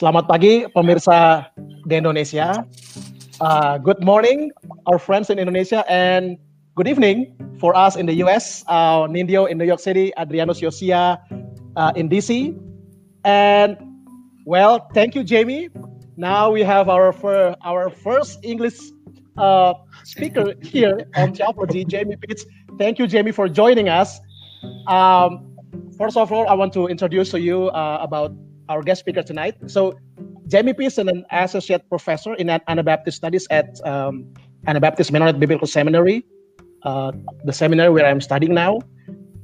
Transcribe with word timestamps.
Selamat 0.00 0.32
pagi 0.32 0.64
pemirsa 0.72 1.52
di 1.84 2.00
Indonesia. 2.00 2.64
Uh, 3.36 3.76
good 3.76 4.00
morning, 4.00 4.48
our 4.88 4.96
friends 4.96 5.28
in 5.28 5.36
Indonesia, 5.36 5.84
and 5.92 6.40
good 6.72 6.88
evening 6.88 7.36
for 7.60 7.76
us 7.76 8.00
in 8.00 8.08
the 8.08 8.16
US. 8.24 8.64
Uh, 8.64 9.04
Nindyo 9.04 9.44
in 9.44 9.60
New 9.60 9.68
York 9.68 9.76
City, 9.76 10.08
Adrianus 10.16 10.64
Yosia 10.64 11.20
uh, 11.76 11.92
in 12.00 12.08
DC, 12.08 12.56
and 13.28 13.76
well, 14.48 14.88
thank 14.96 15.12
you, 15.12 15.20
Jamie. 15.20 15.68
Now 16.16 16.48
we 16.48 16.64
have 16.64 16.88
our 16.88 17.12
fir- 17.12 17.52
our 17.60 17.92
first 17.92 18.40
English 18.40 18.80
uh, 19.36 19.76
speaker 20.08 20.56
here 20.64 20.96
on 21.12 21.36
Theology, 21.36 21.84
Jamie 21.84 22.16
Pitts. 22.16 22.48
Thank 22.80 22.96
you, 22.96 23.04
Jamie, 23.04 23.36
for 23.36 23.52
joining 23.52 23.92
us. 23.92 24.16
Um, 24.88 25.52
first 26.00 26.16
of 26.16 26.32
all, 26.32 26.48
I 26.48 26.56
want 26.56 26.72
to 26.80 26.88
introduce 26.88 27.36
to 27.36 27.40
you 27.44 27.68
uh, 27.76 28.00
about 28.00 28.32
our 28.70 28.82
guest 28.82 29.00
speaker 29.00 29.22
tonight. 29.22 29.54
So, 29.66 29.98
Jamie 30.46 30.74
is 30.78 30.98
an 30.98 31.24
associate 31.30 31.88
professor 31.88 32.34
in 32.34 32.48
Anabaptist 32.48 33.18
studies 33.18 33.46
at 33.50 33.84
um, 33.86 34.32
Anabaptist 34.66 35.12
Mennonite 35.12 35.38
Biblical 35.38 35.66
Seminary, 35.66 36.24
uh, 36.82 37.12
the 37.44 37.52
seminary 37.52 37.90
where 37.90 38.06
I'm 38.06 38.20
studying 38.20 38.54
now, 38.54 38.80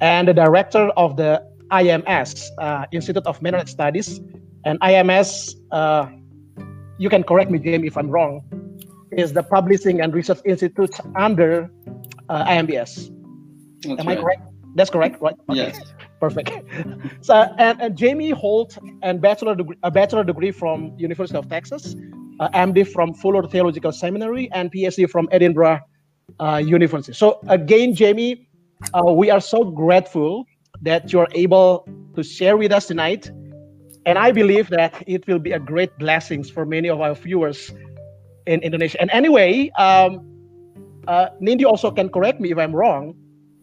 and 0.01 0.27
the 0.29 0.35
director 0.35 0.89
of 0.97 1.17
the 1.17 1.43
IMS, 1.71 2.47
uh, 2.59 2.87
Institute 2.93 3.27
of 3.27 3.43
Mennonite 3.43 3.69
Studies. 3.69 4.21
And 4.65 4.81
IMS, 4.81 5.55
uh, 5.71 6.07
you 6.99 7.09
can 7.09 7.23
correct 7.23 7.51
me, 7.51 7.59
Jamie, 7.59 7.87
if 7.87 7.97
I'm 7.97 8.11
wrong, 8.11 8.43
is 9.13 9.33
the 9.33 9.43
Publishing 9.43 10.01
and 10.01 10.15
Research 10.15 10.41
Institute 10.45 10.99
under 11.15 11.71
uh, 12.29 12.45
AMBS. 12.47 13.13
That's 13.83 14.01
Am 14.01 14.07
right. 14.07 14.19
I 14.19 14.21
correct? 14.21 14.43
That's 14.75 14.91
correct, 14.91 15.21
right? 15.21 15.37
Okay. 15.49 15.71
Yes. 15.71 15.81
Perfect. 16.21 16.51
so, 17.21 17.35
and, 17.59 17.81
and 17.81 17.97
Jamie 17.97 18.31
holds 18.31 18.79
and 19.03 19.21
bachelor 19.21 19.55
degree, 19.55 19.77
a 19.83 19.91
bachelor 19.91 20.25
degree 20.25 20.51
from 20.51 20.95
University 20.97 21.39
of 21.39 21.49
Texas, 21.49 21.95
uh, 22.41 22.49
MD 22.51 22.87
from 22.89 23.15
Fuller 23.15 23.47
Theological 23.47 23.93
Seminary, 23.93 24.51
and 24.53 24.73
PhD 24.73 25.09
from 25.09 25.29
Edinburgh 25.31 25.81
uh, 26.41 26.63
University. 26.65 27.13
So 27.13 27.41
again, 27.49 27.95
Jamie, 27.95 28.49
uh, 28.95 29.13
we 29.13 29.31
are 29.31 29.41
so 29.41 29.65
grateful 29.65 30.45
that 30.83 31.13
you 31.13 31.21
are 31.21 31.29
able 31.33 31.89
to 32.15 32.23
share 32.23 32.57
with 32.57 32.73
us 32.73 32.87
tonight, 32.87 33.31
and 34.07 34.19
I 34.19 34.33
believe 34.33 34.69
that 34.69 35.03
it 35.07 35.27
will 35.27 35.39
be 35.39 35.53
a 35.53 35.59
great 35.59 35.97
blessings 35.99 36.51
for 36.51 36.65
many 36.65 36.89
of 36.89 37.01
our 37.01 37.15
viewers 37.15 37.73
in 38.47 38.61
Indonesia. 38.61 39.01
And 39.01 39.11
anyway, 39.11 39.71
um, 39.79 40.21
uh, 41.09 41.29
Nindi 41.41 41.65
also 41.65 41.91
can 41.91 42.09
correct 42.09 42.41
me 42.41 42.51
if 42.51 42.59
I'm 42.59 42.75
wrong. 42.75 43.15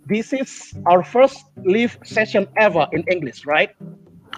This 0.05 0.33
is 0.33 0.73
our 0.85 1.03
first 1.03 1.43
live 1.63 1.97
session 2.03 2.47
ever 2.57 2.87
in 2.91 3.03
English, 3.11 3.45
right? 3.45 3.69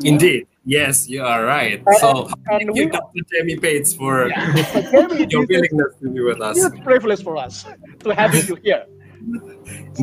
Indeed. 0.03 0.47
Yes, 0.65 1.07
you 1.07 1.23
are 1.23 1.45
right. 1.45 1.81
And- 1.85 1.97
So 1.97 2.25
and 2.27 2.35
thank 2.49 2.73
we- 2.73 2.79
you, 2.81 2.89
Dr. 2.89 3.21
Jamie 3.31 3.55
Bates, 3.55 3.93
for 3.93 4.27
Yeah. 4.29 4.53
So 4.73 4.81
Jamie, 5.07 5.27
your 5.33 5.45
willingness 5.45 5.91
to 6.01 6.09
be 6.09 6.21
with 6.21 6.39
a 6.41 6.45
us. 6.51 6.57
huge 6.57 6.83
privilege 6.83 7.23
for 7.23 7.37
us 7.37 7.65
to 8.03 8.09
have 8.13 8.33
you 8.35 8.55
here. 8.63 8.85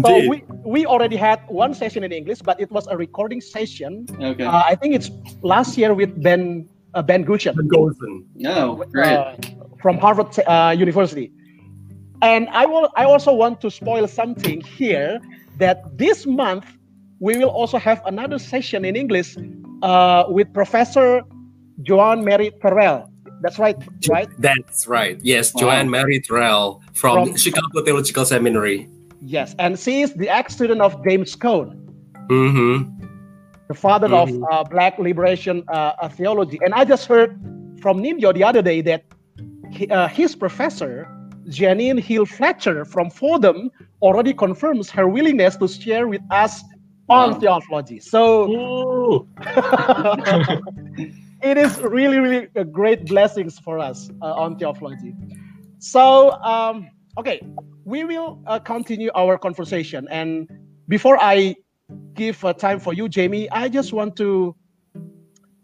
So 0.03 0.09
Indeed. 0.17 0.29
we, 0.31 0.37
we 0.65 0.87
already 0.87 1.17
had 1.17 1.39
one 1.49 1.75
session 1.75 2.03
in 2.03 2.11
English, 2.13 2.41
but 2.43 2.59
it 2.59 2.71
was 2.73 2.87
a 2.89 2.97
recording 2.97 3.41
session. 3.41 4.07
Okay. 4.21 4.43
Uh, 4.43 4.63
I 4.67 4.75
think 4.75 4.95
it's 4.97 5.11
last 5.43 5.77
year 5.79 5.93
with 5.95 6.11
Ben 6.23 6.67
uh, 6.95 7.03
Ben 7.03 7.23
Gushan. 7.25 7.55
Golden. 7.69 8.25
oh, 8.47 8.83
great. 8.91 9.13
uh, 9.13 9.37
from 9.81 9.99
Harvard 9.99 10.33
uh, 10.41 10.75
University. 10.77 11.31
And 12.23 12.49
I 12.51 12.65
will. 12.67 12.89
I 12.97 13.05
also 13.05 13.33
want 13.35 13.61
to 13.61 13.71
spoil 13.71 14.09
something 14.09 14.61
here 14.63 15.21
that 15.63 15.79
this 15.97 16.27
month 16.27 16.67
we 17.27 17.39
will 17.39 17.51
also 17.61 17.79
have 17.79 18.03
another 18.05 18.39
session 18.39 18.85
in 18.85 18.95
English 18.97 19.37
uh, 19.83 20.25
with 20.37 20.53
Professor 20.53 21.23
Joan 21.87 22.25
Mary 22.25 22.51
Terrell. 22.61 23.09
That's 23.43 23.59
right, 23.59 23.77
right? 24.11 24.29
That's 24.39 24.87
right. 24.87 25.17
Yes, 25.23 25.55
Wow. 25.55 25.61
Joanne 25.61 25.89
Mary 25.91 26.19
Terrell 26.21 26.83
from, 26.95 27.15
From- 27.29 27.37
Chicago 27.37 27.83
Theological 27.87 28.25
Seminary. 28.25 28.89
Yes, 29.21 29.55
and 29.63 29.79
she 29.79 30.03
is 30.03 30.11
the 30.15 30.29
ex-student 30.29 30.81
of 30.83 30.91
James 31.07 31.35
Cone, 31.37 31.79
Mm-hmm. 32.29 32.77
the 33.71 33.75
father 33.87 34.11
of 34.23 34.29
Mhm. 34.29 34.43
uh, 34.51 34.65
Black 34.75 34.99
liberation 34.99 35.63
uh, 35.69 35.93
uh, 36.03 36.09
theology. 36.09 36.59
And 36.65 36.75
I 36.75 36.83
just 36.85 37.07
heard 37.07 37.31
from 37.83 38.03
Nindyo 38.03 38.35
the 38.35 38.43
other 38.51 38.63
day 38.63 38.81
that 38.91 39.03
he, 39.71 39.87
uh, 39.89 40.09
his 40.09 40.35
professor, 40.35 41.07
Jeannine 41.49 41.99
Hill 41.99 42.27
Fletcher 42.27 42.85
from 42.85 43.11
Fordham, 43.11 43.71
already 44.01 44.33
confirms 44.33 44.91
her 44.91 45.09
willingness 45.09 45.57
to 45.57 45.69
share 45.69 46.09
with 46.09 46.23
us 46.31 46.63
on 47.09 47.41
theology. 47.41 48.01
So 48.01 49.27
it 51.43 51.59
is 51.59 51.79
really, 51.81 52.19
really 52.19 52.49
a 52.55 52.65
great 52.65 53.07
blessings 53.07 53.59
for 53.59 53.79
us 53.79 54.11
uh, 54.21 54.33
on 54.35 54.59
theology. 54.59 55.15
So, 55.79 56.31
um, 56.43 56.89
okay, 57.19 57.43
we 57.85 58.05
will 58.05 58.41
uh, 58.47 58.59
continue 58.59 59.11
our 59.15 59.37
conversation. 59.37 60.07
And 60.11 60.49
before 60.89 61.19
I 61.21 61.57
give 62.15 62.45
uh, 62.45 62.53
time 62.53 62.79
for 62.79 62.93
you, 62.93 63.09
Jamie, 63.09 63.51
I 63.51 63.69
just 63.69 63.93
want 63.93 64.17
to 64.17 64.55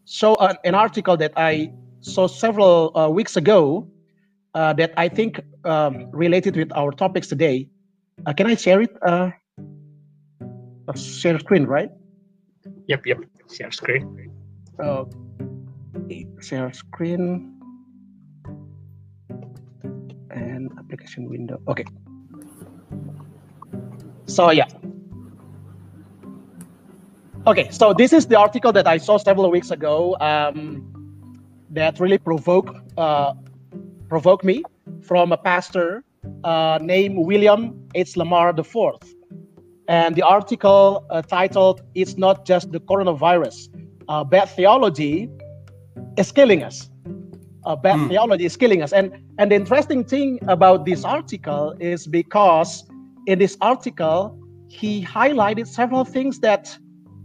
show 0.04 0.34
an, 0.36 0.56
an 0.64 0.74
article 0.74 1.16
that 1.16 1.32
I 1.36 1.72
saw 2.00 2.26
several 2.26 2.96
uh, 2.96 3.08
weeks 3.08 3.36
ago 3.36 3.86
uh, 4.54 4.72
that 4.74 4.92
I 4.96 5.08
think 5.08 5.40
um, 5.64 6.10
related 6.12 6.56
with 6.56 6.72
our 6.72 6.90
topics 6.92 7.28
today. 7.28 7.68
Uh, 8.26 8.32
can 8.32 8.46
I 8.46 8.54
share 8.54 8.80
it? 8.82 8.90
Uh, 9.02 9.30
share 10.96 11.38
screen, 11.38 11.64
right? 11.64 11.90
Yep, 12.86 13.06
yep. 13.06 13.18
Share 13.52 13.70
screen. 13.70 14.32
Uh, 14.82 15.04
share 16.40 16.72
screen 16.72 17.54
and 20.30 20.70
application 20.78 21.28
window. 21.28 21.60
Okay. 21.68 21.84
So 24.26 24.50
yeah. 24.50 24.66
Okay, 27.46 27.70
so 27.70 27.94
this 27.94 28.12
is 28.12 28.26
the 28.26 28.38
article 28.38 28.72
that 28.72 28.86
I 28.86 28.98
saw 28.98 29.16
several 29.16 29.50
weeks 29.50 29.70
ago 29.70 30.16
um, 30.20 30.84
that 31.70 31.98
really 31.98 32.18
provoked 32.18 32.76
uh, 32.98 33.32
provoked 34.08 34.44
me 34.44 34.62
from 35.02 35.32
a 35.32 35.36
pastor 35.36 36.04
uh, 36.44 36.78
named 36.82 37.16
William 37.26 37.88
H. 37.94 38.16
Lamar 38.16 38.50
IV. 38.58 38.74
And 39.88 40.14
the 40.14 40.22
article 40.22 41.06
uh, 41.10 41.22
titled 41.22 41.82
"It's 41.94 42.16
not 42.18 42.44
just 42.46 42.72
the 42.72 42.80
coronavirus, 42.80 43.68
uh, 44.08 44.24
bad 44.24 44.48
theology 44.50 45.28
is 46.16 46.32
killing 46.32 46.62
us. 46.62 46.90
Uh, 47.64 47.76
bad 47.76 47.96
Hmm. 47.96 48.08
theology 48.08 48.44
is 48.44 48.56
killing 48.56 48.82
us. 48.82 48.92
And 48.92 49.12
and 49.38 49.50
the 49.50 49.56
interesting 49.56 50.04
thing 50.04 50.38
about 50.48 50.84
this 50.84 51.04
article 51.04 51.74
is 51.80 52.06
because 52.06 52.84
in 53.26 53.38
this 53.38 53.56
article 53.60 54.36
he 54.68 55.02
highlighted 55.04 55.66
several 55.66 56.04
things 56.04 56.40
that 56.40 56.76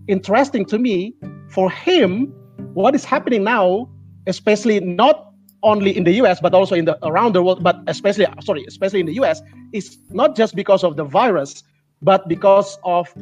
interesting 0.07 0.65
to 0.65 0.77
me 0.79 1.13
for 1.49 1.69
him 1.69 2.31
what 2.73 2.95
is 2.95 3.03
happening 3.05 3.43
now 3.43 3.89
especially 4.27 4.79
not 4.79 5.32
only 5.63 5.95
in 5.95 6.03
the 6.03 6.13
US 6.21 6.39
but 6.39 6.53
also 6.53 6.75
in 6.75 6.85
the 6.85 6.97
around 7.05 7.33
the 7.33 7.41
world 7.41 7.63
but 7.63 7.77
especially 7.87 8.27
sorry 8.41 8.65
especially 8.67 8.99
in 8.99 9.05
the 9.05 9.13
US 9.13 9.41
is 9.71 9.97
not 10.11 10.35
just 10.35 10.55
because 10.55 10.83
of 10.83 10.95
the 10.95 11.03
virus 11.03 11.63
but 12.01 12.27
because 12.27 12.77
of 12.83 13.13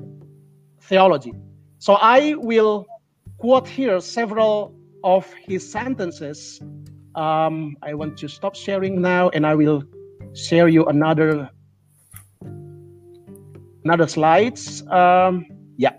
theology. 0.82 1.34
So 1.78 1.94
I 1.94 2.36
will 2.36 2.86
quote 3.38 3.68
here 3.68 4.00
several 4.02 4.76
of 5.04 5.32
his 5.34 5.70
sentences. 5.72 6.62
Um, 7.16 7.78
I 7.82 7.94
want 7.94 8.18
to 8.20 8.28
stop 8.28 8.56
sharing 8.56 9.02
now 9.02 9.30
and 9.30 9.46
I 9.46 9.56
will 9.56 9.84
share 10.34 10.68
you 10.68 10.86
another 10.86 11.50
another 13.84 14.08
slides. 14.08 14.86
Um, 14.88 15.46
yeah. 15.78 15.94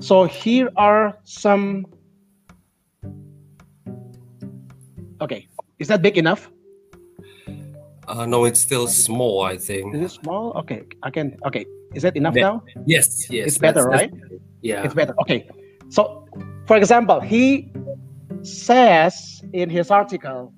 So 0.00 0.24
here 0.24 0.70
are 0.76 1.18
some 1.24 1.86
okay. 5.24 5.48
Is 5.78 5.88
that 5.88 6.02
big 6.02 6.16
enough? 6.18 6.50
Uh, 8.08 8.26
no, 8.26 8.44
it's 8.44 8.60
still 8.60 8.86
small, 8.88 9.42
I 9.42 9.56
think. 9.56 9.94
is 9.94 10.00
it 10.00 10.10
small? 10.22 10.52
Okay. 10.60 10.82
I 11.02 11.10
can 11.10 11.36
okay. 11.46 11.64
Is 11.94 12.02
that 12.02 12.16
enough 12.16 12.34
now? 12.34 12.62
Yes, 12.86 13.30
yes. 13.30 13.46
It's 13.48 13.58
better, 13.58 13.84
that's- 13.84 14.00
right? 14.00 14.10
that's- 14.12 14.40
Yeah. 14.62 14.84
it's 14.84 14.94
better. 14.94 15.14
Okay. 15.22 15.40
So 15.96 16.02
for 16.66 16.76
example 16.76 17.20
he 17.20 17.70
says 18.42 19.14
in 19.52 19.68
his 19.70 19.90
article 19.90 20.52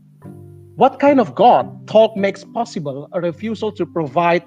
what 0.76 0.98
kind 1.00 1.18
of 1.20 1.34
god 1.34 1.64
talk 1.86 2.16
makes 2.16 2.42
possible 2.58 3.08
a 3.12 3.20
refusal 3.20 3.70
to 3.72 3.84
provide 3.98 4.42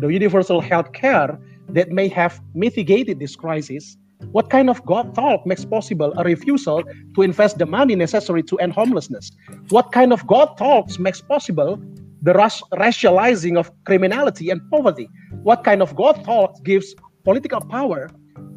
the 0.00 0.08
universal 0.08 0.60
health 0.60 0.92
care 0.92 1.38
that 1.76 1.88
may 1.90 2.08
have 2.08 2.40
mitigated 2.54 3.18
this 3.18 3.34
crisis 3.36 3.96
what 4.30 4.50
kind 4.50 4.70
of 4.70 4.84
god 4.86 5.14
talk 5.14 5.44
makes 5.46 5.64
possible 5.64 6.12
a 6.16 6.24
refusal 6.24 6.82
to 7.14 7.22
invest 7.22 7.58
the 7.58 7.66
money 7.66 7.94
necessary 7.94 8.42
to 8.42 8.56
end 8.58 8.72
homelessness 8.72 9.30
what 9.68 9.92
kind 9.92 10.12
of 10.12 10.26
god 10.26 10.56
talks 10.56 10.98
makes 10.98 11.20
possible 11.20 11.80
the 12.22 12.32
racializing 12.32 13.58
of 13.58 13.70
criminality 13.84 14.50
and 14.50 14.60
poverty 14.70 15.08
what 15.42 15.64
kind 15.64 15.82
of 15.82 15.94
god 15.96 16.24
talk 16.24 16.62
gives 16.64 16.94
political 17.24 17.60
power 17.60 18.08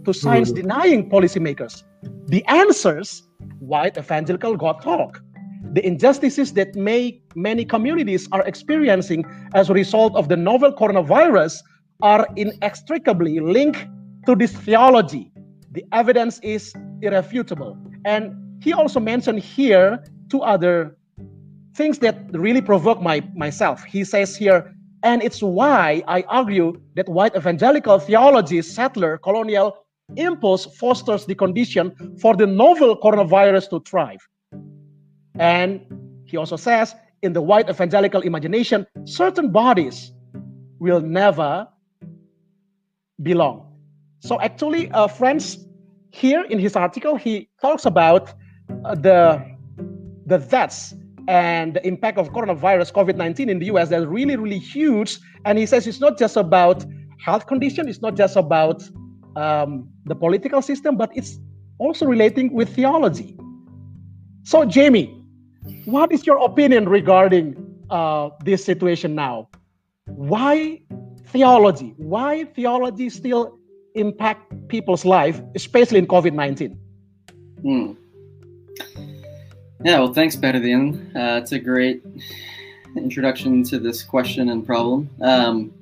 to 0.05 0.13
science 0.13 0.51
mm. 0.51 0.55
denying 0.55 1.09
policymakers? 1.09 1.83
The 2.27 2.45
answers 2.45 3.23
white 3.59 3.97
evangelical 3.97 4.55
God 4.55 4.81
talk. 4.81 5.21
The 5.73 5.85
injustices 5.85 6.53
that 6.53 6.75
make 6.75 7.21
many 7.35 7.65
communities 7.65 8.29
are 8.31 8.43
experiencing 8.43 9.25
as 9.53 9.69
a 9.69 9.73
result 9.73 10.15
of 10.15 10.29
the 10.29 10.37
novel 10.37 10.71
coronavirus 10.71 11.59
are 12.01 12.27
inextricably 12.35 13.39
linked 13.39 13.85
to 14.25 14.35
this 14.35 14.53
theology. 14.53 15.31
The 15.75 15.85
evidence 15.91 16.39
is 16.41 16.73
irrefutable. 17.01 17.77
And 18.05 18.33
he 18.63 18.71
also 18.71 19.01
mentioned 19.01 19.39
here 19.39 20.03
two 20.29 20.41
other 20.41 20.95
things 21.75 21.99
that 21.99 22.15
really 22.31 22.61
provoke 22.61 23.01
my 23.01 23.21
myself. 23.35 23.83
He 23.83 24.05
says 24.05 24.37
here, 24.37 24.73
and 25.03 25.21
it's 25.21 25.43
why 25.43 26.01
I 26.07 26.23
argue 26.29 26.81
that 26.95 27.09
white 27.09 27.35
evangelical 27.35 27.99
theology, 27.99 28.61
settler, 28.61 29.17
colonial 29.17 29.85
impulse 30.15 30.65
fosters 30.77 31.25
the 31.25 31.35
condition 31.35 31.91
for 32.21 32.35
the 32.37 32.47
novel 32.47 32.97
coronavirus 32.97 33.69
to 33.71 33.81
thrive. 33.81 34.21
And 35.37 35.81
he 36.25 36.37
also 36.37 36.55
says, 36.55 36.95
in 37.21 37.33
the 37.33 37.41
white 37.41 37.69
evangelical 37.69 38.21
imagination, 38.21 38.87
certain 39.03 39.51
bodies 39.51 40.13
will 40.79 41.01
never 41.01 41.67
belong. 43.21 43.64
So 44.25 44.41
actually, 44.41 44.89
uh, 44.89 45.05
friends, 45.07 45.67
here 46.09 46.43
in 46.49 46.57
his 46.57 46.75
article, 46.75 47.15
he 47.15 47.47
talks 47.61 47.85
about 47.85 48.33
uh, 48.83 48.95
the 48.95 49.45
the 50.25 50.39
deaths 50.39 50.95
and 51.27 51.75
the 51.75 51.85
impact 51.85 52.17
of 52.17 52.33
coronavirus 52.33 52.91
COVID-19 52.91 53.49
in 53.49 53.59
the 53.59 53.67
US 53.67 53.89
that's 53.89 54.07
really, 54.07 54.35
really 54.35 54.57
huge. 54.57 55.19
And 55.45 55.59
he 55.59 55.67
says 55.67 55.85
it's 55.85 55.99
not 55.99 56.17
just 56.17 56.37
about 56.37 56.83
health 57.23 57.45
condition, 57.45 57.87
it's 57.87 58.01
not 58.01 58.15
just 58.15 58.35
about 58.35 58.81
um, 59.35 59.87
the 60.05 60.15
political 60.15 60.63
system, 60.63 60.97
but 60.97 61.11
it's 61.15 61.37
also 61.77 62.07
relating 62.07 62.51
with 62.51 62.69
theology. 62.75 63.37
So, 64.41 64.65
Jamie, 64.65 65.23
what 65.85 66.11
is 66.11 66.25
your 66.25 66.43
opinion 66.43 66.89
regarding 66.89 67.45
uh, 67.91 68.29
this 68.43 68.65
situation 68.65 69.13
now? 69.13 69.49
Why 70.07 70.81
theology? 71.27 71.93
Why 71.97 72.45
theology 72.45 73.09
still 73.11 73.59
impact 73.95 74.67
people's 74.67 75.05
life, 75.05 75.41
especially 75.55 75.99
in 75.99 76.07
COVID 76.07 76.33
nineteen? 76.33 76.79
Hmm. 77.61 77.93
Yeah, 79.83 79.99
well, 79.99 80.13
thanks, 80.13 80.35
Berdian. 80.35 81.15
Uh, 81.15 81.39
it's 81.41 81.51
a 81.51 81.59
great 81.59 82.03
introduction 82.95 83.63
to 83.65 83.77
this 83.77 84.03
question 84.03 84.49
and 84.49 84.65
problem. 84.65 85.09
Um, 85.21 85.73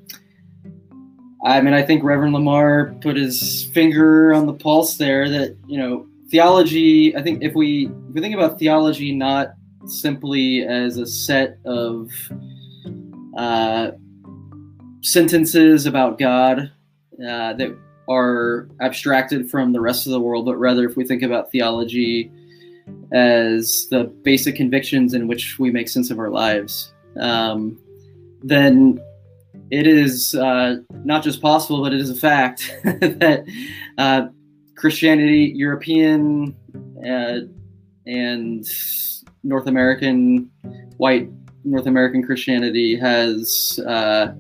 I 1.46 1.62
mean, 1.62 1.74
I 1.74 1.84
think 1.84 2.04
Reverend 2.04 2.34
Lamar 2.34 2.96
put 3.02 3.16
his 3.16 3.66
finger 3.74 4.34
on 4.34 4.46
the 4.46 4.54
pulse 4.54 4.98
there. 4.98 5.30
That 5.30 5.56
you 5.68 5.78
know, 5.78 6.08
theology. 6.30 7.16
I 7.16 7.22
think 7.22 7.44
if 7.44 7.54
we 7.54 7.88
if 8.10 8.16
we 8.16 8.22
think 8.22 8.36
about 8.36 8.60
theology 8.60 9.14
not 9.14 9.54
simply 9.86 10.66
as 10.66 10.98
a 10.98 11.06
set 11.06 11.60
of 11.66 12.10
uh, 13.38 13.92
sentences 15.02 15.86
about 15.86 16.18
God 16.18 16.72
uh, 17.20 17.54
that 17.54 17.78
are 18.10 18.68
abstracted 18.82 19.50
from 19.50 19.72
the 19.72 19.82
rest 19.82 20.06
of 20.06 20.12
the 20.12 20.20
world, 20.20 20.46
but 20.46 20.58
rather 20.58 20.88
if 20.88 20.96
we 20.96 21.06
think 21.06 21.24
about 21.24 21.52
theology 21.52 22.32
as 23.14 23.88
the 23.92 24.06
basic 24.24 24.56
convictions 24.56 25.14
in 25.14 25.28
which 25.28 25.58
we 25.60 25.72
make 25.72 25.88
sense 25.88 26.12
of 26.12 26.20
our 26.20 26.30
lives, 26.30 26.94
um, 27.20 27.78
then 28.42 29.00
it 29.72 29.88
is 29.88 30.36
uh, 30.36 30.78
not 31.04 31.24
just 31.24 31.42
possible, 31.42 31.82
but 31.82 31.94
it 31.94 32.00
is 32.00 32.10
a 32.10 32.16
fact 32.16 32.76
that 32.84 33.46
uh, 33.98 34.28
Christianity, 34.76 35.54
European 35.56 36.56
uh, 37.08 37.40
and 38.06 38.68
North 39.44 39.68
American, 39.68 40.50
white 40.98 41.30
North 41.64 41.88
American 41.88 42.24
Christianity 42.24 42.98
has 42.98 43.80
uh, 43.88 44.34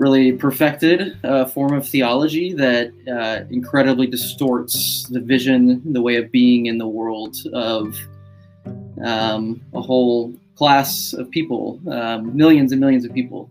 really 0.00 0.32
perfected 0.32 1.18
a 1.24 1.46
form 1.46 1.74
of 1.74 1.86
theology 1.86 2.54
that 2.54 2.90
uh, 3.06 3.44
incredibly 3.50 4.06
distorts 4.06 5.06
the 5.10 5.20
vision, 5.20 5.92
the 5.92 6.00
way 6.00 6.16
of 6.16 6.32
being 6.32 6.66
in 6.66 6.78
the 6.78 6.88
world 6.88 7.36
of 7.52 7.94
um, 9.04 9.60
a 9.74 9.80
whole 9.80 10.34
class 10.54 11.12
of 11.12 11.30
people, 11.30 11.78
um, 11.90 12.34
millions 12.34 12.72
and 12.72 12.80
millions 12.80 13.04
of 13.04 13.12
people. 13.12 13.50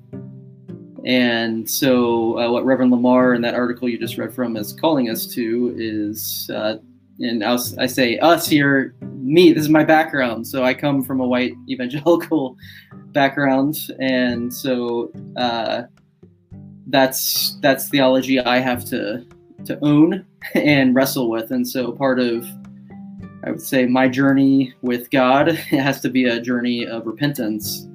And 1.06 1.70
so, 1.70 2.40
uh, 2.40 2.52
what 2.52 2.66
Reverend 2.66 2.92
Lamar 2.92 3.36
in 3.36 3.44
that 3.44 3.54
article 3.54 3.88
you 3.88 4.00
just 4.00 4.18
read 4.18 4.34
from 4.34 4.58
is 4.58 4.74
calling 4.74 5.08
us 5.08 5.28
to 5.28 5.76
is, 5.78 6.50
uh, 6.54 6.78
and 7.20 7.44
I, 7.44 7.52
was, 7.52 7.78
I 7.78 7.86
say 7.86 8.18
us 8.20 8.48
here, 8.48 8.96
me, 9.02 9.54
this 9.54 9.64
is 9.64 9.70
my 9.70 9.84
background. 9.84 10.48
So, 10.48 10.64
I 10.64 10.74
come 10.74 11.04
from 11.04 11.20
a 11.22 11.28
white 11.28 11.54
evangelical 11.70 12.58
background. 13.14 13.78
And 14.00 14.54
so, 14.54 15.12
uh, 15.38 15.84
that's 16.90 17.58
that's 17.62 17.90
theology 17.90 18.40
I 18.40 18.60
have 18.60 18.86
to 18.86 19.26
to 19.66 19.80
own 19.84 20.26
and 20.54 20.96
wrestle 20.96 21.30
with. 21.30 21.52
And 21.52 21.68
so 21.68 21.92
part 21.92 22.20
of 22.20 22.46
I 23.44 23.52
would 23.52 23.62
say 23.62 23.86
my 23.86 24.08
journey 24.08 24.74
with 24.82 25.10
God 25.12 25.50
it 25.50 25.58
has 25.58 26.02
to 26.02 26.10
be 26.10 26.26
a 26.26 26.42
journey 26.42 26.86
of 26.86 27.06
repentance 27.06 27.88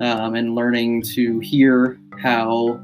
um, 0.00 0.34
and 0.34 0.54
learning 0.54 1.02
to 1.14 1.38
hear 1.38 1.98
how 2.20 2.80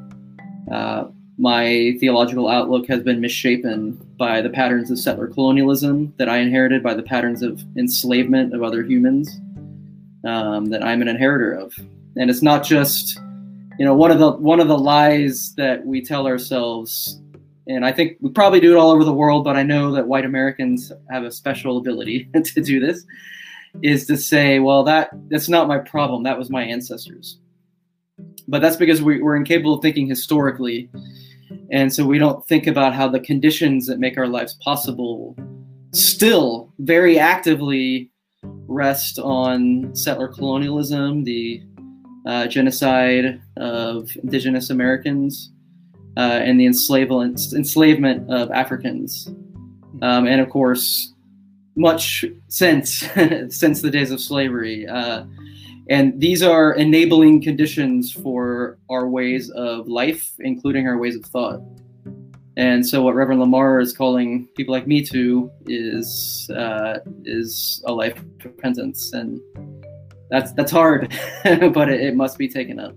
uh, 0.70 1.06
my 1.38 1.96
theological 2.00 2.48
outlook 2.48 2.86
has 2.88 3.02
been 3.02 3.20
misshapen 3.20 3.92
by 4.18 4.40
the 4.40 4.50
patterns 4.50 4.90
of 4.90 4.98
settler 4.98 5.28
colonialism 5.28 6.12
that 6.18 6.28
I 6.28 6.38
inherited, 6.38 6.82
by 6.82 6.94
the 6.94 7.02
patterns 7.02 7.42
of 7.42 7.64
enslavement 7.76 8.54
of 8.54 8.62
other 8.62 8.82
humans 8.82 9.40
um, 10.24 10.66
that 10.66 10.84
I'm 10.84 11.00
an 11.00 11.08
inheritor 11.08 11.52
of. 11.52 11.74
And 12.16 12.28
it's 12.28 12.42
not 12.42 12.64
just 12.64 13.20
you 13.78 13.84
know 13.84 13.94
one 13.94 14.10
of 14.10 14.18
the 14.18 14.32
one 14.32 14.60
of 14.60 14.68
the 14.68 14.78
lies 14.78 15.54
that 15.56 15.86
we 15.86 16.02
tell 16.02 16.26
ourselves 16.26 17.20
and 17.66 17.84
i 17.86 17.92
think 17.92 18.16
we 18.20 18.30
probably 18.30 18.60
do 18.60 18.72
it 18.72 18.76
all 18.76 18.90
over 18.90 19.04
the 19.04 19.12
world 19.12 19.44
but 19.44 19.56
i 19.56 19.62
know 19.62 19.92
that 19.92 20.06
white 20.06 20.24
americans 20.24 20.92
have 21.10 21.24
a 21.24 21.30
special 21.30 21.78
ability 21.78 22.28
to 22.44 22.60
do 22.60 22.80
this 22.80 23.04
is 23.82 24.06
to 24.06 24.16
say 24.16 24.58
well 24.58 24.82
that 24.82 25.10
that's 25.28 25.48
not 25.48 25.68
my 25.68 25.78
problem 25.78 26.22
that 26.24 26.38
was 26.38 26.50
my 26.50 26.64
ancestors. 26.64 27.38
But 28.48 28.62
that's 28.62 28.76
because 28.76 29.02
we, 29.02 29.22
we're 29.22 29.36
incapable 29.36 29.74
of 29.74 29.82
thinking 29.82 30.08
historically 30.08 30.90
and 31.70 31.92
so 31.92 32.04
we 32.04 32.18
don't 32.18 32.44
think 32.48 32.66
about 32.66 32.94
how 32.94 33.06
the 33.06 33.20
conditions 33.20 33.86
that 33.86 34.00
make 34.00 34.18
our 34.18 34.26
lives 34.26 34.54
possible 34.54 35.36
still 35.92 36.72
very 36.80 37.18
actively 37.18 38.10
rest 38.42 39.18
on 39.18 39.94
settler 39.94 40.28
colonialism 40.28 41.24
the 41.24 41.62
uh, 42.28 42.46
genocide 42.46 43.40
of 43.56 44.14
indigenous 44.22 44.70
Americans, 44.70 45.50
uh, 46.16 46.40
and 46.44 46.60
the 46.60 46.66
enslavement, 46.66 47.40
enslavement 47.54 48.30
of 48.30 48.50
Africans. 48.50 49.28
Um, 50.02 50.26
and 50.26 50.40
of 50.40 50.50
course, 50.50 51.14
much 51.74 52.24
since 52.48 52.90
since 53.48 53.82
the 53.82 53.90
days 53.90 54.10
of 54.10 54.20
slavery. 54.20 54.86
Uh, 54.86 55.24
and 55.88 56.20
these 56.20 56.42
are 56.42 56.74
enabling 56.74 57.42
conditions 57.42 58.12
for 58.12 58.78
our 58.90 59.08
ways 59.08 59.48
of 59.50 59.88
life, 59.88 60.32
including 60.40 60.86
our 60.86 60.98
ways 60.98 61.16
of 61.16 61.24
thought. 61.24 61.62
And 62.58 62.86
so, 62.86 63.02
what 63.02 63.14
Reverend 63.14 63.40
Lamar 63.40 63.80
is 63.80 63.96
calling 63.96 64.48
people 64.54 64.74
like 64.74 64.86
me 64.86 65.02
to 65.06 65.50
is 65.66 66.50
uh, 66.54 66.98
is 67.24 67.82
a 67.86 67.92
life 67.92 68.18
of 68.18 68.26
repentance 68.44 69.12
and 69.14 69.40
that's 70.30 70.52
that's 70.52 70.70
hard, 70.70 71.12
but 71.44 71.88
it, 71.88 72.00
it 72.00 72.14
must 72.16 72.38
be 72.38 72.48
taken 72.48 72.78
up. 72.78 72.94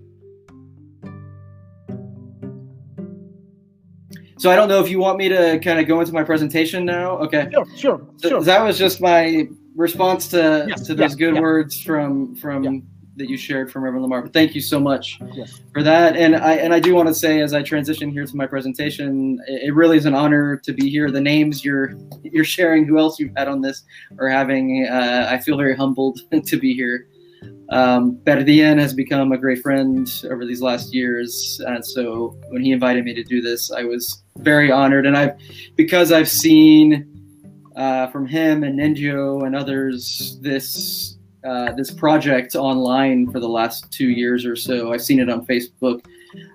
So 4.42 4.50
I 4.50 4.56
don't 4.56 4.68
know 4.68 4.80
if 4.80 4.90
you 4.90 4.98
want 4.98 5.18
me 5.18 5.28
to 5.28 5.60
kind 5.60 5.78
of 5.78 5.86
go 5.86 6.00
into 6.00 6.12
my 6.12 6.24
presentation 6.24 6.84
now. 6.84 7.16
Okay. 7.18 7.48
Sure, 7.52 7.64
sure, 7.76 8.08
sure. 8.20 8.42
That 8.42 8.60
was 8.64 8.76
just 8.76 9.00
my 9.00 9.46
response 9.76 10.26
to 10.28 10.66
yes, 10.68 10.84
to 10.88 10.94
those 10.94 11.12
yeah, 11.12 11.16
good 11.16 11.34
yeah. 11.36 11.40
words 11.40 11.80
from 11.80 12.34
from 12.34 12.64
Yeah. 12.64 12.80
that 13.18 13.28
you 13.28 13.36
shared 13.36 13.70
from 13.70 13.84
Reverend 13.84 14.02
Lamar. 14.02 14.22
But 14.22 14.32
thank 14.32 14.56
you 14.56 14.60
so 14.60 14.80
much 14.80 15.20
Yes. 15.32 15.60
for 15.72 15.84
that. 15.84 16.16
And 16.16 16.34
I 16.34 16.54
and 16.54 16.74
I 16.74 16.80
do 16.80 16.92
want 16.92 17.06
to 17.06 17.14
say 17.14 17.40
as 17.40 17.54
I 17.54 17.62
transition 17.62 18.10
here 18.10 18.26
to 18.26 18.36
my 18.36 18.48
presentation, 18.48 19.38
it, 19.46 19.72
really 19.76 19.96
is 19.96 20.06
an 20.06 20.14
honor 20.14 20.56
to 20.56 20.72
be 20.72 20.90
here. 20.90 21.08
The 21.12 21.20
names 21.20 21.64
you're 21.64 21.94
you're 22.24 22.44
sharing, 22.44 22.84
who 22.84 22.98
else 22.98 23.20
you've 23.20 23.36
had 23.36 23.46
on 23.46 23.60
this, 23.60 23.84
or 24.18 24.28
having, 24.28 24.88
uh, 24.90 25.28
I 25.30 25.38
feel 25.38 25.56
very 25.56 25.76
humbled 25.76 26.18
to 26.44 26.56
be 26.58 26.74
here. 26.74 27.06
Um, 27.72 28.18
Berdien 28.24 28.78
has 28.78 28.92
become 28.92 29.32
a 29.32 29.38
great 29.38 29.62
friend 29.62 30.06
over 30.30 30.44
these 30.44 30.60
last 30.60 30.92
years, 30.92 31.60
and 31.66 31.84
so 31.84 32.36
when 32.48 32.62
he 32.62 32.70
invited 32.70 33.04
me 33.04 33.14
to 33.14 33.24
do 33.24 33.40
this, 33.40 33.72
I 33.72 33.82
was 33.84 34.22
very 34.38 34.70
honored. 34.70 35.06
And 35.06 35.16
I've 35.16 35.36
because 35.74 36.12
I've 36.12 36.28
seen 36.28 37.08
uh, 37.76 38.08
from 38.08 38.26
him 38.26 38.62
and 38.62 38.78
Nindyo 38.78 39.46
and 39.46 39.56
others 39.56 40.38
this 40.42 41.18
uh, 41.44 41.72
this 41.72 41.90
project 41.90 42.54
online 42.54 43.30
for 43.32 43.40
the 43.40 43.48
last 43.48 43.90
two 43.90 44.10
years 44.10 44.44
or 44.44 44.54
so. 44.54 44.92
I've 44.92 45.02
seen 45.02 45.18
it 45.18 45.28
on 45.28 45.46
Facebook. 45.46 46.04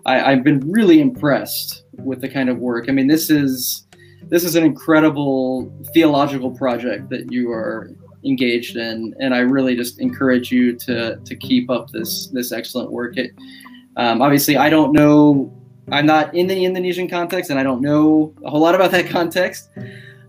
I, 0.06 0.32
I've 0.32 0.44
been 0.44 0.72
really 0.72 1.02
impressed 1.02 1.84
with 1.94 2.22
the 2.22 2.30
kind 2.30 2.48
of 2.48 2.60
work. 2.60 2.86
I 2.88 2.92
mean, 2.92 3.08
this 3.08 3.30
is 3.30 3.88
this 4.30 4.44
is 4.44 4.56
an 4.56 4.64
incredible 4.64 5.72
theological 5.94 6.52
project 6.52 7.10
that 7.10 7.32
you 7.32 7.52
are 7.52 7.92
engaged 8.24 8.78
in, 8.78 9.14
and 9.20 9.34
I 9.34 9.40
really 9.40 9.76
just 9.76 10.00
encourage 10.00 10.52
you 10.52 10.76
to 10.78 11.18
to 11.18 11.36
keep 11.36 11.70
up 11.70 11.90
this 11.90 12.28
this 12.28 12.52
excellent 12.52 12.92
work. 12.92 13.18
It, 13.18 13.32
um, 13.96 14.22
obviously, 14.22 14.58
I 14.58 14.70
don't 14.70 14.94
know. 14.94 15.54
I'm 15.92 16.06
not 16.06 16.36
in 16.36 16.48
the 16.48 16.66
Indonesian 16.66 17.10
context, 17.10 17.50
and 17.50 17.60
I 17.60 17.64
don't 17.64 17.82
know 17.82 18.34
a 18.44 18.50
whole 18.50 18.62
lot 18.62 18.76
about 18.76 18.92
that 18.92 19.08
context. 19.18 19.70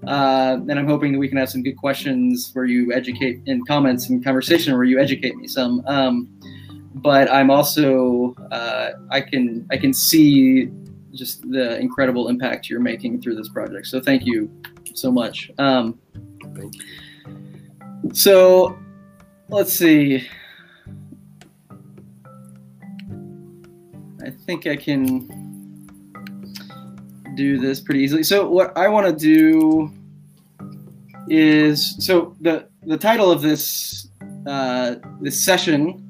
Uh, 0.07 0.59
and 0.69 0.79
I'm 0.79 0.87
hoping 0.87 1.13
that 1.13 1.19
we 1.19 1.29
can 1.29 1.37
have 1.39 1.51
some 1.51 1.63
good 1.63 1.77
questions 1.77 2.51
where 2.53 2.65
you 2.65 2.93
educate 2.93 3.41
in 3.47 3.65
comments 3.65 4.09
and 4.09 4.23
conversation 4.23 4.73
where 4.75 4.85
you 4.85 5.01
educate 5.01 5.37
me 5.37 5.49
some. 5.49 5.83
Um, 5.87 6.29
but 6.95 7.31
I'm 7.31 7.51
also 7.51 8.35
uh, 8.53 8.91
I 9.11 9.21
can 9.21 9.67
I 9.71 9.77
can 9.77 9.93
see 9.93 10.71
just 11.13 11.43
the 11.51 11.79
incredible 11.81 12.29
impact 12.29 12.69
you're 12.69 12.81
making 12.81 13.21
through 13.21 13.35
this 13.35 13.49
project. 13.49 13.87
So 13.89 14.01
thank 14.01 14.25
you 14.25 14.51
so 14.95 15.11
much. 15.11 15.51
Um, 15.59 15.99
Thank 16.55 16.75
you. 16.75 16.83
So 18.13 18.79
let's 19.49 19.73
see. 19.73 20.29
I 24.25 24.31
think 24.31 24.67
I 24.67 24.77
can 24.77 25.27
do 27.37 27.59
this 27.59 27.81
pretty 27.81 28.01
easily. 28.01 28.23
So 28.23 28.49
what 28.49 28.77
I 28.77 28.89
want 28.89 29.07
to 29.07 29.13
do 29.13 29.93
is 31.29 31.95
so 32.05 32.35
the 32.41 32.69
the 32.87 32.97
title 32.97 33.31
of 33.31 33.43
this 33.43 34.09
uh, 34.47 34.97
this 35.21 35.45
session 35.45 36.05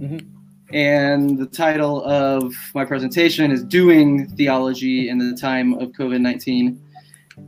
Mhm. 0.00 0.26
and 0.72 1.38
the 1.38 1.46
title 1.46 2.02
of 2.04 2.54
my 2.74 2.84
presentation 2.84 3.50
is 3.52 3.62
doing 3.62 4.26
theology 4.30 5.08
in 5.08 5.18
the 5.18 5.36
time 5.36 5.74
of 5.74 5.92
COVID-19. 5.92 6.78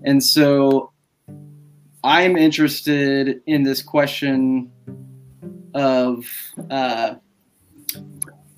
And 0.04 0.22
so 0.22 0.92
I'm 2.04 2.36
interested 2.36 3.40
in 3.46 3.62
this 3.62 3.82
question 3.82 4.70
of 5.74 6.26
uh, 6.70 7.14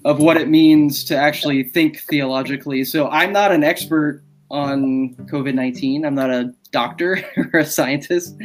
of 0.05 0.19
what 0.19 0.37
it 0.37 0.49
means 0.49 1.05
to 1.05 1.17
actually 1.17 1.63
think 1.63 2.01
theologically. 2.01 2.85
So 2.85 3.09
I'm 3.09 3.33
not 3.33 3.53
an 3.53 3.65
expert 3.65 4.23
on 4.51 5.15
COVID 5.31 5.55
19. 5.55 6.05
I'm 6.05 6.15
not 6.15 6.31
a 6.31 6.53
doctor 6.73 7.25
or 7.53 7.61
a 7.61 7.67
scientist. 7.67 8.37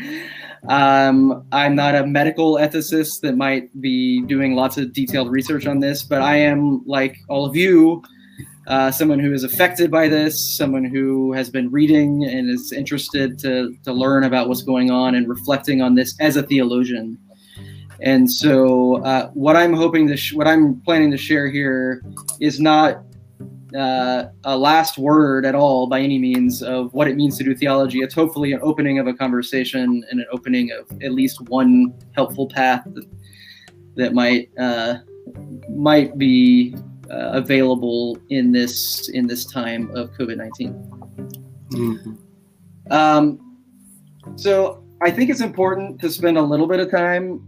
Um, 0.69 1.45
I'm 1.51 1.75
not 1.75 1.95
a 1.95 2.05
medical 2.05 2.55
ethicist 2.55 3.21
that 3.21 3.35
might 3.35 3.69
be 3.81 4.21
doing 4.21 4.55
lots 4.55 4.77
of 4.77 4.93
detailed 4.93 5.31
research 5.31 5.65
on 5.65 5.79
this, 5.79 6.03
but 6.03 6.21
I 6.21 6.35
am, 6.35 6.83
like 6.85 7.17
all 7.27 7.45
of 7.45 7.55
you, 7.55 8.03
uh, 8.67 8.91
someone 8.91 9.19
who 9.19 9.33
is 9.33 9.43
affected 9.43 9.89
by 9.89 10.07
this, 10.07 10.57
someone 10.57 10.85
who 10.85 11.33
has 11.33 11.49
been 11.49 11.71
reading 11.71 12.25
and 12.25 12.49
is 12.49 12.71
interested 12.71 13.39
to, 13.39 13.75
to 13.83 13.91
learn 13.91 14.23
about 14.23 14.47
what's 14.47 14.61
going 14.61 14.91
on 14.91 15.15
and 15.15 15.27
reflecting 15.27 15.81
on 15.81 15.95
this 15.95 16.15
as 16.19 16.35
a 16.35 16.43
theologian. 16.43 17.17
And 18.01 18.29
so, 18.29 19.03
uh, 19.03 19.29
what 19.33 19.55
I'm 19.55 19.73
hoping 19.73 20.07
to, 20.07 20.17
sh- 20.17 20.33
what 20.33 20.47
I'm 20.47 20.81
planning 20.81 21.11
to 21.11 21.17
share 21.17 21.49
here 21.49 22.03
is 22.39 22.59
not 22.59 23.03
uh, 23.75 24.25
a 24.43 24.57
last 24.57 24.97
word 24.97 25.45
at 25.45 25.55
all 25.55 25.87
by 25.87 25.99
any 25.99 26.17
means 26.17 26.61
of 26.61 26.93
what 26.93 27.07
it 27.07 27.15
means 27.15 27.37
to 27.37 27.43
do 27.43 27.55
theology. 27.55 27.99
It's 27.99 28.13
hopefully 28.13 28.53
an 28.53 28.59
opening 28.61 28.99
of 28.99 29.07
a 29.07 29.13
conversation 29.13 30.03
and 30.09 30.19
an 30.19 30.25
opening 30.31 30.71
of 30.71 30.91
at 31.03 31.13
least 31.13 31.41
one 31.41 31.93
helpful 32.13 32.47
path 32.47 32.83
that, 32.85 33.05
that 33.95 34.13
might 34.13 34.49
uh, 34.57 34.95
might 35.69 36.17
be 36.17 36.75
uh, 37.11 37.31
available 37.33 38.17
in 38.29 38.51
this 38.51 39.09
in 39.09 39.27
this 39.27 39.45
time 39.45 39.95
of 39.95 40.11
COVID 40.13 40.37
nineteen. 40.37 40.73
Mhm. 41.71 42.17
Um, 42.89 43.57
so 44.35 44.83
I 45.01 45.11
think 45.11 45.29
it's 45.29 45.41
important 45.41 45.99
to 46.01 46.09
spend 46.09 46.37
a 46.37 46.41
little 46.41 46.67
bit 46.67 46.79
of 46.79 46.91
time 46.91 47.41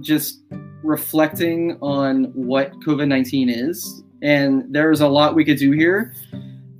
just 0.00 0.42
reflecting 0.82 1.78
on 1.80 2.24
what 2.34 2.72
COVID 2.80 3.06
19 3.06 3.48
is. 3.48 4.02
And 4.22 4.64
there's 4.72 5.00
a 5.00 5.08
lot 5.08 5.34
we 5.34 5.44
could 5.44 5.58
do 5.58 5.70
here. 5.72 6.14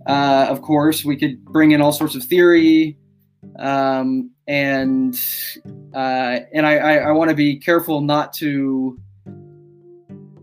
Uh, 0.07 0.47
of 0.49 0.62
course, 0.62 1.04
we 1.04 1.16
could 1.16 1.45
bring 1.45 1.71
in 1.71 1.81
all 1.81 1.92
sorts 1.92 2.14
of 2.14 2.25
theory. 2.25 2.97
Um, 3.59 4.31
and 4.49 5.19
uh, 5.95 6.40
and 6.52 6.66
I, 6.66 6.76
I, 6.76 6.95
I 6.95 7.11
want 7.12 7.31
to 7.31 7.37
be 7.37 7.57
careful 7.57 8.00
not 8.00 8.33
to 8.35 8.99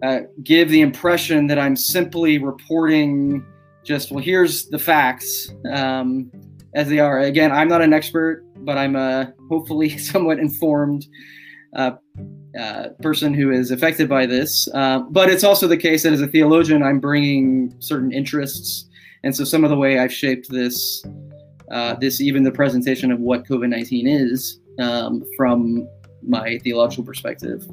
uh, 0.03 0.19
give 0.43 0.69
the 0.69 0.81
impression 0.81 1.47
that 1.47 1.59
I'm 1.59 1.75
simply 1.75 2.37
reporting 2.37 3.45
just, 3.83 4.11
well, 4.11 4.23
here's 4.23 4.67
the 4.67 4.79
facts. 4.79 5.51
Um, 5.71 6.31
as 6.73 6.87
they 6.87 6.99
are. 6.99 7.19
Again, 7.19 7.51
I'm 7.51 7.67
not 7.67 7.81
an 7.81 7.93
expert, 7.93 8.43
but 8.57 8.77
I'm 8.77 8.95
a 8.95 9.33
hopefully 9.49 9.97
somewhat 9.97 10.39
informed 10.39 11.07
uh, 11.75 11.91
uh, 12.59 12.89
person 13.01 13.33
who 13.33 13.51
is 13.51 13.71
affected 13.71 14.09
by 14.09 14.25
this. 14.25 14.67
Uh, 14.73 14.99
but 15.09 15.29
it's 15.29 15.43
also 15.43 15.67
the 15.67 15.77
case 15.77 16.03
that 16.03 16.13
as 16.13 16.21
a 16.21 16.27
theologian, 16.27 16.83
I'm 16.83 16.99
bringing 16.99 17.75
certain 17.79 18.11
interests, 18.11 18.87
and 19.23 19.35
so 19.35 19.43
some 19.43 19.63
of 19.63 19.69
the 19.69 19.77
way 19.77 19.99
I've 19.99 20.13
shaped 20.13 20.49
this, 20.49 21.03
uh, 21.71 21.95
this 21.95 22.21
even 22.21 22.43
the 22.43 22.51
presentation 22.51 23.11
of 23.11 23.19
what 23.19 23.45
COVID-19 23.45 24.03
is 24.05 24.59
um, 24.79 25.23
from 25.35 25.87
my 26.21 26.57
theological 26.59 27.03
perspective. 27.03 27.67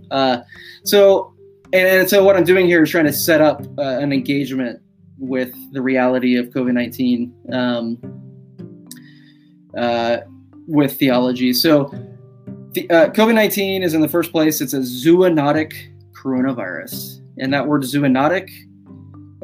So, 0.84 1.32
and, 1.72 2.08
so 2.08 2.24
what 2.24 2.36
I'm 2.36 2.44
doing 2.44 2.66
here 2.66 2.82
is 2.82 2.90
trying 2.90 3.06
to 3.06 3.12
set 3.12 3.40
up 3.40 3.62
uh, 3.78 3.82
an 3.82 4.12
engagement 4.12 4.80
with 5.18 5.54
the 5.72 5.80
reality 5.80 6.36
of 6.36 6.46
COVID-19. 6.50 7.52
Um, 7.54 7.98
uh, 9.76 10.20
with 10.66 10.98
theology. 10.98 11.52
So, 11.52 11.90
the, 12.72 12.88
uh, 12.90 13.10
COVID 13.10 13.34
19 13.34 13.82
is 13.82 13.94
in 13.94 14.00
the 14.00 14.08
first 14.08 14.32
place, 14.32 14.60
it's 14.60 14.74
a 14.74 14.80
zoonotic 14.80 15.74
coronavirus. 16.12 17.20
And 17.38 17.52
that 17.52 17.66
word 17.66 17.82
zoonotic 17.82 18.50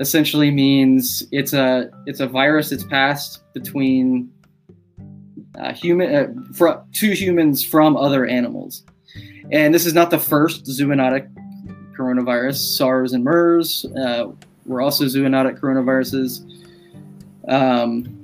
essentially 0.01 0.51
means 0.51 1.23
it's 1.33 1.53
a 1.53 1.91
it's 2.07 2.21
a 2.21 2.27
virus 2.27 2.71
that's 2.71 2.85
passed 2.85 3.43
between 3.53 4.31
uh, 5.59 5.73
human 5.73 6.15
uh, 6.15 6.55
fr- 6.55 6.81
two 6.93 7.13
humans 7.13 7.65
from 7.65 7.97
other 7.97 8.27
animals. 8.27 8.85
And 9.51 9.75
this 9.75 9.85
is 9.85 9.93
not 9.93 10.11
the 10.11 10.19
first 10.19 10.65
zoonotic 10.65 11.29
coronavirus. 12.03 12.57
SARS 12.77 13.13
and 13.13 13.25
MERS 13.25 13.87
uh, 13.97 14.27
were 14.67 14.81
also 14.81 15.05
zoonotic 15.05 15.59
coronaviruses. 15.59 16.49
Um, 17.49 18.19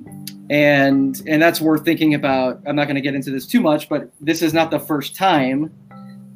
and 0.50 1.20
and 1.26 1.42
that's 1.42 1.60
worth 1.60 1.84
thinking 1.84 2.14
about. 2.14 2.60
I'm 2.66 2.76
not 2.76 2.84
going 2.84 2.96
to 2.96 3.02
get 3.02 3.14
into 3.14 3.30
this 3.30 3.46
too 3.46 3.60
much, 3.60 3.88
but 3.88 4.10
this 4.20 4.42
is 4.42 4.54
not 4.54 4.70
the 4.70 4.78
first 4.78 5.14
time 5.14 5.72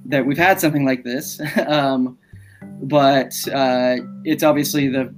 that 0.07 0.27
we've 0.27 0.39
had 0.39 0.61
something 0.61 0.85
like 0.85 1.05
this. 1.05 1.41
um, 1.67 2.19
but 2.83 3.35
uh, 3.53 3.97
it's 4.25 4.43
obviously 4.43 4.89
the 4.89 5.15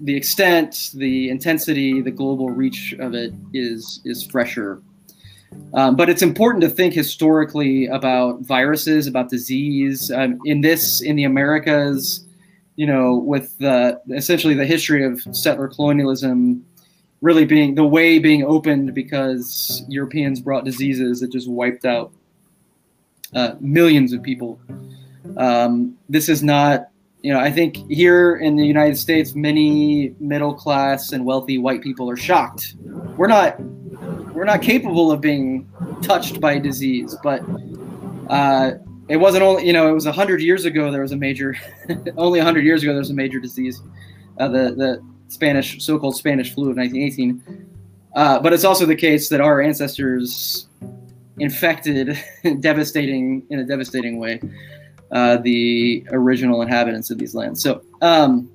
the 0.00 0.16
extent, 0.16 0.90
the 0.94 1.30
intensity, 1.30 2.00
the 2.00 2.10
global 2.10 2.50
reach 2.50 2.94
of 2.98 3.14
it 3.14 3.34
is 3.52 4.00
is 4.04 4.24
fresher. 4.24 4.80
Um, 5.74 5.96
but 5.96 6.08
it's 6.08 6.22
important 6.22 6.62
to 6.62 6.68
think 6.68 6.94
historically 6.94 7.86
about 7.86 8.40
viruses, 8.40 9.06
about 9.06 9.30
disease. 9.30 10.10
Um, 10.10 10.38
in 10.44 10.60
this, 10.60 11.02
in 11.02 11.16
the 11.16 11.24
Americas, 11.24 12.24
you 12.76 12.86
know, 12.86 13.14
with 13.14 13.56
the, 13.58 14.00
essentially 14.14 14.54
the 14.54 14.66
history 14.66 15.04
of 15.04 15.20
settler 15.32 15.68
colonialism 15.68 16.64
really 17.20 17.44
being 17.44 17.74
the 17.74 17.86
way 17.86 18.18
being 18.18 18.44
opened 18.44 18.94
because 18.94 19.84
Europeans 19.88 20.40
brought 20.40 20.64
diseases 20.64 21.20
that 21.20 21.32
just 21.32 21.48
wiped 21.48 21.84
out 21.84 22.12
uh, 23.34 23.54
millions 23.60 24.12
of 24.12 24.22
people. 24.22 24.60
Um, 25.36 25.96
this 26.08 26.28
is 26.28 26.42
not, 26.42 26.88
you 27.22 27.32
know, 27.32 27.40
I 27.40 27.50
think 27.50 27.76
here 27.90 28.36
in 28.36 28.56
the 28.56 28.66
United 28.66 28.96
States, 28.96 29.34
many 29.34 30.14
middle 30.20 30.54
class 30.54 31.12
and 31.12 31.24
wealthy 31.24 31.58
white 31.58 31.82
people 31.82 32.08
are 32.08 32.16
shocked. 32.16 32.76
We're 33.16 33.26
not, 33.26 33.58
we're 34.36 34.44
not 34.44 34.60
capable 34.60 35.10
of 35.10 35.22
being 35.22 35.66
touched 36.02 36.42
by 36.42 36.58
disease, 36.58 37.16
but 37.22 37.40
uh, 38.28 38.72
it 39.08 39.16
wasn't 39.16 39.42
only, 39.42 39.66
you 39.66 39.72
know, 39.72 39.88
it 39.88 39.92
was 39.92 40.04
hundred 40.04 40.42
years 40.42 40.66
ago 40.66 40.90
there 40.90 41.00
was 41.00 41.12
a 41.12 41.16
major, 41.16 41.56
only 42.18 42.38
hundred 42.38 42.62
years 42.62 42.82
ago 42.82 42.92
there 42.92 42.98
was 42.98 43.08
a 43.08 43.14
major 43.14 43.40
disease, 43.40 43.80
uh, 44.38 44.46
the 44.46 44.74
the 44.74 45.02
Spanish, 45.28 45.82
so-called 45.82 46.16
Spanish 46.16 46.52
flu 46.52 46.70
of 46.70 46.76
1918. 46.76 47.66
Uh, 48.14 48.38
but 48.38 48.52
it's 48.52 48.64
also 48.64 48.84
the 48.84 48.94
case 48.94 49.30
that 49.30 49.40
our 49.40 49.62
ancestors 49.62 50.68
infected, 51.38 52.18
devastating 52.60 53.42
in 53.48 53.60
a 53.60 53.64
devastating 53.64 54.18
way, 54.18 54.38
uh, 55.12 55.38
the 55.38 56.06
original 56.10 56.60
inhabitants 56.60 57.10
of 57.10 57.16
these 57.16 57.34
lands. 57.34 57.62
So 57.62 57.82
um, 58.02 58.50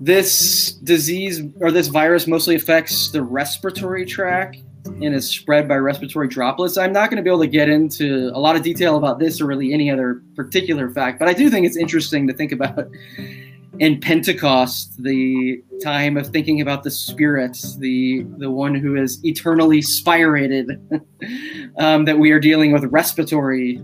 this 0.00 0.72
disease 0.72 1.42
or 1.60 1.70
this 1.70 1.88
virus 1.88 2.26
mostly 2.26 2.54
affects 2.54 3.10
the 3.10 3.22
respiratory 3.22 4.04
tract 4.04 4.58
and 4.86 5.14
is 5.14 5.28
spread 5.28 5.66
by 5.68 5.76
respiratory 5.76 6.28
droplets. 6.28 6.76
I'm 6.76 6.92
not 6.92 7.10
going 7.10 7.16
to 7.16 7.22
be 7.22 7.30
able 7.30 7.40
to 7.40 7.48
get 7.48 7.68
into 7.68 8.30
a 8.34 8.38
lot 8.38 8.56
of 8.56 8.62
detail 8.62 8.96
about 8.96 9.18
this 9.18 9.40
or 9.40 9.46
really 9.46 9.72
any 9.72 9.90
other 9.90 10.22
particular 10.34 10.90
fact, 10.90 11.18
but 11.18 11.28
I 11.28 11.32
do 11.32 11.50
think 11.50 11.66
it's 11.66 11.76
interesting 11.76 12.26
to 12.28 12.32
think 12.32 12.52
about 12.52 12.88
in 13.78 14.00
Pentecost, 14.00 15.02
the 15.02 15.62
time 15.82 16.16
of 16.16 16.28
thinking 16.28 16.60
about 16.60 16.82
the 16.82 16.90
Spirit, 16.90 17.58
the 17.78 18.24
the 18.38 18.50
one 18.50 18.74
who 18.74 18.96
is 18.96 19.22
eternally 19.24 19.80
spirated, 19.80 20.80
um, 21.78 22.04
that 22.04 22.18
we 22.18 22.30
are 22.30 22.40
dealing 22.40 22.72
with 22.72 22.84
respiratory 22.84 23.80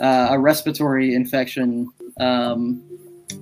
uh, 0.00 0.28
a 0.30 0.38
respiratory 0.38 1.14
infection, 1.14 1.90
um, 2.20 2.82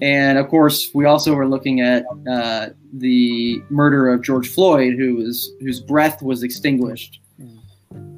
and 0.01 0.39
of 0.39 0.49
course, 0.49 0.91
we 0.95 1.05
also 1.05 1.37
are 1.37 1.47
looking 1.47 1.81
at 1.81 2.05
uh, 2.31 2.69
the 2.93 3.63
murder 3.71 4.13
of 4.13 4.23
George 4.23 4.49
Floyd, 4.49 4.95
who 4.95 5.17
was 5.17 5.53
whose 5.61 5.81
breath 5.81 6.23
was 6.23 6.43
extinguished 6.43 7.21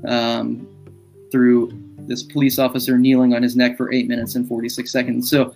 um, 0.06 0.66
through 1.30 1.72
this 2.00 2.22
police 2.22 2.58
officer 2.58 2.98
kneeling 2.98 3.34
on 3.34 3.42
his 3.42 3.56
neck 3.56 3.76
for 3.76 3.92
eight 3.92 4.08
minutes 4.08 4.34
and 4.34 4.46
46 4.46 4.90
seconds. 4.90 5.30
So. 5.30 5.54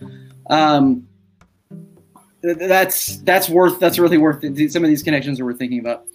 Um, 0.49 1.07
that's 2.43 3.19
that's 3.19 3.51
worth 3.51 3.79
that's 3.79 3.99
really 3.99 4.17
worth 4.17 4.43
it. 4.43 4.73
some 4.73 4.83
of 4.83 4.89
these 4.89 5.03
connections 5.03 5.39
we're 5.39 5.47
worth 5.47 5.59
thinking 5.59 5.79
about. 5.79 6.07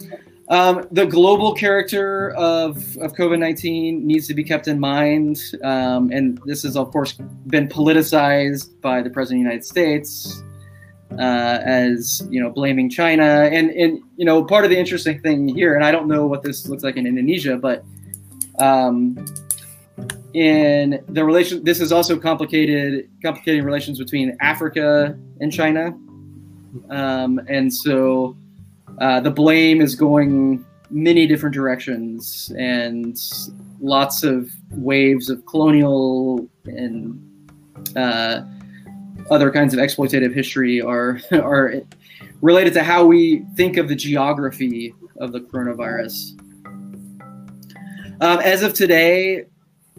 Um, 0.47 0.87
the 0.91 1.05
global 1.05 1.55
character 1.55 2.29
of, 2.31 2.77
of 2.97 3.13
COVID 3.13 3.39
19 3.39 4.05
needs 4.05 4.27
to 4.27 4.33
be 4.33 4.43
kept 4.43 4.67
in 4.67 4.79
mind. 4.79 5.41
Um, 5.63 6.11
and 6.11 6.39
this 6.45 6.63
has, 6.63 6.77
of 6.77 6.91
course, 6.91 7.13
been 7.47 7.67
politicized 7.67 8.79
by 8.81 9.01
the 9.01 9.09
President 9.09 9.41
of 9.41 9.43
the 9.45 9.49
United 9.49 9.65
States 9.65 10.43
uh, 11.13 11.59
as, 11.63 12.27
you 12.29 12.39
know, 12.39 12.51
blaming 12.51 12.89
China. 12.89 13.49
And, 13.51 13.71
and, 13.71 14.01
you 14.17 14.25
know, 14.25 14.43
part 14.43 14.65
of 14.65 14.69
the 14.69 14.77
interesting 14.77 15.19
thing 15.19 15.47
here, 15.47 15.73
and 15.73 15.83
I 15.83 15.91
don't 15.91 16.07
know 16.07 16.27
what 16.27 16.43
this 16.43 16.67
looks 16.67 16.83
like 16.83 16.95
in 16.95 17.07
Indonesia, 17.07 17.57
but 17.57 17.83
um, 18.59 19.25
in 20.35 21.03
the 21.09 21.25
relation, 21.25 21.63
this 21.63 21.79
is 21.79 21.91
also 21.91 22.19
complicated, 22.19 23.09
complicating 23.23 23.63
relations 23.63 23.97
between 23.97 24.37
Africa 24.41 25.17
and 25.41 25.51
China. 25.51 25.97
Um, 26.89 27.39
and 27.47 27.73
so 27.73 28.37
uh, 28.99 29.19
the 29.19 29.31
blame 29.31 29.81
is 29.81 29.95
going 29.95 30.65
many 30.89 31.27
different 31.27 31.53
directions 31.53 32.51
and 32.57 33.17
lots 33.79 34.23
of 34.23 34.49
waves 34.71 35.29
of 35.29 35.45
colonial 35.45 36.47
and 36.65 37.19
uh, 37.95 38.41
other 39.29 39.51
kinds 39.51 39.73
of 39.73 39.79
exploitative 39.79 40.33
history 40.33 40.81
are 40.81 41.19
are 41.31 41.73
related 42.41 42.73
to 42.73 42.83
how 42.83 43.05
we 43.05 43.43
think 43.55 43.77
of 43.77 43.87
the 43.87 43.95
geography 43.95 44.93
of 45.17 45.31
the 45.31 45.39
coronavirus. 45.39 46.39
Um, 48.21 48.39
as 48.39 48.63
of 48.63 48.73
today, 48.73 49.45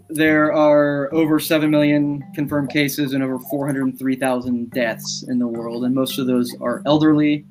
there 0.09 0.53
are 0.53 1.13
over 1.13 1.41
7 1.41 1.71
million 1.71 2.25
confirmed 2.35 2.71
cases 2.71 3.13
and 3.13 3.23
over 3.23 3.39
403,000 3.39 4.71
deaths 4.71 5.25
in 5.29 5.39
the 5.39 5.47
world, 5.47 5.85
and 5.85 5.95
most 5.95 6.19
of 6.19 6.27
those 6.27 6.55
are 6.61 6.83
elderly. 6.87 7.45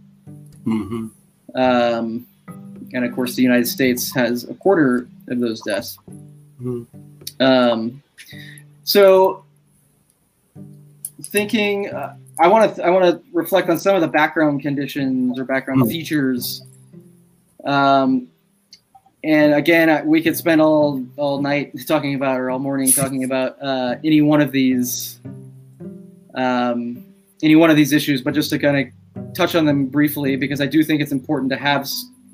Mm-hmm. 0.66 1.08
Um, 1.56 2.28
and 2.94 3.04
of 3.06 3.14
course, 3.14 3.36
the 3.36 3.44
United 3.44 3.68
States 3.68 4.14
has 4.14 4.44
a 4.46 4.54
quarter 4.54 5.08
of 5.28 5.40
those 5.40 5.62
deaths. 5.62 5.98
Mm-hmm. 6.62 6.84
Um, 7.42 8.04
so, 8.84 9.44
thinking, 11.24 11.90
uh, 11.90 12.16
I 12.40 12.48
want 12.48 12.76
to 12.76 12.86
I 12.86 12.90
want 12.90 13.06
to 13.06 13.22
reflect 13.34 13.70
on 13.70 13.80
some 13.80 13.96
of 13.96 14.02
the 14.02 14.08
background 14.08 14.62
conditions 14.62 15.40
or 15.40 15.46
background 15.46 15.82
mm-hmm. 15.82 15.90
features 15.90 16.64
um, 17.66 18.28
and 19.24 19.56
again, 19.56 20.06
we 20.08 20.22
could 20.22 20.38
spend 20.38 20.62
all 20.62 21.04
all 21.18 21.42
night 21.42 21.74
talking 21.88 22.14
about, 22.14 22.40
or 22.40 22.52
all 22.52 22.60
morning 22.60 22.92
talking 22.92 23.24
about 23.24 23.62
uh, 23.62 23.96
any 24.04 24.22
one 24.22 24.40
of 24.40 24.52
these, 24.52 25.20
um, 26.36 27.04
any 27.42 27.56
one 27.56 27.72
of 27.72 27.76
these 27.76 27.92
issues. 27.92 28.22
But 28.22 28.36
just 28.36 28.52
to 28.52 28.60
kind 28.60 28.78
of 28.78 28.94
touch 29.36 29.56
on 29.56 29.66
them 29.66 29.88
briefly, 29.88 30.36
because 30.36 30.62
I 30.62 30.66
do 30.66 30.84
think 30.84 31.02
it's 31.02 31.12
important 31.12 31.52
to 31.52 31.58
have, 31.58 31.88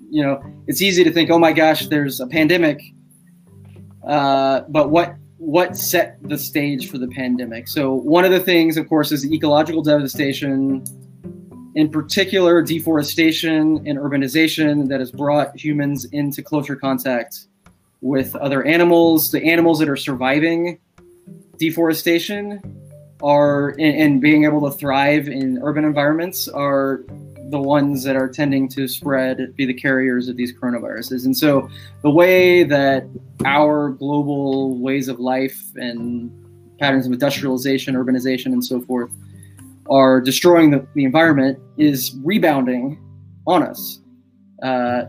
you 0.10 0.24
know, 0.24 0.41
it's 0.67 0.81
easy 0.81 1.03
to 1.03 1.12
think, 1.12 1.29
oh 1.29 1.39
my 1.39 1.51
gosh, 1.51 1.88
there's 1.88 2.20
a 2.20 2.27
pandemic, 2.27 2.81
uh, 4.07 4.61
but 4.70 4.90
what 4.90 5.16
what 5.37 5.75
set 5.75 6.18
the 6.22 6.37
stage 6.37 6.92
for 6.92 7.00
the 7.00 7.07
pandemic? 7.07 7.68
So 7.68 7.94
one 7.96 8.25
of 8.25 8.31
the 8.31 8.40
things, 8.40 8.77
of 8.77 8.87
course, 8.87 9.11
is 9.11 9.25
ecological 9.25 9.81
devastation 9.81 10.83
in 11.74 11.90
particular 11.90 12.61
deforestation 12.61 13.77
and 13.87 13.98
urbanization 13.98 14.87
that 14.90 15.00
has 15.00 15.11
brought 15.11 15.57
humans 15.59 16.05
into 16.11 16.44
closer 16.44 16.75
contact 16.75 17.48
with 18.01 18.35
other 18.35 18.64
animals. 18.66 19.31
The 19.31 19.44
animals 19.44 19.79
that 19.79 19.90
are 19.90 19.96
surviving 19.96 20.79
deforestation 21.57 22.80
are 23.24 23.70
and, 23.72 23.96
and 23.98 24.22
being 24.22 24.46
able 24.46 24.70
to 24.70 24.77
thrive 24.77 25.27
in 25.27 25.60
urban 25.64 25.86
environments 25.86 26.48
are 26.48 27.03
the 27.50 27.60
ones 27.60 28.03
that 28.03 28.16
are 28.16 28.29
tending 28.29 28.68
to 28.70 28.88
spread, 28.88 29.55
be 29.57 29.66
the 29.66 29.74
carriers 29.74 30.29
of 30.29 30.38
these 30.38 30.53
coronaviruses. 30.53 31.25
And 31.25 31.36
so 31.36 31.70
the 32.01 32.10
way 32.10 32.64
that 32.64 33.05
our 33.46 33.90
global 33.90 34.77
ways 34.79 35.10
of 35.10 35.20
life 35.20 35.60
and 35.75 36.31
patterns 36.79 37.05
of 37.05 37.12
industrialization, 37.12 37.96
urbanization, 37.96 38.48
and 38.48 38.64
so 38.64 38.79
forth 38.81 39.12
are 39.90 40.22
destroying 40.22 40.72
the, 40.72 40.88
the 40.96 41.03
environment 41.03 41.60
is 41.77 42.16
rebounding 42.24 42.98
on 43.46 43.64
us. 43.64 44.00
Uh, 44.64 45.03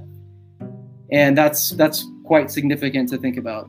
and 1.13 1.39
that's 1.39 1.71
that's 1.71 2.07
quite 2.25 2.51
significant 2.51 3.09
to 3.11 3.19
think 3.19 3.37
about. 3.37 3.69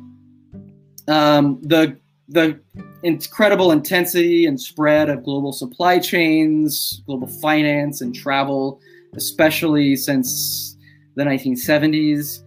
Um, 1.08 1.60
the 1.62 1.98
the 2.28 2.60
incredible 3.04 3.72
intensity 3.72 4.46
and 4.46 4.60
spread 4.60 5.10
of 5.10 5.24
global 5.24 5.52
supply 5.52 6.00
chains, 6.00 7.02
global 7.06 7.28
finance 7.28 8.02
and 8.02 8.16
travel, 8.16 8.80
especially 9.16 9.96
since 9.96 10.78
the 11.16 11.24
1970s, 11.24 12.42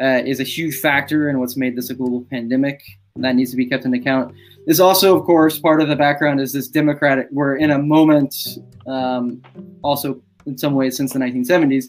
uh, 0.00 0.22
is 0.26 0.40
a 0.40 0.44
huge 0.44 0.76
factor 0.76 1.28
in 1.28 1.38
what's 1.38 1.56
made 1.56 1.76
this 1.76 1.90
a 1.90 1.94
global 1.94 2.26
pandemic. 2.30 2.82
And 3.14 3.24
that 3.24 3.34
needs 3.34 3.50
to 3.50 3.56
be 3.56 3.66
kept 3.66 3.84
into 3.84 3.98
account. 3.98 4.34
This 4.66 4.80
also, 4.80 5.16
of 5.16 5.24
course, 5.24 5.58
part 5.58 5.82
of 5.82 5.88
the 5.88 5.96
background 5.96 6.40
is 6.40 6.52
this 6.52 6.68
democratic. 6.68 7.26
We're 7.30 7.56
in 7.56 7.72
a 7.72 7.78
moment, 7.78 8.34
um, 8.86 9.42
also 9.82 10.22
in 10.46 10.56
some 10.56 10.74
ways 10.74 10.96
since 10.96 11.12
the 11.12 11.18
1970s, 11.18 11.86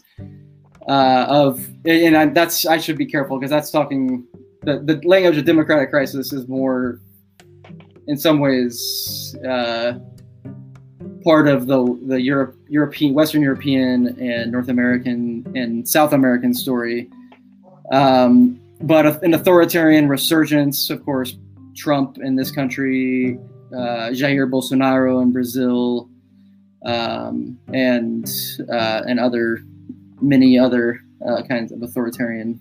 uh, 0.88 1.26
of 1.28 1.66
and 1.86 2.16
I, 2.16 2.26
that's 2.26 2.66
I 2.66 2.78
should 2.78 2.98
be 2.98 3.06
careful 3.06 3.38
because 3.38 3.50
that's 3.50 3.70
talking 3.70 4.26
the 4.62 4.80
the 4.80 5.00
language 5.06 5.38
of 5.38 5.44
democratic 5.44 5.90
crisis 5.90 6.32
is 6.32 6.48
more, 6.48 7.00
in 8.06 8.16
some 8.16 8.38
ways, 8.40 9.36
uh, 9.46 9.94
part 11.24 11.48
of 11.48 11.66
the 11.66 11.98
the 12.06 12.20
Europe 12.20 12.56
European 12.68 13.14
Western 13.14 13.42
European 13.42 14.18
and 14.20 14.52
North 14.52 14.68
American 14.68 15.44
and 15.56 15.88
South 15.88 16.12
American 16.12 16.54
story. 16.54 17.10
Um, 17.92 18.60
but 18.80 19.22
an 19.22 19.34
authoritarian 19.34 20.08
resurgence, 20.08 20.90
of 20.90 21.04
course, 21.04 21.36
Trump 21.74 22.18
in 22.18 22.36
this 22.36 22.50
country, 22.50 23.38
uh, 23.72 24.10
Jair 24.10 24.50
Bolsonaro 24.50 25.22
in 25.22 25.32
Brazil, 25.32 26.08
um, 26.84 27.58
and 27.72 28.28
uh, 28.70 29.02
and 29.06 29.18
other 29.18 29.62
many 30.20 30.58
other 30.58 31.00
uh, 31.26 31.42
kinds 31.42 31.72
of 31.72 31.82
authoritarian 31.82 32.60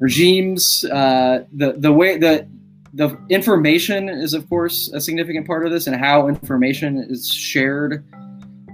regimes. 0.00 0.84
Uh, 0.92 1.44
the 1.52 1.72
the 1.78 1.92
way 1.92 2.18
that 2.18 2.46
the 2.92 3.16
information 3.28 4.08
is, 4.08 4.34
of 4.34 4.48
course, 4.48 4.90
a 4.92 5.00
significant 5.00 5.46
part 5.46 5.64
of 5.64 5.72
this, 5.72 5.86
and 5.86 5.96
how 5.96 6.28
information 6.28 7.06
is 7.08 7.32
shared, 7.32 8.04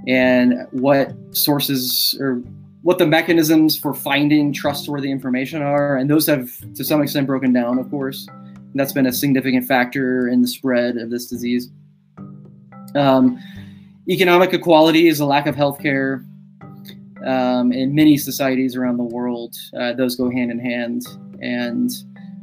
and 0.07 0.66
what 0.70 1.12
sources 1.33 2.16
or 2.20 2.42
what 2.83 2.98
the 2.98 3.07
mechanisms 3.07 3.76
for 3.76 3.92
finding 3.92 4.52
trustworthy 4.52 5.11
information 5.11 5.61
are, 5.61 5.96
and 5.96 6.09
those 6.09 6.26
have 6.26 6.50
to 6.74 6.85
some 6.85 7.02
extent 7.02 7.26
broken 7.26 7.52
down, 7.52 7.79
of 7.79 7.90
course 7.90 8.29
that's 8.76 8.92
been 8.92 9.07
a 9.07 9.12
significant 9.12 9.66
factor 9.66 10.29
in 10.29 10.42
the 10.42 10.48
spread 10.48 10.96
of 10.96 11.11
this 11.11 11.26
disease. 11.26 11.70
Um, 12.94 13.42
economic 14.09 14.52
equality 14.52 15.09
is 15.09 15.20
a 15.20 15.26
lack 15.26 15.46
of 15.46 15.57
health 15.57 15.81
care 15.81 16.24
um, 17.26 17.72
in 17.72 17.94
many 17.94 18.16
societies 18.16 18.76
around 18.76 18.98
the 18.98 19.05
world. 19.05 19.55
Uh, 19.79 19.92
those 19.94 20.16
go 20.16 20.31
hand 20.31 20.50
in 20.50 20.59
hand. 20.59 21.07
And 21.40 21.90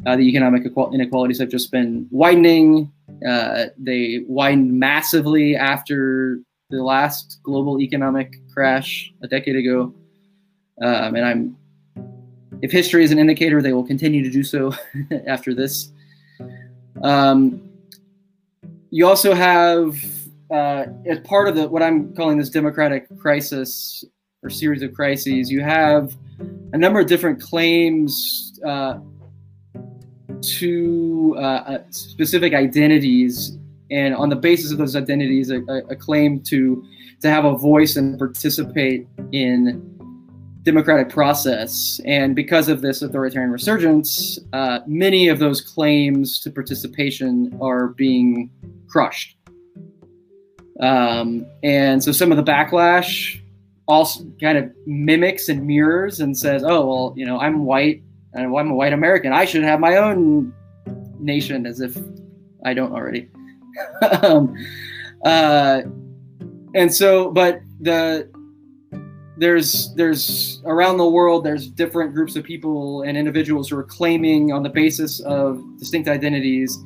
uh, 0.06 0.16
the 0.16 0.24
economic 0.24 0.64
inequalities 0.94 1.40
have 1.40 1.50
just 1.50 1.72
been 1.72 2.08
widening. 2.12 2.92
Uh, 3.28 3.66
they 3.78 4.24
widened 4.28 4.78
massively 4.78 5.56
after 5.56 6.40
the 6.70 6.84
last 6.84 7.40
global 7.44 7.80
economic 7.80 8.36
crash 8.52 9.14
a 9.22 9.28
decade 9.28 9.56
ago. 9.56 9.94
Um, 10.82 11.16
and 11.16 11.26
I'm, 11.26 11.58
if 12.62 12.72
history 12.72 13.04
is 13.04 13.12
an 13.12 13.20
indicator, 13.20 13.62
they 13.62 13.74
will 13.74 13.86
continue 13.86 14.24
to 14.24 14.30
do 14.30 14.44
so 14.44 14.74
after 15.28 15.54
this. 15.54 15.92
Um, 17.02 17.70
you 18.90 19.08
also 19.08 19.34
have, 19.34 19.96
uh, 20.52 20.86
as 21.06 21.20
part 21.20 21.48
of 21.48 21.56
the 21.56 21.68
what 21.68 21.82
I'm 21.82 22.14
calling 22.14 22.38
this 22.38 22.50
democratic 22.50 23.08
crisis 23.18 24.04
or 24.42 24.50
series 24.50 24.82
of 24.82 24.94
crises, 24.94 25.50
you 25.50 25.62
have 25.62 26.16
a 26.74 26.78
number 26.78 27.00
of 27.00 27.08
different 27.08 27.42
claims 27.42 28.60
uh, 28.66 29.00
to 30.44 31.36
uh, 31.38 31.42
uh 31.42 31.84
specific 31.90 32.54
identities 32.54 33.58
and 33.92 34.16
on 34.16 34.30
the 34.30 34.36
basis 34.36 34.72
of 34.72 34.78
those 34.78 34.96
identities, 34.96 35.52
a, 35.52 35.62
a 35.90 35.96
claim 35.96 36.40
to 36.42 36.84
to 37.22 37.30
have 37.30 37.46
a 37.46 37.56
voice 37.56 37.96
and 37.96 38.20
participate 38.20 39.08
in 39.32 39.90
democratic 40.64 41.10
process. 41.10 42.00
And 42.06 42.36
because 42.36 42.70
of 42.70 42.82
this 42.82 43.02
authoritarian 43.02 43.52
resurgence, 43.52 44.40
uh, 44.52 44.80
many 44.88 45.28
of 45.28 45.40
those 45.40 45.62
claims 45.62 46.40
to 46.40 46.52
participation 46.52 47.58
are 47.62 47.90
being 47.90 48.50
crushed. 48.88 49.38
Um, 50.80 51.46
and 51.64 52.04
so 52.04 52.12
some 52.12 52.32
of 52.32 52.38
the 52.38 52.44
backlash 52.44 53.40
also 53.88 54.26
kind 54.42 54.58
of 54.58 54.70
mimics 54.86 55.50
and 55.50 55.66
mirrors 55.66 56.20
and 56.20 56.38
says, 56.38 56.64
oh, 56.64 56.86
well, 56.86 57.14
you 57.16 57.26
know, 57.26 57.40
I'm 57.40 57.66
white 57.66 58.03
and 58.34 58.56
I'm 58.56 58.72
a 58.72 58.76
white 58.76 58.94
American. 58.94 59.34
I 59.34 59.46
should 59.46 59.64
have 59.64 59.80
my 59.80 59.98
own 59.98 60.54
nation 61.20 61.66
as 61.66 61.80
if 61.80 61.98
I 62.66 62.74
don't 62.74 62.94
already. 62.94 63.30
um, 64.24 64.56
uh, 65.26 65.82
and 66.76 66.94
so, 66.94 67.32
but 67.32 67.62
the 67.80 68.30
there's 69.38 69.94
there's 69.96 70.62
around 70.66 70.98
the 70.98 71.10
world 71.10 71.44
there's 71.44 71.68
different 71.68 72.14
groups 72.14 72.36
of 72.36 72.44
people 72.44 73.02
and 73.02 73.18
individuals 73.18 73.68
who 73.68 73.78
are 73.78 73.84
claiming 73.84 74.52
on 74.52 74.62
the 74.62 74.70
basis 74.70 75.20
of 75.22 75.62
distinct 75.80 76.08
identities 76.08 76.78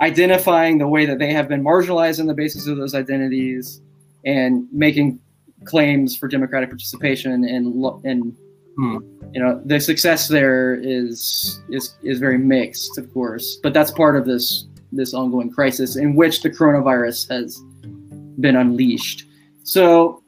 identifying 0.00 0.78
the 0.78 0.88
way 0.88 1.06
that 1.06 1.18
they 1.18 1.32
have 1.32 1.48
been 1.48 1.62
marginalized 1.62 2.18
on 2.18 2.26
the 2.26 2.34
basis 2.34 2.66
of 2.66 2.76
those 2.76 2.94
identities 2.94 3.80
and 4.24 4.66
making 4.72 5.18
claims 5.64 6.16
for 6.16 6.26
democratic 6.26 6.68
participation 6.68 7.44
and 7.44 7.84
and 8.04 8.36
hmm. 8.76 8.98
you 9.32 9.42
know 9.42 9.60
the 9.64 9.80
success 9.80 10.28
there 10.28 10.74
is 10.74 11.60
is 11.70 11.96
is 12.02 12.18
very 12.18 12.38
mixed 12.38 12.98
of 12.98 13.12
course 13.12 13.58
but 13.62 13.72
that's 13.72 13.90
part 13.90 14.16
of 14.16 14.24
this 14.24 14.66
this 14.92 15.14
ongoing 15.14 15.50
crisis 15.50 15.96
in 15.96 16.14
which 16.14 16.42
the 16.42 16.50
coronavirus 16.50 17.28
has 17.28 17.60
been 18.40 18.56
unleashed 18.56 19.24
so 19.62 20.22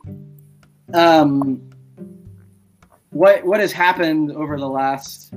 um 0.95 1.63
what 3.11 3.45
what 3.45 3.61
has 3.61 3.73
happened 3.73 4.33
over 4.33 4.59
the 4.59 4.69
last 4.69 5.33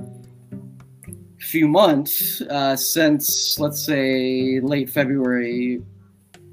few 1.38 1.66
months 1.68 2.40
uh, 2.42 2.76
since 2.76 3.58
let's 3.58 3.84
say 3.84 4.60
late 4.60 4.88
February 4.88 5.82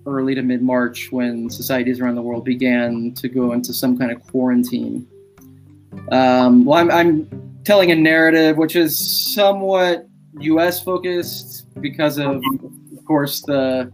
early 0.05 0.35
to 0.35 0.41
mid 0.41 0.61
March 0.61 1.11
when 1.11 1.49
societies 1.49 2.01
around 2.01 2.15
the 2.15 2.21
world 2.21 2.43
began 2.43 3.13
to 3.13 3.29
go 3.29 3.53
into 3.53 3.73
some 3.73 3.97
kind 3.97 4.11
of 4.11 4.25
quarantine. 4.27 5.07
Um, 6.11 6.65
well, 6.65 6.79
I'm, 6.79 6.91
I'm 6.91 7.61
telling 7.63 7.91
a 7.91 7.95
narrative 7.95 8.57
which 8.57 8.75
is 8.75 9.33
somewhat 9.33 10.07
US 10.39 10.83
focused 10.83 11.67
because 11.81 12.17
of, 12.17 12.41
of 12.63 13.05
course, 13.05 13.41
the 13.41 13.91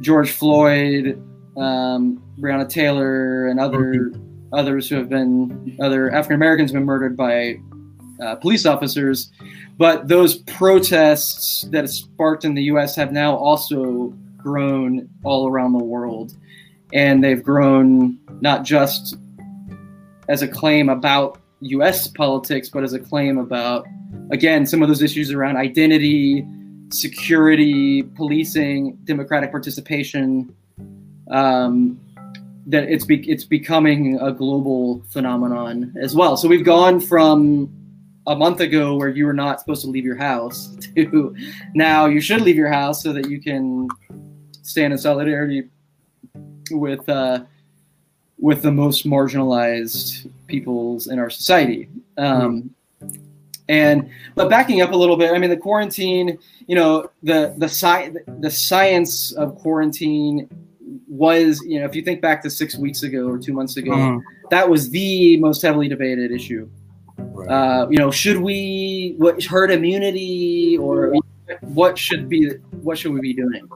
George 0.00 0.30
Floyd, 0.30 1.20
um, 1.56 2.22
Breonna 2.38 2.68
Taylor, 2.68 3.48
and 3.48 3.58
other 3.58 4.12
others 4.52 4.88
who 4.88 4.96
have 4.96 5.08
been 5.08 5.76
other 5.80 6.12
African 6.12 6.36
Americans 6.36 6.72
been 6.72 6.84
murdered 6.84 7.16
by 7.16 7.58
uh, 8.22 8.36
police 8.36 8.66
officers. 8.66 9.32
But 9.76 10.06
those 10.06 10.36
protests 10.36 11.66
that 11.70 11.88
sparked 11.88 12.44
in 12.44 12.54
the 12.54 12.62
U.S. 12.64 12.94
have 12.94 13.12
now 13.12 13.34
also 13.34 14.14
grown 14.36 15.08
all 15.24 15.48
around 15.48 15.72
the 15.72 15.84
world. 15.84 16.36
And 16.92 17.24
they've 17.24 17.42
grown 17.42 18.18
not 18.40 18.62
just 18.62 19.16
as 20.28 20.42
a 20.42 20.48
claim 20.48 20.88
about 20.88 21.38
US 21.60 22.08
politics, 22.08 22.68
but 22.68 22.84
as 22.84 22.92
a 22.92 22.98
claim 22.98 23.38
about, 23.38 23.86
again, 24.30 24.66
some 24.66 24.82
of 24.82 24.88
those 24.88 25.02
issues 25.02 25.32
around 25.32 25.56
identity, 25.56 26.46
security, 26.90 28.02
policing, 28.02 28.96
democratic 29.04 29.50
participation. 29.50 30.54
Um, 31.30 32.00
that 32.66 32.84
it's 32.84 33.04
be, 33.04 33.28
it's 33.30 33.44
becoming 33.44 34.18
a 34.20 34.32
global 34.32 35.02
phenomenon 35.10 35.92
as 36.00 36.14
well. 36.14 36.36
So 36.36 36.48
we've 36.48 36.64
gone 36.64 36.98
from 36.98 37.70
a 38.26 38.34
month 38.34 38.60
ago 38.60 38.96
where 38.96 39.08
you 39.08 39.26
were 39.26 39.34
not 39.34 39.60
supposed 39.60 39.82
to 39.82 39.88
leave 39.88 40.04
your 40.04 40.16
house 40.16 40.74
to 40.96 41.36
now 41.74 42.06
you 42.06 42.20
should 42.20 42.40
leave 42.40 42.56
your 42.56 42.70
house 42.70 43.02
so 43.02 43.12
that 43.12 43.28
you 43.28 43.40
can 43.40 43.86
stand 44.62 44.94
in 44.94 44.98
solidarity 44.98 45.68
with 46.70 47.06
uh, 47.08 47.40
with 48.44 48.60
the 48.60 48.70
most 48.70 49.06
marginalized 49.06 50.30
peoples 50.48 51.06
in 51.06 51.18
our 51.18 51.30
society. 51.30 51.88
Um, 52.18 52.74
and 53.70 54.10
but 54.34 54.50
backing 54.50 54.82
up 54.82 54.92
a 54.92 54.96
little 54.96 55.16
bit, 55.16 55.32
I 55.32 55.38
mean 55.38 55.48
the 55.48 55.56
quarantine, 55.56 56.38
you 56.66 56.74
know, 56.74 57.08
the 57.22 57.54
the 57.56 57.70
sci- 57.70 58.12
the 58.40 58.50
science 58.50 59.32
of 59.32 59.56
quarantine 59.56 60.50
was, 61.08 61.62
you 61.64 61.80
know, 61.80 61.86
if 61.86 61.96
you 61.96 62.02
think 62.02 62.20
back 62.20 62.42
to 62.42 62.50
six 62.50 62.76
weeks 62.76 63.02
ago 63.02 63.26
or 63.26 63.38
two 63.38 63.54
months 63.54 63.78
ago, 63.78 63.92
mm. 63.92 64.20
that 64.50 64.68
was 64.68 64.90
the 64.90 65.38
most 65.38 65.62
heavily 65.62 65.88
debated 65.88 66.30
issue. 66.30 66.68
Right. 67.16 67.48
Uh, 67.48 67.88
you 67.88 67.96
know, 67.96 68.10
should 68.10 68.36
we 68.36 69.14
what 69.16 69.42
herd 69.42 69.70
immunity 69.70 70.76
or 70.78 71.14
what 71.62 71.96
should 71.96 72.28
be 72.28 72.50
what 72.82 72.98
should 72.98 73.14
we 73.14 73.22
be 73.22 73.32
doing? 73.32 73.66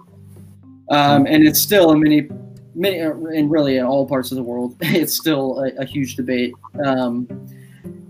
um, 0.90 1.26
and 1.26 1.46
it's 1.46 1.60
still 1.60 1.92
in 1.92 2.00
many, 2.00 2.28
many, 2.74 2.98
and 2.98 3.50
really 3.50 3.76
in 3.76 3.84
all 3.84 4.06
parts 4.06 4.30
of 4.30 4.36
the 4.36 4.42
world, 4.42 4.76
it's 4.80 5.16
still 5.16 5.60
a, 5.60 5.82
a 5.82 5.84
huge 5.84 6.16
debate. 6.16 6.54
Um, 6.84 7.28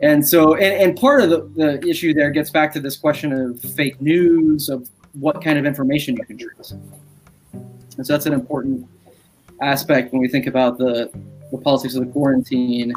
and 0.01 0.27
so, 0.27 0.55
and, 0.55 0.91
and 0.91 0.97
part 0.97 1.23
of 1.23 1.31
the, 1.31 1.51
the 1.57 1.89
issue 1.89 2.15
there 2.15 2.31
gets 2.31 2.51
back 2.51 2.73
to 2.75 2.81
this 2.81 2.97
question 2.97 3.33
of 3.33 3.61
fake 3.61 4.01
news, 4.01 4.69
of 4.69 4.89
what 5.15 5.43
kind 5.43 5.59
of 5.59 5.67
information 5.67 6.17
you 6.17 6.25
can 6.25 6.39
trust. 6.39 6.73
And 7.53 8.07
so 8.07 8.13
that's 8.13 8.27
an 8.27 8.33
important 8.33 8.87
aspect 9.61 10.13
when 10.13 10.23
we 10.23 10.29
think 10.29 10.47
about 10.47 10.79
the, 10.79 11.11
the 11.51 11.59
politics 11.59 11.95
of 11.95 12.07
the 12.07 12.13
quarantine. 12.13 12.93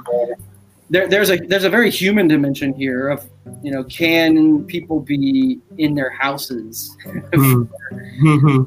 There, 0.92 1.08
there's 1.08 1.32
a 1.32 1.38
there's 1.38 1.64
a 1.64 1.70
very 1.70 1.90
human 1.90 2.28
dimension 2.28 2.74
here 2.74 3.08
of 3.08 3.26
you 3.64 3.72
know 3.72 3.82
can 3.86 4.66
people 4.66 5.00
be 5.00 5.58
in 5.78 5.96
their 5.96 6.10
houses 6.10 6.98
mm-hmm 7.06 8.64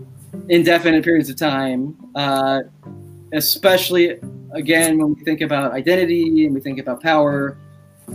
indefinite 0.48 1.04
periods 1.04 1.28
of 1.30 1.36
time, 1.36 1.96
uh, 2.14 2.60
especially 3.32 4.18
again 4.52 4.98
when 4.98 5.14
we 5.14 5.24
think 5.24 5.40
about 5.40 5.72
identity 5.72 6.46
and 6.46 6.54
we 6.54 6.60
think 6.60 6.78
about 6.78 7.02
power, 7.02 7.56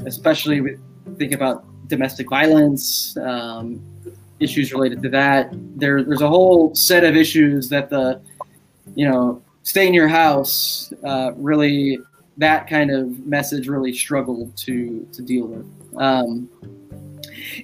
especially 0.06 0.62
we 0.62 0.78
think 1.18 1.34
about 1.34 1.66
domestic 1.88 2.30
violence, 2.30 3.18
um, 3.18 3.82
issues 4.40 4.72
related 4.72 5.02
to 5.02 5.10
that. 5.10 5.50
There, 5.76 6.04
there's 6.04 6.22
a 6.22 6.28
whole 6.28 6.74
set 6.76 7.04
of 7.04 7.16
issues 7.16 7.70
that 7.70 7.90
the, 7.90 8.22
you 8.96 9.10
know, 9.10 9.42
stay 9.64 9.88
in 9.88 9.94
your 9.94 10.08
house 10.08 10.94
uh, 11.04 11.32
really 11.36 12.00
that 12.38 12.68
kind 12.70 12.90
of 12.90 13.26
message 13.28 13.68
really 13.68 13.94
struggled 13.94 14.56
to 14.58 15.06
to 15.12 15.22
deal 15.22 15.46
with. 15.46 15.66
Um, 15.98 16.50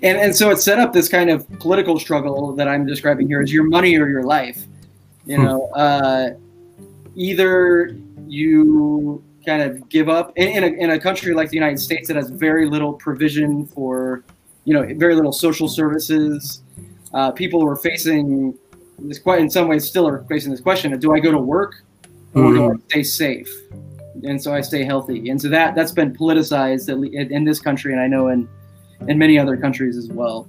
and 0.03 0.17
and 0.17 0.35
so 0.35 0.49
it 0.49 0.57
set 0.57 0.79
up 0.79 0.93
this 0.93 1.09
kind 1.09 1.29
of 1.29 1.47
political 1.59 1.99
struggle 1.99 2.53
that 2.55 2.67
I'm 2.67 2.85
describing 2.85 3.27
here: 3.27 3.41
is 3.41 3.51
your 3.51 3.63
money 3.63 3.97
or 3.97 4.07
your 4.07 4.23
life. 4.23 4.65
You 5.25 5.37
hmm. 5.37 5.43
know, 5.43 5.67
uh, 5.71 6.29
either 7.15 7.97
you 8.27 9.23
kind 9.45 9.61
of 9.61 9.87
give 9.89 10.09
up 10.09 10.33
in, 10.35 10.47
in, 10.49 10.63
a, 10.63 10.67
in 10.67 10.89
a 10.91 10.99
country 10.99 11.33
like 11.33 11.49
the 11.49 11.55
United 11.55 11.79
States 11.79 12.07
that 12.07 12.17
has 12.17 12.29
very 12.29 12.67
little 12.67 12.93
provision 12.93 13.67
for, 13.67 14.23
you 14.63 14.73
know, 14.73 14.83
very 14.97 15.13
little 15.13 15.31
social 15.31 15.67
services. 15.67 16.63
Uh, 17.13 17.31
people 17.31 17.63
are 17.63 17.75
facing 17.75 18.57
this 18.99 19.19
quite 19.19 19.39
in 19.39 19.49
some 19.49 19.67
ways 19.67 19.85
still 19.85 20.07
are 20.07 20.23
facing 20.25 20.51
this 20.51 20.61
question: 20.61 20.97
Do 20.99 21.13
I 21.13 21.19
go 21.19 21.31
to 21.31 21.39
work 21.39 21.83
or 22.33 22.43
mm-hmm. 22.43 22.55
do 22.55 22.65
I 22.65 22.73
hmm. 22.73 22.81
stay 22.87 23.03
safe? 23.03 23.49
And 24.23 24.41
so 24.41 24.53
I 24.53 24.61
stay 24.61 24.83
healthy. 24.83 25.29
And 25.29 25.41
so 25.41 25.49
that 25.49 25.75
that's 25.75 25.91
been 25.91 26.15
politicized 26.15 26.89
in 27.31 27.43
this 27.43 27.59
country, 27.59 27.91
and 27.91 28.01
I 28.01 28.07
know 28.07 28.29
in 28.29 28.47
in 29.07 29.17
many 29.17 29.37
other 29.37 29.57
countries 29.57 29.97
as 29.97 30.07
well. 30.07 30.47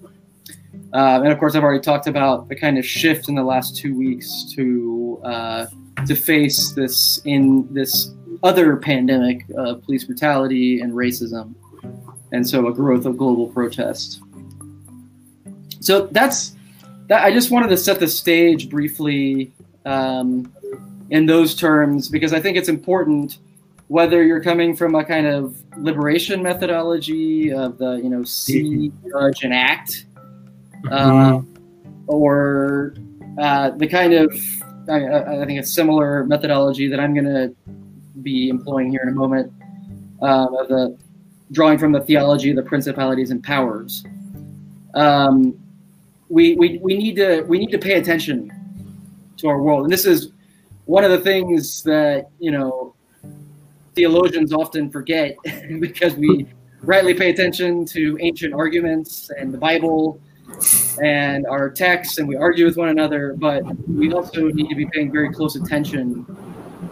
Uh, 0.93 1.21
and 1.23 1.33
of 1.33 1.39
course, 1.39 1.55
I've 1.55 1.63
already 1.63 1.83
talked 1.83 2.07
about 2.07 2.49
the 2.49 2.57
kind 2.57 2.79
of 2.79 2.87
shift 2.87 3.29
in 3.29 3.35
the 3.35 3.43
last 3.43 3.77
two 3.77 3.95
weeks 3.97 4.45
to 4.55 5.21
uh, 5.25 5.67
to 6.07 6.15
face 6.15 6.73
this 6.73 7.21
in 7.25 7.73
this 7.73 8.15
other 8.43 8.77
pandemic 8.77 9.45
of 9.57 9.83
police 9.85 10.05
brutality 10.05 10.81
and 10.81 10.93
racism, 10.93 11.55
and 12.33 12.49
so 12.49 12.67
a 12.69 12.73
growth 12.73 13.05
of 13.05 13.17
global 13.17 13.49
protest. 13.49 14.21
So 15.81 16.07
that's 16.07 16.55
that. 17.09 17.25
I 17.25 17.33
just 17.33 17.51
wanted 17.51 17.69
to 17.69 17.77
set 17.77 18.01
the 18.01 18.09
stage 18.09 18.71
briefly 18.71 19.53
um, 19.85 20.53
in 21.11 21.27
those 21.27 21.55
terms 21.55 22.09
because 22.09 22.33
I 22.33 22.41
think 22.41 22.57
it's 22.57 22.69
important 22.69 23.39
whether 23.89 24.23
you're 24.25 24.43
coming 24.43 24.75
from 24.75 24.95
a 24.95 25.05
kind 25.05 25.27
of 25.27 25.63
liberation 25.79 26.43
methodology 26.43 27.53
of 27.53 27.79
the 27.79 27.95
you 27.97 28.11
know 28.11 28.25
see 28.25 28.93
judge 29.11 29.43
and 29.43 29.55
act 29.55 30.07
uh, 30.91 31.39
mm-hmm. 31.39 32.05
or 32.07 32.95
uh, 33.41 33.71
the 33.71 33.87
kind 33.87 34.13
of 34.13 34.33
I, 34.89 35.43
I, 35.43 35.47
think 35.47 35.61
a 35.61 35.65
similar 35.65 36.25
methodology 36.25 36.89
that 36.89 37.01
i'm 37.01 37.13
going 37.15 37.27
to 37.27 37.55
be 38.23 38.49
employing 38.49 38.91
here 38.91 39.01
in 39.03 39.09
a 39.09 39.13
moment 39.13 39.53
um, 40.23 40.55
of 40.55 40.69
the 40.69 40.97
drawing 41.53 41.79
from 41.79 41.93
the 41.93 42.01
theology 42.01 42.51
of 42.51 42.57
the 42.57 42.63
principalities 42.63 43.31
and 43.31 43.43
powers 43.43 44.05
um, 44.95 45.57
we, 46.29 46.57
we, 46.57 46.79
we 46.79 46.97
need 46.97 47.17
to 47.17 47.43
we 47.43 47.59
need 47.59 47.71
to 47.71 47.79
pay 47.79 47.95
attention 47.95 48.51
to 49.37 49.49
our 49.49 49.61
world. 49.61 49.85
And 49.85 49.93
this 49.93 50.05
is 50.05 50.33
one 50.87 51.05
of 51.05 51.11
the 51.11 51.21
things 51.21 51.83
that 51.85 52.31
you 52.39 52.51
know 52.51 52.95
theologians 53.97 54.53
often 54.53 54.91
forget 54.91 55.37
because 55.81 56.15
we 56.15 56.47
rightly 56.83 57.15
pay 57.15 57.31
attention 57.31 57.85
to 57.87 58.17
ancient 58.21 58.55
arguments 58.55 59.31
and 59.37 59.53
the 59.53 59.59
Bible 59.59 60.21
and 61.03 61.47
our 61.47 61.69
texts 61.71 62.19
and 62.19 62.29
we 62.29 62.37
argue 62.37 62.65
with 62.65 62.77
one 62.77 62.91
another, 62.91 63.35
but 63.37 63.65
we 63.89 64.13
also 64.13 64.49
need 64.49 64.69
to 64.69 64.77
be 64.77 64.87
paying 64.87 65.11
very 65.11 65.33
close 65.33 65.57
attention 65.57 66.25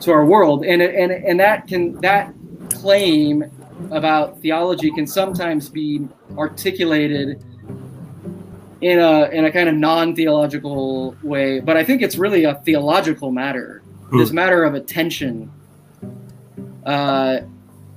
to 0.01 0.11
our 0.11 0.25
world. 0.25 0.65
And 0.65 0.83
and 0.83 1.13
and 1.13 1.39
that 1.39 1.69
can 1.69 2.01
that 2.01 2.35
claim 2.71 3.45
about 3.91 4.41
theology 4.41 4.91
can 4.91 5.07
sometimes 5.07 5.69
be 5.69 6.09
articulated 6.37 7.45
in 8.81 8.99
a 8.99 9.29
in 9.31 9.45
a 9.45 9.53
kind 9.53 9.69
of 9.69 9.77
non-theological 9.77 11.17
way, 11.23 11.61
but 11.61 11.77
I 11.77 11.85
think 11.85 12.03
it's 12.03 12.17
really 12.17 12.45
a 12.45 12.57
theological 12.57 13.31
matter. 13.31 13.83
Hmm. 14.11 14.19
This 14.19 14.33
matter 14.33 14.65
of 14.65 14.75
attention. 14.75 15.53
Uh, 16.85 17.41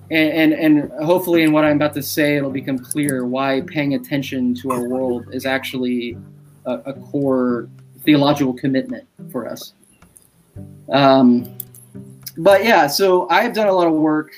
and, 0.09 0.53
and 0.53 0.53
and 0.53 0.91
hopefully 1.03 1.43
in 1.43 1.51
what 1.51 1.65
I'm 1.65 1.75
about 1.75 1.93
to 1.95 2.03
say 2.03 2.37
it'll 2.37 2.49
become 2.49 2.79
clear 2.79 3.25
why 3.25 3.61
paying 3.67 3.93
attention 3.93 4.55
to 4.55 4.71
our 4.71 4.87
world 4.87 5.25
is 5.33 5.45
actually 5.45 6.17
a, 6.65 6.75
a 6.85 6.93
core 6.93 7.67
theological 8.03 8.53
commitment 8.53 9.05
for 9.31 9.47
us. 9.47 9.73
Um, 10.89 11.57
but 12.37 12.63
yeah, 12.63 12.87
so 12.87 13.27
I've 13.29 13.53
done 13.53 13.67
a 13.67 13.73
lot 13.73 13.87
of 13.87 13.93
work 13.93 14.31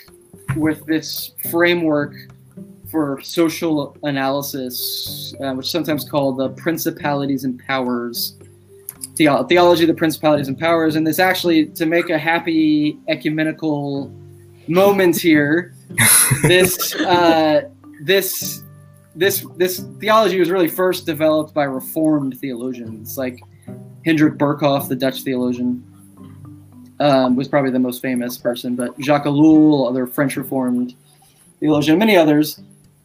with 0.55 0.83
this 0.85 1.31
framework 1.51 2.15
for 2.89 3.21
social 3.21 3.95
analysis, 4.01 5.35
uh, 5.39 5.53
which 5.53 5.67
is 5.67 5.71
sometimes 5.71 6.09
called 6.09 6.37
the 6.37 6.49
principalities 6.49 7.43
and 7.43 7.59
powers 7.67 8.35
theology 9.15 9.83
of 9.83 9.87
the 9.87 9.93
principalities 9.93 10.47
and 10.47 10.57
powers. 10.57 10.95
And 10.95 11.05
this 11.05 11.19
actually, 11.19 11.67
to 11.67 11.85
make 11.85 12.09
a 12.09 12.17
happy 12.17 12.97
ecumenical 13.09 14.11
moment 14.69 15.17
here, 15.19 15.73
this 16.43 16.95
uh, 17.01 17.69
this 18.01 18.63
this 19.15 19.45
this 19.57 19.79
theology 19.99 20.39
was 20.39 20.49
really 20.49 20.67
first 20.67 21.05
developed 21.05 21.53
by 21.53 21.63
Reformed 21.63 22.39
theologians, 22.39 23.17
like 23.17 23.39
Hendrik 24.05 24.35
Berkhof, 24.35 24.87
the 24.87 24.95
Dutch 24.95 25.23
theologian, 25.23 25.83
um, 26.99 27.35
was 27.35 27.47
probably 27.47 27.71
the 27.71 27.79
most 27.79 28.01
famous 28.01 28.37
person, 28.37 28.75
but 28.75 28.97
Jacques 29.01 29.25
Ellul, 29.25 29.89
other 29.89 30.07
French 30.07 30.37
Reformed 30.37 30.95
theologian, 31.59 31.97
many 31.97 32.15
others. 32.15 32.61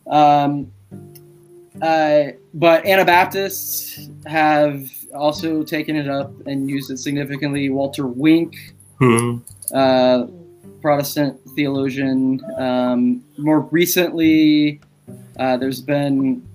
Um, 0.07 0.71
uh, 1.83 2.25
but 2.55 2.87
Anabaptists 2.87 4.09
have 4.27 4.89
also 5.15 5.65
taken 5.65 5.97
it 5.97 6.09
up 6.09 6.33
and 6.47 6.71
used 6.71 6.91
it 6.91 6.99
significantly. 6.99 7.69
Walter 7.71 8.07
Wink, 8.07 8.55
Hmm. 9.01 9.39
uh, 9.75 10.27
Protestant 10.85 11.41
theologian. 11.57 12.43
Um, 12.59 13.25
more 13.39 13.61
recently, 13.61 14.83
uh, 15.39 15.57
there's 15.57 15.81
been 15.81 16.47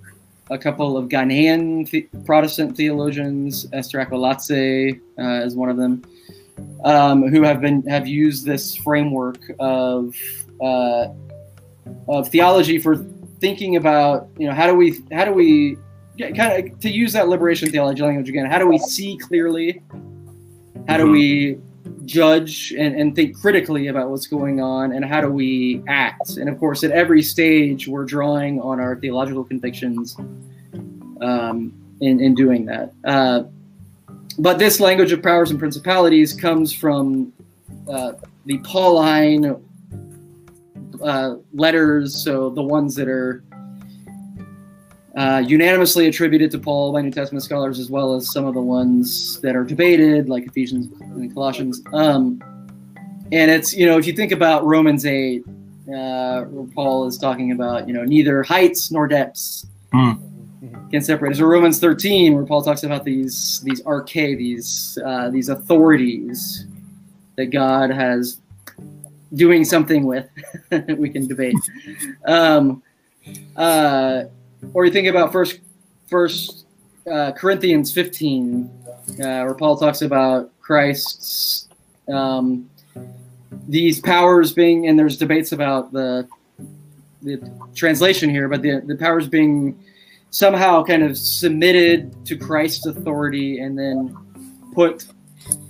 a 0.51 0.57
couple 0.57 0.97
of 0.97 1.09
Ghanaian 1.09 1.89
the- 1.89 2.07
Protestant 2.25 2.77
theologians, 2.77 3.65
Esther 3.73 4.05
Acolatse 4.05 5.01
uh, 5.17 5.45
is 5.45 5.55
one 5.55 5.69
of 5.69 5.77
them, 5.77 6.03
um, 6.83 7.27
who 7.27 7.41
have 7.41 7.59
been 7.59 7.81
have 7.87 8.07
used 8.07 8.45
this 8.45 8.75
framework 8.75 9.41
of 9.59 10.15
uh, 10.61 11.07
of 12.07 12.27
theology 12.29 12.77
for 12.77 12.97
thinking 13.39 13.77
about 13.77 14.29
you 14.37 14.47
know 14.47 14.53
how 14.53 14.67
do 14.67 14.75
we 14.75 15.01
how 15.11 15.25
do 15.25 15.33
we 15.33 15.75
kind 16.35 16.71
of 16.71 16.79
to 16.81 16.89
use 16.91 17.13
that 17.13 17.29
liberation 17.29 17.71
theology 17.71 18.03
language 18.03 18.29
again 18.29 18.45
how 18.45 18.59
do 18.59 18.67
we 18.67 18.77
see 18.77 19.17
clearly 19.17 19.81
how 20.87 20.97
do 20.97 21.09
we 21.09 21.57
judge 22.05 22.73
and, 22.77 22.95
and 22.95 23.15
think 23.15 23.39
critically 23.39 23.87
about 23.87 24.09
what's 24.09 24.27
going 24.27 24.61
on 24.61 24.91
and 24.91 25.05
how 25.05 25.21
do 25.21 25.29
we 25.29 25.83
act. 25.87 26.37
And 26.37 26.49
of 26.49 26.59
course 26.59 26.83
at 26.83 26.91
every 26.91 27.21
stage 27.21 27.87
we're 27.87 28.05
drawing 28.05 28.61
on 28.61 28.79
our 28.79 28.95
theological 28.95 29.43
convictions 29.43 30.15
um, 31.21 31.73
in, 32.01 32.19
in 32.19 32.35
doing 32.35 32.65
that. 32.65 32.93
Uh, 33.03 33.43
but 34.37 34.57
this 34.57 34.79
language 34.79 35.11
of 35.11 35.21
powers 35.21 35.51
and 35.51 35.59
principalities 35.59 36.33
comes 36.33 36.71
from 36.71 37.33
uh, 37.89 38.13
the 38.45 38.57
pauline 38.59 39.61
uh, 41.03 41.35
letters 41.53 42.23
so 42.23 42.49
the 42.49 42.61
ones 42.61 42.95
that 42.95 43.07
are 43.07 43.43
uh, 45.19 45.39
unanimously 45.45 46.07
attributed 46.07 46.49
to 46.51 46.57
Paul 46.59 46.93
by 46.93 47.01
New 47.01 47.11
Testament 47.11 47.43
scholars, 47.43 47.77
as 47.77 47.89
well 47.89 48.15
as 48.15 48.31
some 48.31 48.45
of 48.45 48.53
the 48.53 48.61
ones 48.61 49.39
that 49.41 49.55
are 49.55 49.65
debated, 49.65 50.29
like 50.29 50.45
Ephesians 50.47 50.87
and 51.01 51.33
Colossians. 51.33 51.81
Um, 51.93 52.41
and 53.31 53.51
it's 53.51 53.73
you 53.73 53.85
know 53.85 53.97
if 53.97 54.07
you 54.07 54.13
think 54.13 54.31
about 54.31 54.65
Romans 54.65 55.05
eight, 55.05 55.43
uh, 55.93 56.43
where 56.43 56.67
Paul 56.73 57.05
is 57.07 57.17
talking 57.17 57.51
about 57.51 57.87
you 57.87 57.93
know 57.93 58.03
neither 58.03 58.43
heights 58.43 58.91
nor 58.91 59.07
depths 59.07 59.67
Hmm. 59.91 60.13
can 60.91 61.01
separate. 61.01 61.31
us. 61.33 61.39
or 61.39 61.47
Romans 61.47 61.79
thirteen, 61.79 62.33
where 62.35 62.45
Paul 62.45 62.61
talks 62.61 62.83
about 62.83 63.03
these 63.03 63.59
these 63.61 63.81
arche, 63.83 64.37
these 64.37 64.97
uh, 65.05 65.29
these 65.29 65.49
authorities 65.49 66.65
that 67.35 67.47
God 67.47 67.89
has 67.91 68.39
doing 69.35 69.65
something 69.65 70.05
with. 70.05 70.27
we 70.97 71.09
can 71.09 71.27
debate. 71.27 71.55
Um, 72.25 72.81
uh, 73.55 74.23
or 74.73 74.85
you 74.85 74.91
think 74.91 75.07
about 75.07 75.31
first 75.31 75.59
first 76.07 76.65
uh, 77.09 77.31
Corinthians 77.31 77.91
15, 77.91 78.65
uh, 78.65 79.13
where 79.17 79.55
Paul 79.55 79.77
talks 79.77 80.01
about 80.01 80.51
Christ's 80.59 81.67
um, 82.11 82.69
these 83.67 83.99
powers 83.99 84.53
being, 84.53 84.87
and 84.87 84.97
there's 84.97 85.17
debates 85.17 85.51
about 85.51 85.91
the 85.91 86.27
the 87.21 87.51
translation 87.75 88.29
here, 88.29 88.47
but 88.47 88.61
the 88.61 88.81
the 88.85 88.95
powers 88.95 89.27
being 89.27 89.77
somehow 90.31 90.83
kind 90.83 91.03
of 91.03 91.17
submitted 91.17 92.25
to 92.25 92.37
Christ's 92.37 92.85
authority 92.85 93.59
and 93.59 93.77
then 93.77 94.15
put, 94.73 95.07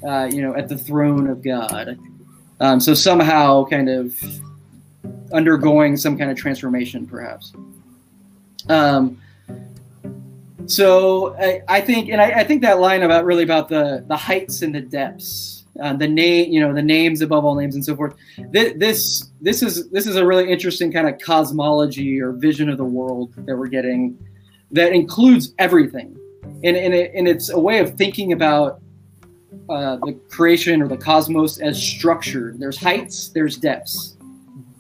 uh, 0.06 0.30
you 0.32 0.42
know, 0.42 0.56
at 0.56 0.68
the 0.68 0.78
throne 0.78 1.30
of 1.30 1.42
God. 1.42 1.98
Um, 2.60 2.80
so 2.80 2.94
somehow, 2.94 3.64
kind 3.66 3.88
of 3.88 4.14
undergoing 5.32 5.96
some 5.96 6.18
kind 6.18 6.30
of 6.30 6.38
transformation, 6.38 7.08
perhaps. 7.08 7.54
Um, 8.70 9.20
so 10.68 11.36
I, 11.38 11.62
I 11.68 11.82
think, 11.82 12.10
and 12.10 12.22
I, 12.22 12.42
I, 12.42 12.44
think 12.44 12.62
that 12.62 12.80
line 12.80 13.02
about 13.02 13.26
really 13.26 13.42
about 13.42 13.70
the 13.70 14.06
the 14.08 14.16
heights 14.16 14.62
and 14.62 14.74
the 14.74 14.82
depths, 14.82 15.66
uh, 15.82 15.94
the 15.94 16.08
name, 16.08 16.52
you 16.52 16.60
know, 16.60 16.72
the 16.72 16.84
names 16.84 17.22
above 17.22 17.44
all 17.44 17.56
names 17.56 17.74
and 17.74 17.84
so 17.84 17.96
forth. 17.96 18.14
This, 18.52 18.74
this 18.78 19.32
this 19.42 19.64
is 19.64 19.90
this 19.90 20.06
is 20.06 20.16
a 20.16 20.26
really 20.26 20.50
interesting 20.50 20.92
kind 20.92 21.10
of 21.10 21.20
cosmology 21.20 22.22
or 22.22 22.34
vision 22.34 22.70
of 22.70 22.78
the 22.78 22.86
world 22.86 23.34
that 23.36 23.58
we're 23.58 23.68
getting, 23.68 24.18
that 24.70 24.94
includes 24.94 25.56
everything, 25.58 26.16
and 26.64 26.78
and, 26.78 26.94
it, 26.94 27.12
and 27.16 27.28
it's 27.28 27.50
a 27.50 27.60
way 27.60 27.80
of 27.80 27.96
thinking 27.96 28.34
about 28.34 28.80
uh, 29.70 29.96
the 30.06 30.14
creation 30.30 30.84
or 30.84 30.88
the 30.88 30.98
cosmos 30.98 31.60
as 31.60 31.82
structured. 31.82 32.60
There's 32.60 32.78
heights, 32.78 33.30
there's 33.30 33.58
depths 33.58 34.19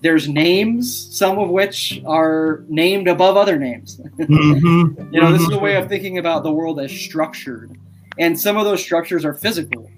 there's 0.01 0.29
names, 0.29 1.15
some 1.15 1.37
of 1.37 1.49
which 1.49 2.01
are 2.05 2.63
named 2.69 3.07
above 3.07 3.37
other 3.37 3.57
names. 3.57 3.99
Mm-hmm. 4.19 5.13
you 5.13 5.21
know, 5.21 5.31
this 5.31 5.41
is 5.41 5.51
a 5.51 5.57
way 5.57 5.75
of 5.75 5.87
thinking 5.87 6.17
about 6.17 6.43
the 6.43 6.51
world 6.51 6.79
as 6.79 6.91
structured, 6.91 7.71
and 8.19 8.39
some 8.39 8.57
of 8.57 8.65
those 8.65 8.81
structures 8.81 9.23
are 9.25 9.33
physical. 9.33 9.89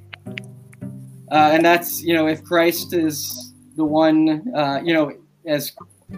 Uh, 1.32 1.52
and 1.54 1.66
that's 1.66 2.02
you 2.02 2.14
know, 2.14 2.28
if 2.28 2.44
Christ 2.44 2.94
is 2.94 3.54
the 3.76 3.84
one, 3.84 4.54
uh, 4.56 4.82
you 4.84 4.94
know, 4.94 5.12
as 5.46 5.72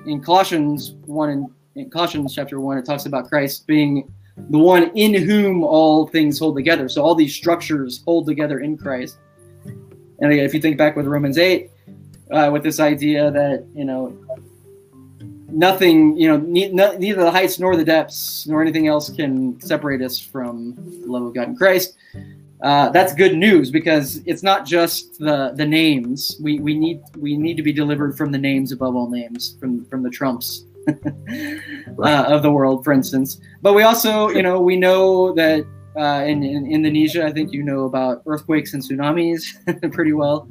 in 0.05 0.21
Colossians 0.21 0.95
one 1.05 1.29
and 1.29 1.47
in 1.75 1.89
Colossians 1.89 2.35
chapter 2.35 2.59
one, 2.59 2.77
it 2.77 2.85
talks 2.85 3.05
about 3.05 3.29
Christ 3.29 3.65
being 3.67 4.11
the 4.49 4.57
one 4.57 4.91
in 4.95 5.13
whom 5.13 5.63
all 5.63 6.07
things 6.07 6.39
hold 6.39 6.55
together. 6.55 6.89
So 6.89 7.01
all 7.03 7.15
these 7.15 7.33
structures 7.33 8.03
hold 8.05 8.27
together 8.27 8.59
in 8.59 8.77
Christ. 8.77 9.17
And 9.65 10.31
again, 10.31 10.45
if 10.45 10.53
you 10.53 10.59
think 10.59 10.77
back 10.77 10.95
with 10.95 11.05
Romans 11.05 11.37
eight, 11.37 11.71
uh, 12.33 12.49
with 12.51 12.63
this 12.63 12.79
idea 12.79 13.31
that 13.31 13.65
you 13.73 13.85
know 13.85 14.17
nothing, 15.53 16.17
you 16.17 16.27
know, 16.27 16.37
ne- 16.37 16.71
ne- 16.71 16.97
neither 16.97 17.23
the 17.23 17.31
heights 17.31 17.59
nor 17.59 17.75
the 17.75 17.85
depths 17.85 18.47
nor 18.47 18.61
anything 18.61 18.87
else 18.87 19.09
can 19.09 19.59
separate 19.61 20.01
us 20.01 20.19
from 20.19 20.73
the 20.75 21.07
love 21.07 21.23
of 21.23 21.33
God 21.33 21.49
in 21.49 21.55
Christ. 21.55 21.95
Uh, 22.61 22.89
that's 22.89 23.13
good 23.13 23.35
news 23.35 23.69
because 23.69 24.21
it's 24.25 24.41
not 24.41 24.65
just 24.65 25.19
the 25.19 25.53
the 25.55 25.65
names. 25.65 26.37
We 26.41 26.59
we 26.59 26.73
need 26.77 27.01
we 27.17 27.37
need 27.37 27.57
to 27.57 27.63
be 27.63 27.73
delivered 27.73 28.17
from 28.17 28.31
the 28.31 28.37
names 28.37 28.71
above 28.71 28.95
all 28.95 29.09
names, 29.09 29.55
from 29.59 29.85
from 29.85 30.01
the 30.01 30.09
trumps 30.09 30.63
uh, 30.87 32.23
of 32.27 32.41
the 32.41 32.51
world, 32.51 32.83
for 32.83 32.93
instance. 32.93 33.39
But 33.61 33.73
we 33.73 33.83
also, 33.83 34.29
you 34.29 34.41
know, 34.41 34.61
we 34.61 34.77
know 34.77 35.33
that 35.33 35.65
uh, 35.97 36.23
in, 36.25 36.41
in 36.41 36.65
Indonesia, 36.65 37.25
I 37.25 37.31
think 37.31 37.51
you 37.51 37.63
know 37.63 37.83
about 37.83 38.23
earthquakes 38.25 38.73
and 38.73 38.81
tsunamis 38.81 39.91
pretty 39.93 40.13
well. 40.13 40.47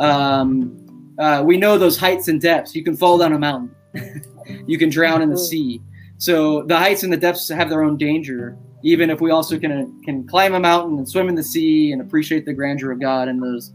Um, 0.00 0.87
uh, 1.18 1.42
we 1.44 1.56
know 1.56 1.76
those 1.76 1.96
heights 1.96 2.28
and 2.28 2.40
depths. 2.40 2.74
You 2.74 2.84
can 2.84 2.96
fall 2.96 3.18
down 3.18 3.32
a 3.32 3.38
mountain. 3.38 3.74
you 4.66 4.78
can 4.78 4.88
drown 4.88 5.22
in 5.22 5.30
the 5.30 5.38
sea. 5.38 5.80
So 6.18 6.62
the 6.62 6.76
heights 6.76 7.02
and 7.02 7.12
the 7.12 7.16
depths 7.16 7.48
have 7.48 7.68
their 7.68 7.82
own 7.82 7.96
danger. 7.96 8.56
Even 8.82 9.10
if 9.10 9.20
we 9.20 9.32
also 9.32 9.58
can 9.58 10.00
can 10.04 10.26
climb 10.26 10.54
a 10.54 10.60
mountain 10.60 10.98
and 10.98 11.08
swim 11.08 11.28
in 11.28 11.34
the 11.34 11.42
sea 11.42 11.90
and 11.90 12.00
appreciate 12.00 12.44
the 12.44 12.52
grandeur 12.52 12.92
of 12.92 13.00
God 13.00 13.26
and 13.26 13.42
those, 13.42 13.72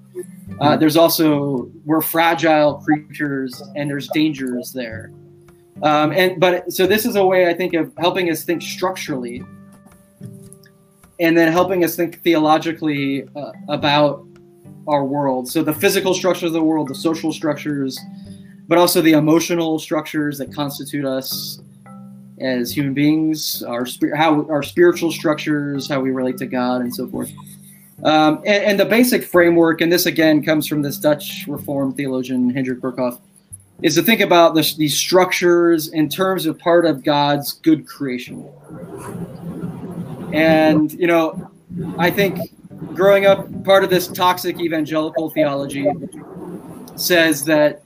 uh, 0.62 0.78
there's 0.78 0.96
also 0.96 1.70
we're 1.84 2.02
fragile 2.02 2.76
creatures 2.76 3.62
and 3.76 3.90
there's 3.90 4.08
dangers 4.10 4.72
there. 4.72 5.12
Um, 5.82 6.14
and 6.14 6.40
but 6.40 6.72
so 6.72 6.88
this 6.88 7.06
is 7.06 7.18
a 7.18 7.26
way 7.26 7.50
I 7.50 7.54
think 7.54 7.74
of 7.74 7.92
helping 7.98 8.30
us 8.30 8.46
think 8.46 8.62
structurally, 8.62 9.44
and 11.20 11.38
then 11.38 11.52
helping 11.52 11.84
us 11.84 11.98
think 11.98 12.22
theologically 12.22 13.28
uh, 13.36 13.52
about 13.68 14.26
our 14.88 15.04
world. 15.04 15.48
So 15.48 15.64
the 15.64 15.74
physical 15.74 16.14
structures 16.14 16.48
of 16.48 16.54
the 16.54 16.64
world, 16.64 16.90
the 16.90 16.96
social 16.96 17.32
structures, 17.32 18.00
but 18.68 18.78
also 18.78 19.02
the 19.02 19.14
emotional 19.14 19.80
structures 19.80 20.38
that 20.38 20.54
constitute 20.54 21.06
us 21.06 21.62
as 22.40 22.76
human 22.76 22.94
beings, 22.94 23.64
our 23.64 23.86
spirit, 23.86 24.18
how 24.18 24.46
our 24.50 24.64
spiritual 24.64 25.12
structures, 25.12 25.88
how 25.88 26.00
we 26.00 26.12
relate 26.12 26.38
to 26.38 26.46
God, 26.46 26.82
and 26.82 26.94
so 26.94 27.08
forth. 27.08 27.32
Um, 28.04 28.38
and, 28.46 28.64
and, 28.64 28.80
the 28.80 28.86
basic 28.86 29.24
framework, 29.24 29.80
and 29.80 29.92
this 29.92 30.06
again 30.06 30.44
comes 30.44 30.68
from 30.68 30.82
this 30.82 30.98
Dutch 30.98 31.46
Reformed 31.48 31.96
theologian 31.96 32.50
Hendrik 32.50 32.80
Berkhof, 32.80 33.20
is 33.82 33.96
to 33.96 34.02
think 34.02 34.20
about 34.20 34.56
this, 34.56 34.76
these 34.76 34.96
structures 34.96 35.88
in 35.90 36.10
terms 36.10 36.46
of 36.46 36.60
part 36.60 36.86
of 36.86 37.04
God's 37.04 37.54
good 37.54 37.88
creation. 37.88 38.46
And 40.34 40.92
you 40.94 41.08
know, 41.08 41.50
I 41.98 42.10
think 42.10 42.40
growing 42.96 43.26
up, 43.26 43.64
part 43.64 43.84
of 43.84 43.90
this 43.90 44.08
toxic 44.08 44.60
evangelical 44.60 45.30
theology 45.30 45.88
says 46.96 47.44
that 47.46 47.84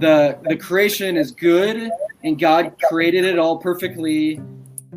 the 0.00 0.38
the 0.48 0.56
creation 0.56 1.16
is 1.16 1.30
good 1.30 1.90
and 2.24 2.38
God 2.38 2.74
created 2.88 3.24
it 3.24 3.38
all 3.38 3.58
perfectly, 3.58 4.40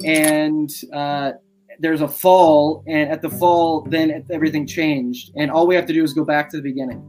and 0.03 0.71
uh, 0.93 1.33
there's 1.79 2.01
a 2.01 2.07
fall, 2.07 2.83
and 2.87 3.11
at 3.11 3.21
the 3.21 3.29
fall, 3.29 3.81
then 3.81 4.25
everything 4.31 4.65
changed, 4.65 5.31
and 5.35 5.51
all 5.51 5.67
we 5.67 5.75
have 5.75 5.85
to 5.87 5.93
do 5.93 6.03
is 6.03 6.13
go 6.13 6.23
back 6.23 6.49
to 6.51 6.57
the 6.57 6.63
beginning. 6.63 7.03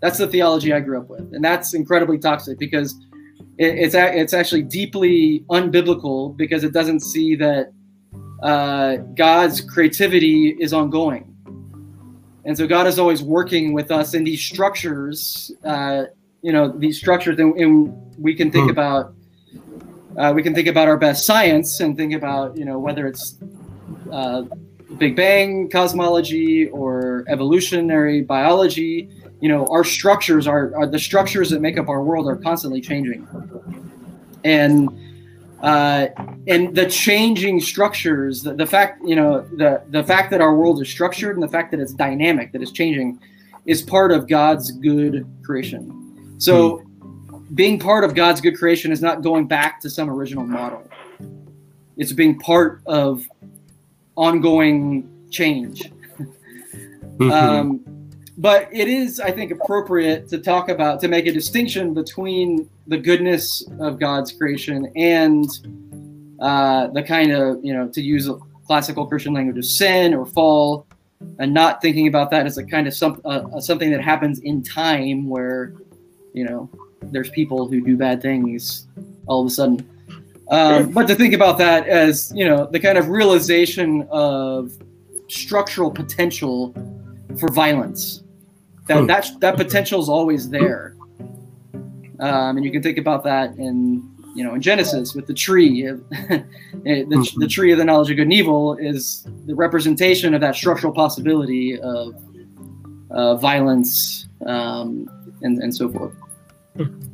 That's 0.00 0.18
the 0.18 0.26
theology 0.26 0.72
I 0.72 0.80
grew 0.80 0.98
up 0.98 1.08
with, 1.08 1.32
and 1.34 1.44
that's 1.44 1.74
incredibly 1.74 2.18
toxic 2.18 2.58
because 2.58 2.98
it, 3.58 3.78
it's 3.78 3.94
a, 3.94 4.18
it's 4.18 4.32
actually 4.32 4.62
deeply 4.62 5.44
unbiblical 5.50 6.34
because 6.36 6.64
it 6.64 6.72
doesn't 6.72 7.00
see 7.00 7.36
that 7.36 7.70
uh, 8.42 8.96
God's 9.14 9.60
creativity 9.60 10.56
is 10.58 10.72
ongoing. 10.72 11.29
And 12.44 12.56
so 12.56 12.66
God 12.66 12.86
is 12.86 12.98
always 12.98 13.22
working 13.22 13.72
with 13.72 13.90
us 13.90 14.14
in 14.14 14.24
these 14.24 14.42
structures, 14.42 15.52
uh, 15.64 16.04
you 16.42 16.52
know, 16.52 16.68
these 16.68 16.96
structures, 16.96 17.38
and, 17.38 17.54
and 17.56 18.14
we 18.18 18.34
can 18.34 18.50
think 18.50 18.64
hmm. 18.64 18.70
about 18.70 19.14
uh, 20.16 20.32
we 20.34 20.42
can 20.42 20.54
think 20.54 20.66
about 20.66 20.88
our 20.88 20.96
best 20.96 21.24
science 21.24 21.80
and 21.80 21.96
think 21.96 22.14
about 22.14 22.56
you 22.56 22.64
know 22.64 22.78
whether 22.78 23.06
it's 23.06 23.36
uh, 24.10 24.42
Big 24.98 25.14
Bang 25.16 25.68
cosmology 25.68 26.68
or 26.68 27.24
evolutionary 27.28 28.22
biology. 28.22 29.08
You 29.40 29.48
know, 29.48 29.66
our 29.68 29.84
structures 29.84 30.46
are, 30.46 30.76
are 30.76 30.86
the 30.86 30.98
structures 30.98 31.48
that 31.50 31.60
make 31.60 31.78
up 31.78 31.88
our 31.88 32.02
world 32.02 32.26
are 32.26 32.36
constantly 32.36 32.80
changing, 32.80 33.26
and 34.44 34.88
uh, 35.62 36.08
and 36.46 36.74
the 36.74 36.86
changing 36.88 37.60
structures, 37.60 38.42
the, 38.42 38.54
the 38.54 38.66
fact 38.66 39.02
you 39.04 39.16
know 39.16 39.40
the 39.56 39.82
the 39.90 40.02
fact 40.02 40.30
that 40.30 40.40
our 40.40 40.54
world 40.54 40.80
is 40.80 40.88
structured 40.88 41.36
and 41.36 41.42
the 41.42 41.48
fact 41.48 41.70
that 41.70 41.80
it's 41.80 41.92
dynamic, 41.92 42.52
that 42.52 42.62
it's 42.62 42.72
changing, 42.72 43.18
is 43.66 43.82
part 43.82 44.12
of 44.12 44.28
God's 44.28 44.70
good 44.72 45.26
creation. 45.42 46.34
So. 46.38 46.78
Hmm 46.78 46.86
being 47.54 47.78
part 47.78 48.04
of 48.04 48.14
God's 48.14 48.40
good 48.40 48.56
creation 48.56 48.92
is 48.92 49.02
not 49.02 49.22
going 49.22 49.46
back 49.46 49.80
to 49.80 49.90
some 49.90 50.08
original 50.08 50.46
model. 50.46 50.88
It's 51.96 52.12
being 52.12 52.38
part 52.38 52.80
of 52.86 53.26
ongoing 54.16 55.26
change. 55.30 55.90
Mm-hmm. 57.18 57.30
Um, 57.30 57.99
but 58.40 58.70
it 58.72 58.88
is, 58.88 59.20
I 59.20 59.30
think, 59.30 59.50
appropriate 59.50 60.26
to 60.30 60.38
talk 60.38 60.70
about 60.70 60.98
to 61.00 61.08
make 61.08 61.26
a 61.26 61.32
distinction 61.32 61.92
between 61.92 62.70
the 62.86 62.96
goodness 62.96 63.62
of 63.78 64.00
God's 64.00 64.32
creation 64.32 64.90
and 64.96 65.46
uh, 66.40 66.86
the 66.86 67.02
kind 67.02 67.32
of 67.32 67.62
you 67.62 67.74
know 67.74 67.86
to 67.88 68.00
use 68.00 68.28
a 68.28 68.38
classical 68.66 69.06
Christian 69.06 69.34
language 69.34 69.58
of 69.58 69.66
sin 69.66 70.14
or 70.14 70.24
fall, 70.24 70.86
and 71.38 71.52
not 71.52 71.82
thinking 71.82 72.06
about 72.06 72.30
that 72.30 72.46
as 72.46 72.56
a 72.56 72.64
kind 72.64 72.86
of 72.86 72.94
some 72.94 73.20
uh, 73.26 73.60
something 73.60 73.90
that 73.90 74.00
happens 74.00 74.38
in 74.38 74.62
time 74.62 75.28
where 75.28 75.74
you 76.32 76.44
know 76.44 76.70
there's 77.02 77.28
people 77.28 77.68
who 77.68 77.82
do 77.82 77.94
bad 77.94 78.22
things 78.22 78.86
all 79.26 79.42
of 79.42 79.48
a 79.48 79.50
sudden. 79.50 79.86
Um, 80.50 80.92
but 80.92 81.06
to 81.08 81.14
think 81.14 81.34
about 81.34 81.58
that 81.58 81.86
as 81.86 82.32
you 82.34 82.48
know 82.48 82.64
the 82.64 82.80
kind 82.80 82.96
of 82.96 83.10
realization 83.10 84.08
of 84.10 84.72
structural 85.28 85.90
potential 85.90 86.72
for 87.38 87.52
violence 87.52 88.22
that 88.90 89.00
hmm. 89.00 89.06
that 89.06 89.30
that 89.40 89.56
potential 89.56 90.00
is 90.00 90.08
always 90.08 90.50
there 90.50 90.96
um, 92.18 92.56
and 92.56 92.64
you 92.64 92.72
can 92.72 92.82
think 92.82 92.98
about 92.98 93.22
that 93.22 93.56
in 93.56 94.06
you 94.34 94.42
know 94.42 94.54
in 94.54 94.60
genesis 94.60 95.14
with 95.14 95.26
the 95.26 95.34
tree 95.34 95.82
the, 96.28 96.44
the 96.84 97.28
hmm. 97.34 97.46
tree 97.46 97.72
of 97.72 97.78
the 97.78 97.84
knowledge 97.84 98.10
of 98.10 98.16
good 98.16 98.24
and 98.24 98.32
evil 98.32 98.76
is 98.76 99.26
the 99.46 99.54
representation 99.54 100.34
of 100.34 100.40
that 100.40 100.56
structural 100.56 100.92
possibility 100.92 101.78
of 101.80 102.14
uh, 103.10 103.36
violence 103.36 104.28
um, 104.46 105.08
and, 105.42 105.62
and 105.62 105.74
so 105.74 105.88
forth 105.88 106.14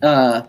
uh, 0.02 0.42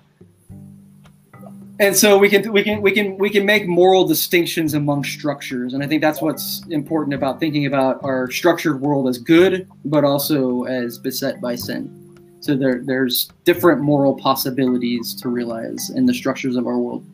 and 1.80 1.96
so 1.96 2.18
we 2.18 2.30
can 2.30 2.52
we 2.52 2.64
can 2.64 2.82
we 2.82 2.92
can 2.92 3.18
we 3.18 3.30
can 3.30 3.46
make 3.46 3.68
moral 3.68 4.08
distinctions 4.08 4.74
among 4.74 5.04
structures. 5.04 5.74
And 5.74 5.84
i 5.84 5.88
think 5.88 6.02
that's 6.02 6.22
what's 6.22 6.66
important 6.70 7.14
about 7.14 7.40
thinking 7.40 7.66
about 7.66 8.04
our 8.04 8.32
structured 8.32 8.82
world 8.82 9.08
as 9.08 9.18
good 9.18 9.68
but 9.86 10.04
also 10.04 10.64
as 10.64 10.98
beset 10.98 11.40
by 11.42 11.56
sin. 11.56 11.94
So 12.40 12.56
there 12.56 12.82
there's 12.84 13.30
different 13.44 13.82
moral 13.82 14.16
possibilities 14.16 15.14
to 15.16 15.30
realize 15.30 15.90
in 15.92 16.06
the 16.06 16.14
structures 16.14 16.56
of 16.56 16.68
our 16.68 16.78
world. 16.78 17.06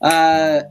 Uh, 0.00 0.62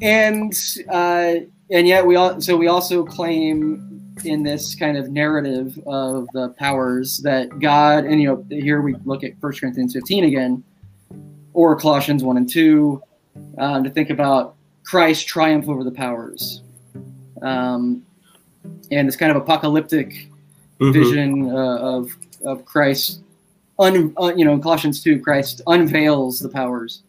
and 0.00 0.52
uh, 0.90 1.34
and 1.70 1.88
yet 1.88 2.06
we 2.06 2.16
all 2.16 2.40
so 2.40 2.56
we 2.56 2.68
also 2.68 3.04
claim 3.04 3.84
in 4.24 4.42
this 4.42 4.74
kind 4.74 4.96
of 4.96 5.10
narrative 5.10 5.78
of 5.86 6.26
the 6.32 6.48
powers 6.58 7.18
that 7.18 7.58
God, 7.60 8.04
and 8.04 8.20
you 8.20 8.28
know, 8.28 8.44
here 8.50 8.80
we 8.80 8.96
look 9.04 9.22
at 9.22 9.32
1 9.40 9.52
Corinthians 9.60 9.94
15 9.94 10.24
again, 10.24 10.64
or 11.58 11.74
Colossians 11.74 12.22
1 12.22 12.36
and 12.36 12.48
2, 12.48 13.02
um, 13.58 13.82
to 13.82 13.90
think 13.90 14.10
about 14.10 14.54
Christ's 14.84 15.24
triumph 15.24 15.68
over 15.68 15.82
the 15.82 15.90
powers. 15.90 16.62
Um, 17.42 18.06
and 18.92 19.08
this 19.08 19.16
kind 19.16 19.32
of 19.32 19.36
apocalyptic 19.36 20.28
mm-hmm. 20.78 20.92
vision 20.92 21.50
uh, 21.50 21.78
of, 21.78 22.16
of 22.44 22.64
Christ, 22.64 23.22
un, 23.80 24.14
uh, 24.20 24.32
you 24.36 24.44
know, 24.44 24.52
in 24.52 24.62
Colossians 24.62 25.02
2, 25.02 25.20
Christ 25.20 25.60
unveils 25.66 26.38
the 26.38 26.48
powers. 26.48 27.02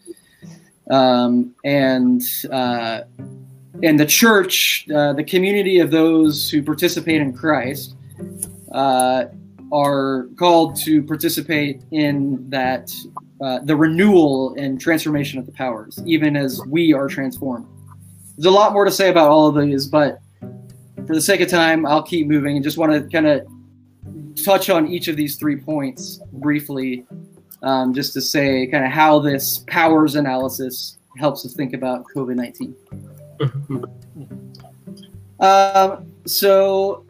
Um, 0.90 1.54
and 1.64 2.24
uh, 2.52 3.02
and 3.84 4.00
the 4.00 4.06
church, 4.08 4.88
uh, 4.90 5.14
the 5.14 5.24
community 5.24 5.78
of 5.78 5.92
those 5.92 6.50
who 6.50 6.64
participate 6.64 7.22
in 7.22 7.34
Christ, 7.34 7.94
uh, 8.72 9.26
are 9.72 10.28
called 10.38 10.76
to 10.78 11.04
participate 11.04 11.84
in 11.92 12.50
that 12.50 12.92
uh, 13.42 13.60
the 13.64 13.76
renewal 13.76 14.54
and 14.56 14.80
transformation 14.80 15.40
of 15.40 15.46
the 15.46 15.52
powers, 15.52 16.00
even 16.06 16.36
as 16.36 16.62
we 16.68 16.94
are 16.94 17.08
transformed. 17.08 17.66
There's 18.38 18.46
a 18.46 18.52
lot 18.52 18.74
more 18.74 18.86
to 18.86 18.92
say 18.92 19.10
about 19.10 19.30
all 19.30 19.48
of 19.48 19.56
these, 19.56 19.88
but 19.88 20.20
for 21.08 21.16
the 21.16 21.22
sake 21.22 21.42
of 21.42 21.50
time, 21.50 21.86
I'll 21.86 22.04
keep 22.04 22.28
moving 22.28 22.56
and 22.56 22.64
just 22.64 22.78
want 22.78 22.92
to 22.92 23.02
kind 23.10 23.28
of 23.28 23.48
touch 24.44 24.70
on 24.70 24.88
each 24.88 25.08
of 25.08 25.16
these 25.16 25.36
three 25.36 25.56
points 25.56 26.22
briefly, 26.34 27.06
um, 27.64 27.94
just 27.94 28.14
to 28.14 28.22
say 28.22 28.68
kind 28.68 28.86
of 28.86 28.92
how 28.92 29.20
this 29.20 29.60
powers 29.68 30.16
analysis 30.16 30.98
helps 31.18 31.46
us 31.46 31.54
think 31.54 31.74
about 31.74 32.06
COVID 32.16 32.36
19. 32.36 32.76
um, 35.40 36.12
so 36.26 37.06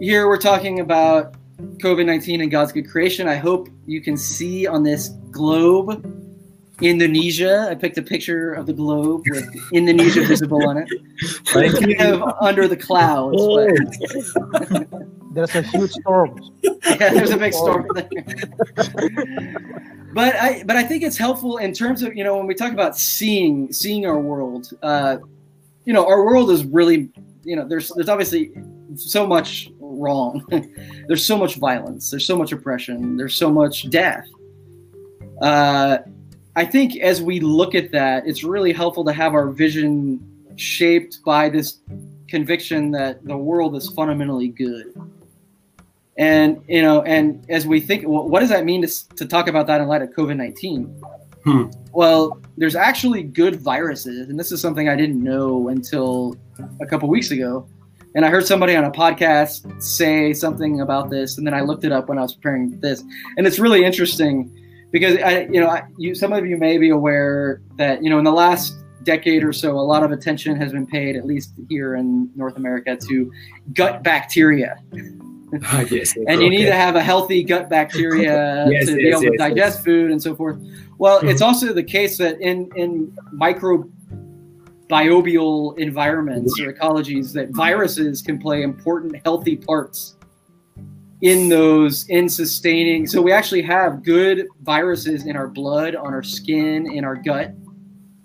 here 0.00 0.28
we're 0.28 0.38
talking 0.38 0.80
about 0.80 1.34
COVID 1.58 2.06
19 2.06 2.40
and 2.40 2.50
God's 2.50 2.72
good 2.72 2.88
creation. 2.88 3.26
I 3.28 3.36
hope 3.36 3.68
you 3.86 4.00
can 4.00 4.16
see 4.16 4.66
on 4.66 4.82
this 4.82 5.08
globe 5.30 6.04
Indonesia. 6.80 7.66
I 7.68 7.74
picked 7.74 7.98
a 7.98 8.02
picture 8.02 8.52
of 8.52 8.66
the 8.66 8.72
globe 8.72 9.24
with 9.28 9.48
Indonesia 9.72 10.24
visible 10.24 10.68
on 10.68 10.76
it. 10.78 10.88
kind 11.46 12.00
of 12.00 12.22
under 12.40 12.68
the 12.68 12.76
clouds. 12.76 13.36
But... 13.36 14.88
there's 15.34 15.54
a 15.56 15.62
huge 15.62 15.90
storm. 15.90 16.40
yeah, 16.62 17.12
there's 17.12 17.30
a 17.30 17.36
big 17.36 17.52
storm 17.52 17.88
there. 17.94 18.06
but 20.14 20.36
I 20.36 20.62
but 20.64 20.76
I 20.76 20.84
think 20.84 21.02
it's 21.02 21.16
helpful 21.16 21.56
in 21.58 21.72
terms 21.72 22.02
of 22.02 22.16
you 22.16 22.22
know 22.22 22.36
when 22.36 22.46
we 22.46 22.54
talk 22.54 22.72
about 22.72 22.96
seeing 22.96 23.72
seeing 23.72 24.06
our 24.06 24.20
world. 24.20 24.70
Uh, 24.82 25.18
you 25.84 25.92
know, 25.94 26.06
our 26.06 26.24
world 26.24 26.50
is 26.50 26.64
really, 26.66 27.10
you 27.42 27.56
know, 27.56 27.66
there's 27.66 27.88
there's 27.96 28.08
obviously 28.08 28.52
so 28.94 29.26
much 29.26 29.70
wrong. 29.98 30.44
there's 31.08 31.24
so 31.24 31.36
much 31.36 31.56
violence. 31.56 32.10
There's 32.10 32.26
so 32.26 32.36
much 32.36 32.52
oppression. 32.52 33.16
There's 33.16 33.36
so 33.36 33.50
much 33.50 33.90
death. 33.90 34.26
Uh, 35.42 35.98
I 36.56 36.64
think 36.64 36.96
as 36.96 37.22
we 37.22 37.40
look 37.40 37.74
at 37.74 37.92
that, 37.92 38.26
it's 38.26 38.42
really 38.42 38.72
helpful 38.72 39.04
to 39.04 39.12
have 39.12 39.34
our 39.34 39.48
vision 39.48 40.20
shaped 40.56 41.20
by 41.24 41.48
this 41.48 41.78
conviction 42.28 42.90
that 42.92 43.24
the 43.24 43.36
world 43.36 43.76
is 43.76 43.88
fundamentally 43.90 44.48
good. 44.48 44.92
And 46.16 46.60
you 46.66 46.82
know, 46.82 47.02
and 47.02 47.48
as 47.48 47.66
we 47.66 47.80
think, 47.80 48.08
well, 48.08 48.28
what 48.28 48.40
does 48.40 48.48
that 48.48 48.64
mean 48.64 48.82
to, 48.82 49.08
to 49.16 49.24
talk 49.24 49.46
about 49.46 49.68
that 49.68 49.80
in 49.80 49.86
light 49.86 50.02
of 50.02 50.10
COVID 50.10 50.36
nineteen? 50.36 50.86
Hmm. 51.44 51.66
Well, 51.92 52.40
there's 52.56 52.74
actually 52.74 53.22
good 53.22 53.60
viruses, 53.60 54.28
and 54.28 54.38
this 54.38 54.50
is 54.50 54.60
something 54.60 54.88
I 54.88 54.96
didn't 54.96 55.22
know 55.22 55.68
until 55.68 56.36
a 56.80 56.86
couple 56.86 57.08
weeks 57.08 57.30
ago. 57.30 57.68
And 58.14 58.24
I 58.24 58.30
heard 58.30 58.46
somebody 58.46 58.74
on 58.74 58.84
a 58.84 58.90
podcast 58.90 59.82
say 59.82 60.32
something 60.32 60.80
about 60.80 61.10
this, 61.10 61.38
and 61.38 61.46
then 61.46 61.54
I 61.54 61.60
looked 61.60 61.84
it 61.84 61.92
up 61.92 62.08
when 62.08 62.18
I 62.18 62.22
was 62.22 62.34
preparing 62.34 62.78
this, 62.80 63.02
and 63.36 63.46
it's 63.46 63.58
really 63.58 63.84
interesting 63.84 64.50
because 64.90 65.18
I, 65.18 65.40
you 65.52 65.60
know, 65.60 65.68
I, 65.68 65.82
you, 65.98 66.14
some 66.14 66.32
of 66.32 66.46
you 66.46 66.56
may 66.56 66.78
be 66.78 66.88
aware 66.88 67.60
that 67.76 68.02
you 68.02 68.08
know 68.10 68.18
in 68.18 68.24
the 68.24 68.32
last 68.32 68.74
decade 69.04 69.44
or 69.44 69.52
so, 69.52 69.78
a 69.78 69.80
lot 69.80 70.02
of 70.02 70.10
attention 70.12 70.56
has 70.56 70.72
been 70.72 70.86
paid, 70.86 71.16
at 71.16 71.26
least 71.26 71.52
here 71.68 71.94
in 71.96 72.30
North 72.34 72.56
America, 72.56 72.96
to 73.08 73.32
gut 73.74 74.02
bacteria. 74.02 74.76
Ah, 75.64 75.80
yes, 75.90 76.14
and 76.26 76.42
you 76.42 76.50
need 76.50 76.66
to 76.66 76.74
have 76.74 76.94
a 76.96 77.02
healthy 77.02 77.42
gut 77.42 77.70
bacteria 77.70 78.66
Yes, 78.70 78.86
to 78.86 78.96
be 78.96 79.04
yes, 79.04 79.22
able 79.22 79.32
to 79.32 79.38
digest 79.38 79.82
food 79.84 80.10
and 80.10 80.22
so 80.22 80.34
forth. 80.34 80.58
Well, 80.98 81.20
Mhm. 81.20 81.30
it's 81.30 81.40
also 81.42 81.72
the 81.72 81.82
case 81.82 82.18
that 82.18 82.40
in 82.40 82.68
in 82.76 83.12
microbial 84.88 85.78
environments 85.78 86.58
or 86.60 86.72
ecologies, 86.72 87.32
that 87.34 87.50
viruses 87.50 88.22
can 88.22 88.38
play 88.38 88.62
important 88.62 89.16
healthy 89.24 89.56
parts 89.56 90.16
in 91.20 91.48
those 91.48 92.08
in 92.08 92.28
sustaining. 92.28 93.06
So 93.06 93.20
we 93.20 93.32
actually 93.32 93.62
have 93.62 94.04
good 94.04 94.46
viruses 94.62 95.26
in 95.26 95.36
our 95.36 95.48
blood, 95.48 95.94
on 95.94 96.14
our 96.14 96.22
skin, 96.22 96.90
in 96.92 97.04
our 97.04 97.16
gut 97.16 97.54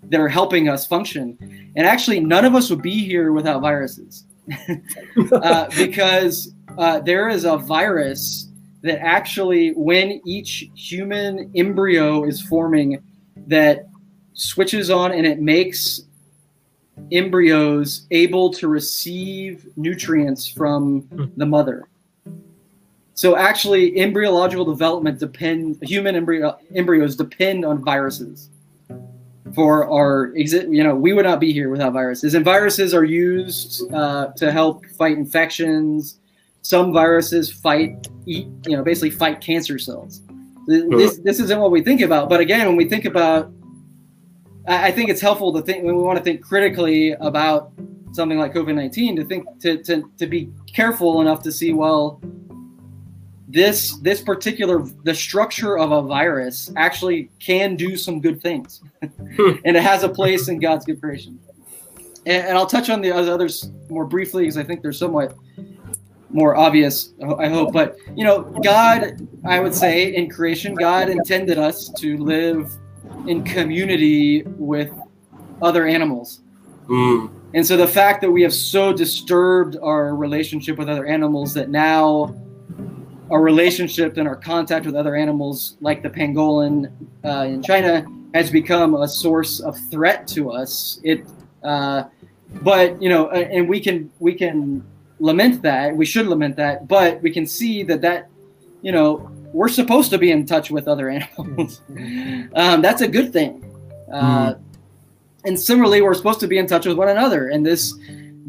that 0.10 0.20
are 0.20 0.30
helping 0.30 0.70
us 0.70 0.86
function. 0.86 1.38
And 1.76 1.88
actually, 1.88 2.20
none 2.20 2.46
of 2.46 2.56
us 2.56 2.70
would 2.70 2.82
be 2.82 3.04
here 3.04 3.32
without 3.32 3.62
viruses 3.62 4.26
uh, 5.32 5.70
because 5.76 6.54
uh, 6.78 7.00
there 7.00 7.30
is 7.30 7.46
a 7.46 7.58
virus 7.58 8.50
that 8.84 9.00
actually, 9.00 9.70
when 9.72 10.22
each 10.26 10.70
human 10.76 11.52
embryo 11.56 12.26
is 12.26 12.42
forming, 12.42 13.02
that 13.48 13.88
switches 14.34 14.90
on 14.90 15.12
and 15.12 15.26
it 15.26 15.40
makes 15.40 16.02
embryos 17.12 18.08
able 18.12 18.52
to 18.54 18.68
receive 18.68 19.68
nutrients 19.76 20.48
from 20.48 21.08
the 21.38 21.46
mother. 21.46 21.88
So 23.16 23.38
actually, 23.38 24.00
embryological 24.00 24.66
development 24.66 25.20
depend 25.20 25.78
human 25.84 26.16
embryo, 26.16 26.58
embryos 26.76 27.16
depend 27.16 27.64
on 27.64 27.84
viruses 27.84 28.50
for 29.54 29.90
our 29.92 30.36
exist. 30.36 30.68
You 30.70 30.84
know, 30.84 30.96
we 30.96 31.14
would 31.14 31.26
not 31.26 31.40
be 31.40 31.54
here 31.54 31.70
without 31.70 31.94
viruses, 31.94 32.34
and 32.34 32.44
viruses 32.44 32.94
are 32.94 33.04
used 33.04 33.92
uh, 33.94 34.32
to 34.36 34.52
help 34.52 34.86
fight 34.88 35.18
infections. 35.18 36.20
Some 36.64 36.94
viruses 36.94 37.52
fight, 37.52 38.08
eat, 38.26 38.48
you 38.66 38.78
know, 38.78 38.84
basically 38.84 39.12
fight 39.12 39.42
cancer 39.42 39.78
cells. 39.78 40.22
This 40.66 41.20
this 41.20 41.40
isn't 41.40 41.60
what 41.60 41.72
we 41.72 41.84
think 41.84 42.02
about, 42.02 42.30
but 42.30 42.40
again, 42.40 42.66
when 42.66 42.78
we 42.78 42.88
think 42.88 43.06
about, 43.06 43.52
I 44.68 44.92
think 44.92 45.10
it's 45.10 45.22
helpful 45.22 45.52
to 45.54 45.62
think 45.62 45.84
when 45.84 45.96
we 45.96 46.02
want 46.02 46.18
to 46.18 46.24
think 46.24 46.42
critically 46.42 47.12
about 47.14 47.74
something 48.14 48.38
like 48.38 48.54
COVID 48.54 48.76
nineteen 48.76 49.16
to 49.16 49.26
think 49.26 49.46
to, 49.62 49.84
to 49.84 50.04
to 50.18 50.28
be 50.28 50.50
careful 50.68 51.22
enough 51.22 51.44
to 51.44 51.52
see 51.52 51.74
well 51.74 52.22
this 53.48 53.98
this 53.98 54.22
particular 54.22 54.84
the 55.04 55.14
structure 55.14 55.78
of 55.78 55.92
a 55.92 56.02
virus 56.02 56.72
actually 56.76 57.30
can 57.40 57.76
do 57.76 57.96
some 57.96 58.22
good 58.22 58.42
things. 58.42 58.82
Hmm. 59.36 59.54
And 59.66 59.76
it 59.76 59.84
has 59.84 60.04
a 60.04 60.10
place 60.10 60.48
in 60.48 60.60
god's 60.60 60.86
good 60.86 61.02
creation. 61.02 61.40
And, 62.26 62.48
and 62.48 62.58
i'll 62.58 62.68
touch 62.68 62.90
on 62.90 63.02
the 63.02 63.12
others 63.12 63.72
more 63.90 64.06
briefly 64.06 64.44
because 64.44 64.58
i 64.58 64.64
think 64.64 64.82
they're 64.82 64.94
somewhat 64.94 65.36
more 66.30 66.56
obvious 66.56 67.14
i 67.38 67.48
hope. 67.48 67.74
But 67.74 67.98
you 68.16 68.24
know 68.24 68.44
god 68.64 69.28
i 69.46 69.60
would 69.60 69.74
say 69.74 70.16
in 70.16 70.30
creation 70.30 70.74
god 70.74 71.10
intended 71.10 71.60
us 71.60 71.90
to 72.00 72.18
live 72.18 72.72
in 73.28 73.44
community 73.44 74.44
with 74.44 74.92
other 75.62 75.88
animals 75.88 76.42
Mm. 76.90 77.30
and 77.54 77.66
so 77.66 77.78
the 77.78 77.88
fact 77.88 78.20
that 78.22 78.30
we 78.30 78.42
have 78.42 78.54
so 78.54 78.92
disturbed 78.92 79.78
our 79.82 80.14
relationship 80.16 80.78
with 80.78 80.90
other 80.90 81.06
animals 81.06 81.54
that 81.54 81.70
now 81.70 82.36
our 83.32 83.42
relationship 83.42 84.18
and 84.18 84.28
our 84.28 84.36
contact 84.36 84.86
with 84.86 84.96
other 84.96 85.16
animals, 85.16 85.78
like 85.82 86.04
the 86.04 86.10
pangolin 86.10 86.92
uh, 87.26 87.46
in 87.48 87.64
China, 87.64 88.06
has 88.34 88.52
become 88.52 88.96
a 88.96 89.08
source 89.08 89.60
of 89.60 89.78
threat 89.90 90.28
to 90.28 90.52
us. 90.52 91.00
It, 91.04 91.26
uh, 91.64 92.04
but 92.62 93.02
you 93.02 93.10
know, 93.10 93.30
and 93.30 93.68
we 93.68 93.80
can 93.80 94.12
we 94.20 94.34
can 94.34 94.84
lament 95.20 95.62
that. 95.64 95.96
We 95.96 96.06
should 96.06 96.28
lament 96.28 96.56
that, 96.58 96.88
but 96.88 97.22
we 97.22 97.32
can 97.32 97.48
see 97.48 97.82
that 97.84 98.02
that 98.02 98.30
you 98.82 98.92
know 98.92 99.32
we're 99.54 99.70
supposed 99.70 100.10
to 100.12 100.18
be 100.18 100.32
in 100.32 100.46
touch 100.46 100.72
with 100.72 100.88
other 100.88 101.10
animals. 101.10 101.82
um, 102.56 102.82
that's 102.82 103.02
a 103.02 103.08
good 103.08 103.32
thing. 103.32 103.64
Uh, 104.12 104.56
and 105.46 105.60
similarly, 105.60 106.02
we're 106.02 106.14
supposed 106.14 106.40
to 106.40 106.48
be 106.48 106.58
in 106.58 106.68
touch 106.68 106.86
with 106.86 106.98
one 106.98 107.10
another. 107.10 107.50
And 107.50 107.66
this 107.66 107.94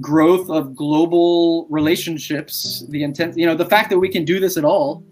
growth 0.01 0.51
of 0.51 0.75
global 0.75 1.67
relationships, 1.69 2.85
the 2.89 3.03
intent, 3.03 3.37
you 3.37 3.47
know, 3.47 3.55
the 3.55 3.67
fact 3.67 3.91
that 3.91 3.99
we 3.99 4.09
can 4.09 4.25
do 4.25 4.41
this 4.41 4.57
at 4.57 4.65
all, 4.65 5.05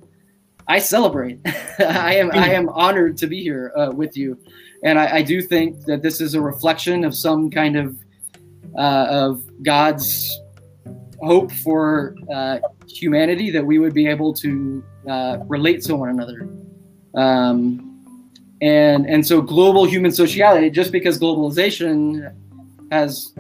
I 0.69 0.79
celebrate. 0.79 1.41
I 1.79 2.15
am 2.15 2.31
I 2.33 2.51
am 2.51 2.69
honored 2.69 3.17
to 3.19 3.27
be 3.27 3.43
here 3.43 3.73
uh, 3.77 3.91
with 3.93 4.17
you, 4.17 4.39
and 4.85 4.99
I, 4.99 5.17
I 5.17 5.23
do 5.23 5.43
think 5.43 5.85
that 5.87 6.03
this 6.03 6.21
is 6.21 6.35
a 6.35 6.41
reflection 6.41 7.05
of 7.05 7.17
some 7.17 7.51
kind 7.51 7.77
of 7.77 7.99
uh, 8.77 9.07
of 9.11 9.43
God's 9.63 10.41
hope 11.23 11.53
for 11.53 12.15
uh, 12.33 12.59
humanity 12.89 13.51
that 13.51 13.65
we 13.65 13.79
would 13.79 13.95
be 13.95 14.07
able 14.07 14.33
to 14.35 14.85
uh, 15.09 15.39
relate 15.47 15.83
to 15.83 15.97
one 15.97 16.09
another. 16.09 16.49
Um, 17.15 17.93
and 18.63 19.07
and 19.07 19.27
so 19.27 19.43
global 19.43 19.85
human 19.85 20.13
sociality 20.13 20.71
just 20.71 20.93
because 20.93 21.19
globalization 21.19 22.33
has 22.91 23.35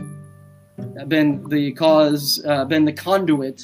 been 1.06 1.48
the 1.48 1.72
cause 1.72 2.44
uh, 2.46 2.64
been 2.64 2.84
the 2.84 2.92
conduit 2.92 3.62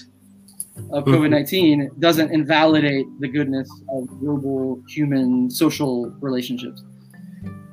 of 0.92 1.04
covid-19 1.04 1.98
doesn't 1.98 2.30
invalidate 2.30 3.06
the 3.18 3.26
goodness 3.26 3.68
of 3.90 4.06
global 4.20 4.80
human 4.88 5.50
social 5.50 6.08
relationships 6.20 6.84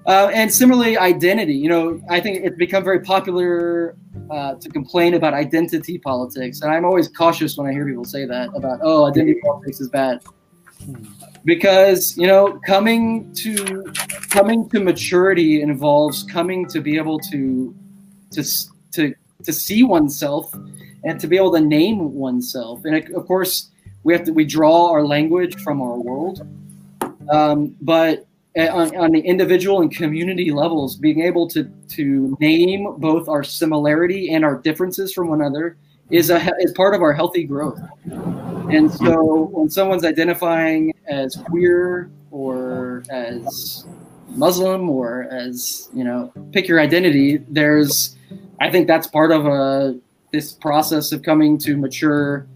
uh, 0.08 0.30
and 0.34 0.52
similarly 0.54 0.98
identity. 0.98 1.56
You 1.56 1.70
know 1.70 2.02
i 2.10 2.20
think 2.20 2.44
it's 2.44 2.58
become 2.58 2.84
very 2.84 3.02
popular 3.02 3.96
uh, 4.30 4.56
to 4.56 4.70
complain 4.70 5.14
about 5.14 5.34
identity 5.34 5.98
politics. 5.98 6.62
And 6.62 6.72
i'm 6.72 6.86
always 6.86 7.08
cautious 7.08 7.58
when 7.58 7.68
i 7.68 7.72
hear 7.72 7.86
people 7.86 8.06
say 8.06 8.26
that 8.26 8.50
about 8.56 8.80
oh 8.82 9.06
identity 9.06 9.40
politics 9.42 9.80
is 9.82 9.90
bad. 9.90 10.22
Because 11.44 12.18
you 12.18 12.28
know 12.28 12.60
coming 12.66 13.34
to 13.36 13.84
coming 14.30 14.70
to 14.70 14.80
maturity 14.80 15.62
involves 15.62 16.24
coming 16.24 16.68
to 16.70 16.82
be 16.82 16.98
able 16.98 17.20
to 17.32 17.76
to 18.32 18.44
to 18.94 19.14
to 19.44 19.54
see 19.54 19.84
oneself 19.84 20.54
and 21.04 21.20
to 21.20 21.28
be 21.28 21.38
able 21.38 21.54
to 21.54 21.62
name 21.62 22.14
oneself. 22.14 22.84
And 22.84 22.96
of 23.14 23.26
course 23.28 23.70
we 24.04 24.14
have 24.14 24.24
to 24.26 24.32
we 24.32 24.46
draw 24.46 24.92
our 24.92 25.04
language 25.06 25.56
from 25.62 25.82
our 25.82 25.98
world. 25.98 26.48
Um, 27.30 27.76
but 27.82 28.28
Eh, 28.56 28.70
on, 28.70 28.96
on 28.96 29.12
the 29.12 29.20
individual 29.20 29.82
and 29.82 29.94
community 29.94 30.50
levels 30.50 30.96
being 30.96 31.22
able 31.22 31.46
to 31.46 31.66
to 31.90 32.38
name 32.40 32.96
both 33.00 33.28
our 33.28 33.44
similarity 33.44 34.34
and 34.34 34.46
our 34.46 34.60
differences 34.62 35.12
from 35.12 35.28
one 35.28 35.42
another 35.42 35.76
is 36.10 36.30
a 36.30 36.40
is 36.62 36.72
part 36.72 36.96
of 36.96 37.02
our 37.02 37.12
healthy 37.12 37.44
growth. 37.44 37.80
And 38.72 38.90
so 38.90 39.50
when 39.52 39.70
someone's 39.70 40.06
identifying 40.06 40.94
as 41.08 41.36
queer 41.36 42.10
or 42.32 43.04
as 43.10 43.86
Muslim 44.30 44.90
or 44.90 45.24
as, 45.24 45.90
you 45.94 46.06
know, 46.06 46.32
pick 46.54 46.68
your 46.70 46.80
identity, 46.80 47.44
there's 47.50 48.16
I 48.62 48.72
think 48.72 48.88
that's 48.88 49.08
part 49.08 49.32
of 49.32 49.46
a 49.46 50.00
this 50.32 50.54
process 50.54 51.12
of 51.12 51.24
coming 51.24 51.58
to 51.58 51.76
mature 51.76 52.48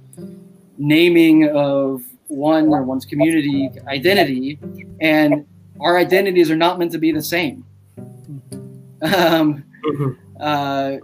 naming 0.78 1.50
of 1.50 2.04
one 2.28 2.70
or 2.70 2.84
one's 2.84 3.06
community 3.06 3.70
identity. 3.88 4.60
And 5.02 5.46
our 5.82 5.98
identities 5.98 6.52
are 6.52 6.56
not 6.56 6.80
meant 6.80 6.92
to 6.92 6.98
be 6.98 7.12
the 7.12 7.22
same. 7.22 7.66
Um, 9.02 9.64
uh, 10.40 10.98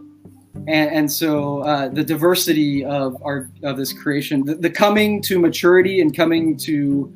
and, 0.67 0.91
and 0.91 1.11
so 1.11 1.59
uh, 1.59 1.89
the 1.89 2.03
diversity 2.03 2.84
of 2.84 3.21
our 3.23 3.49
of 3.63 3.78
this 3.78 3.93
creation, 3.93 4.43
the, 4.45 4.55
the, 4.55 4.69
coming 4.69 5.21
to 5.23 5.39
maturity 5.39 6.01
and 6.01 6.15
coming 6.15 6.57
to 6.57 7.13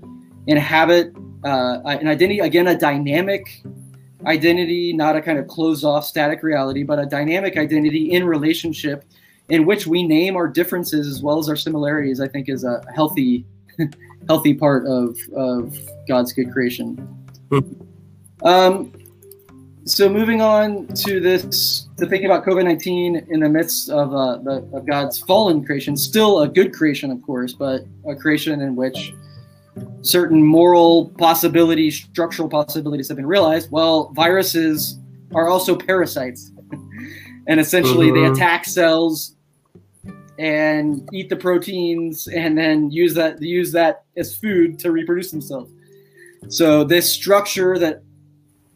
inhabit 0.47 1.13
uh, 1.43 1.79
an 1.85 2.07
identity 2.07 2.39
again, 2.39 2.67
a 2.67 2.77
dynamic 2.77 3.63
identity, 4.25 4.93
not 4.93 5.15
a 5.15 5.21
kind 5.21 5.39
of 5.39 5.47
closed 5.47 5.85
off 5.85 6.05
static 6.05 6.43
reality, 6.43 6.83
but 6.83 6.99
a 6.99 7.05
dynamic 7.05 7.57
identity 7.57 8.11
in 8.11 8.25
relationship 8.25 9.05
in 9.47 9.65
which 9.65 9.87
we 9.87 10.03
name 10.03 10.35
our 10.35 10.47
differences 10.47 11.07
as 11.07 11.23
well 11.23 11.39
as 11.39 11.49
our 11.49 11.55
similarities. 11.55 12.19
I 12.19 12.27
think 12.27 12.49
is 12.49 12.63
a 12.63 12.83
healthy 12.93 13.45
healthy 14.27 14.53
part 14.53 14.85
of 14.85 15.17
of 15.35 15.77
God's 16.07 16.33
good 16.33 16.51
creation. 16.51 17.19
Um, 18.43 18.93
so 19.85 20.07
moving 20.07 20.41
on 20.41 20.87
to 20.87 21.19
this, 21.19 21.87
to 21.97 22.05
thinking 22.05 22.25
about 22.25 22.45
COVID 22.45 22.63
nineteen 22.63 23.25
in 23.29 23.39
the 23.39 23.49
midst 23.49 23.89
of 23.89 24.13
uh, 24.13 24.37
the, 24.37 24.69
of 24.73 24.85
God's 24.85 25.19
fallen 25.19 25.65
creation, 25.65 25.97
still 25.97 26.41
a 26.41 26.47
good 26.47 26.73
creation, 26.73 27.11
of 27.11 27.21
course, 27.21 27.53
but 27.53 27.81
a 28.07 28.15
creation 28.15 28.61
in 28.61 28.75
which 28.75 29.13
certain 30.01 30.43
moral 30.43 31.09
possibilities, 31.17 31.95
structural 31.95 32.49
possibilities 32.49 33.07
have 33.07 33.17
been 33.17 33.25
realized. 33.25 33.71
Well, 33.71 34.11
viruses 34.13 34.99
are 35.33 35.47
also 35.47 35.75
parasites, 35.75 36.51
and 37.47 37.59
essentially 37.59 38.11
they 38.11 38.19
Mhm. 38.19 38.33
attack 38.33 38.65
cells 38.65 39.35
and 40.37 41.07
eat 41.11 41.29
the 41.29 41.35
proteins, 41.35 42.27
and 42.27 42.57
then 42.57 42.91
use 42.91 43.13
that 43.15 43.41
use 43.41 43.71
that 43.73 44.03
as 44.15 44.35
food 44.35 44.79
to 44.79 44.91
reproduce 44.91 45.31
themselves. 45.31 45.71
So 46.47 46.83
this 46.83 47.13
structure 47.13 47.77
that 47.77 48.01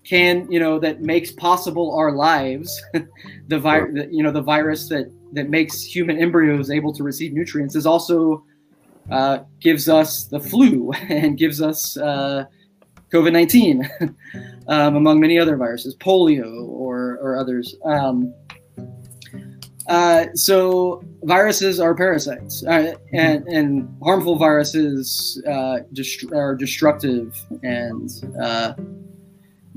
can 0.03 0.51
you 0.51 0.59
know 0.59 0.79
that 0.79 1.01
makes 1.01 1.31
possible 1.31 1.95
our 1.95 2.11
lives 2.11 2.81
the 3.47 3.57
virus 3.57 4.07
you 4.11 4.21
know 4.21 4.31
the 4.31 4.41
virus 4.41 4.89
that 4.89 5.09
that 5.31 5.49
makes 5.49 5.81
human 5.81 6.17
embryos 6.17 6.69
able 6.69 6.93
to 6.93 7.03
receive 7.03 7.33
nutrients 7.33 7.75
is 7.75 7.85
also 7.85 8.43
uh, 9.11 9.39
gives 9.59 9.87
us 9.89 10.25
the 10.25 10.39
flu 10.39 10.91
and 11.09 11.37
gives 11.37 11.61
us 11.61 11.97
uh, 11.97 12.43
covid-19 13.13 14.15
um, 14.67 14.95
among 14.95 15.19
many 15.19 15.39
other 15.39 15.55
viruses 15.55 15.95
polio 15.95 16.67
or 16.67 17.17
or 17.21 17.37
others. 17.37 17.75
Um, 17.85 18.33
uh, 19.87 20.25
so 20.33 21.03
viruses 21.23 21.79
are 21.79 21.93
parasites 21.93 22.65
uh, 22.65 22.93
and 23.11 23.45
and 23.47 23.97
harmful 24.01 24.37
viruses 24.37 25.41
uh, 25.47 25.79
dest- 25.93 26.31
are 26.33 26.55
destructive 26.55 27.35
and 27.63 28.09
uh, 28.41 28.73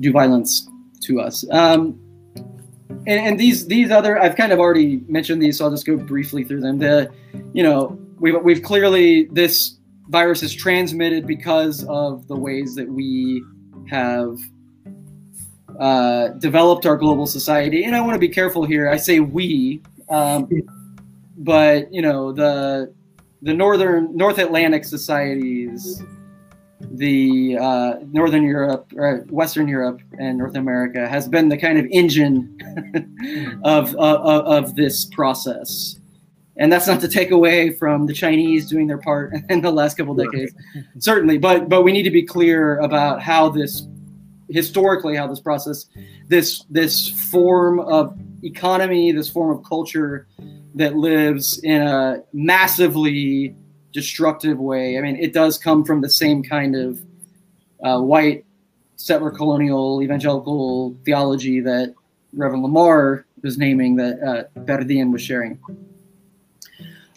do 0.01 0.13
violence 0.13 0.69
to 1.03 1.21
us. 1.21 1.45
Um, 1.51 1.99
and, 3.07 3.27
and 3.27 3.41
these 3.41 3.67
these 3.67 3.91
other 3.91 4.21
I've 4.21 4.37
kind 4.37 4.53
of 4.53 4.61
already 4.61 5.03
mentioned 5.09 5.43
these, 5.43 5.59
so 5.59 5.65
I'll 5.65 5.71
just 5.71 5.87
go 5.87 5.97
briefly 5.97 6.45
through 6.45 6.61
them. 6.61 6.79
The 6.79 7.11
you 7.53 7.63
know 7.63 7.99
we've 8.19 8.41
we've 8.43 8.63
clearly 8.63 9.25
this 9.27 9.77
virus 10.09 10.43
is 10.43 10.55
transmitted 10.55 11.27
because 11.27 11.85
of 11.89 12.27
the 12.29 12.37
ways 12.37 12.75
that 12.77 12.89
we 12.89 13.43
have 13.89 14.39
uh, 15.79 16.29
developed 16.39 16.87
our 16.87 16.97
global 16.97 17.27
society. 17.27 17.85
And 17.85 17.95
I 17.95 18.01
want 18.01 18.15
to 18.15 18.19
be 18.19 18.29
careful 18.29 18.65
here. 18.65 18.89
I 18.89 18.97
say 18.97 19.21
we, 19.21 19.83
um, 20.09 20.49
but 21.39 21.93
you 21.93 22.03
know 22.03 22.33
the 22.33 22.93
the 23.43 23.53
northern 23.53 24.17
North 24.17 24.39
Atlantic 24.39 24.85
societies 24.85 26.03
the 26.81 27.57
uh, 27.59 27.95
Northern 28.13 28.43
Europe, 28.43 28.93
or 28.97 29.25
Western 29.31 29.69
Europe, 29.69 30.01
and 30.19 30.39
North 30.39 30.57
America 30.57 31.09
has 31.09 31.29
been 31.29 31.49
the 31.49 31.57
kind 31.57 31.79
of 31.79 31.87
engine 31.91 32.59
of, 33.65 33.95
of 33.97 34.47
of 34.47 34.75
this 34.77 35.05
process. 35.07 35.99
And 36.59 36.73
that's 36.73 36.87
not 36.87 37.01
to 37.03 37.09
take 37.09 37.31
away 37.31 37.71
from 37.71 38.07
the 38.07 38.15
Chinese 38.15 38.67
doing 38.67 38.87
their 38.87 38.99
part 38.99 39.35
in 39.51 39.61
the 39.61 39.71
last 39.71 39.97
couple 39.97 40.15
decades, 40.15 40.55
certainly. 40.99 41.39
But 41.39 41.69
but 41.69 41.83
we 41.83 41.93
need 41.93 42.05
to 42.05 42.11
be 42.11 42.23
clear 42.23 42.79
about 42.79 43.23
how 43.23 43.49
this, 43.49 43.87
historically, 44.49 45.17
how 45.17 45.27
this 45.27 45.41
process, 45.41 45.87
this 46.29 46.65
this 46.71 47.09
form 47.09 47.81
of 47.81 48.19
economy, 48.43 49.13
this 49.13 49.29
form 49.29 49.57
of 49.57 49.65
culture, 49.65 50.27
that 50.75 50.97
lives 50.97 51.59
in 51.61 51.83
a 51.83 52.23
massively 52.33 53.55
destructive 53.93 54.59
way. 54.59 54.99
I 54.99 55.01
mean, 55.01 55.17
it 55.17 55.33
does 55.33 55.59
come 55.59 55.85
from 55.85 56.01
the 56.03 56.11
same 56.11 56.43
kind 56.43 56.77
of 56.77 57.01
uh, 57.83 58.01
white 58.01 58.45
settler 58.97 59.31
colonial 59.31 60.03
evangelical 60.03 60.97
theology 61.05 61.61
that 61.61 61.95
Reverend 62.35 62.63
Lamar 62.63 63.27
was 63.43 63.59
naming 63.59 63.97
that 63.97 64.21
uh, 64.23 64.61
Berdien 64.61 65.13
was 65.13 65.23
sharing. 65.23 65.59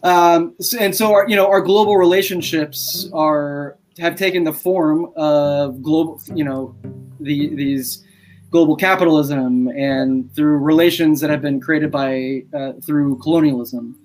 Um, 0.03 0.55
so- 0.61 0.77
and 0.79 0.95
so, 0.95 1.13
our, 1.13 1.27
you 1.27 1.35
know, 1.35 1.47
our 1.47 1.61
global 1.61 1.97
relationships 1.97 3.09
are 3.13 3.77
have 3.97 4.15
taken 4.15 4.45
the 4.45 4.53
form 4.53 5.11
of 5.17 5.83
global, 5.83 6.21
you 6.33 6.45
know, 6.45 6.73
the 7.19 7.53
these 7.55 8.05
global 8.51 8.75
capitalism 8.75 9.67
and 9.69 10.33
through 10.35 10.57
relations 10.57 11.21
that 11.21 11.29
have 11.29 11.41
been 11.41 11.59
created 11.59 11.91
by 11.91 12.43
uh, 12.53 12.73
through 12.85 13.17
colonialism 13.19 13.95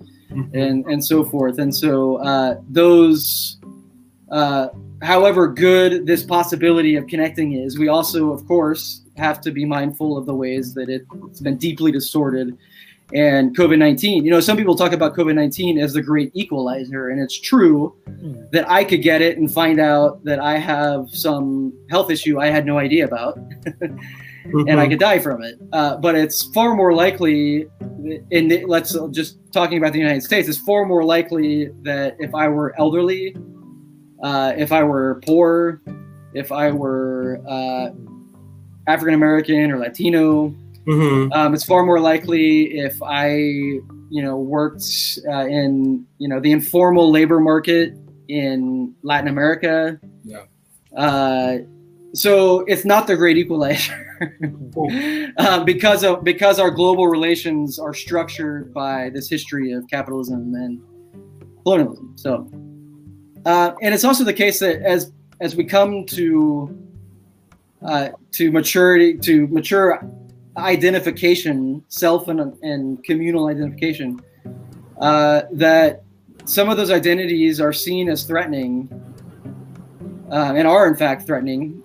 and 0.52 0.84
and 0.86 1.04
so 1.04 1.24
forth. 1.24 1.58
And 1.58 1.74
so 1.74 2.16
uh, 2.16 2.60
those, 2.68 3.58
uh, 4.30 4.68
however 5.02 5.48
good 5.48 6.06
this 6.06 6.22
possibility 6.22 6.96
of 6.96 7.06
connecting 7.06 7.52
is, 7.52 7.78
we 7.78 7.88
also, 7.88 8.30
of 8.30 8.46
course, 8.46 9.02
have 9.16 9.40
to 9.42 9.50
be 9.50 9.64
mindful 9.64 10.18
of 10.18 10.26
the 10.26 10.34
ways 10.34 10.74
that 10.74 10.88
it's 10.88 11.40
been 11.40 11.56
deeply 11.56 11.92
distorted. 11.92 12.56
And 13.12 13.54
COVID 13.56 13.78
nineteen, 13.78 14.24
you 14.24 14.30
know, 14.30 14.40
some 14.40 14.56
people 14.56 14.74
talk 14.74 14.92
about 14.92 15.14
COVID 15.14 15.34
nineteen 15.34 15.78
as 15.78 15.92
the 15.92 16.02
great 16.02 16.30
equalizer, 16.34 17.10
and 17.10 17.20
it's 17.20 17.38
true 17.38 17.94
that 18.50 18.68
I 18.68 18.82
could 18.82 19.02
get 19.02 19.20
it 19.20 19.36
and 19.36 19.50
find 19.50 19.78
out 19.78 20.24
that 20.24 20.40
I 20.40 20.58
have 20.58 21.10
some 21.10 21.72
health 21.90 22.10
issue 22.10 22.40
I 22.40 22.46
had 22.46 22.64
no 22.66 22.78
idea 22.78 23.04
about. 23.04 23.38
and 24.44 24.80
I 24.80 24.88
could 24.88 24.98
die 24.98 25.18
from 25.18 25.42
it. 25.42 25.58
Uh, 25.72 25.96
but 25.96 26.14
it's 26.14 26.44
far 26.52 26.74
more 26.74 26.92
likely, 26.92 27.66
in 28.30 28.48
the, 28.48 28.64
let's 28.66 28.96
just 29.10 29.38
talking 29.52 29.78
about 29.78 29.92
the 29.92 29.98
United 29.98 30.22
States, 30.22 30.48
it's 30.48 30.58
far 30.58 30.84
more 30.84 31.04
likely 31.04 31.70
that 31.82 32.16
if 32.18 32.34
I 32.34 32.48
were 32.48 32.74
elderly, 32.78 33.36
uh, 34.22 34.52
if 34.56 34.72
I 34.72 34.82
were 34.82 35.20
poor, 35.26 35.80
if 36.34 36.52
I 36.52 36.70
were 36.70 37.40
uh, 37.48 37.90
African 38.86 39.14
American 39.14 39.70
or 39.70 39.78
Latino, 39.78 40.54
Mhm. 40.86 41.34
um, 41.34 41.54
it's 41.54 41.64
far 41.64 41.82
more 41.86 41.98
likely 41.98 42.78
if 42.78 43.02
I, 43.02 43.28
you 43.30 44.22
know, 44.22 44.36
worked 44.36 44.84
uh, 45.26 45.46
in, 45.46 46.04
you 46.18 46.28
know, 46.28 46.40
the 46.40 46.52
informal 46.52 47.10
labor 47.10 47.40
market 47.40 47.96
in 48.28 48.94
Latin 49.02 49.28
America. 49.28 49.98
Yeah. 50.24 50.42
Uh, 50.94 51.58
so 52.14 52.60
it's 52.60 52.84
not 52.84 53.08
the 53.08 53.16
great 53.16 53.36
equalizer 53.36 54.30
uh, 55.38 55.64
because 55.64 56.04
of 56.04 56.22
because 56.22 56.60
our 56.60 56.70
global 56.70 57.08
relations 57.08 57.78
are 57.78 57.92
structured 57.92 58.72
by 58.72 59.10
this 59.10 59.28
history 59.28 59.72
of 59.72 59.84
capitalism 59.88 60.54
and 60.54 60.80
colonialism. 61.64 62.12
So, 62.16 62.48
uh, 63.44 63.72
and 63.82 63.92
it's 63.92 64.04
also 64.04 64.22
the 64.22 64.32
case 64.32 64.60
that 64.60 64.80
as 64.82 65.12
as 65.40 65.56
we 65.56 65.64
come 65.64 66.06
to 66.06 66.88
uh, 67.82 68.10
to 68.32 68.52
maturity 68.52 69.18
to 69.18 69.48
mature 69.48 70.00
identification, 70.56 71.84
self 71.88 72.28
and, 72.28 72.40
and 72.62 73.02
communal 73.02 73.48
identification, 73.48 74.20
uh, 75.00 75.42
that 75.52 76.04
some 76.44 76.68
of 76.68 76.76
those 76.76 76.92
identities 76.92 77.60
are 77.60 77.72
seen 77.72 78.08
as 78.08 78.22
threatening 78.22 78.88
uh, 80.30 80.54
and 80.54 80.68
are 80.68 80.86
in 80.86 80.94
fact 80.94 81.26
threatening 81.26 81.83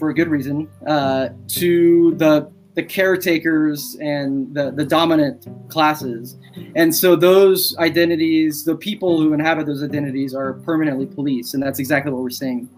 for 0.00 0.08
a 0.08 0.14
good 0.14 0.28
reason 0.28 0.68
uh, 0.86 1.28
to 1.60 2.14
the 2.16 2.50
the 2.74 2.82
caretakers 2.82 3.96
and 4.00 4.54
the, 4.54 4.70
the 4.70 4.84
dominant 4.84 5.46
classes. 5.68 6.36
And 6.76 6.94
so 6.94 7.16
those 7.16 7.76
identities, 7.78 8.64
the 8.64 8.76
people 8.76 9.20
who 9.20 9.32
inhabit 9.32 9.66
those 9.66 9.82
identities 9.82 10.34
are 10.34 10.54
permanently 10.54 11.06
policed. 11.06 11.54
And 11.54 11.62
that's 11.62 11.80
exactly 11.80 12.12
what 12.12 12.22
we're 12.22 12.30
seeing 12.30 12.70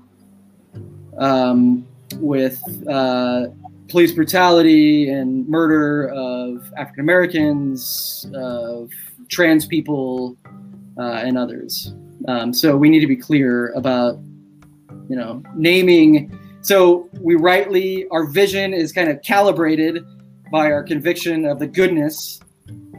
um, 1.18 1.86
with 2.16 2.58
uh, 2.88 3.48
police 3.88 4.12
brutality 4.12 5.10
and 5.10 5.46
murder 5.46 6.08
of 6.08 6.72
African 6.78 7.02
Americans, 7.02 8.26
of 8.34 8.90
trans 9.28 9.66
people, 9.66 10.36
uh, 10.98 11.26
and 11.26 11.36
others. 11.36 11.94
Um, 12.28 12.54
so 12.54 12.76
we 12.76 12.88
need 12.88 13.00
to 13.00 13.06
be 13.06 13.16
clear 13.16 13.72
about, 13.72 14.18
you 15.08 15.16
know, 15.16 15.42
naming. 15.54 16.36
So 16.62 17.08
we 17.20 17.34
rightly, 17.34 18.06
our 18.08 18.24
vision 18.24 18.72
is 18.72 18.92
kind 18.92 19.10
of 19.10 19.20
calibrated 19.22 20.04
by 20.50 20.70
our 20.70 20.82
conviction 20.82 21.44
of 21.44 21.58
the 21.58 21.66
goodness 21.66 22.40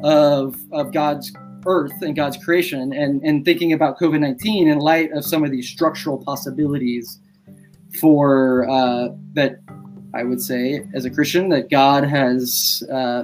of 0.03 0.57
of 0.71 0.91
God's 0.91 1.31
earth 1.65 2.01
and 2.01 2.15
God's 2.15 2.37
creation, 2.43 2.91
and 2.93 3.21
and 3.23 3.45
thinking 3.45 3.71
about 3.71 3.97
COVID 3.97 4.19
nineteen 4.19 4.67
in 4.67 4.79
light 4.79 5.11
of 5.13 5.23
some 5.23 5.45
of 5.45 5.51
these 5.51 5.69
structural 5.69 6.17
possibilities 6.17 7.19
for 7.99 8.69
uh, 8.69 9.09
that 9.33 9.59
I 10.13 10.23
would 10.23 10.41
say 10.41 10.85
as 10.93 11.05
a 11.05 11.09
Christian 11.09 11.49
that 11.49 11.69
God 11.69 12.03
has 12.03 12.83
uh, 12.91 13.23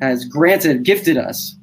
has 0.00 0.24
granted, 0.24 0.82
gifted 0.82 1.16
us, 1.16 1.56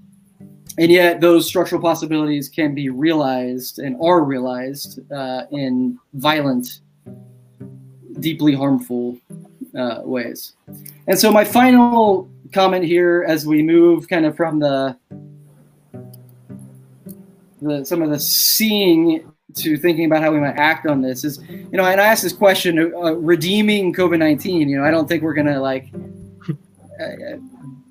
and 0.77 0.89
yet 0.91 1.19
those 1.19 1.45
structural 1.45 1.81
possibilities 1.81 2.47
can 2.47 2.73
be 2.73 2.89
realized 2.89 3.79
and 3.79 3.97
are 4.01 4.23
realized 4.23 4.99
uh, 5.11 5.43
in 5.51 5.99
violent, 6.13 6.81
deeply 8.19 8.53
harmful 8.53 9.17
uh, 9.77 10.01
ways. 10.03 10.53
And 11.07 11.17
so 11.17 11.31
my 11.31 11.43
final 11.43 12.29
comment 12.53 12.85
here, 12.85 13.25
as 13.27 13.45
we 13.45 13.61
move 13.61 14.07
kind 14.07 14.25
of 14.25 14.35
from 14.35 14.59
the 14.59 14.97
the 17.61 17.83
some 17.83 18.01
of 18.01 18.09
the 18.09 18.19
seeing 18.19 19.31
to 19.55 19.77
thinking 19.77 20.05
about 20.05 20.21
how 20.21 20.31
we 20.31 20.39
might 20.39 20.55
act 20.57 20.85
on 20.85 21.01
this 21.01 21.23
is, 21.23 21.41
you 21.49 21.69
know, 21.71 21.83
and 21.85 21.99
I 21.99 22.05
asked 22.05 22.21
this 22.21 22.33
question, 22.33 22.77
uh, 22.79 23.13
redeeming 23.15 23.93
COVID 23.93 24.19
nineteen. 24.19 24.69
You 24.69 24.77
know, 24.77 24.83
I 24.83 24.91
don't 24.91 25.07
think 25.07 25.23
we're 25.23 25.33
gonna 25.33 25.59
like 25.59 25.91
uh, 26.49 27.37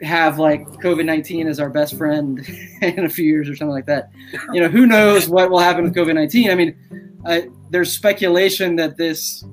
have 0.02 0.38
like 0.38 0.66
COVID 0.66 1.04
nineteen 1.04 1.48
as 1.48 1.58
our 1.58 1.70
best 1.70 1.96
friend 1.96 2.46
in 2.82 3.04
a 3.04 3.08
few 3.08 3.24
years 3.24 3.48
or 3.48 3.56
something 3.56 3.74
like 3.74 3.86
that. 3.86 4.10
You 4.52 4.60
know, 4.60 4.68
who 4.68 4.86
knows 4.86 5.28
what 5.28 5.50
will 5.50 5.58
happen 5.58 5.84
with 5.84 5.94
COVID 5.94 6.14
nineteen? 6.14 6.50
I 6.50 6.54
mean, 6.54 6.76
uh, 7.24 7.40
there's 7.70 7.92
speculation 7.92 8.76
that 8.76 8.96
this 8.96 9.44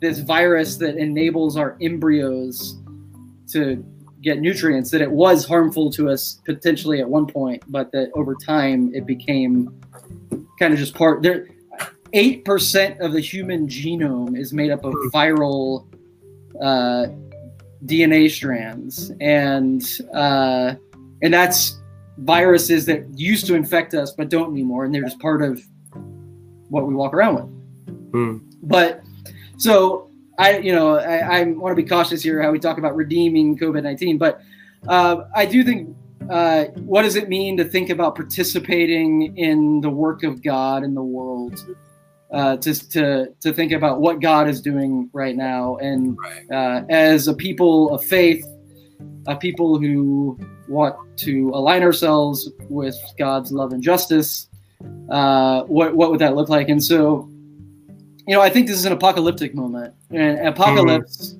this 0.00 0.18
virus 0.20 0.76
that 0.76 0.96
enables 0.96 1.56
our 1.56 1.76
embryos 1.80 2.78
to 3.48 3.84
get 4.22 4.40
nutrients 4.40 4.90
that 4.90 5.00
it 5.00 5.10
was 5.10 5.46
harmful 5.46 5.90
to 5.90 6.10
us 6.10 6.40
potentially 6.44 7.00
at 7.00 7.08
one 7.08 7.26
point, 7.26 7.62
but 7.68 7.90
that 7.92 8.10
over 8.14 8.34
time 8.34 8.94
it 8.94 9.06
became 9.06 9.80
kind 10.58 10.72
of 10.72 10.78
just 10.78 10.94
part 10.94 11.22
there. 11.22 11.48
Eight 12.12 12.44
percent 12.44 13.00
of 13.00 13.12
the 13.12 13.20
human 13.20 13.68
genome 13.68 14.36
is 14.36 14.52
made 14.52 14.70
up 14.70 14.84
of 14.84 14.92
viral 15.14 15.86
uh, 16.60 17.06
DNA 17.86 18.30
strands, 18.30 19.12
and 19.20 19.82
uh, 20.12 20.74
and 21.22 21.32
that's 21.32 21.78
viruses 22.18 22.84
that 22.86 23.06
used 23.16 23.46
to 23.46 23.54
infect 23.54 23.94
us 23.94 24.12
but 24.12 24.28
don't 24.28 24.50
anymore, 24.50 24.84
and 24.84 24.94
they're 24.94 25.04
just 25.04 25.20
part 25.20 25.40
of 25.40 25.62
what 26.68 26.86
we 26.86 26.94
walk 26.94 27.14
around 27.14 27.34
with. 27.36 28.10
Hmm. 28.12 28.38
But 28.62 29.02
so 29.60 30.10
I, 30.38 30.58
you 30.58 30.72
know, 30.72 30.98
I, 30.98 31.40
I 31.40 31.44
want 31.44 31.76
to 31.76 31.82
be 31.82 31.88
cautious 31.88 32.22
here 32.22 32.42
how 32.42 32.50
we 32.50 32.58
talk 32.58 32.78
about 32.78 32.96
redeeming 32.96 33.56
COVID 33.56 33.82
nineteen, 33.82 34.18
but 34.18 34.40
uh, 34.88 35.24
I 35.36 35.46
do 35.46 35.62
think. 35.62 35.96
Uh, 36.28 36.66
what 36.92 37.02
does 37.02 37.16
it 37.16 37.28
mean 37.28 37.56
to 37.56 37.64
think 37.64 37.90
about 37.90 38.14
participating 38.14 39.36
in 39.36 39.80
the 39.80 39.90
work 39.90 40.22
of 40.22 40.42
God 40.42 40.84
in 40.84 40.94
the 40.94 41.02
world? 41.02 41.58
Uh, 42.30 42.56
to, 42.58 42.88
to 42.90 43.26
to 43.40 43.52
think 43.52 43.72
about 43.72 44.00
what 44.00 44.20
God 44.20 44.46
is 44.46 44.60
doing 44.60 45.10
right 45.12 45.34
now, 45.34 45.76
and 45.78 46.16
uh, 46.52 46.82
as 46.88 47.26
a 47.26 47.34
people 47.34 47.92
of 47.92 48.04
faith, 48.04 48.46
a 49.26 49.34
people 49.34 49.80
who 49.80 50.38
want 50.68 50.94
to 51.18 51.50
align 51.52 51.82
ourselves 51.82 52.48
with 52.68 52.96
God's 53.18 53.50
love 53.50 53.72
and 53.72 53.82
justice, 53.82 54.48
uh, 55.10 55.64
what 55.64 55.96
what 55.96 56.12
would 56.12 56.20
that 56.20 56.36
look 56.36 56.48
like? 56.48 56.68
And 56.68 56.84
so, 56.84 57.28
you 58.30 58.36
know, 58.36 58.42
I 58.42 58.48
think 58.48 58.68
this 58.68 58.76
is 58.76 58.84
an 58.84 58.92
apocalyptic 58.92 59.56
moment, 59.56 59.92
and 60.12 60.46
apocalypse. 60.46 61.34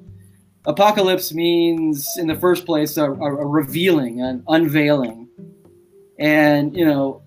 Apocalypse 0.67 1.33
means, 1.33 2.05
in 2.19 2.27
the 2.27 2.35
first 2.35 2.67
place, 2.67 2.97
a, 2.97 3.05
a, 3.05 3.47
revealing, 3.47 4.23
an 4.23 4.43
unveiling, 4.49 5.29
and 6.19 6.77
you 6.77 6.85
know, 6.85 7.23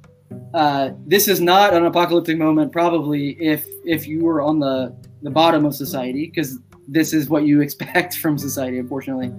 uh, 0.53 0.89
this 1.07 1.30
is 1.30 1.39
not 1.39 1.74
an 1.74 1.86
apocalyptic 1.86 2.38
moment. 2.38 2.74
Probably, 2.74 3.41
if 3.41 3.66
if 3.86 4.05
you 4.05 4.26
were 4.26 4.41
on 4.41 4.59
the 4.59 4.93
the 5.22 5.30
bottom 5.30 5.64
of 5.64 5.74
society, 5.74 6.26
because 6.26 6.59
this 6.89 7.14
is 7.14 7.30
what 7.30 7.45
you 7.45 7.61
expect 7.68 8.16
from 8.16 8.38
society, 8.38 8.80
unfortunately. 8.80 9.32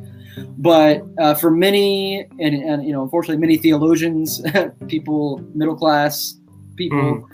But 0.56 1.02
uh, 1.18 1.34
for 1.34 1.50
many, 1.50 2.20
and, 2.40 2.54
and 2.54 2.82
you 2.82 2.94
know, 2.94 3.02
unfortunately, 3.02 3.42
many 3.42 3.58
theologians, 3.58 4.40
people, 4.88 5.44
middle 5.54 5.76
class 5.76 6.38
people, 6.76 7.28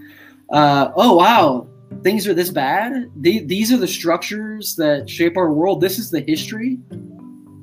uh, 0.53 0.91
oh 0.97 1.15
wow, 1.15 1.70
things 2.03 2.27
are 2.27 2.35
this 2.35 2.51
bad. 2.51 3.11
The, 3.17 3.45
these 3.45 3.73
are 3.73 3.77
the 3.77 3.89
structures 3.89 4.75
that 4.77 5.09
shape 5.09 5.37
our 5.37 5.53
world. 5.53 5.81
This 5.81 5.99
is 5.99 6.11
the 6.11 6.21
history. 6.21 6.79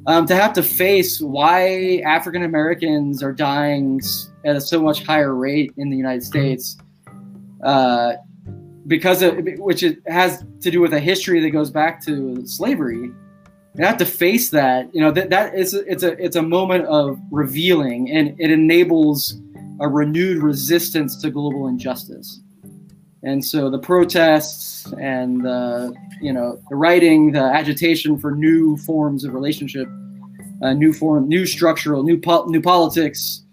Um, 0.07 0.25
to 0.27 0.35
have 0.35 0.53
to 0.53 0.63
face 0.63 1.19
why 1.19 2.01
African 2.05 2.43
Americans 2.43 3.21
are 3.21 3.33
dying 3.33 3.99
at 4.45 4.55
a 4.55 4.61
so 4.61 4.81
much 4.81 5.03
higher 5.03 5.35
rate 5.35 5.73
in 5.75 5.89
the 5.89 5.97
United 5.97 6.23
States, 6.23 6.77
uh, 7.65 8.13
because 8.87 9.21
of 9.21 9.37
which 9.57 9.83
it 9.83 9.99
has 10.07 10.45
to 10.61 10.71
do 10.71 10.79
with 10.79 10.93
a 10.93 10.99
history 10.99 11.41
that 11.41 11.49
goes 11.49 11.69
back 11.69 12.01
to 12.05 12.45
slavery. 12.47 13.11
You 13.75 13.85
have 13.85 13.97
to 13.97 14.05
face 14.05 14.49
that. 14.51 14.89
You 14.95 15.01
know 15.01 15.11
that 15.11 15.29
that 15.29 15.53
is 15.55 15.73
it's 15.73 16.03
a 16.03 16.13
it's 16.23 16.37
a 16.37 16.41
moment 16.41 16.85
of 16.85 17.19
revealing, 17.29 18.09
and 18.09 18.33
it 18.39 18.49
enables 18.49 19.41
a 19.81 19.89
renewed 19.89 20.41
resistance 20.41 21.21
to 21.21 21.29
global 21.29 21.67
injustice. 21.67 22.39
And 23.27 23.43
so 23.43 23.69
the 23.69 23.77
protests 23.77 24.85
and 25.01 25.43
the 25.43 25.93
you 26.21 26.31
know 26.31 26.61
the 26.69 26.77
writing, 26.77 27.33
the 27.33 27.43
agitation 27.43 28.17
for 28.17 28.31
new 28.31 28.77
forms 28.77 29.25
of 29.25 29.33
relationship, 29.33 29.89
uh, 30.61 30.71
new 30.71 30.93
form, 30.93 31.27
new 31.27 31.45
structural, 31.45 32.03
new 32.03 32.17
pol- 32.17 32.47
new 32.47 32.61
politics, 32.61 33.43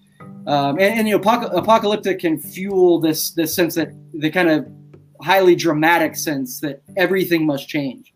um, 0.46 0.78
and, 0.78 1.00
and 1.00 1.08
you 1.08 1.18
know 1.18 1.20
apoc- 1.20 1.52
apocalyptic 1.52 2.20
can 2.20 2.38
fuel 2.38 3.00
this 3.00 3.32
this 3.32 3.52
sense 3.52 3.74
that 3.74 3.88
the 4.12 4.30
kind 4.30 4.48
of 4.48 4.64
highly 5.20 5.56
dramatic 5.56 6.14
sense 6.14 6.60
that 6.60 6.80
everything 6.96 7.44
must 7.44 7.68
change. 7.68 8.14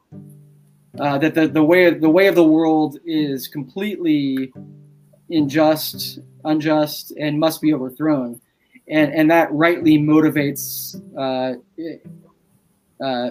Uh, 1.00 1.18
that 1.18 1.34
the, 1.34 1.48
the 1.48 1.64
way 1.64 1.90
the 1.90 2.08
way 2.08 2.28
of 2.28 2.36
the 2.36 2.44
world 2.44 3.00
is 3.04 3.48
completely 3.48 4.52
unjust, 5.28 6.20
unjust, 6.44 7.12
and 7.18 7.36
must 7.40 7.60
be 7.60 7.74
overthrown, 7.74 8.40
and 8.90 9.12
and 9.14 9.30
that 9.30 9.52
rightly 9.52 9.98
motivates, 9.98 10.94
uh, 11.16 11.54
uh, 13.04 13.30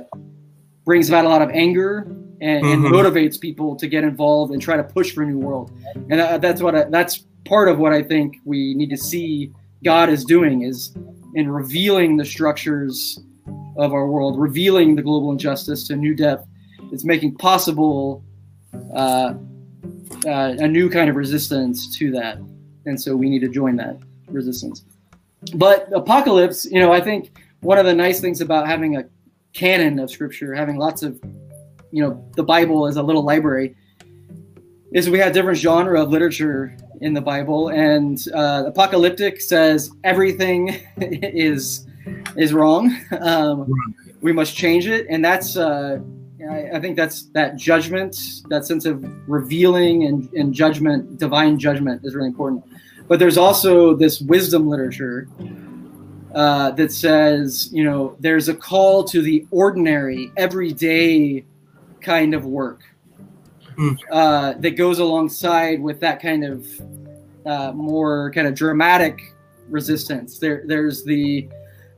brings 0.85 1.09
about 1.09 1.25
a 1.25 1.29
lot 1.29 1.41
of 1.41 1.49
anger 1.51 2.07
and, 2.39 2.65
and 2.65 2.83
Mhm. 2.83 2.91
motivates 2.91 3.39
people 3.39 3.75
to 3.75 3.87
get 3.87 4.03
involved 4.03 4.53
and 4.53 4.61
try 4.61 4.77
to 4.77 4.83
push 4.83 5.11
for 5.11 5.23
a 5.23 5.25
new 5.25 5.39
world, 5.39 5.71
and 6.09 6.19
that, 6.19 6.41
that's 6.41 6.61
what 6.61 6.75
I, 6.75 6.83
that's 6.85 7.25
part 7.45 7.67
of 7.69 7.79
what 7.79 7.93
I 7.93 8.03
think 8.03 8.37
we 8.45 8.73
need 8.73 8.89
to 8.89 8.97
see 8.97 9.51
God 9.83 10.09
is 10.09 10.25
doing 10.25 10.63
is 10.63 10.95
in 11.33 11.49
revealing 11.49 12.17
the 12.17 12.25
structures 12.25 13.19
of 13.77 13.93
our 13.93 14.07
world, 14.07 14.39
revealing 14.39 14.95
the 14.95 15.01
global 15.01 15.31
injustice 15.31 15.87
to 15.87 15.95
new 15.95 16.15
depth. 16.15 16.47
It's 16.91 17.03
making 17.03 17.35
possible 17.35 18.23
uh, 18.93 19.33
uh, 20.25 20.55
a 20.59 20.67
new 20.67 20.89
kind 20.89 21.09
of 21.09 21.15
resistance 21.15 21.97
to 21.97 22.11
that, 22.11 22.37
and 22.85 22.99
so 22.99 23.15
we 23.15 23.29
need 23.29 23.39
to 23.39 23.49
join 23.49 23.75
that 23.77 23.97
resistance. 24.29 24.83
But 25.55 25.91
apocalypse, 25.93 26.65
you 26.65 26.79
know, 26.79 26.91
I 26.91 27.01
think 27.01 27.31
one 27.61 27.77
of 27.77 27.85
the 27.85 27.93
nice 27.93 28.19
things 28.19 28.41
about 28.41 28.67
having 28.67 28.97
a 28.97 29.05
canon 29.53 29.99
of 29.99 30.09
scripture, 30.09 30.53
having 30.53 30.77
lots 30.77 31.03
of, 31.03 31.19
you 31.91 32.03
know, 32.03 32.23
the 32.35 32.43
Bible 32.43 32.87
as 32.87 32.97
a 32.97 33.03
little 33.03 33.23
library, 33.23 33.75
is 34.93 35.09
we 35.09 35.19
have 35.19 35.33
different 35.33 35.57
genre 35.57 36.01
of 36.01 36.09
literature 36.09 36.75
in 37.01 37.13
the 37.13 37.21
Bible, 37.21 37.69
and 37.69 38.25
uh, 38.33 38.63
apocalyptic 38.67 39.41
says 39.41 39.91
everything 40.03 40.69
is 40.97 41.85
is 42.35 42.53
wrong. 42.53 42.95
Um, 43.19 43.71
we 44.21 44.31
must 44.31 44.55
change 44.55 44.87
it, 44.87 45.05
and 45.09 45.23
that's 45.23 45.57
uh, 45.57 45.99
I, 46.49 46.71
I 46.73 46.79
think 46.79 46.95
that's 46.95 47.23
that 47.29 47.55
judgment, 47.57 48.17
that 48.49 48.65
sense 48.65 48.85
of 48.85 49.03
revealing 49.27 50.05
and, 50.05 50.31
and 50.33 50.53
judgment, 50.53 51.17
divine 51.17 51.59
judgment 51.59 52.01
is 52.03 52.15
really 52.15 52.29
important. 52.29 52.63
But 53.07 53.19
there's 53.19 53.37
also 53.37 53.93
this 53.93 54.19
wisdom 54.21 54.67
literature 54.67 55.27
uh, 56.35 56.71
that 56.71 56.91
says, 56.91 57.69
you 57.71 57.83
know, 57.83 58.15
there's 58.19 58.49
a 58.49 58.53
call 58.53 59.03
to 59.05 59.21
the 59.21 59.45
ordinary, 59.51 60.31
everyday 60.37 61.45
kind 62.01 62.33
of 62.33 62.45
work 62.45 62.81
Mm. 63.77 63.95
uh, 64.11 64.53
that 64.53 64.71
goes 64.71 64.97
alongside 64.97 65.79
with 65.79 65.99
that 65.99 66.19
kind 66.19 66.43
of 66.43 66.67
uh, 67.45 67.71
more 67.73 68.31
kind 68.31 68.47
of 68.47 68.55
dramatic 68.55 69.35
resistance. 69.69 70.39
There, 70.39 70.63
there's 70.65 71.03
the 71.03 71.47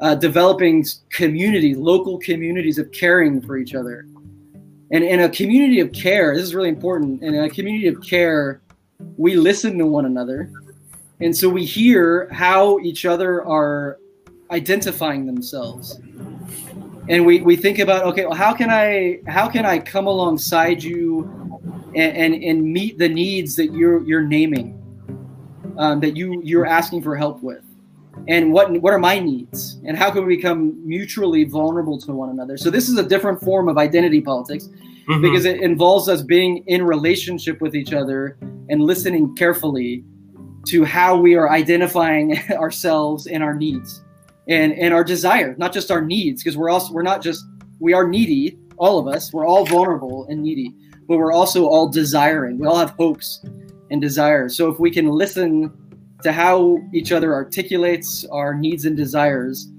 uh, 0.01 0.16
developing 0.16 0.86
community, 1.10 1.74
local 1.76 2.20
communities 2.20 2.80
of 2.80 2.91
caring 2.91 3.41
for 3.41 3.57
each 3.57 3.76
other. 3.76 4.05
And 4.91 5.05
in 5.05 5.22
a 5.22 5.30
community 5.30 5.80
of 5.80 5.93
care, 5.93 6.36
this 6.36 6.43
is 6.43 6.53
really 6.53 6.68
important. 6.68 7.24
In 7.24 7.34
a 7.36 7.49
community 7.49 7.88
of 7.88 8.01
care, 8.01 8.62
we 9.16 9.36
listen 9.36 9.78
to 9.78 9.86
one 9.86 10.05
another. 10.05 10.51
And 11.22 11.36
so 11.36 11.49
we 11.49 11.65
hear 11.65 12.30
how 12.32 12.80
each 12.80 13.05
other 13.05 13.45
are 13.45 13.97
identifying 14.51 15.26
themselves. 15.26 15.99
And 17.09 17.26
we, 17.26 17.41
we 17.41 17.55
think 17.55 17.80
about, 17.80 18.03
okay, 18.05 18.26
well, 18.26 18.36
how 18.36 18.53
can 18.53 18.70
I 18.70 19.20
how 19.28 19.49
can 19.49 19.65
I 19.65 19.80
come 19.80 20.07
alongside 20.07 20.84
you 20.84 21.30
and, 21.95 22.15
and, 22.36 22.43
and 22.43 22.63
meet 22.63 22.97
the 22.97 23.09
needs 23.09 23.55
that 23.55 23.74
you're 23.74 24.03
you're 24.03 24.22
naming, 24.24 24.76
um, 25.78 25.99
that 26.01 26.15
you 26.15 26.41
you're 26.43 26.65
asking 26.67 27.01
for 27.01 27.15
help 27.15 27.41
with? 27.41 27.63
and 28.28 28.51
what 28.51 28.70
what 28.82 28.91
are 28.91 28.99
my 28.99 29.17
needs 29.17 29.78
and 29.86 29.95
how 29.97 30.11
can 30.11 30.26
we 30.26 30.36
become 30.36 30.76
mutually 30.86 31.45
vulnerable 31.45 31.97
to 31.97 32.11
one 32.11 32.30
another 32.30 32.57
so 32.57 32.70
this 32.70 32.89
is 32.89 32.97
a 32.97 33.03
different 33.03 33.39
form 33.39 33.70
of 33.70 33.78
identity 33.78 34.20
politics 34.20 34.67
Mhm. 35.07 35.22
because 35.22 35.45
it 35.45 35.61
involves 35.61 36.09
us 36.09 36.22
being 36.22 36.57
in 36.67 36.84
relationship 36.84 37.61
with 37.61 37.76
each 37.76 37.93
other 37.93 38.38
and 38.70 38.82
listening 38.82 39.36
carefully 39.36 40.03
to 40.68 40.84
how 40.84 41.18
we 41.18 41.36
are 41.36 41.49
identifying 41.49 42.38
ourselves 42.51 43.28
and 43.28 43.43
our 43.43 43.53
needs 43.53 44.03
and 44.47 44.74
and 44.74 44.93
our 44.93 45.03
desire 45.03 45.55
not 45.57 45.74
just 45.74 45.91
our 45.91 46.01
needs 46.01 46.43
because 46.43 46.57
we're 46.57 46.70
also 46.70 46.93
we're 46.93 47.01
not 47.01 47.22
just 47.22 47.45
we 47.80 47.93
are 47.93 48.07
needy 48.07 48.57
all 48.78 48.97
of 48.97 49.14
us. 49.14 49.34
We're 49.34 49.45
all 49.45 49.66
vulnerable 49.66 50.26
and 50.30 50.41
needy 50.41 50.74
but 51.07 51.18
we're 51.18 51.34
also 51.34 51.66
all 51.66 51.89
desiring. 51.89 52.60
We 52.60 52.68
all 52.68 52.78
have 52.78 52.91
hopes 52.91 53.43
and 53.89 53.99
desires. 53.99 54.55
So 54.55 54.70
if 54.70 54.80
we 54.80 54.91
can 54.91 55.07
listen 55.07 55.74
to 56.22 56.32
how 56.32 56.78
each 56.93 57.12
other 57.12 57.34
articulates 57.34 58.26
our 58.26 58.53
needs 58.53 58.86
and 58.86 58.95
desires 58.95 59.72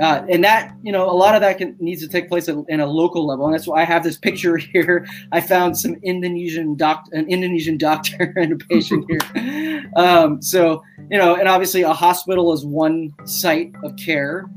uh, 0.00 0.24
and 0.28 0.44
that 0.44 0.74
you 0.82 0.92
know 0.92 1.08
a 1.08 1.12
lot 1.12 1.34
of 1.34 1.40
that 1.40 1.58
can, 1.58 1.76
needs 1.78 2.02
to 2.02 2.08
take 2.08 2.28
place 2.28 2.48
at, 2.48 2.56
in 2.68 2.80
a 2.80 2.86
local 2.86 3.26
level. 3.26 3.46
And 3.46 3.54
that's 3.54 3.66
why 3.66 3.82
i 3.82 3.84
have 3.84 4.02
this 4.02 4.16
picture 4.16 4.56
here. 4.72 5.06
I 5.32 5.40
found 5.40 5.78
some 5.78 5.94
indonesian 6.02 6.76
doc 6.76 7.06
an 7.12 7.28
indonesian 7.28 7.78
doctor 7.78 8.32
and 8.36 8.52
a 8.52 8.56
patient 8.56 9.06
here. 9.08 9.90
Um, 9.96 10.42
so 10.42 10.82
you 11.10 11.18
know 11.18 11.36
and 11.36 11.48
obviously 11.48 11.82
a 11.82 11.92
hospital 11.92 12.52
is 12.52 12.64
one 12.64 13.14
site 13.24 13.72
of 13.82 13.96
care. 13.96 14.48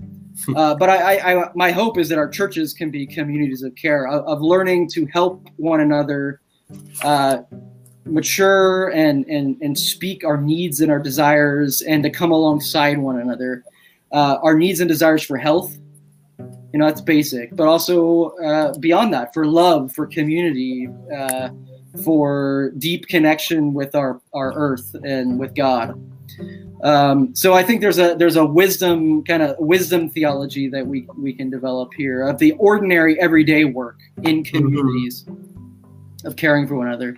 Uh, 0.55 0.73
but 0.73 0.89
I, 0.89 1.17
I, 1.17 1.43
I, 1.43 1.49
my 1.53 1.71
hope 1.71 1.97
is 1.97 2.07
that 2.07 2.17
our 2.17 2.29
churches 2.29 2.73
can 2.73 2.89
be 2.89 3.05
communities 3.05 3.61
of 3.61 3.75
care 3.75 4.07
of, 4.07 4.23
of 4.25 4.41
learning 4.41 4.89
to 4.91 5.05
help 5.07 5.45
one 5.57 5.81
another 5.81 6.39
uh, 7.03 7.39
mature 8.05 8.89
and, 8.89 9.25
and 9.27 9.61
and 9.61 9.77
speak 9.77 10.23
our 10.23 10.39
needs 10.39 10.81
and 10.81 10.91
our 10.91 10.99
desires 10.99 11.81
and 11.81 12.03
to 12.03 12.09
come 12.09 12.31
alongside 12.31 12.97
one 12.97 13.19
another 13.19 13.63
uh, 14.11 14.37
our 14.41 14.55
needs 14.55 14.79
and 14.79 14.87
desires 14.87 15.23
for 15.23 15.37
health 15.37 15.77
you 16.71 16.79
know 16.79 16.85
that's 16.85 17.01
basic 17.01 17.55
but 17.55 17.67
also 17.67 18.29
uh, 18.37 18.77
beyond 18.79 19.13
that 19.13 19.33
for 19.33 19.45
love 19.45 19.91
for 19.91 20.05
community 20.05 20.87
uh, 21.15 21.49
for 22.03 22.71
deep 22.77 23.07
connection 23.07 23.73
with 23.73 23.95
our 23.95 24.21
our 24.33 24.53
earth 24.53 24.95
and 25.03 25.39
with 25.39 25.55
god 25.55 25.99
um, 26.83 27.35
so 27.35 27.53
I 27.53 27.63
think 27.63 27.81
there's 27.81 27.99
a 27.99 28.15
there's 28.15 28.37
a 28.37 28.45
wisdom 28.45 29.23
kind 29.25 29.43
of 29.43 29.57
wisdom 29.59 30.09
theology 30.09 30.69
that 30.69 30.85
we 30.85 31.07
we 31.17 31.33
can 31.33 31.49
develop 31.49 31.91
here 31.95 32.27
of 32.27 32.37
the 32.37 32.53
ordinary 32.53 33.19
everyday 33.19 33.65
work 33.65 33.99
in 34.23 34.43
mm-hmm. 34.43 34.57
communities 34.57 35.25
mm-hmm. 35.27 36.27
of 36.27 36.35
caring 36.37 36.67
for 36.67 36.75
one 36.75 36.87
another. 36.87 37.17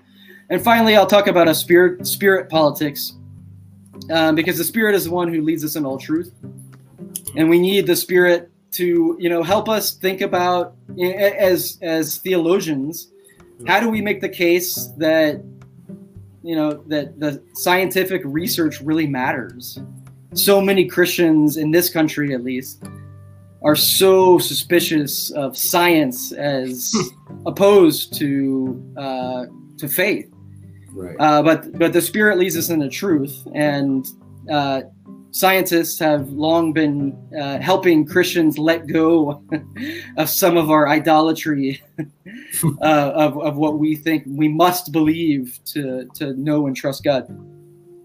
And 0.50 0.62
finally, 0.62 0.96
I'll 0.96 1.06
talk 1.06 1.28
about 1.28 1.48
a 1.48 1.54
spirit 1.54 2.08
spirit 2.08 2.50
politics 2.50 3.14
um, 4.10 4.34
because 4.34 4.58
the 4.58 4.64
spirit 4.64 4.96
is 4.96 5.06
the 5.06 5.12
one 5.12 5.32
who 5.32 5.42
leads 5.42 5.64
us 5.64 5.76
in 5.76 5.86
all 5.86 6.00
truth, 6.00 6.34
and 7.36 7.50
we 7.50 7.60
need 7.60 7.88
the 7.88 7.96
spirit 7.96 8.50
to 8.72 9.16
you 9.20 9.30
know 9.30 9.44
help 9.44 9.68
us 9.68 9.96
think 9.96 10.22
about 10.22 10.76
as 11.40 11.78
as 11.82 12.18
theologians 12.18 13.12
how 13.68 13.80
do 13.80 13.90
we 13.90 14.02
make 14.02 14.22
the 14.22 14.30
case 14.30 14.88
that 14.98 15.42
you 16.44 16.56
know 16.56 16.84
that 16.88 17.20
the 17.20 17.42
scientific 17.54 18.22
research 18.26 18.82
really 18.82 19.08
matters. 19.08 19.80
So 20.34 20.62
many 20.62 20.86
Christians 20.86 21.58
in 21.58 21.72
this 21.72 21.90
country, 21.90 22.34
at 22.34 22.44
least, 22.44 22.84
are 23.64 23.76
so 23.76 24.40
suspicious 24.40 25.32
of 25.32 25.58
science 25.58 26.32
as 26.32 26.94
opposed 27.46 28.14
to 28.16 28.94
uh, 28.98 29.46
to 29.78 29.88
faith. 29.88 30.32
Right. 30.94 31.16
Uh, 31.20 31.44
but 31.44 31.78
but 31.78 31.94
the 31.94 32.02
Spirit 32.02 32.38
leads 32.38 32.58
us 32.58 32.70
into 32.70 32.90
truth, 32.90 33.48
and 33.54 34.08
uh, 34.50 34.84
scientists 35.32 35.98
have 36.00 36.30
long 36.30 36.74
been 36.74 37.18
uh, 37.40 37.60
helping 37.60 38.06
Christians 38.06 38.58
let 38.58 38.88
go 38.88 39.44
of 40.18 40.30
some 40.30 40.58
of 40.58 40.70
our 40.70 40.88
idolatry 40.88 41.82
uh, 42.82 43.12
of, 43.16 43.38
of 43.40 43.56
what 43.56 43.80
we 43.80 43.96
think 43.96 44.24
we 44.28 44.48
must 44.48 44.92
believe 44.92 45.60
to, 45.66 46.06
to 46.16 46.34
know 46.34 46.68
and 46.68 46.76
trust 46.76 47.04
God. 47.04 47.28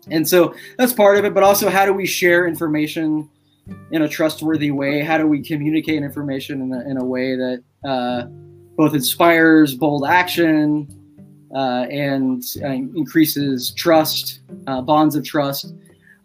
And 0.08 0.26
so 0.26 0.54
that's 0.78 0.92
part 0.92 1.18
of 1.18 1.24
it, 1.24 1.34
but 1.34 1.42
also 1.42 1.68
how 1.68 1.84
do 1.84 1.92
we 1.92 2.06
share 2.06 2.46
information 2.46 3.28
in 3.90 4.02
a 4.02 4.08
trustworthy 4.08 4.70
way? 4.70 5.02
How 5.02 5.18
do 5.18 5.26
we 5.26 5.42
communicate 5.42 6.02
information 6.02 6.62
in 6.62 6.72
a, 6.72 6.88
in 6.88 6.96
a 6.96 7.04
way 7.04 7.34
that 7.34 7.62
uh, 7.84 8.26
both 8.76 8.94
inspires 8.94 9.74
bold 9.74 10.06
action 10.06 10.88
uh, 11.52 11.86
and 11.90 12.44
uh, 12.62 12.68
increases 12.68 13.72
trust, 13.72 14.40
uh, 14.68 14.80
bonds 14.80 15.16
of 15.16 15.24
trust? 15.24 15.74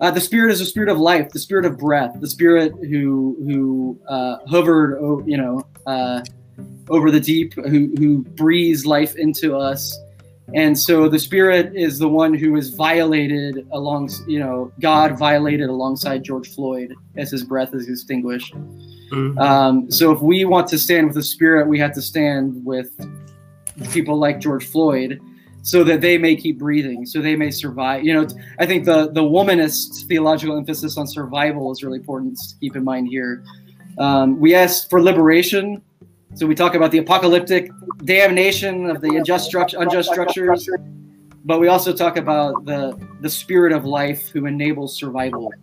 Uh, 0.02 0.10
the 0.10 0.20
spirit 0.20 0.52
is 0.52 0.60
a 0.60 0.66
spirit 0.66 0.89
of 0.89 0.99
life, 0.99 1.30
the 1.30 1.39
spirit 1.39 1.64
of 1.64 1.78
breath, 1.78 2.20
the 2.20 2.28
spirit 2.28 2.74
who 2.89 3.38
who 3.45 3.99
uh, 4.10 4.38
hovered, 4.47 4.99
you 5.28 5.38
know, 5.38 5.64
uh, 5.86 6.24
over 6.89 7.12
the 7.12 7.20
deep, 7.20 7.54
who 7.54 7.93
who 7.97 8.24
breathes 8.36 8.86
life 8.86 9.16
into 9.16 9.56
us, 9.56 9.95
and 10.54 10.78
so 10.78 11.08
the 11.08 11.20
spirit 11.20 11.76
is 11.76 11.99
the 11.99 12.10
one 12.10 12.34
who 12.34 12.56
is 12.58 12.70
violated 12.70 13.66
along, 13.72 14.10
you 14.28 14.39
know, 14.39 14.72
God 14.80 15.18
violated 15.18 15.70
alongside 15.70 16.24
George 16.24 16.54
Floyd 16.54 16.93
as 17.16 17.32
his 17.32 17.43
breath 17.43 17.74
is 17.74 17.88
extinguished. 17.88 18.54
Mm-hmm. 19.12 19.38
Um, 19.38 19.91
so 19.91 20.12
if 20.12 20.22
we 20.22 20.45
want 20.45 20.68
to 20.70 20.78
stand 20.78 21.08
with 21.08 21.16
the 21.16 21.24
spirit, 21.24 21.68
we 21.68 21.80
have 21.80 21.93
to 21.93 22.02
stand 22.02 22.66
with 22.66 22.89
people 23.91 24.18
like 24.18 24.39
George 24.39 24.66
Floyd 24.66 25.22
so 25.64 25.84
that 25.84 26.01
they 26.01 26.18
may 26.18 26.36
keep 26.36 26.57
breathing, 26.57 27.05
so 27.05 27.22
they 27.22 27.36
may 27.36 27.51
survive. 27.51 28.03
You 28.03 28.14
know, 28.14 28.28
I 28.59 28.66
think 28.66 28.86
the 28.86 29.12
the 29.12 29.22
womanist 29.22 30.07
theological 30.07 30.57
emphasis 30.57 30.97
on 30.97 31.07
survival 31.07 31.72
is 31.72 31.84
really 31.84 31.99
important 31.99 32.38
to 32.38 32.55
keep 32.59 32.76
in 32.76 32.84
mind 32.84 33.07
here. 33.07 33.43
Um, 33.97 34.39
we 34.39 34.55
ask 34.55 34.89
for 34.89 35.01
liberation, 35.01 35.82
so 36.36 36.47
we 36.47 36.55
talk 36.55 36.76
about 36.76 36.91
the 36.91 36.97
apocalyptic 36.99 37.70
damnation 38.05 38.89
of 38.89 39.01
the 39.01 39.16
unjust, 39.18 39.53
unjust 39.53 40.09
structures, 40.09 40.68
but 41.45 41.59
we 41.59 41.68
also 41.68 41.93
talk 41.93 42.18
about 42.18 42.66
the 42.66 42.97
the 43.22 43.30
spirit 43.30 43.74
of 43.74 43.86
life 43.86 44.30
who 44.30 44.45
enables 44.45 44.97
survival. 44.97 45.53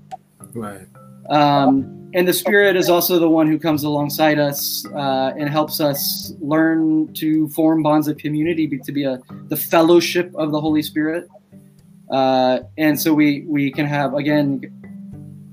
Right. 0.55 0.87
Um, 1.31 2.11
and 2.15 2.27
the 2.27 2.33
Spirit 2.33 2.75
is 2.77 2.89
also 2.89 3.19
the 3.19 3.29
one 3.29 3.47
who 3.47 3.59
comes 3.59 3.85
alongside 3.85 4.39
us 4.39 4.87
uh, 4.95 5.35
and 5.37 5.49
helps 5.49 5.79
us 5.81 6.33
learn 6.41 7.13
to 7.15 7.49
form 7.49 7.83
bonds 7.83 8.09
of 8.09 8.17
community, 8.17 8.67
to 8.67 8.93
be 8.93 9.05
a 9.05 9.21
the 9.49 9.57
fellowship 9.57 10.35
of 10.35 10.51
the 10.51 10.61
Holy 10.61 10.83
Spirit. 10.83 11.29
Uh, 12.11 12.61
and 12.79 12.99
so 12.99 13.13
we 13.13 13.45
we 13.47 13.71
can 13.71 13.85
have 13.85 14.15
again 14.15 14.63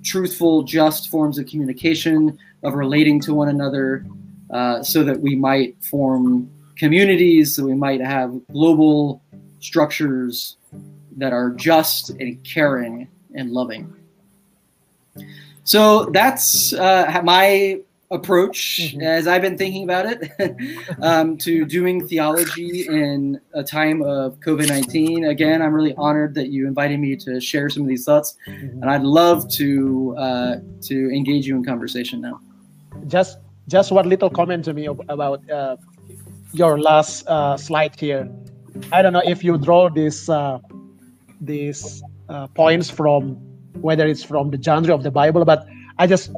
truthful, 0.03 0.63
just 0.63 1.09
forms 1.09 1.37
of 1.37 1.45
communication, 1.47 2.37
of 2.63 2.73
relating 2.75 3.19
to 3.19 3.33
one 3.33 3.49
another, 3.49 4.05
uh, 4.51 4.81
so 4.81 5.03
that 5.03 5.19
we 5.19 5.35
might 5.35 5.75
form 5.83 6.49
communities, 6.77 7.55
so 7.55 7.65
we 7.65 7.73
might 7.73 7.99
have 7.99 8.33
global 8.53 9.21
structures 9.59 10.57
that 11.17 11.33
are 11.33 11.49
just 11.49 12.11
and 12.11 12.41
caring 12.45 13.07
and 13.33 13.51
loving. 13.51 13.93
So 15.65 16.05
that's 16.13 16.73
uh, 16.73 17.21
my 17.23 17.81
approach 18.11 18.81
mm-hmm. 18.81 19.01
as 19.01 19.27
I've 19.27 19.41
been 19.41 19.57
thinking 19.57 19.83
about 19.83 20.05
it 20.05 20.31
um, 21.01 21.37
to 21.37 21.65
doing 21.65 22.07
theology 22.07 22.87
in 22.87 23.41
a 23.53 23.63
time 23.63 24.03
of 24.03 24.39
COVID 24.41 24.69
19. 24.69 25.25
Again, 25.25 25.63
I'm 25.63 25.73
really 25.73 25.95
honored 25.97 26.35
that 26.35 26.49
you 26.49 26.67
invited 26.67 26.99
me 26.99 27.15
to 27.17 27.41
share 27.41 27.69
some 27.69 27.81
of 27.81 27.89
these 27.89 28.05
thoughts, 28.05 28.37
mm-hmm. 28.47 28.81
and 28.81 28.89
I'd 28.89 29.01
love 29.01 29.49
to 29.53 30.15
uh, 30.17 30.55
to 30.83 31.09
engage 31.11 31.47
you 31.47 31.55
in 31.55 31.65
conversation 31.65 32.21
now. 32.21 32.39
Just 33.07 33.39
just 33.67 33.91
one 33.91 34.07
little 34.07 34.29
comment 34.29 34.65
to 34.65 34.73
me 34.73 34.85
about 34.85 35.49
uh, 35.49 35.77
your 36.53 36.79
last 36.79 37.27
uh, 37.27 37.57
slide 37.57 37.99
here. 37.99 38.29
I 38.91 39.01
don't 39.01 39.13
know 39.13 39.23
if 39.25 39.43
you 39.43 39.57
draw 39.57 39.89
these 39.89 40.29
uh, 40.29 40.59
these 41.41 42.03
uh, 42.29 42.47
points 42.47 42.91
from 42.91 43.54
whether 43.81 44.05
it's 44.05 44.23
from 44.23 44.51
the 44.51 44.61
genre 44.61 44.93
of 44.93 45.03
the 45.03 45.11
Bible. 45.11 45.45
But 45.45 45.67
I 45.97 46.07
just, 46.07 46.31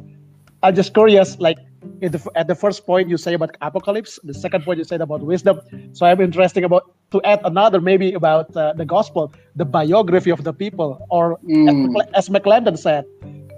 I'm 0.62 0.74
just 0.74 0.94
curious, 0.94 1.38
like 1.38 1.58
at 2.02 2.12
the, 2.12 2.30
at 2.34 2.46
the 2.46 2.54
first 2.54 2.86
point 2.86 3.08
you 3.08 3.16
say 3.16 3.34
about 3.34 3.56
apocalypse, 3.60 4.18
the 4.24 4.34
second 4.34 4.64
point 4.64 4.78
you 4.78 4.84
said 4.84 5.00
about 5.00 5.22
wisdom. 5.22 5.60
So 5.92 6.06
I'm 6.06 6.20
interested 6.20 6.64
about 6.64 6.92
to 7.10 7.22
add 7.22 7.40
another 7.44 7.80
maybe 7.80 8.12
about 8.12 8.54
uh, 8.56 8.72
the 8.74 8.84
gospel, 8.84 9.32
the 9.56 9.64
biography 9.64 10.30
of 10.30 10.44
the 10.44 10.52
people, 10.52 11.04
or 11.10 11.38
mm. 11.38 12.00
as, 12.14 12.28
as 12.28 12.28
McClendon 12.28 12.78
said, 12.78 13.04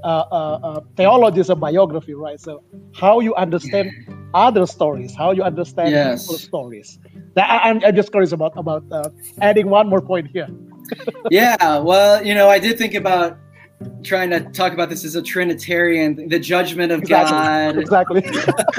uh, 0.03 0.25
uh, 0.33 0.59
uh, 0.63 0.81
theology 0.97 1.41
is 1.41 1.51
a 1.51 1.57
biography, 1.57 2.15
right? 2.15 2.41
So 2.41 2.63
how 2.95 3.21
you 3.21 3.35
understand 3.35 3.91
other 4.33 4.67
stories, 4.67 5.15
how 5.15 5.33
you 5.33 5.43
understand 5.43 5.91
yes. 5.91 6.23
people's 6.23 6.43
stories. 6.43 6.99
That, 7.35 7.51
I, 7.51 7.71
am 7.71 7.95
just 7.95 8.11
curious 8.11 8.33
about 8.33 8.53
about 8.57 8.85
uh, 8.91 9.11
adding 9.41 9.69
one 9.69 9.89
more 9.89 10.01
point 10.01 10.29
here. 10.29 10.49
yeah, 11.31 11.79
well, 11.79 12.25
you 12.25 12.35
know, 12.35 12.49
I 12.49 12.59
did 12.59 12.79
think 12.79 12.95
about 12.95 13.39
trying 14.03 14.31
to 14.31 14.41
talk 14.41 14.73
about 14.73 14.89
this 14.89 15.05
as 15.05 15.15
a 15.15 15.23
Trinitarian, 15.23 16.29
the 16.29 16.39
judgment 16.39 16.93
of 16.93 17.01
exactly. 17.01 17.33
God, 17.33 17.79
exactly, 17.79 18.23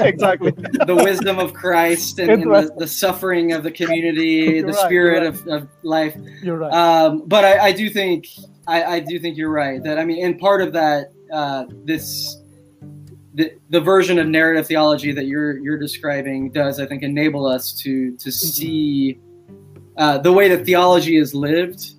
exactly, 0.06 0.50
the 0.86 0.94
wisdom 0.94 1.38
of 1.38 1.52
Christ, 1.54 2.18
and, 2.18 2.30
and 2.30 2.42
the, 2.42 2.72
the, 2.78 2.86
suffering 2.86 3.52
of 3.52 3.62
the 3.62 3.70
community, 3.70 4.60
the 4.60 4.68
right, 4.68 4.76
spirit 4.76 5.18
right. 5.18 5.26
of, 5.26 5.46
of, 5.48 5.68
life. 5.82 6.16
You're 6.42 6.58
right. 6.58 6.72
Um, 6.72 7.24
but 7.26 7.44
I, 7.44 7.66
I, 7.66 7.72
do 7.72 7.90
think 7.90 8.28
I, 8.66 8.84
I, 8.84 9.00
do 9.00 9.18
think 9.18 9.36
you're 9.36 9.50
right 9.50 9.82
that 9.82 9.98
I 9.98 10.04
mean, 10.04 10.24
and 10.24 10.38
part 10.38 10.62
of 10.62 10.72
that, 10.72 11.12
uh, 11.32 11.64
this. 11.84 12.38
The, 13.34 13.50
the 13.70 13.80
version 13.80 14.18
of 14.18 14.28
narrative 14.28 14.66
theology 14.66 15.10
that 15.12 15.24
you're 15.24 15.56
you're 15.56 15.78
describing 15.78 16.50
does 16.50 16.78
I 16.78 16.84
think 16.84 17.02
enable 17.02 17.46
us 17.46 17.72
to 17.80 18.14
to 18.14 18.28
mm-hmm. 18.28 18.30
see 18.30 19.18
uh, 19.96 20.18
the 20.18 20.30
way 20.30 20.50
that 20.50 20.66
theology 20.66 21.16
is 21.16 21.34
lived 21.34 21.94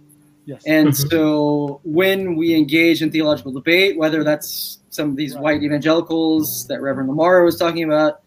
Yes. 0.46 0.64
And 0.66 0.96
so 1.10 1.80
when 1.84 2.36
we 2.36 2.56
engage 2.56 3.02
in 3.02 3.12
theological 3.12 3.52
debate, 3.52 3.98
whether 3.98 4.24
that's 4.24 4.80
some 4.90 5.10
of 5.10 5.16
these 5.16 5.34
right. 5.36 5.44
white 5.44 5.64
evangelicals 5.64 6.68
that 6.68 6.82
Reverend 6.82 7.10
Lamar 7.10 7.44
was 7.44 7.58
talking 7.58 7.84
about, 7.84 8.22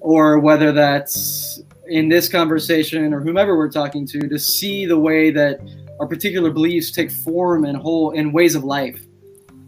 or 0.00 0.38
whether 0.38 0.72
that's 0.72 1.62
in 1.88 2.08
this 2.08 2.28
conversation 2.28 3.12
or 3.12 3.20
whomever 3.20 3.56
we're 3.56 3.70
talking 3.70 4.06
to, 4.06 4.20
to 4.28 4.38
see 4.38 4.86
the 4.86 4.98
way 4.98 5.30
that 5.30 5.60
our 5.98 6.06
particular 6.06 6.50
beliefs 6.50 6.90
take 6.90 7.10
form 7.10 7.64
and 7.64 7.76
whole 7.76 8.10
in 8.12 8.32
ways 8.32 8.54
of 8.54 8.64
life. 8.64 9.00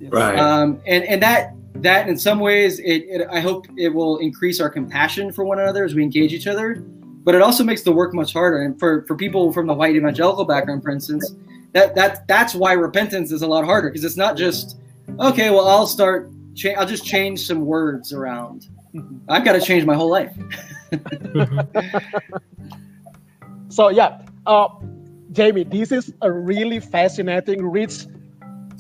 Right. 0.01 0.39
Um, 0.39 0.81
and, 0.87 1.05
and 1.05 1.23
that 1.23 1.55
that 1.77 2.09
in 2.09 2.19
some 2.19 2.39
ways, 2.39 2.79
it, 2.81 3.05
it 3.09 3.27
I 3.31 3.41
hope 3.41 3.67
it 3.77 3.89
will 3.89 4.19
increase 4.19 4.61
our 4.61 4.71
compassion 4.71 5.33
for 5.33 5.45
one 5.45 5.59
another 5.59 5.85
as 5.85 5.95
we 5.95 6.03
engage 6.03 6.33
each 6.33 6.47
other. 6.47 6.77
But 7.25 7.35
it 7.35 7.43
also 7.43 7.63
makes 7.63 7.83
the 7.83 7.93
work 7.93 8.15
much 8.15 8.33
harder. 8.33 8.63
And 8.63 8.79
for, 8.79 9.05
for 9.07 9.17
people 9.17 9.53
from 9.53 9.69
the 9.69 9.75
white 9.75 9.95
evangelical 9.95 10.45
background, 10.45 10.83
for 10.83 10.91
instance, 10.91 11.35
that 11.73 11.95
that 11.95 12.27
that's 12.29 12.55
why 12.55 12.73
repentance 12.73 13.33
is 13.33 13.43
a 13.43 13.47
lot 13.47 13.65
harder 13.65 13.89
because 13.89 14.05
it's 14.05 14.17
not 14.17 14.37
just 14.37 14.79
okay. 15.21 15.51
Well, 15.51 15.69
I'll 15.69 15.87
start. 15.87 16.31
Cha- 16.55 16.75
I'll 16.79 16.87
just 16.87 17.05
change 17.05 17.47
some 17.47 17.65
words 17.65 18.13
around. 18.13 18.69
I've 19.29 19.45
got 19.45 19.53
to 19.53 19.61
change 19.61 19.87
my 19.87 19.95
whole 19.95 20.11
life. 20.11 20.37
So 23.73 23.89
yeah, 23.89 24.21
uh, 24.45 24.69
Jamie, 25.33 25.65
this 25.65 25.93
is 25.93 26.13
a 26.21 26.31
really 26.31 26.79
fascinating, 26.79 27.65
rich 27.65 28.05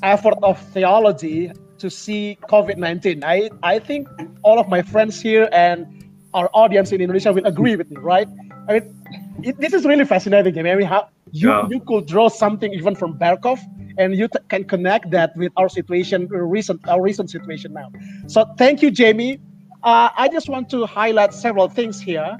effort 0.02 0.34
of 0.42 0.60
theology 0.74 1.50
to 1.78 1.88
see 1.88 2.36
COVID-19. 2.50 3.24
I, 3.24 3.48
I 3.62 3.78
think 3.78 4.06
all 4.42 4.58
of 4.58 4.68
my 4.68 4.82
friends 4.82 5.18
here 5.18 5.48
and 5.50 5.86
our 6.34 6.50
audience 6.52 6.92
in 6.92 7.00
Indonesia 7.00 7.32
will 7.32 7.46
agree 7.46 7.74
with 7.74 7.90
me, 7.90 7.96
right? 7.96 8.28
I 8.68 8.80
mean, 8.80 8.94
it, 9.42 9.56
this 9.58 9.72
is 9.72 9.84
really 9.84 10.04
fascinating, 10.04 10.54
Jamie. 10.54 10.70
I 10.70 10.74
mean, 10.76 10.86
how 10.86 11.08
you, 11.32 11.50
Yeah. 11.50 11.68
you 11.68 11.80
could 11.86 12.06
draw 12.06 12.28
something 12.28 12.72
even 12.72 12.94
from 12.94 13.18
Berkhof 13.18 13.60
and 13.98 14.16
you 14.16 14.28
can 14.48 14.64
connect 14.64 15.10
that 15.10 15.32
with 15.36 15.52
our 15.56 15.68
situation, 15.68 16.28
uh, 16.32 16.38
recent 16.38 16.80
our 16.88 17.00
recent 17.02 17.30
situation 17.30 17.72
now. 17.72 17.88
So 18.26 18.44
thank 18.58 18.82
you, 18.82 18.90
Jamie. 18.90 19.38
Uh, 19.82 20.08
I 20.16 20.28
just 20.28 20.48
want 20.48 20.68
to 20.70 20.86
highlight 20.86 21.32
several 21.32 21.68
things 21.68 22.00
here. 22.00 22.36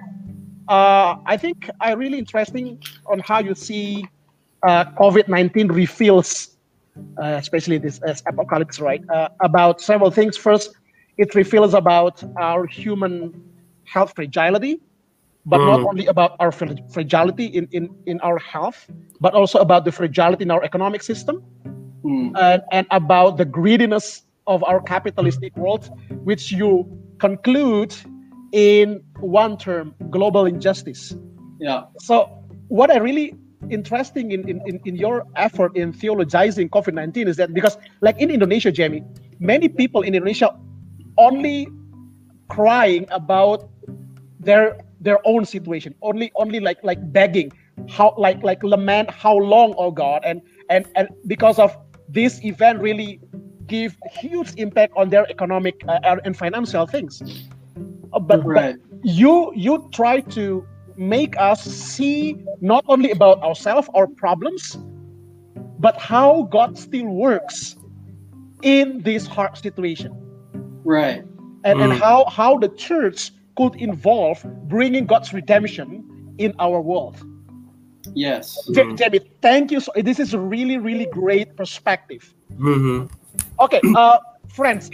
Uh, 0.69 1.17
I 1.27 1.37
think 1.37 1.69
I 1.81 1.93
really 1.93 2.19
interesting 2.19 2.79
on 3.11 3.21
how 3.21 3.41
you 3.41 3.55
see 3.55 4.11
uh, 4.67 4.85
COVID-19 4.99 5.69
reveals, 5.73 6.57
uh, 7.23 7.27
especially 7.41 7.79
this 7.79 8.01
as 8.07 8.23
apocalypse, 8.27 8.81
right? 8.81 9.03
Uh, 9.13 9.29
about 9.43 9.81
several 9.81 10.11
things. 10.11 10.37
First, 10.37 10.71
it 11.19 11.35
reveals 11.35 11.75
about 11.75 12.23
our 12.41 12.67
human 12.67 13.33
health 13.87 14.13
fragility, 14.15 14.81
but 15.45 15.59
not 15.59 15.81
Mm. 15.81 15.89
only 15.89 16.07
about 16.07 16.37
our 16.39 16.53
fragility 16.53 17.47
in, 17.47 17.67
in, 17.73 17.91
in 18.07 18.21
our 18.21 18.39
health, 18.39 18.87
but 19.21 19.35
also 19.35 19.59
about 19.59 19.85
the 19.85 19.93
fragility 19.93 20.45
in 20.45 20.51
our 20.51 20.63
economic 20.63 21.03
system 21.03 21.43
Hmm. 22.03 22.35
and, 22.35 22.63
and 22.73 22.87
about 22.91 23.37
the 23.39 23.45
greediness 23.45 24.23
of 24.47 24.65
our 24.65 24.81
capitalistic 24.83 25.57
world, 25.57 25.89
which 26.25 26.51
you 26.51 26.83
conclude 27.19 27.95
in 28.51 29.01
one 29.21 29.57
term 29.57 29.95
global 30.11 30.45
injustice. 30.47 31.15
Yeah. 31.61 31.85
So, 32.01 32.27
what 32.69 32.91
I 32.91 32.99
really 32.99 33.35
interesting 33.71 34.33
in, 34.33 34.49
in, 34.49 34.61
in, 34.67 34.81
in 34.85 34.97
your 34.97 35.25
effort 35.37 35.77
in 35.77 35.93
theologizing 35.93 36.71
COVID 36.71 36.95
19 36.95 37.29
is 37.29 37.37
that 37.37 37.55
because, 37.55 37.79
like 38.01 38.19
in 38.19 38.31
Indonesia, 38.31 38.73
Jamie, 38.73 39.05
many 39.39 39.69
people 39.69 40.03
in 40.03 40.15
Indonesia 40.15 40.59
only 41.19 41.69
crying 42.49 43.07
about 43.11 43.71
their 44.41 44.77
their 45.03 45.19
own 45.27 45.45
situation 45.45 45.95
only 46.03 46.31
only 46.37 46.61
like 46.61 46.79
like 46.85 47.01
begging 47.13 47.53
how 47.89 48.15
like 48.19 48.43
like 48.43 48.63
lament 48.63 49.11
how 49.11 49.37
long 49.37 49.75
oh 49.79 49.91
god 49.91 50.23
and 50.25 50.41
and 50.71 50.87
and 50.97 51.09
because 51.27 51.59
of 51.59 51.77
this 52.09 52.45
event 52.45 52.81
really 52.81 53.21
give 53.67 53.97
huge 54.21 54.53
impact 54.57 54.93
on 54.97 55.11
their 55.11 55.27
economic 55.31 55.77
uh, 55.89 56.17
and 56.25 56.37
financial 56.37 56.87
things 56.87 57.23
Uh, 58.15 58.21
but, 58.21 58.41
Right. 58.45 58.77
but 58.77 58.77
you 59.03 59.53
you 59.57 59.89
try 59.93 60.21
to 60.39 60.45
make 60.97 61.35
us 61.41 61.61
see 61.65 62.37
not 62.61 62.85
only 62.89 63.11
about 63.11 63.43
ourselves 63.43 63.89
our 63.95 64.07
problems 64.07 64.79
but 65.79 65.97
how 65.99 66.45
god 66.57 66.77
still 66.79 67.07
works 67.09 67.77
in 68.63 69.03
this 69.03 69.27
hard 69.27 69.57
situation 69.57 70.13
Right. 70.85 71.23
and, 71.65 71.81
and 71.81 71.93
Mm. 71.93 72.01
how 72.05 72.25
how 72.29 72.59
the 72.59 72.69
church 72.71 73.33
could 73.57 73.77
involve 73.77 74.43
bringing 74.69 75.07
God's 75.07 75.33
redemption 75.33 76.05
in 76.39 76.55
our 76.59 76.81
world. 76.81 77.21
Yes. 78.15 78.59
Mm. 78.71 78.99
Jamie, 78.99 79.21
thank 79.41 79.71
you. 79.71 79.79
So, 79.81 79.93
this 79.95 80.19
is 80.19 80.35
a 80.35 80.41
really 80.41 80.79
really 80.79 81.07
great 81.15 81.55
perspective. 81.55 82.35
Mhm. 82.59 83.09
Okay, 83.63 83.81
uh, 83.95 84.19
friends, 84.51 84.91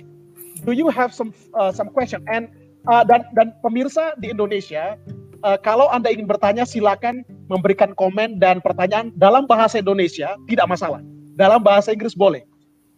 do 0.64 0.72
you 0.76 0.92
have 0.92 1.14
some 1.16 1.32
uh, 1.56 1.72
some 1.72 1.88
question? 1.88 2.22
And 2.28 2.52
uh, 2.86 3.02
dan 3.08 3.24
dan 3.32 3.56
pemirsa 3.64 4.14
di 4.20 4.28
Indonesia, 4.28 5.00
uh, 5.42 5.56
kalau 5.56 5.88
anda 5.88 6.12
ingin 6.12 6.28
bertanya, 6.28 6.68
silakan 6.68 7.24
memberikan 7.48 7.96
komen 7.96 8.36
dan 8.38 8.60
pertanyaan 8.60 9.10
dalam 9.16 9.48
bahasa 9.48 9.80
Indonesia 9.80 10.36
tidak 10.46 10.68
masalah. 10.68 11.00
Dalam 11.38 11.64
bahasa 11.64 11.94
Inggris 11.94 12.12
boleh. 12.12 12.44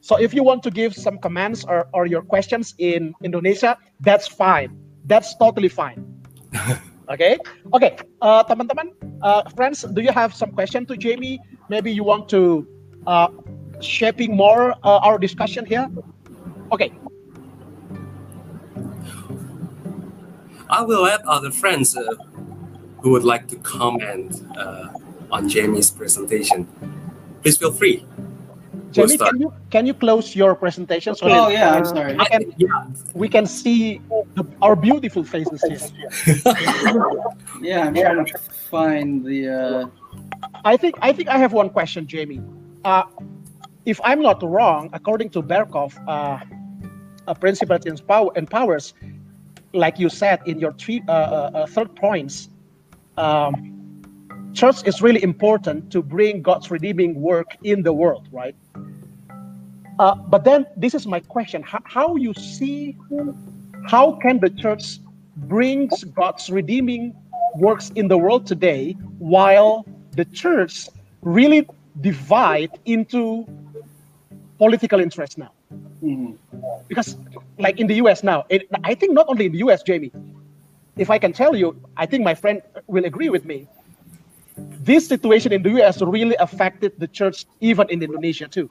So 0.00 0.16
if 0.16 0.32
you 0.32 0.40
want 0.40 0.64
to 0.64 0.72
give 0.72 0.96
some 0.96 1.20
comments 1.20 1.60
or, 1.68 1.84
or 1.92 2.08
your 2.08 2.24
questions 2.24 2.72
in 2.80 3.12
Indonesia, 3.20 3.76
that's 4.00 4.24
fine. 4.24 4.72
That's 5.04 5.34
totally 5.36 5.68
fine. 5.68 6.04
Okay, 7.10 7.38
okay, 7.74 7.98
uh, 8.22 8.44
teman-teman, 8.46 8.94
uh, 9.20 9.42
friends, 9.58 9.82
do 9.82 10.00
you 10.00 10.12
have 10.12 10.30
some 10.30 10.54
question 10.54 10.86
to 10.86 10.96
Jamie? 10.96 11.42
Maybe 11.68 11.90
you 11.90 12.04
want 12.04 12.28
to 12.28 12.62
uh, 13.04 13.34
shaping 13.82 14.36
more 14.36 14.78
uh, 14.86 15.02
our 15.02 15.18
discussion 15.18 15.66
here. 15.66 15.90
Okay, 16.70 16.94
I 20.70 20.82
will 20.82 21.04
add 21.04 21.22
other 21.26 21.50
friends 21.50 21.96
uh, 21.96 22.14
who 23.02 23.10
would 23.10 23.24
like 23.24 23.48
to 23.48 23.56
comment 23.56 24.46
uh, 24.56 24.88
on 25.32 25.48
Jamie's 25.48 25.90
presentation. 25.90 26.68
Please 27.42 27.56
feel 27.56 27.72
free. 27.72 28.06
We'll 28.96 29.06
Jamie, 29.06 29.18
can 29.18 29.40
you 29.40 29.52
can 29.70 29.86
you 29.86 29.94
close 29.94 30.34
your 30.34 30.54
presentation 30.54 31.14
so 31.14 31.26
Oh, 31.28 31.48
yeah, 31.48 31.74
I'm 31.74 31.84
sorry. 31.84 32.16
we 32.16 32.24
can 32.26 32.52
Yeah, 32.56 32.68
we 33.14 33.28
can 33.28 33.46
see 33.46 34.00
the, 34.34 34.44
our 34.60 34.74
beautiful 34.74 35.24
faces 35.24 35.62
here. 35.62 36.34
Yeah, 37.60 37.86
I'm 37.86 37.94
trying 37.94 38.24
to 38.24 38.38
find 38.70 39.24
the. 39.24 39.48
Uh, 39.48 39.86
I 40.64 40.76
think 40.76 40.96
I 41.02 41.12
think 41.12 41.28
I 41.28 41.36
have 41.36 41.52
one 41.52 41.70
question, 41.70 42.06
Jamie. 42.06 42.40
Uh, 42.84 43.04
if 43.84 44.00
I'm 44.02 44.22
not 44.22 44.42
wrong, 44.42 44.90
according 44.92 45.30
to 45.30 45.42
Berkhof, 45.42 45.92
uh, 46.08 46.38
uh, 47.26 47.34
principles 47.34 47.86
and, 47.86 48.06
power, 48.06 48.30
and 48.34 48.48
powers, 48.50 48.94
like 49.72 49.98
you 49.98 50.08
said 50.08 50.40
in 50.46 50.58
your 50.58 50.72
three, 50.72 51.02
uh, 51.08 51.12
uh, 51.12 51.50
uh, 51.54 51.66
third 51.66 51.94
points, 51.96 52.48
um, 53.16 53.79
church 54.52 54.86
is 54.86 55.02
really 55.02 55.22
important 55.22 55.90
to 55.92 56.02
bring 56.02 56.42
God's 56.42 56.70
redeeming 56.70 57.20
work 57.20 57.56
in 57.62 57.82
the 57.82 57.92
world, 57.92 58.28
right? 58.32 58.54
Uh, 59.98 60.14
but 60.14 60.44
then 60.44 60.66
this 60.76 60.94
is 60.94 61.06
my 61.06 61.20
question: 61.20 61.62
how, 61.62 61.80
how 61.84 62.16
you 62.16 62.32
see, 62.34 62.96
how 63.86 64.12
can 64.22 64.40
the 64.40 64.50
church 64.50 64.98
brings 65.36 66.04
God's 66.04 66.50
redeeming 66.50 67.14
works 67.56 67.90
in 67.94 68.08
the 68.08 68.18
world 68.18 68.46
today, 68.46 68.92
while 69.18 69.84
the 70.12 70.24
church 70.26 70.88
really 71.22 71.66
divide 72.00 72.70
into 72.84 73.46
political 74.58 75.00
interest 75.00 75.38
now? 75.38 75.52
mhm. 76.02 76.36
because 76.88 77.16
like 77.58 77.78
in 77.78 77.86
the 77.86 77.94
US 77.96 78.22
now, 78.22 78.44
it, 78.48 78.68
I 78.84 78.94
think 78.94 79.12
not 79.12 79.26
only 79.28 79.46
in 79.46 79.52
the 79.52 79.58
US, 79.58 79.82
Jamie. 79.82 80.12
If 80.96 81.10
I 81.10 81.18
can 81.18 81.32
tell 81.32 81.54
you, 81.56 81.76
I 81.96 82.06
think 82.06 82.24
my 82.24 82.34
friend 82.34 82.60
will 82.86 83.04
agree 83.04 83.30
with 83.30 83.44
me. 83.44 83.68
This 84.82 85.06
situation 85.06 85.52
in 85.52 85.62
the 85.62 85.70
US 85.82 86.00
really 86.02 86.36
affected 86.40 86.92
the 86.98 87.06
church 87.08 87.44
even 87.60 87.88
in 87.90 88.02
Indonesia 88.02 88.48
too. 88.48 88.70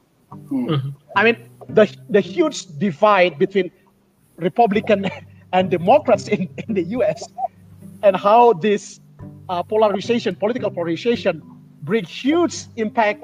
Hmm. 0.50 0.76
I 1.16 1.24
mean, 1.24 1.38
the 1.70 1.86
the 2.10 2.22
huge 2.22 2.66
divide 2.78 3.38
between 3.40 3.72
Republican 4.38 5.06
and 5.54 5.70
Democrats 5.72 6.28
in, 6.28 6.50
in 6.68 6.74
the 6.74 6.84
US 6.98 7.28
and 8.04 8.16
how 8.16 8.54
this 8.54 9.00
uh, 9.50 9.64
polarization, 9.64 10.36
political 10.36 10.70
polarization, 10.72 11.42
bring 11.82 12.04
huge 12.06 12.66
impact 12.76 13.24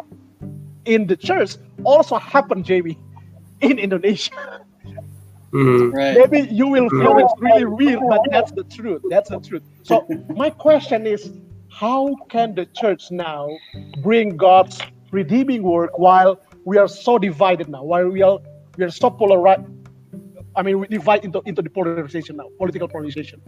in 0.86 1.07
the 1.07 1.16
church 1.16 1.55
also 1.84 2.18
happened, 2.18 2.66
Jamie, 2.66 2.97
in 3.61 3.78
Indonesia. 3.80 4.61
Mhm. 5.51 5.93
Right. 5.93 6.18
Maybe 6.18 6.53
you 6.53 6.68
will 6.68 6.89
feel 6.89 7.18
it's 7.18 7.34
really 7.39 7.66
weird, 7.66 7.99
but 8.09 8.22
that's 8.30 8.51
the 8.51 8.63
truth. 8.63 9.01
That's 9.09 9.30
the 9.30 9.39
truth. 9.39 9.63
So 9.84 10.05
my 10.36 10.49
question 10.49 11.07
is, 11.07 11.32
how 11.76 12.15
can 12.30 12.55
the 12.55 12.65
church 12.67 13.11
now 13.11 13.49
bring 14.01 14.38
God's 14.38 14.80
redeeming 15.11 15.61
work 15.61 15.97
while 15.99 16.39
we 16.63 16.78
are 16.78 16.88
so 16.88 17.19
divided 17.19 17.67
now? 17.67 17.84
While 17.84 18.09
we 18.09 18.21
are 18.21 18.39
we 18.78 18.86
are 18.86 18.89
so 18.89 19.09
polarized. 19.09 19.63
I 20.55 20.63
mean, 20.63 20.80
we 20.80 20.88
divide 20.88 21.26
into, 21.26 21.41
into 21.45 21.61
the 21.61 21.69
polarization 21.69 22.38
now, 22.38 22.47
political 22.57 22.88
polarization. 22.88 23.41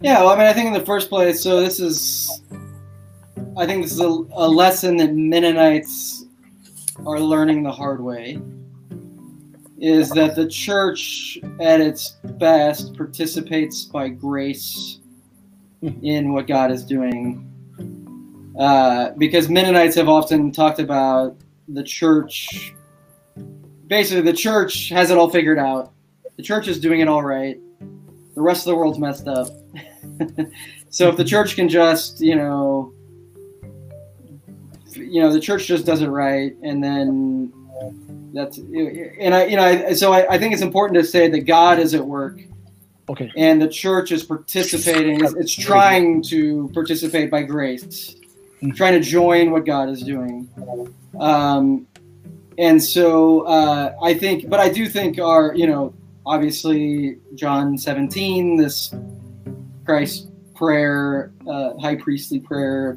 Yeah, 0.00 0.20
well, 0.20 0.30
I 0.30 0.36
mean, 0.36 0.46
I 0.46 0.54
think 0.54 0.68
in 0.68 0.72
the 0.72 0.86
first 0.86 1.10
place, 1.10 1.42
so 1.42 1.60
this 1.60 1.78
is, 1.78 2.42
I 3.58 3.66
think 3.66 3.82
this 3.82 3.92
is 3.92 4.00
a, 4.00 4.08
a 4.32 4.48
lesson 4.48 4.96
that 4.96 5.12
Mennonites 5.12 6.24
are 7.04 7.20
learning 7.20 7.62
the 7.62 7.72
hard 7.72 8.00
way. 8.00 8.40
Is 9.78 10.08
that 10.12 10.36
the 10.36 10.48
church 10.48 11.38
at 11.60 11.82
its 11.82 12.16
best 12.38 12.96
participates 12.96 13.84
by 13.84 14.08
grace 14.08 14.99
in 15.82 16.32
what 16.32 16.46
God 16.46 16.70
is 16.70 16.84
doing? 16.84 17.46
Uh, 18.58 19.10
because 19.16 19.48
Mennonites 19.48 19.94
have 19.94 20.08
often 20.08 20.52
talked 20.52 20.78
about 20.78 21.36
the 21.68 21.82
church, 21.82 22.74
basically, 23.86 24.22
the 24.22 24.36
church 24.36 24.88
has 24.90 25.10
it 25.10 25.16
all 25.16 25.30
figured 25.30 25.58
out 25.58 25.92
the 26.40 26.46
church 26.46 26.68
is 26.68 26.80
doing 26.80 27.00
it 27.00 27.08
all 27.08 27.22
right. 27.22 27.60
The 28.34 28.40
rest 28.40 28.62
of 28.66 28.70
the 28.70 28.76
world's 28.76 28.98
messed 28.98 29.28
up. 29.28 29.48
so 30.88 31.08
if 31.08 31.18
the 31.18 31.24
church 31.24 31.54
can 31.54 31.68
just, 31.68 32.18
you 32.18 32.34
know, 32.34 32.94
you 34.94 35.20
know, 35.20 35.30
the 35.30 35.38
church 35.38 35.66
just 35.66 35.84
does 35.84 36.00
it 36.00 36.08
right, 36.08 36.56
and 36.62 36.82
then 36.82 37.52
that's 38.32 38.56
and 38.56 39.34
I, 39.34 39.44
you 39.44 39.56
know, 39.56 39.64
I, 39.64 39.92
so 39.92 40.14
I, 40.14 40.34
I 40.34 40.38
think 40.38 40.54
it's 40.54 40.62
important 40.62 40.98
to 40.98 41.04
say 41.04 41.28
that 41.28 41.40
God 41.40 41.78
is 41.78 41.92
at 41.92 42.06
work 42.06 42.40
Okay. 43.10 43.28
and 43.36 43.60
the 43.60 43.66
church 43.66 44.12
is 44.12 44.22
participating. 44.22 45.24
It's, 45.36 45.52
trying 45.52 46.22
to 46.24 46.70
participate 46.72 47.28
by 47.28 47.42
grace, 47.42 48.14
trying 48.76 48.92
to 48.92 49.00
join 49.00 49.50
what 49.50 49.66
God 49.66 49.88
is 49.88 50.02
doing. 50.02 50.48
Um, 51.18 51.88
and 52.56 52.80
so 52.80 53.40
uh, 53.40 53.96
I 54.00 54.14
think, 54.14 54.48
but 54.48 54.60
I 54.60 54.68
do 54.68 54.88
think 54.88 55.18
our, 55.18 55.52
you 55.56 55.66
know, 55.66 55.92
obviously 56.24 57.18
John 57.34 57.76
17, 57.76 58.56
this 58.56 58.94
Christ 59.84 60.30
prayer, 60.54 61.32
uh, 61.48 61.76
high 61.78 61.96
priestly 61.96 62.38
prayer 62.38 62.96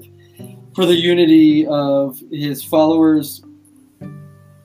for 0.76 0.86
the 0.86 0.96
unity 0.96 1.66
of 1.66 2.22
his 2.30 2.64
followers 2.64 3.42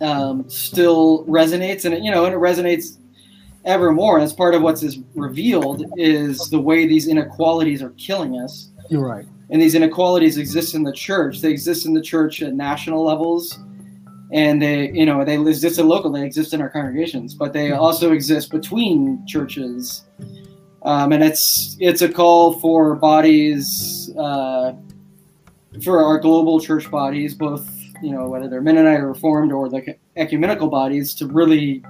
um, 0.03 0.49
still 0.51 1.24
resonates, 1.24 1.86
and 1.86 1.94
it, 1.94 2.03
you 2.03 2.11
know, 2.11 2.26
and 2.26 2.34
it 2.34 2.38
resonates 2.38 2.97
ever 3.68 3.92
more. 3.92 4.16
And 4.16 4.22
that's 4.22 4.32
part 4.32 4.54
of 4.54 4.62
what's 4.62 4.82
is 4.82 4.98
revealed 5.14 5.84
is 5.96 6.48
the 6.50 6.58
way 6.58 6.86
these 6.86 7.06
inequalities 7.06 7.82
are 7.82 7.90
killing 7.90 8.40
us. 8.40 8.70
You're 8.88 9.06
right. 9.06 9.26
And 9.50 9.62
these 9.62 9.74
inequalities 9.74 10.38
exist 10.38 10.74
in 10.74 10.82
the 10.82 10.92
church. 10.92 11.40
They 11.40 11.50
exist 11.50 11.86
in 11.86 11.94
the 11.94 12.02
church 12.02 12.42
at 12.42 12.54
national 12.54 13.04
levels, 13.04 13.58
and 14.32 14.60
they, 14.60 14.90
you 14.90 15.06
know, 15.06 15.24
they 15.24 15.38
exist 15.38 15.78
in 15.78 15.86
local. 15.86 16.10
They 16.10 16.24
exist 16.24 16.52
in 16.52 16.60
our 16.60 16.68
congregations, 16.68 17.34
but 17.34 17.52
they 17.52 17.72
also 17.72 18.12
exist 18.12 18.50
between 18.50 19.24
churches. 19.26 20.04
Um, 20.82 21.12
and 21.12 21.22
it's 21.22 21.76
it's 21.80 22.02
a 22.02 22.08
call 22.08 22.54
for 22.60 22.94
bodies, 22.94 24.10
uh, 24.18 24.74
for 25.82 26.02
our 26.02 26.18
global 26.18 26.60
church 26.60 26.90
bodies, 26.90 27.34
both 27.34 27.68
you 28.02 28.12
know 28.12 28.28
whether 28.28 28.48
they're 28.48 28.60
Mennonite 28.60 29.00
or 29.00 29.08
Reformed 29.08 29.52
or 29.52 29.68
the 29.68 29.96
ecumenical 30.16 30.68
bodies, 30.68 31.14
to 31.14 31.26
really 31.26 31.82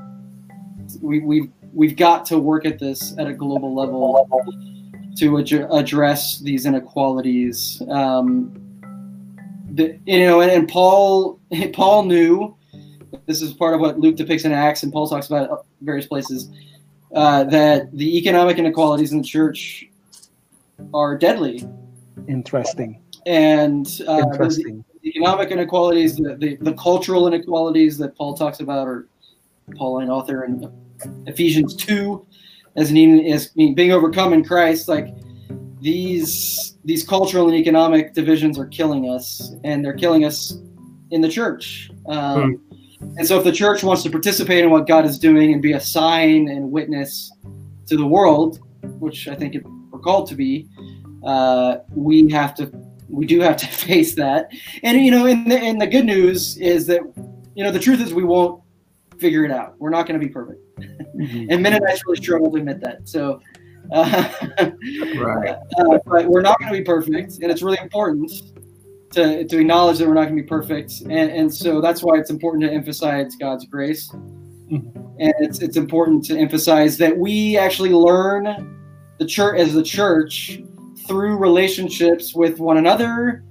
we 1.03 1.19
we 1.21 1.51
we've 1.73 1.97
got 1.97 2.25
to 2.27 2.39
work 2.39 2.65
at 2.65 2.79
this 2.79 3.15
at 3.19 3.27
a 3.27 3.33
global 3.33 3.75
level 3.75 4.27
to 5.17 5.39
ad- 5.39 5.69
address 5.71 6.39
these 6.39 6.67
inequalities. 6.67 7.83
Um, 7.89 8.53
the, 9.71 9.99
you 10.07 10.21
know, 10.21 10.41
and, 10.41 10.51
and 10.51 10.69
Paul 10.69 11.41
Paul 11.73 12.05
knew 12.05 12.57
this 13.27 13.43
is 13.43 13.53
part 13.55 13.75
of 13.75 13.81
what 13.81 13.99
Luke 13.99 14.17
depicts 14.17 14.45
in 14.45 14.53
Acts, 14.53 14.83
and 14.83 14.93
Paul 14.93 15.09
talks 15.09 15.27
about 15.29 15.67
various 15.81 16.07
places 16.07 16.51
uh, 17.15 17.45
that 17.45 17.91
the 17.97 18.19
economic 18.19 18.59
inequalities 18.59 19.13
in 19.13 19.19
the 19.19 19.25
church 19.25 19.87
are 20.95 21.17
deadly, 21.17 21.67
Interesting. 22.29 23.03
and 23.27 23.87
uh, 24.07 24.17
the 24.17 24.29
Interesting. 24.33 24.85
economic 25.05 25.51
inequalities, 25.51 26.17
the, 26.17 26.37
the, 26.37 26.57
the 26.57 26.75
cultural 26.75 27.27
inequalities 27.27 27.99
that 27.99 28.15
Paul 28.17 28.35
talks 28.35 28.61
about, 28.61 28.87
or 28.87 29.09
Pauline 29.77 30.11
author 30.11 30.45
in 30.45 30.71
Ephesians 31.27 31.75
2 31.77 32.27
as 32.77 32.93
needing 32.93 33.33
as 33.33 33.49
being 33.49 33.93
overcome 33.93 34.33
in 34.33 34.45
Christ, 34.45 34.89
like 34.89 35.15
these 35.81 36.79
these 36.85 37.07
cultural 37.07 37.49
and 37.49 37.57
economic 37.57 38.15
divisions 38.15 38.59
are 38.59 38.67
killing 38.67 39.11
us, 39.11 39.55
and 39.65 39.85
they're 39.85 39.95
killing 39.95 40.25
us 40.25 40.57
in 41.11 41.21
the 41.21 41.29
church. 41.29 41.91
Um, 42.09 42.61
And 43.17 43.27
so, 43.27 43.39
if 43.39 43.45
the 43.45 43.53
church 43.53 43.85
wants 43.85 44.03
to 44.03 44.11
participate 44.11 44.65
in 44.65 44.71
what 44.71 44.87
God 44.87 45.05
is 45.05 45.19
doing 45.19 45.53
and 45.53 45.63
be 45.63 45.73
a 45.73 45.81
sign 45.81 46.49
and 46.49 46.71
witness 46.71 47.31
to 47.87 47.97
the 47.97 48.07
world, 48.07 48.59
which 48.99 49.29
I 49.29 49.37
think 49.37 49.57
we're 49.91 50.01
called 50.01 50.29
to 50.29 50.35
be, 50.35 50.67
uh, 51.25 51.79
we 51.95 52.29
have 52.31 52.55
to 52.57 52.71
we 53.09 53.27
do 53.27 53.41
have 53.41 53.57
to 53.57 53.67
face 53.87 54.15
that. 54.17 54.51
And 54.83 55.05
you 55.05 55.11
know, 55.11 55.27
and 55.27 55.51
the, 55.51 55.59
and 55.59 55.81
the 55.81 55.87
good 55.87 56.07
news 56.07 56.57
is 56.59 56.87
that 56.87 57.01
you 57.55 57.65
know 57.65 57.71
the 57.71 57.79
truth 57.79 58.01
is 58.01 58.13
we 58.13 58.25
won't 58.25 58.63
figure 59.19 59.45
it 59.45 59.51
out. 59.51 59.75
We're 59.79 59.91
not 59.91 60.07
going 60.07 60.19
to 60.19 60.25
be 60.25 60.33
perfect. 60.33 60.61
And 60.79 61.63
Mennonites 61.63 62.03
really 62.07 62.19
struggle 62.19 62.51
to 62.51 62.59
admit 62.59 62.81
that. 62.81 63.09
So, 63.09 63.41
uh, 63.93 64.29
Right. 65.17 65.57
uh, 65.79 65.99
but 66.07 66.27
we're 66.27 66.43
not 66.43 66.59
going 66.59 66.73
to 66.73 66.79
be 66.79 66.85
perfect, 66.85 67.39
and 67.43 67.51
it's 67.51 67.63
really 67.63 67.79
important 67.83 68.31
to, 69.13 69.45
to 69.45 69.59
acknowledge 69.59 69.99
that 69.99 70.07
we're 70.07 70.15
not 70.15 70.25
going 70.25 70.37
to 70.37 70.43
be 70.43 70.49
perfect. 70.49 71.01
And, 71.03 71.31
and 71.31 71.55
so 71.55 71.81
that's 71.81 72.03
why 72.03 72.19
it's 72.19 72.31
important 72.31 72.65
to 72.65 72.71
emphasize 72.71 73.35
God's 73.37 73.67
grace, 73.67 74.11
and 74.13 75.35
it's 75.41 75.61
it's 75.61 75.77
important 75.77 76.25
to 76.27 76.39
emphasize 76.39 76.99
that 76.99 77.17
we 77.17 77.57
actually 77.57 77.91
learn 77.91 78.77
the 79.19 79.27
church 79.27 79.59
as 79.59 79.73
the 79.75 79.83
church 79.83 80.61
through 81.07 81.39
relationships 81.39 82.35
with 82.35 82.59
one 82.59 82.77
another, 82.77 83.43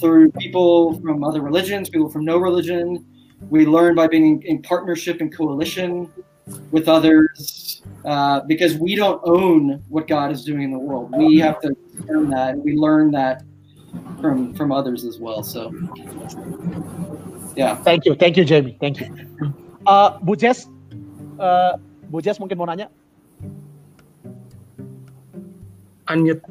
through 0.00 0.30
people 0.32 0.98
from 1.00 1.22
other 1.22 1.42
religions, 1.42 1.90
people 1.90 2.08
from 2.08 2.24
no 2.24 2.38
religion. 2.38 3.04
We 3.50 3.66
learn 3.66 3.94
by 3.94 4.06
being 4.08 4.26
in, 4.26 4.42
in 4.42 4.62
partnership 4.62 5.20
and 5.20 5.34
coalition 5.34 6.10
with 6.70 6.88
others 6.88 7.82
uh, 8.04 8.40
because 8.40 8.76
we 8.76 8.94
don't 8.94 9.20
own 9.24 9.82
what 9.88 10.06
God 10.08 10.30
is 10.30 10.44
doing 10.44 10.62
in 10.62 10.72
the 10.72 10.78
world. 10.78 11.12
We 11.16 11.38
have 11.38 11.60
to 11.60 11.74
learn 12.08 12.30
that. 12.30 12.58
We 12.58 12.76
learn 12.76 13.10
that 13.12 13.42
from 14.20 14.54
from 14.54 14.72
others 14.72 15.04
as 15.04 15.18
well. 15.18 15.42
So, 15.42 15.72
yeah. 17.56 17.76
Thank 17.76 18.04
you, 18.04 18.14
thank 18.14 18.36
you, 18.36 18.44
Jamie. 18.44 18.76
Thank 18.80 19.00
you. 19.00 19.08
Uh, 19.86 20.18
Bu 20.20 20.36
Jess, 20.36 20.66
uh, 21.38 21.76
Bu 22.08 22.20
Jess 22.20 22.38
mungkin 22.40 22.56
mau 22.58 22.66
nanya? 22.66 22.88
Unmute. 26.08 26.44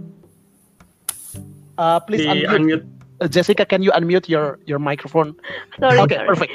Uh, 1.78 2.00
please 2.06 2.22
Di 2.22 2.30
unmute. 2.30 2.54
unmute. 2.54 2.93
Uh, 3.24 3.28
Jessica, 3.30 3.65
can 3.65 3.82
you 3.82 3.91
unmute 3.91 4.28
your 4.28 4.59
your 4.65 4.80
microphone? 4.80 5.34
Sorry, 5.80 5.97
okay, 5.99 6.15
sorry. 6.15 6.28
perfect. 6.28 6.51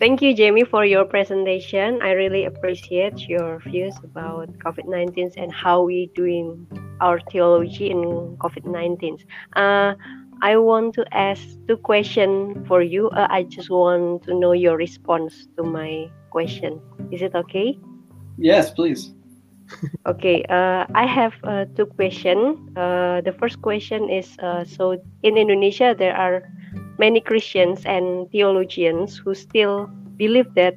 Thank 0.00 0.22
you, 0.22 0.32
Jamie, 0.34 0.64
for 0.64 0.86
your 0.86 1.04
presentation. 1.04 2.00
I 2.00 2.12
really 2.12 2.46
appreciate 2.46 3.28
your 3.28 3.58
views 3.60 3.94
about 4.02 4.48
COVID-19 4.64 5.36
and 5.36 5.52
how 5.52 5.82
we 5.82 6.08
doing 6.14 6.66
our 7.00 7.20
theology 7.30 7.90
in 7.90 8.00
COVID-19. 8.40 9.20
Uh, 9.52 9.94
I 10.40 10.56
want 10.56 10.94
to 10.94 11.04
ask 11.12 11.42
two 11.66 11.76
questions 11.76 12.66
for 12.66 12.80
you. 12.80 13.10
Uh, 13.10 13.26
I 13.28 13.42
just 13.42 13.68
want 13.68 14.22
to 14.24 14.32
know 14.32 14.52
your 14.52 14.76
response 14.78 15.48
to 15.58 15.62
my 15.62 16.08
question. 16.30 16.80
Is 17.12 17.20
it 17.20 17.34
okay? 17.34 17.76
Yes, 18.38 18.70
please. 18.70 19.12
Okay, 20.06 20.44
uh, 20.48 20.86
I 20.94 21.06
have 21.06 21.34
uh, 21.44 21.66
two 21.76 21.86
questions. 21.86 22.56
Uh, 22.76 23.20
the 23.20 23.32
first 23.36 23.60
question 23.60 24.08
is 24.08 24.36
uh, 24.40 24.64
so 24.64 24.96
in 25.22 25.36
Indonesia, 25.36 25.94
there 25.96 26.16
are 26.16 26.42
many 26.98 27.20
Christians 27.20 27.84
and 27.84 28.30
theologians 28.32 29.16
who 29.16 29.34
still 29.34 29.90
believe 30.16 30.52
that 30.54 30.74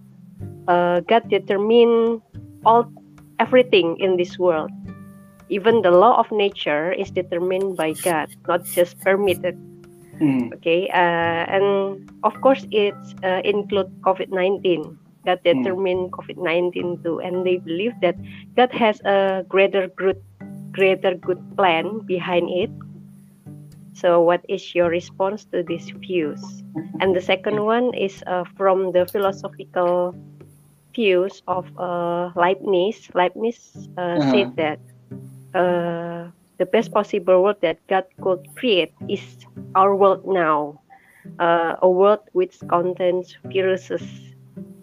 uh, 0.67 0.99
God 1.07 1.29
determine 1.29 2.21
all 2.65 2.91
everything 3.39 3.97
in 3.99 4.17
this 4.17 4.37
world. 4.37 4.69
Even 5.49 5.81
the 5.81 5.91
law 5.91 6.19
of 6.19 6.31
nature 6.31 6.91
is 6.93 7.11
determined 7.11 7.75
by 7.75 7.93
God, 8.03 8.31
not 8.47 8.63
just 8.63 8.99
permitted. 9.01 9.59
Hmm. 10.19 10.53
Okay, 10.53 10.87
uh, 10.93 11.49
and 11.49 12.07
of 12.23 12.39
course, 12.41 12.67
it 12.69 12.93
uh, 13.23 13.41
include 13.43 13.89
COVID 14.05 14.29
nineteen 14.29 14.99
that 15.25 15.43
determine 15.43 16.09
COVID 16.11 16.37
nineteen 16.37 16.97
too, 17.03 17.19
and 17.19 17.45
they 17.45 17.57
believe 17.57 17.93
that 18.01 18.15
God 18.55 18.71
has 18.73 19.01
a 19.05 19.45
greater 19.47 19.87
good, 19.97 20.17
greater 20.71 21.15
good 21.15 21.41
plan 21.57 21.99
behind 22.05 22.49
it. 22.49 22.71
So, 23.93 24.21
what 24.21 24.41
is 24.49 24.73
your 24.73 24.89
response 24.89 25.45
to 25.51 25.61
these 25.63 25.91
views? 26.01 26.41
And 26.99 27.15
the 27.15 27.21
second 27.21 27.61
one 27.65 27.93
is 27.93 28.23
uh, 28.25 28.45
from 28.57 28.91
the 28.91 29.05
philosophical 29.05 30.15
views 30.95 31.43
of 31.47 31.69
uh, 31.77 32.31
Leibniz. 32.35 33.09
Leibniz 33.13 33.87
uh, 33.97 34.17
Uh-huh. 34.17 34.31
said 34.31 34.49
that 34.57 34.79
uh, 35.53 36.31
the 36.57 36.65
best 36.65 36.91
possible 36.91 37.43
world 37.43 37.61
that 37.61 37.77
God 37.87 38.05
could 38.21 38.41
create 38.55 38.93
is 39.07 39.21
our 39.75 39.95
world 39.95 40.25
now, 40.25 40.81
uh, 41.39 41.75
a 41.81 41.89
world 41.89 42.25
which 42.33 42.57
contains 42.67 43.37
viruses. 43.45 44.03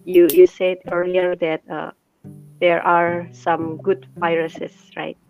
You 0.09 0.25
you 0.33 0.49
said 0.49 0.81
earlier 0.89 1.37
that 1.37 1.61
uh, 1.69 1.93
there 2.65 2.81
are 2.81 3.29
some 3.37 3.77
good 3.77 4.09
viruses, 4.17 4.73
right? 4.97 5.21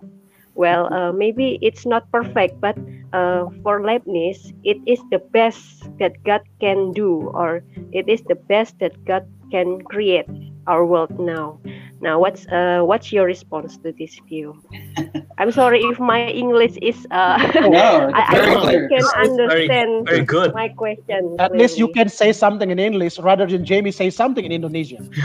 Well, 0.54 0.86
uh, 0.94 1.10
maybe 1.10 1.58
it's 1.62 1.82
not 1.82 2.06
perfect, 2.14 2.62
but 2.62 2.78
uh, 3.10 3.50
for 3.66 3.82
Leibniz, 3.82 4.54
it 4.62 4.78
is 4.86 5.02
the 5.10 5.18
best 5.18 5.82
that 5.98 6.22
God 6.22 6.46
can 6.62 6.94
do, 6.94 7.26
or 7.34 7.66
it 7.90 8.06
is 8.06 8.22
the 8.30 8.38
best 8.38 8.78
that 8.78 8.94
God 9.02 9.26
can 9.50 9.80
create 9.82 10.26
our 10.66 10.84
world 10.84 11.18
now. 11.18 11.58
Now, 12.00 12.20
what's 12.20 12.46
uh, 12.46 12.82
what's 12.84 13.10
your 13.12 13.26
response 13.26 13.76
to 13.78 13.90
this 13.98 14.18
view? 14.28 14.54
I'm 15.38 15.50
sorry 15.50 15.80
if 15.82 15.98
my 15.98 16.28
English 16.30 16.76
is 16.82 17.06
uh, 17.10 17.38
No, 17.54 18.10
I, 18.14 18.22
I 18.22 18.34
very 18.34 18.54
hope 18.54 18.62
clear. 18.62 18.82
you 18.82 18.88
can 18.88 19.06
understand 19.18 20.06
very 20.06 20.24
good. 20.24 20.54
my 20.54 20.68
question. 20.68 21.34
At 21.38 21.52
least 21.52 21.78
you 21.78 21.88
can 21.88 22.08
say 22.08 22.32
something 22.32 22.70
in 22.70 22.78
English 22.78 23.18
rather 23.18 23.46
than 23.46 23.64
Jamie 23.64 23.90
say 23.90 24.10
something 24.10 24.44
in 24.44 24.52
Indonesian. 24.52 25.10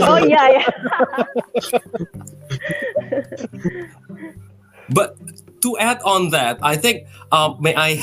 Oh 0.00 0.16
yeah, 0.16 0.48
yeah. 0.48 1.24
But 4.90 5.16
to 5.62 5.78
add 5.78 6.00
on 6.02 6.30
that, 6.30 6.58
I 6.62 6.76
think 6.76 7.06
um, 7.32 7.56
may 7.60 7.74
I 7.76 7.98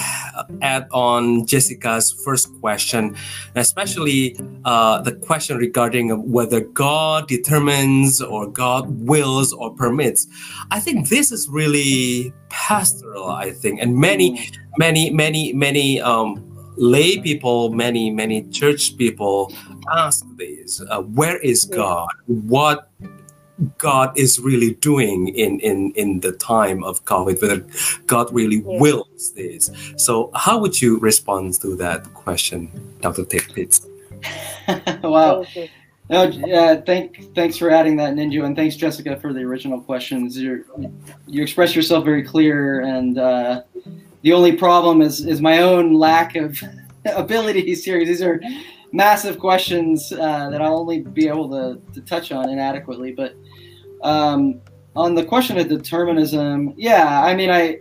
add 0.62 0.88
on 0.92 1.46
Jessica's 1.46 2.12
first 2.24 2.50
question, 2.60 3.16
especially 3.56 4.38
uh, 4.66 5.02
the 5.02 5.14
question 5.14 5.58
regarding 5.58 6.32
whether 6.32 6.62
God 6.62 7.28
determines 7.28 8.22
or 8.22 8.48
God 8.48 8.90
wills 9.08 9.54
or 9.54 9.74
permits. 9.76 10.28
I 10.72 10.80
think 10.80 11.10
this 11.10 11.32
is 11.32 11.48
really 11.50 12.34
pastoral. 12.50 13.30
I 13.30 13.52
think, 13.52 13.82
and 13.82 13.98
many, 13.98 14.50
many, 14.78 15.10
many, 15.10 15.54
many 15.54 16.02
um, 16.02 16.44
lay 16.78 17.20
people, 17.20 17.70
many, 17.72 18.12
many 18.12 18.44
church 18.50 18.98
people 18.98 19.54
ask 19.94 20.26
this: 20.38 20.82
uh, 20.90 21.02
Where 21.02 21.38
is 21.40 21.66
God? 21.66 22.10
What 22.26 22.90
God 23.78 24.18
is 24.18 24.40
really 24.40 24.74
doing 24.76 25.30
in 25.30 25.60
in 25.62 25.92
in 25.96 26.20
the 26.20 26.34
time 26.34 26.84
of 26.84 27.04
COVID, 27.06 27.42
whether 27.42 27.64
God 28.08 28.34
really 28.34 28.58
Yeah. 28.58 28.80
wills 28.82 29.32
this. 29.36 29.72
So, 29.98 30.30
how 30.36 30.60
would 30.60 30.82
you 30.82 31.00
respond 31.00 31.54
to 31.62 31.76
that 31.78 32.14
question, 32.14 32.70
Dr. 33.02 33.26
Tate 33.26 33.54
Pitts? 33.54 33.86
wow. 35.04 35.46
Thank. 35.54 35.72
No, 36.08 36.22
uh, 36.54 36.82
thank 36.86 37.34
thanks 37.34 37.58
for 37.58 37.72
adding 37.72 37.96
that, 37.98 38.14
Nindyo, 38.14 38.46
and 38.46 38.56
thanks 38.56 38.76
Jessica 38.76 39.18
for 39.20 39.34
the 39.34 39.42
original 39.42 39.82
questions. 39.82 40.38
You 40.38 40.64
you 41.26 41.42
express 41.42 41.76
yourself 41.76 42.06
very 42.06 42.22
clear, 42.24 42.82
and 42.82 43.18
uh, 43.18 43.64
the 44.22 44.34
only 44.34 44.52
problem 44.52 45.02
is 45.02 45.26
is 45.26 45.42
my 45.42 45.60
own 45.64 45.94
lack 45.94 46.36
of 46.36 46.62
abilities 47.06 47.84
here. 47.84 48.06
These 48.06 48.22
are 48.22 48.40
massive 48.92 49.40
questions 49.40 50.12
uh, 50.12 50.50
that 50.52 50.62
I'll 50.62 50.78
only 50.78 51.02
be 51.02 51.28
able 51.28 51.50
to, 51.50 51.82
to 51.94 52.02
touch 52.02 52.32
on 52.32 52.50
inadequately. 52.50 53.12
But 53.12 53.36
um, 54.06 54.62
on 54.96 55.16
the 55.16 55.26
question 55.26 55.58
of 55.58 55.68
determinism, 55.68 56.74
yeah, 56.78 57.22
I 57.24 57.36
mean, 57.36 57.50
I, 57.50 57.80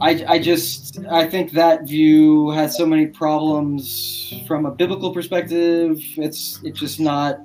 I, 0.00 0.24
I 0.28 0.38
just 0.38 0.98
I 1.10 1.26
think 1.26 1.52
that 1.52 1.88
view 1.88 2.50
has 2.50 2.76
so 2.76 2.84
many 2.84 3.06
problems 3.06 4.34
from 4.46 4.66
a 4.66 4.70
biblical 4.70 5.12
perspective. 5.12 5.98
It's 6.16 6.60
it's 6.62 6.78
just 6.78 7.00
not 7.00 7.40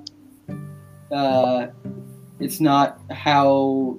uh, 1.12 1.68
it's 2.40 2.60
not 2.60 3.00
how 3.10 3.98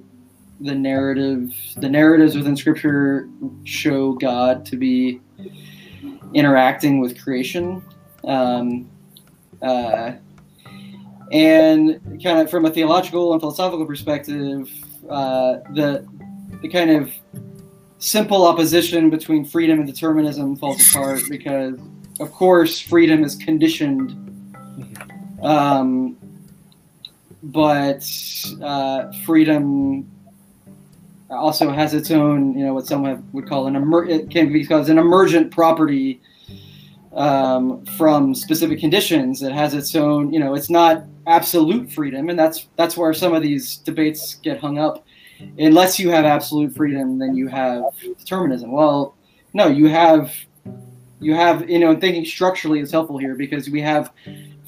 the 0.61 0.75
narrative 0.75 1.51
the 1.77 1.89
narratives 1.89 2.35
within 2.35 2.55
Scripture 2.55 3.27
show 3.63 4.13
God 4.13 4.65
to 4.67 4.77
be 4.77 5.19
interacting 6.33 6.99
with 6.99 7.19
creation. 7.21 7.81
Um, 8.23 8.89
uh, 9.61 10.13
and 11.31 11.99
kind 12.23 12.39
of 12.39 12.49
from 12.49 12.65
a 12.65 12.71
theological 12.71 13.33
and 13.33 13.41
philosophical 13.41 13.85
perspective, 13.85 14.69
uh, 15.09 15.59
the 15.73 16.05
the 16.61 16.67
kind 16.67 16.91
of 16.91 17.11
simple 17.99 18.45
opposition 18.45 19.09
between 19.09 19.45
freedom 19.45 19.79
and 19.79 19.87
determinism 19.87 20.55
falls 20.55 20.89
apart 20.89 21.21
because, 21.29 21.77
of 22.19 22.31
course, 22.31 22.79
freedom 22.79 23.23
is 23.23 23.35
conditioned. 23.35 24.11
Um, 25.41 26.17
but 27.43 28.05
uh, 28.61 29.11
freedom 29.25 30.09
also 31.29 31.69
has 31.69 31.93
its 31.93 32.11
own, 32.11 32.57
you 32.57 32.65
know, 32.65 32.73
what 32.73 32.87
some 32.87 33.29
would 33.31 33.47
call 33.47 33.67
an 33.67 33.75
emer- 33.75 34.05
it 34.05 34.29
can 34.29 34.51
be 34.51 34.65
called 34.65 34.89
an 34.89 34.97
emergent 34.97 35.51
property 35.51 36.21
um, 37.13 37.85
from 37.97 38.35
specific 38.35 38.79
conditions. 38.79 39.41
It 39.41 39.51
has 39.51 39.73
its 39.73 39.95
own, 39.95 40.31
you 40.31 40.39
know, 40.39 40.53
it's 40.53 40.69
not 40.69 41.03
absolute 41.27 41.91
freedom, 41.91 42.29
and 42.29 42.37
that's 42.37 42.67
that's 42.75 42.97
where 42.97 43.13
some 43.13 43.33
of 43.33 43.41
these 43.41 43.77
debates 43.77 44.35
get 44.35 44.59
hung 44.59 44.77
up. 44.77 45.05
Unless 45.57 45.99
you 45.99 46.09
have 46.09 46.25
absolute 46.25 46.75
freedom, 46.75 47.17
then 47.17 47.35
you 47.35 47.47
have 47.47 47.83
determinism. 48.17 48.71
Well, 48.71 49.15
no, 49.53 49.67
you 49.67 49.87
have 49.87 50.33
you 51.19 51.33
have 51.33 51.69
you 51.69 51.79
know 51.79 51.97
thinking 51.99 52.25
structurally 52.25 52.79
is 52.79 52.91
helpful 52.91 53.17
here 53.17 53.35
because 53.35 53.69
we 53.69 53.81
have 53.81 54.11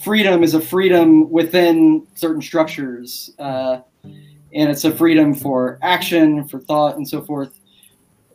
freedom 0.01 0.43
is 0.43 0.53
a 0.53 0.61
freedom 0.61 1.29
within 1.29 2.07
certain 2.15 2.41
structures, 2.41 3.31
uh, 3.37 3.81
and 4.03 4.69
it's 4.69 4.85
a 4.85 4.91
freedom 4.95 5.33
for 5.33 5.77
action, 5.81 6.47
for 6.47 6.59
thought, 6.59 6.95
and 6.95 7.07
so 7.07 7.21
forth 7.21 7.60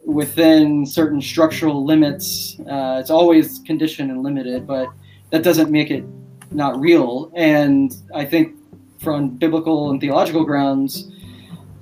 within 0.06 0.86
certain 0.86 1.20
structural 1.20 1.84
limits. 1.84 2.56
Uh, 2.60 2.98
it's 3.00 3.10
always 3.10 3.58
conditioned 3.66 4.10
and 4.10 4.22
limited, 4.22 4.66
but 4.66 4.88
that 5.30 5.42
doesn't 5.42 5.70
make 5.70 5.90
it 5.90 6.04
not 6.52 6.78
real. 6.78 7.30
And 7.34 7.94
I 8.14 8.24
think 8.24 8.56
from 9.00 9.30
biblical 9.30 9.90
and 9.90 10.00
theological 10.00 10.44
grounds, 10.44 11.10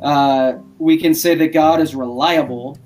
uh, 0.02 0.54
we 0.78 0.96
can 0.96 1.14
say 1.14 1.34
that 1.34 1.52
God 1.52 1.80
is 1.80 1.94
reliable, 1.94 2.78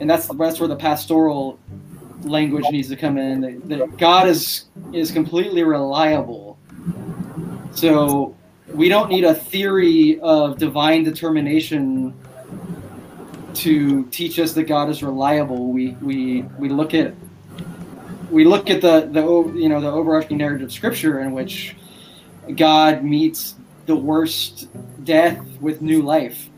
and 0.00 0.10
that's 0.10 0.26
that's 0.28 0.58
where 0.58 0.68
the 0.68 0.76
pastoral 0.76 1.58
language 2.22 2.64
needs 2.70 2.88
to 2.88 2.96
come 2.96 3.18
in. 3.18 3.42
That, 3.42 3.68
that 3.68 3.98
God 3.98 4.26
is 4.26 4.64
is 4.92 5.10
completely 5.10 5.62
reliable. 5.62 6.58
So 7.74 8.34
we 8.72 8.88
don't 8.88 9.10
need 9.10 9.24
a 9.24 9.34
theory 9.34 10.18
of 10.20 10.58
divine 10.58 11.04
determination 11.04 12.14
to 13.54 14.04
teach 14.06 14.38
us 14.38 14.52
that 14.54 14.64
God 14.64 14.88
is 14.90 15.02
reliable. 15.02 15.72
We 15.72 15.90
we 16.00 16.42
we 16.58 16.68
look 16.68 16.94
at 16.94 17.14
we 18.30 18.44
look 18.44 18.70
at 18.70 18.80
the 18.80 19.08
the 19.12 19.22
you 19.58 19.68
know 19.68 19.80
the 19.80 19.90
overarching 19.90 20.38
narrative 20.38 20.66
of 20.66 20.72
Scripture 20.72 21.20
in 21.20 21.32
which 21.32 21.76
God 22.56 23.04
meets 23.04 23.54
the 23.86 23.96
worst 23.96 24.68
death 25.04 25.40
with 25.60 25.82
new 25.82 26.02
life, 26.02 26.50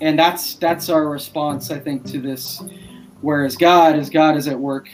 and 0.00 0.18
that's 0.18 0.54
that's 0.56 0.88
our 0.88 1.08
response, 1.08 1.70
I 1.70 1.78
think, 1.78 2.04
to 2.06 2.20
this. 2.20 2.62
Whereas 3.20 3.56
God 3.56 3.96
is 3.96 4.10
God 4.10 4.36
is 4.36 4.48
at 4.48 4.58
work 4.58 4.88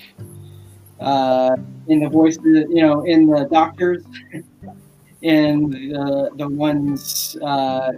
uh, 1.00 1.56
in 1.88 2.00
the 2.00 2.08
voices, 2.08 2.42
you 2.44 2.82
know, 2.82 3.02
in 3.04 3.26
the 3.26 3.44
doctors, 3.50 4.04
in 5.22 5.70
the 5.70 6.30
the 6.36 6.48
ones. 6.48 7.36
Uh, 7.42 7.92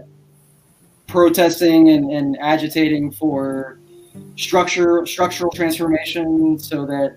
protesting 1.06 1.90
and, 1.90 2.10
and 2.10 2.36
agitating 2.40 3.10
for 3.10 3.78
structure 4.36 5.04
structural 5.06 5.50
transformation 5.50 6.58
so 6.58 6.86
that 6.86 7.16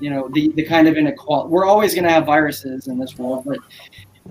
you 0.00 0.08
know 0.08 0.28
the, 0.32 0.52
the 0.52 0.62
kind 0.64 0.86
of 0.86 0.96
inequality 0.96 1.50
we're 1.50 1.66
always 1.66 1.94
going 1.94 2.04
to 2.04 2.10
have 2.10 2.24
viruses 2.24 2.86
in 2.86 2.98
this 2.98 3.18
world 3.18 3.44
but 3.44 3.58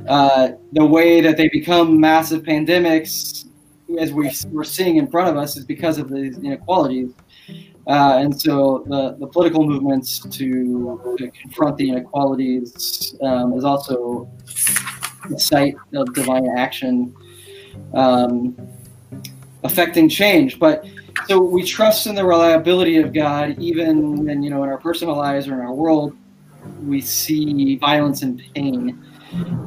uh, 0.08 0.50
the 0.72 0.86
way 0.86 1.22
that 1.22 1.38
they 1.38 1.50
become 1.50 2.00
massive 2.00 2.44
pandemics 2.44 3.46
as 4.00 4.14
we, 4.14 4.32
we're 4.48 4.64
seeing 4.64 4.98
in 4.98 5.08
front 5.08 5.30
of 5.30 5.38
us 5.38 5.58
is 5.58 5.66
because 5.66 5.98
of 5.98 6.10
these 6.10 6.38
inequalities. 6.38 7.12
Uh, 7.88 8.20
and 8.20 8.40
so 8.40 8.84
the, 8.88 9.18
the 9.20 9.28
political 9.28 9.66
movements 9.66 10.20
to, 10.20 11.16
to 11.18 11.30
confront 11.32 11.78
the 11.78 11.90
inequalities 11.90 13.16
um, 13.22 13.54
is 13.54 13.64
also 13.64 14.30
a 15.34 15.40
site 15.40 15.76
of 15.94 16.14
divine 16.14 16.48
action 16.58 17.14
um, 17.94 18.56
affecting 19.64 20.10
change. 20.10 20.60
But 20.60 20.86
so 21.28 21.40
we 21.40 21.64
trust 21.64 22.08
in 22.08 22.16
the 22.16 22.26
reliability 22.26 22.98
of 22.98 23.14
God, 23.14 23.58
even 23.60 24.26
when 24.26 24.44
you 24.44 24.50
know 24.50 24.64
in 24.64 24.70
our 24.70 24.78
personal 24.78 25.16
lives 25.16 25.48
or 25.48 25.54
in 25.54 25.60
our 25.60 25.74
world, 25.74 26.16
we 26.84 27.02
see 27.02 27.78
violence 27.78 28.22
and 28.22 28.42
pain. 28.56 29.04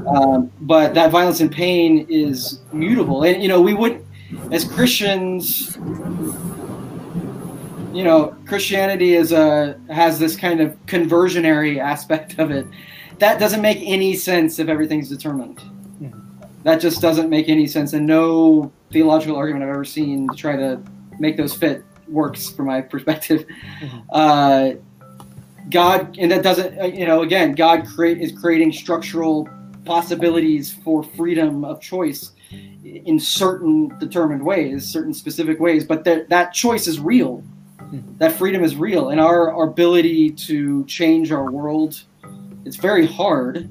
Um, 0.06 0.50
but 0.62 0.94
that 0.94 1.10
violence 1.10 1.40
and 1.40 1.50
pain 1.50 2.06
is 2.08 2.60
mutable, 2.72 3.22
and 3.24 3.42
you 3.42 3.48
know 3.48 3.60
we 3.60 3.74
would, 3.74 4.04
as 4.50 4.64
Christians, 4.64 5.76
you 7.92 8.04
know, 8.04 8.36
Christianity 8.46 9.14
is 9.14 9.32
a 9.32 9.78
has 9.90 10.18
this 10.18 10.36
kind 10.36 10.60
of 10.60 10.76
conversionary 10.86 11.80
aspect 11.92 12.38
of 12.38 12.50
it. 12.50 12.66
That 13.18 13.38
doesn't 13.38 13.62
make 13.62 13.78
any 13.80 14.16
sense 14.16 14.58
if 14.58 14.68
everything's 14.68 15.08
determined 15.08 15.60
that 16.64 16.80
just 16.80 17.00
doesn't 17.00 17.30
make 17.30 17.48
any 17.48 17.66
sense 17.66 17.92
and 17.92 18.06
no 18.06 18.72
theological 18.90 19.36
argument 19.36 19.64
i've 19.64 19.70
ever 19.70 19.84
seen 19.84 20.28
to 20.28 20.36
try 20.36 20.56
to 20.56 20.80
make 21.18 21.36
those 21.36 21.54
fit 21.54 21.84
works 22.08 22.50
from 22.50 22.66
my 22.66 22.80
perspective. 22.94 23.46
Uh, 24.10 24.72
god 25.70 26.16
and 26.18 26.30
that 26.30 26.42
doesn't 26.42 26.78
uh, 26.78 26.84
you 26.84 27.06
know 27.06 27.22
again 27.22 27.52
god 27.52 27.86
create 27.86 28.20
is 28.20 28.32
creating 28.32 28.70
structural 28.70 29.48
possibilities 29.86 30.74
for 30.84 31.02
freedom 31.02 31.64
of 31.64 31.80
choice 31.80 32.32
in 32.82 33.18
certain 33.18 33.88
determined 33.98 34.44
ways 34.44 34.86
certain 34.86 35.14
specific 35.14 35.58
ways 35.60 35.82
but 35.84 36.04
that 36.04 36.28
that 36.28 36.52
choice 36.52 36.86
is 36.86 37.00
real. 37.00 37.42
That 38.18 38.32
freedom 38.32 38.64
is 38.64 38.74
real 38.74 39.10
and 39.10 39.20
our, 39.20 39.52
our 39.52 39.68
ability 39.68 40.32
to 40.32 40.84
change 40.86 41.30
our 41.30 41.48
world 41.50 42.02
it's 42.64 42.76
very 42.76 43.06
hard. 43.06 43.68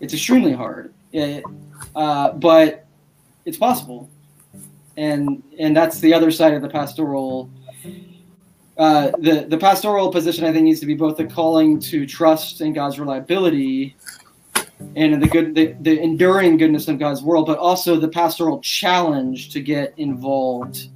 It's 0.00 0.12
extremely 0.12 0.52
hard, 0.52 0.92
it, 1.12 1.44
uh, 1.94 2.32
but 2.32 2.86
it's 3.44 3.56
possible, 3.56 4.10
and 4.96 5.42
and 5.58 5.76
that's 5.76 6.00
the 6.00 6.12
other 6.12 6.30
side 6.30 6.54
of 6.54 6.62
the 6.62 6.68
pastoral. 6.68 7.50
Uh, 8.76 9.10
the 9.20 9.46
the 9.48 9.56
pastoral 9.56 10.10
position 10.10 10.44
I 10.44 10.52
think 10.52 10.64
needs 10.64 10.80
to 10.80 10.86
be 10.86 10.94
both 10.94 11.16
the 11.16 11.24
calling 11.24 11.80
to 11.80 12.06
trust 12.06 12.60
in 12.60 12.74
God's 12.74 12.98
reliability 12.98 13.96
and 14.94 15.14
in 15.14 15.20
the 15.20 15.28
good 15.28 15.54
the, 15.54 15.74
the 15.80 15.98
enduring 16.00 16.56
goodness 16.56 16.88
of 16.88 16.98
God's 16.98 17.22
world, 17.22 17.46
but 17.46 17.58
also 17.58 17.96
the 17.96 18.08
pastoral 18.08 18.60
challenge 18.60 19.50
to 19.52 19.60
get 19.60 19.94
involved 19.96 20.88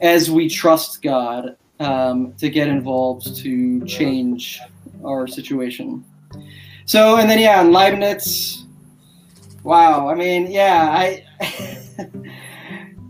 as 0.00 0.30
we 0.30 0.48
trust 0.48 1.02
God 1.02 1.56
um, 1.80 2.32
to 2.34 2.48
get 2.48 2.68
involved 2.68 3.36
to 3.38 3.84
change 3.86 4.60
our 5.04 5.26
situation. 5.26 6.04
So 6.86 7.16
and 7.16 7.28
then 7.28 7.38
yeah, 7.38 7.60
and 7.60 7.72
Leibniz. 7.72 8.63
Wow, 9.64 10.10
I 10.10 10.14
mean, 10.14 10.50
yeah, 10.50 10.90
I, 10.92 11.24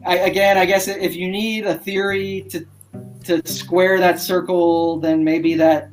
I 0.06 0.18
again, 0.18 0.56
I 0.56 0.64
guess 0.64 0.86
if 0.86 1.16
you 1.16 1.28
need 1.28 1.66
a 1.66 1.74
theory 1.74 2.46
to 2.50 2.64
to 3.24 3.44
square 3.46 3.98
that 3.98 4.20
circle, 4.20 5.00
then 5.00 5.24
maybe 5.24 5.54
that 5.54 5.90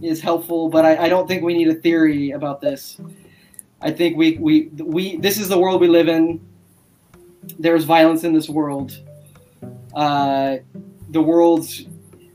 is 0.00 0.20
helpful. 0.20 0.68
But 0.68 0.84
I, 0.84 1.06
I 1.06 1.08
don't 1.08 1.26
think 1.26 1.42
we 1.42 1.54
need 1.54 1.66
a 1.68 1.74
theory 1.74 2.30
about 2.30 2.60
this. 2.60 3.00
I 3.80 3.90
think 3.90 4.16
we 4.16 4.36
we 4.38 4.68
we 4.78 5.16
this 5.16 5.38
is 5.38 5.48
the 5.48 5.58
world 5.58 5.80
we 5.80 5.88
live 5.88 6.06
in. 6.06 6.40
There's 7.58 7.82
violence 7.82 8.22
in 8.22 8.32
this 8.32 8.48
world. 8.48 8.96
Uh, 9.92 10.58
the 11.08 11.20
world's 11.20 11.84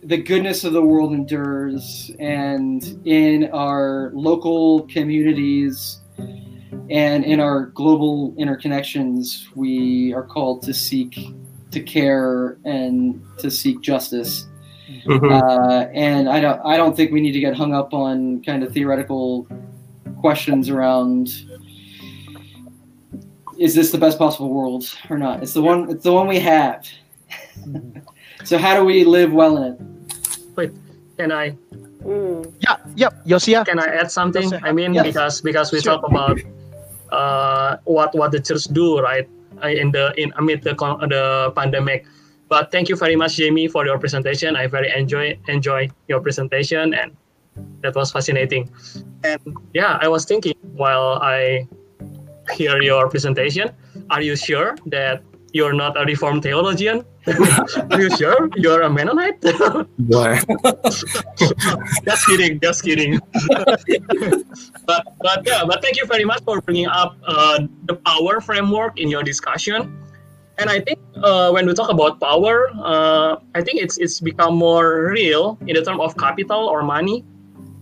the 0.04 0.18
goodness 0.18 0.66
of 0.66 0.74
the 0.74 0.84
world 0.84 1.14
endures, 1.14 2.12
and 2.20 2.84
in 3.06 3.50
our 3.54 4.12
local 4.14 4.82
communities 4.88 6.02
and 6.90 7.24
in 7.24 7.40
our 7.40 7.68
global 7.68 8.34
interconnections, 8.34 9.46
we 9.56 10.14
are 10.14 10.24
called 10.24 10.62
to 10.64 10.74
seek 10.74 11.18
to 11.72 11.82
care 11.82 12.58
and 12.66 13.22
to 13.40 13.52
seek 13.52 13.82
justice. 13.82 14.48
Mhm. 15.06 15.32
Uh, 15.32 15.88
and 15.94 16.30
I 16.30 16.40
don't 16.40 16.62
I 16.64 16.78
don't 16.78 16.96
think 16.96 17.12
we 17.12 17.22
need 17.22 17.34
to 17.34 17.40
get 17.40 17.56
hung 17.56 17.74
up 17.74 17.94
on 17.94 18.42
kind 18.44 18.64
of 18.64 18.72
theoretical 18.72 19.48
questions 20.20 20.70
around 20.70 21.30
is 23.58 23.74
this 23.74 23.92
the 23.92 23.98
best 23.98 24.18
possible 24.18 24.50
world 24.50 24.86
or 25.10 25.18
not? 25.18 25.42
It's 25.42 25.54
the 25.54 25.62
one 25.62 25.90
it's 25.90 26.04
the 26.04 26.14
one 26.14 26.28
we 26.28 26.40
have. 26.40 26.88
so 28.44 28.58
how 28.58 28.76
do 28.76 28.86
we 28.86 29.04
live 29.04 29.32
well 29.34 29.58
in 29.58 29.74
it? 29.74 29.82
Wait, 30.56 30.72
Can 31.18 31.32
I 31.32 31.58
Mm. 32.06 32.54
Yeah, 32.62 32.78
yep, 32.96 33.14
Yosia. 33.26 33.66
can 33.66 33.80
I 33.80 33.88
add 33.88 34.12
something? 34.12 34.52
Yes, 34.52 34.62
I 34.64 34.72
mean, 34.72 34.94
yes. 34.94 35.06
because 35.08 35.42
because 35.42 35.72
we 35.72 35.82
Sure. 35.82 35.98
talk 35.98 36.06
about 36.06 36.38
uh, 37.12 37.78
what 37.86 38.14
what 38.14 38.32
the 38.32 38.40
church 38.40 38.66
do, 38.70 39.00
right? 39.02 39.28
uh, 39.64 39.68
In 39.74 39.90
the 39.92 40.14
in 40.22 40.32
amid 40.38 40.62
the 40.62 40.74
the 41.10 41.52
pandemic. 41.56 42.06
But 42.48 42.70
thank 42.72 42.90
you 42.90 42.96
very 42.96 43.16
much, 43.16 43.38
Jamie, 43.42 43.68
for 43.68 43.86
your 43.90 43.98
presentation. 43.98 44.56
I 44.56 44.68
very 44.68 44.94
enjoy 44.94 45.34
enjoy 45.50 45.90
your 46.08 46.22
presentation, 46.22 46.94
and 46.94 47.18
that 47.82 47.96
was 47.96 48.12
fascinating. 48.14 48.70
And 49.26 49.42
yeah, 49.74 49.98
I 50.00 50.08
was 50.08 50.26
thinking 50.30 50.54
while 50.78 51.18
I 51.26 51.66
hear 52.54 52.78
your 52.86 53.10
presentation, 53.10 53.74
are 54.14 54.22
you 54.22 54.36
sure 54.38 54.78
that 54.94 55.24
you're 55.56 55.72
not 55.72 55.96
a 55.96 56.04
Reformed 56.04 56.44
theologian? 56.44 57.06
are 57.26 58.02
you 58.04 58.12
sure 58.18 58.50
you're 58.58 58.82
a 58.82 58.90
Mennonite? 58.90 59.40
Just 62.04 62.28
kidding, 62.28 62.60
just 62.60 62.84
kidding. 62.84 63.20
but 64.86 65.02
but 65.24 65.40
yeah, 65.48 65.64
but 65.64 65.82
thank 65.82 65.96
you 65.96 66.06
very 66.06 66.26
much 66.26 66.44
for 66.44 66.60
bringing 66.60 66.88
up 66.88 67.16
uh, 67.26 67.64
the 67.88 67.96
power 67.96 68.42
framework 68.42 69.00
in 69.00 69.08
your 69.08 69.24
discussion. 69.24 69.96
And 70.60 70.70
I 70.70 70.82
think 70.82 71.00
uh, 71.24 71.52
when 71.52 71.66
we 71.66 71.74
talk 71.74 71.90
about 71.90 72.20
power, 72.20 72.70
uh, 72.76 73.40
I 73.56 73.62
think 73.64 73.80
it's 73.80 73.98
it's 73.98 74.20
become 74.20 74.60
more 74.60 75.08
real 75.08 75.58
in 75.68 75.80
the 75.80 75.84
term 75.88 76.04
of 76.04 76.20
capital 76.20 76.68
or 76.68 76.84
money. 76.84 77.24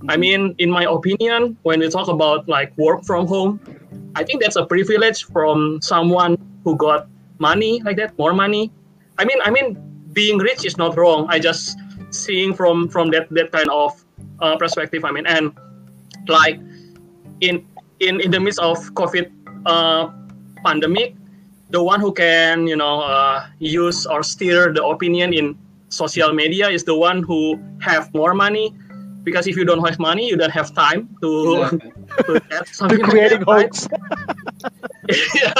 I 0.09 0.15
mean, 0.15 0.53
in 0.61 0.69
my 0.69 0.85
opinion, 0.85 1.57
when 1.63 1.81
we 1.81 1.89
talk 1.89 2.07
about 2.07 2.47
like 2.47 2.69
work 2.77 3.03
from 3.03 3.25
home, 3.25 3.59
I 4.13 4.23
think 4.23 4.45
that's 4.45 4.57
a 4.61 4.65
privilege 4.65 5.25
from 5.25 5.81
someone 5.81 6.37
who 6.63 6.77
got 6.77 7.09
money 7.39 7.81
like 7.83 7.97
that, 7.97 8.17
more 8.17 8.33
money. 8.33 8.71
I 9.17 9.25
mean, 9.25 9.37
I 9.43 9.49
mean, 9.51 9.77
being 10.13 10.37
rich 10.37 10.65
is 10.65 10.77
not 10.77 10.97
wrong. 10.97 11.27
I 11.29 11.39
just 11.39 11.77
seeing 12.09 12.53
from 12.53 12.87
from 12.89 13.09
that 13.11 13.29
that 13.31 13.51
kind 13.51 13.69
of 13.69 13.93
uh, 14.39 14.57
perspective. 14.57 15.05
I 15.05 15.11
mean, 15.11 15.25
and 15.25 15.51
like 16.27 16.59
in 17.41 17.65
in 17.99 18.19
in 18.21 18.31
the 18.31 18.39
midst 18.39 18.59
of 18.59 18.77
COVID 18.93 19.29
uh, 19.65 20.09
pandemic, 20.65 21.15
the 21.69 21.81
one 21.83 21.99
who 21.99 22.11
can 22.13 22.67
you 22.67 22.75
know 22.75 23.01
uh, 23.01 23.45
use 23.59 24.05
or 24.05 24.23
steer 24.23 24.73
the 24.73 24.83
opinion 24.85 25.33
in 25.33 25.57
social 25.89 26.33
media 26.33 26.69
is 26.69 26.83
the 26.83 26.95
one 26.95 27.23
who 27.23 27.59
have 27.81 28.13
more 28.13 28.33
money. 28.33 28.73
Because 29.23 29.47
if 29.47 29.55
you 29.55 29.63
don't 29.63 29.79
have 29.87 29.99
money, 29.99 30.27
you 30.27 30.35
don't 30.35 30.51
have 30.51 30.73
time 30.75 31.07
to, 31.21 31.63
Exactly. 31.63 31.91
to 32.27 32.41
add 32.51 32.67
something 32.67 32.99
like 33.07 33.09
Creating 33.09 33.43
right? 33.47 33.71
hoax. 33.71 33.87
yeah, 35.35 35.53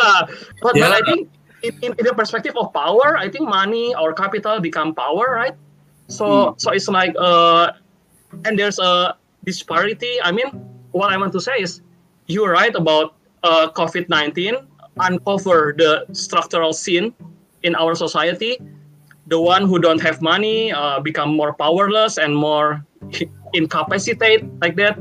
but, 0.62 0.76
Yeah. 0.76 0.90
but 0.90 0.92
I 0.92 1.02
think 1.10 1.30
in, 1.64 1.74
in, 1.82 1.96
in 1.98 2.06
the 2.06 2.14
perspective 2.14 2.54
of 2.58 2.72
power, 2.74 3.18
I 3.18 3.30
think 3.30 3.48
money 3.48 3.96
or 3.96 4.14
capital 4.14 4.60
become 4.60 4.94
power, 4.94 5.32
right? 5.32 5.56
So 6.08 6.56
so 6.60 6.72
it's 6.72 6.88
like 6.88 7.16
uh, 7.18 7.72
and 8.46 8.60
there's 8.60 8.78
a 8.78 9.16
disparity. 9.46 10.20
I 10.22 10.32
mean, 10.32 10.52
what 10.92 11.12
I 11.12 11.18
want 11.18 11.32
to 11.34 11.42
say 11.42 11.58
is, 11.58 11.82
you're 12.28 12.52
right 12.52 12.76
about 12.76 13.16
uh, 13.42 13.72
COVID 13.72 14.10
nineteen 14.10 14.56
uncover 15.00 15.74
the 15.76 16.06
structural 16.12 16.74
sin 16.74 17.16
in 17.64 17.74
our 17.76 17.96
society. 17.96 18.60
The 19.28 19.40
one 19.40 19.66
who 19.66 19.80
don't 19.80 20.02
have 20.04 20.22
money 20.22 20.72
uh, 20.76 21.00
become 21.00 21.34
more 21.34 21.56
powerless 21.56 22.20
and 22.20 22.36
more 22.36 22.86
incapacitated 23.54 24.52
like 24.62 24.76
that 24.76 25.00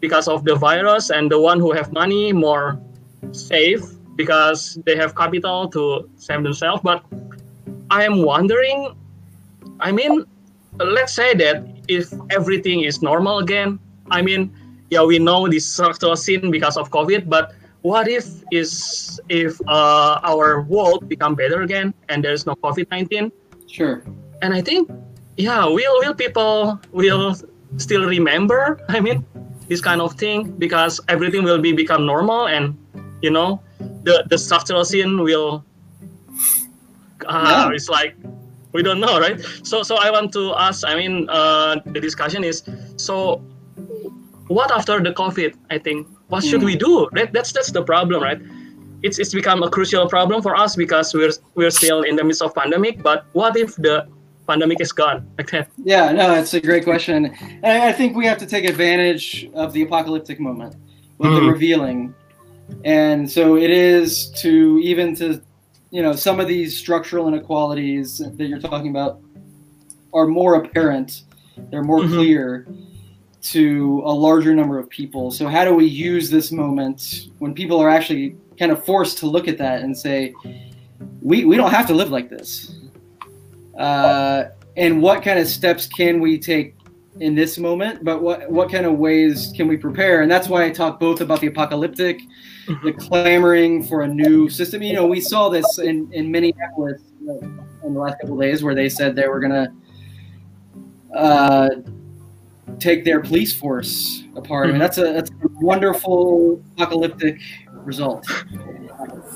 because 0.00 0.26
of 0.26 0.48
the 0.48 0.56
virus, 0.56 1.10
and 1.12 1.30
the 1.30 1.38
one 1.38 1.60
who 1.60 1.72
have 1.76 1.92
money 1.92 2.32
more 2.32 2.80
safe 3.32 3.99
because 4.20 4.76
they 4.84 4.96
have 5.00 5.16
capital 5.16 5.64
to 5.72 6.04
save 6.20 6.42
themselves. 6.44 6.84
But 6.84 7.00
I 7.88 8.04
am 8.04 8.20
wondering, 8.20 8.92
I 9.80 9.90
mean, 9.92 10.28
let's 10.76 11.16
say 11.16 11.32
that 11.40 11.64
if 11.88 12.12
everything 12.28 12.84
is 12.84 13.00
normal 13.00 13.38
again, 13.40 13.80
I 14.12 14.20
mean, 14.20 14.52
yeah, 14.92 15.02
we 15.02 15.18
know 15.18 15.48
this 15.48 15.64
structural 15.64 16.16
sin 16.16 16.50
because 16.50 16.76
of 16.76 16.90
COVID, 16.90 17.32
but 17.32 17.56
what 17.80 18.08
if 18.08 18.44
is 18.52 19.18
if 19.32 19.56
uh, 19.64 20.20
our 20.20 20.60
world 20.68 21.08
become 21.08 21.34
better 21.34 21.62
again 21.62 21.94
and 22.12 22.20
there's 22.20 22.44
no 22.44 22.54
COVID 22.60 22.90
nineteen? 22.90 23.32
Sure. 23.66 24.04
And 24.42 24.52
I 24.52 24.60
think, 24.60 24.90
yeah, 25.40 25.64
will 25.64 25.96
will 26.04 26.12
people 26.12 26.76
will 26.92 27.32
still 27.78 28.04
remember? 28.04 28.84
I 28.92 29.00
mean, 29.00 29.24
this 29.70 29.80
kind 29.80 30.02
of 30.02 30.18
thing 30.20 30.52
because 30.58 31.00
everything 31.08 31.46
will 31.46 31.62
be 31.62 31.72
become 31.72 32.04
normal 32.04 32.50
and 32.50 32.76
you 33.22 33.30
know 33.30 33.62
the 34.04 34.24
the 34.30 34.38
structural 34.38 34.84
sin 34.84 35.20
will 35.22 35.64
Yeah. 37.28 37.70
it's 37.72 37.88
like 37.88 38.14
we 38.72 38.82
don't 38.82 39.00
know 39.00 39.18
right 39.20 39.38
so 39.62 39.82
so 39.82 39.96
i 39.96 40.10
want 40.10 40.32
to 40.32 40.54
ask 40.56 40.86
i 40.86 40.94
mean 40.94 41.28
uh, 41.28 41.76
the 41.94 42.00
discussion 42.00 42.44
is 42.44 42.62
so 42.96 43.14
what 44.48 44.70
after 44.70 45.00
the 45.00 45.12
covid 45.12 45.54
i 45.70 45.78
think 45.78 46.06
what 46.28 46.42
should 46.44 46.62
we 46.62 46.76
do 46.76 47.08
that, 47.12 47.32
that's 47.32 47.52
that's 47.52 47.70
the 47.72 47.82
problem 47.82 48.22
right 48.22 48.40
it's 49.02 49.18
it's 49.18 49.34
become 49.34 49.62
a 49.62 49.70
crucial 49.70 50.08
problem 50.08 50.40
for 50.42 50.54
us 50.56 50.76
because 50.76 51.12
we're 51.14 51.32
we're 51.54 51.70
still 51.70 52.02
in 52.02 52.16
the 52.16 52.24
midst 52.24 52.42
of 52.42 52.54
pandemic 52.54 53.02
but 53.02 53.24
what 53.32 53.56
if 53.56 53.76
the 53.76 54.06
pandemic 54.46 54.80
is 54.80 54.92
gone 54.92 55.20
like 55.38 55.50
that 55.50 55.68
Yeah, 55.84 56.10
no, 56.12 56.34
it's 56.34 56.54
a 56.54 56.60
great 56.60 56.82
question. 56.84 57.18
And 57.62 57.82
I 57.90 57.92
think 57.92 58.16
we 58.16 58.26
have 58.26 58.38
to 58.38 58.46
take 58.46 58.64
advantage 58.68 59.48
of 59.54 59.72
the 59.74 59.82
apocalyptic 59.82 60.38
moment 60.40 60.74
with 61.18 61.30
the 61.36 61.40
Mm. 61.40 61.52
revealing. 61.54 61.98
And 62.84 63.30
so 63.30 63.56
it 63.56 63.70
is 63.70 64.30
to 64.42 64.80
even 64.82 65.14
to, 65.16 65.40
you 65.90 66.02
know, 66.02 66.12
some 66.14 66.40
of 66.40 66.48
these 66.48 66.76
structural 66.76 67.28
inequalities 67.28 68.18
that 68.18 68.46
you're 68.46 68.60
talking 68.60 68.90
about 68.90 69.20
are 70.12 70.26
more 70.26 70.54
apparent, 70.54 71.22
they're 71.70 71.82
more 71.84 72.00
Mhm. 72.00 72.14
clear 72.14 72.66
to 73.42 74.02
a 74.04 74.12
larger 74.12 74.54
number 74.54 74.78
of 74.78 74.88
people. 74.90 75.30
So 75.30 75.46
how 75.46 75.64
do 75.64 75.74
we 75.74 75.86
use 75.86 76.30
this 76.30 76.52
moment 76.52 77.28
when 77.38 77.54
people 77.54 77.80
are 77.80 77.88
actually 77.88 78.36
kind 78.58 78.70
of 78.72 78.84
forced 78.84 79.18
to 79.18 79.26
look 79.26 79.48
at 79.48 79.56
that 79.58 79.80
and 79.82 79.96
say, 79.96 80.34
we, 81.22 81.44
we 81.46 81.56
don't 81.56 81.70
have 81.70 81.86
to 81.86 81.94
live 81.94 82.10
like 82.10 82.28
this? 82.28 82.74
uh, 83.78 84.44
and 84.76 85.00
what 85.00 85.22
kind 85.22 85.38
of 85.38 85.46
steps 85.48 85.86
can 85.86 86.20
we 86.20 86.38
take 86.38 86.74
in 87.20 87.34
this 87.34 87.58
moment 87.58 88.02
but 88.02 88.22
what 88.22 88.50
what 88.50 88.70
kind 88.70 88.86
of 88.86 88.98
ways 88.98 89.52
can 89.54 89.68
we 89.68 89.76
prepare? 89.76 90.22
And 90.22 90.30
that's 90.30 90.48
why 90.48 90.64
i 90.64 90.70
talk 90.70 90.98
both 90.98 91.20
about 91.20 91.40
the 91.40 91.46
apocalyptic 91.46 92.22
the 92.82 92.92
clamoring 92.92 93.82
for 93.82 94.02
a 94.02 94.08
new 94.08 94.48
system. 94.48 94.82
You 94.82 94.94
know 94.94 95.06
we 95.06 95.20
saw 95.20 95.48
this 95.48 95.78
in 95.78 96.10
in 96.12 96.30
minneapolis 96.30 97.02
in 97.20 97.94
the 97.94 98.00
last 98.00 98.20
couple 98.20 98.34
of 98.34 98.40
days 98.40 98.62
where 98.62 98.74
they 98.74 98.88
said 98.88 99.14
they 99.14 99.28
were 99.28 99.40
gonna 99.40 99.72
uh, 101.14 101.68
take 102.78 103.04
their 103.04 103.20
police 103.20 103.54
force 103.54 104.24
apart. 104.36 104.68
I 104.68 104.70
mean 104.70 104.78
that's 104.78 104.98
a 104.98 105.12
that's 105.12 105.30
a 105.30 105.48
wonderful 105.60 106.62
apocalyptic 106.74 107.40
result. 107.84 108.26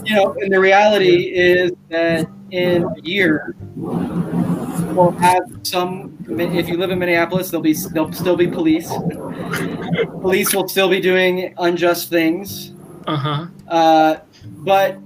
You 0.04 0.14
know, 0.14 0.36
and 0.40 0.52
the 0.52 0.60
reality 0.60 1.34
is 1.34 1.72
that 1.88 2.28
in 2.50 2.84
a 2.84 3.00
year, 3.02 3.54
we'll 3.76 5.10
have 5.12 5.42
some. 5.62 6.13
If 6.28 6.68
you 6.68 6.76
live 6.76 6.90
in 6.90 6.98
Minneapolis, 6.98 7.50
there'll 7.50 7.62
be 7.62 7.74
there'll 7.92 8.12
still 8.12 8.36
be 8.36 8.46
police. 8.46 8.88
police 10.20 10.54
will 10.54 10.68
still 10.68 10.88
be 10.88 11.00
doing 11.00 11.54
unjust 11.58 12.08
things. 12.08 12.72
Uh-huh. 13.06 13.46
Uh, 13.68 14.16
but 14.44 14.98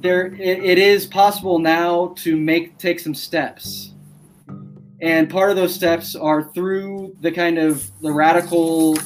there, 0.00 0.26
it, 0.34 0.64
it 0.64 0.78
is 0.78 1.06
possible 1.06 1.58
now 1.58 2.14
to 2.18 2.36
make 2.36 2.76
take 2.78 3.00
some 3.00 3.14
steps 3.14 3.94
and 5.04 5.28
part 5.28 5.50
of 5.50 5.56
those 5.56 5.74
steps 5.74 6.16
are 6.16 6.44
through 6.54 7.14
the 7.20 7.30
kind 7.30 7.58
of 7.58 7.90
the 8.00 8.10
radical 8.10 8.96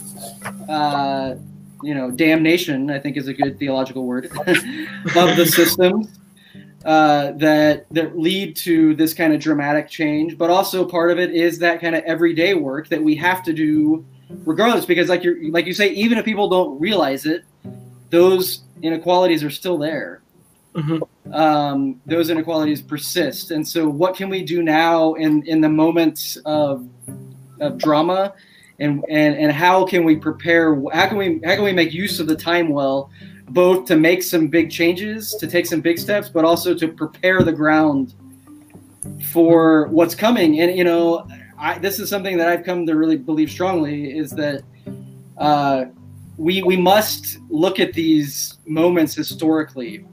uh, 0.69 1.35
you 1.83 1.95
know 1.95 2.11
damnation 2.11 2.91
i 2.91 2.99
think 2.99 3.17
is 3.17 3.29
a 3.29 3.35
good 3.35 3.59
theological 3.59 4.05
word 4.07 4.27
of 4.27 5.37
the 5.37 5.45
systems 5.47 6.19
uh, 6.85 7.33
that 7.33 7.87
that 7.91 8.19
lead 8.19 8.55
to 8.57 8.95
this 8.95 9.13
kind 9.13 9.33
of 9.33 9.41
dramatic 9.41 9.89
change 9.89 10.39
but 10.39 10.51
also 10.51 10.85
part 10.85 11.11
of 11.11 11.19
it 11.19 11.35
is 11.35 11.59
that 11.59 11.81
kind 11.81 11.95
of 11.95 12.05
everyday 12.05 12.55
work 12.55 12.89
that 12.89 13.03
we 13.03 13.15
have 13.17 13.43
to 13.43 13.53
do 13.53 14.05
regardless 14.45 14.85
because 14.85 15.09
like 15.09 15.25
you 15.25 15.51
like 15.51 15.67
you 15.67 15.75
say 15.75 15.89
even 15.91 16.19
if 16.19 16.25
people 16.25 16.49
don't 16.49 16.79
realize 16.81 17.27
it 17.27 17.45
those 18.11 18.63
inequalities 18.83 19.43
are 19.43 19.51
still 19.51 19.77
there 19.77 20.23
Mm-hmm. 20.79 21.33
um, 21.35 22.01
those 22.07 22.31
inequalities 22.31 22.81
persist. 22.81 23.51
And 23.51 23.67
so, 23.67 23.89
what 23.89 24.15
can 24.15 24.29
we 24.29 24.45
do 24.45 24.63
now 24.63 25.15
in 25.15 25.43
in 25.45 25.61
the 25.61 25.69
moments 25.69 26.37
of 26.45 26.89
of 27.61 27.79
drama, 27.79 28.35
and 28.79 29.05
and 29.09 29.35
and 29.37 29.51
how 29.51 29.85
can 29.85 30.05
we 30.05 30.15
prepare? 30.15 30.81
How 30.93 31.09
can 31.09 31.17
we 31.17 31.41
how 31.45 31.57
can 31.57 31.65
we 31.65 31.73
make 31.73 31.93
use 31.93 32.21
of 32.21 32.29
the 32.29 32.37
time 32.37 32.69
well, 32.69 33.11
both 33.51 33.87
to 33.87 33.97
make 33.97 34.23
some 34.23 34.49
big 34.49 34.71
changes, 34.71 35.35
to 35.35 35.47
take 35.47 35.67
some 35.67 35.81
big 35.81 35.99
steps, 35.99 36.29
but 36.29 36.45
also 36.45 36.75
to 36.75 36.89
prepare 36.89 37.43
the 37.43 37.53
ground 37.53 38.15
for 39.33 39.89
what's 39.89 40.15
coming. 40.15 40.61
And 40.61 40.77
you 40.77 40.85
know, 40.85 41.27
I, 41.59 41.79
this 41.79 41.99
is 41.99 42.09
something 42.09 42.37
that 42.39 42.49
I've 42.49 42.65
come 42.65 42.87
to 42.87 42.97
really 42.97 43.17
believe 43.17 43.51
strongly 43.51 44.17
is 44.17 44.31
that. 44.33 44.63
Uh, 45.37 45.87
we, 46.37 46.63
we 46.63 46.77
must 46.77 47.39
look 47.51 47.81
at 47.81 47.93
these 47.93 48.59
moments 48.65 49.15
historically 49.15 50.05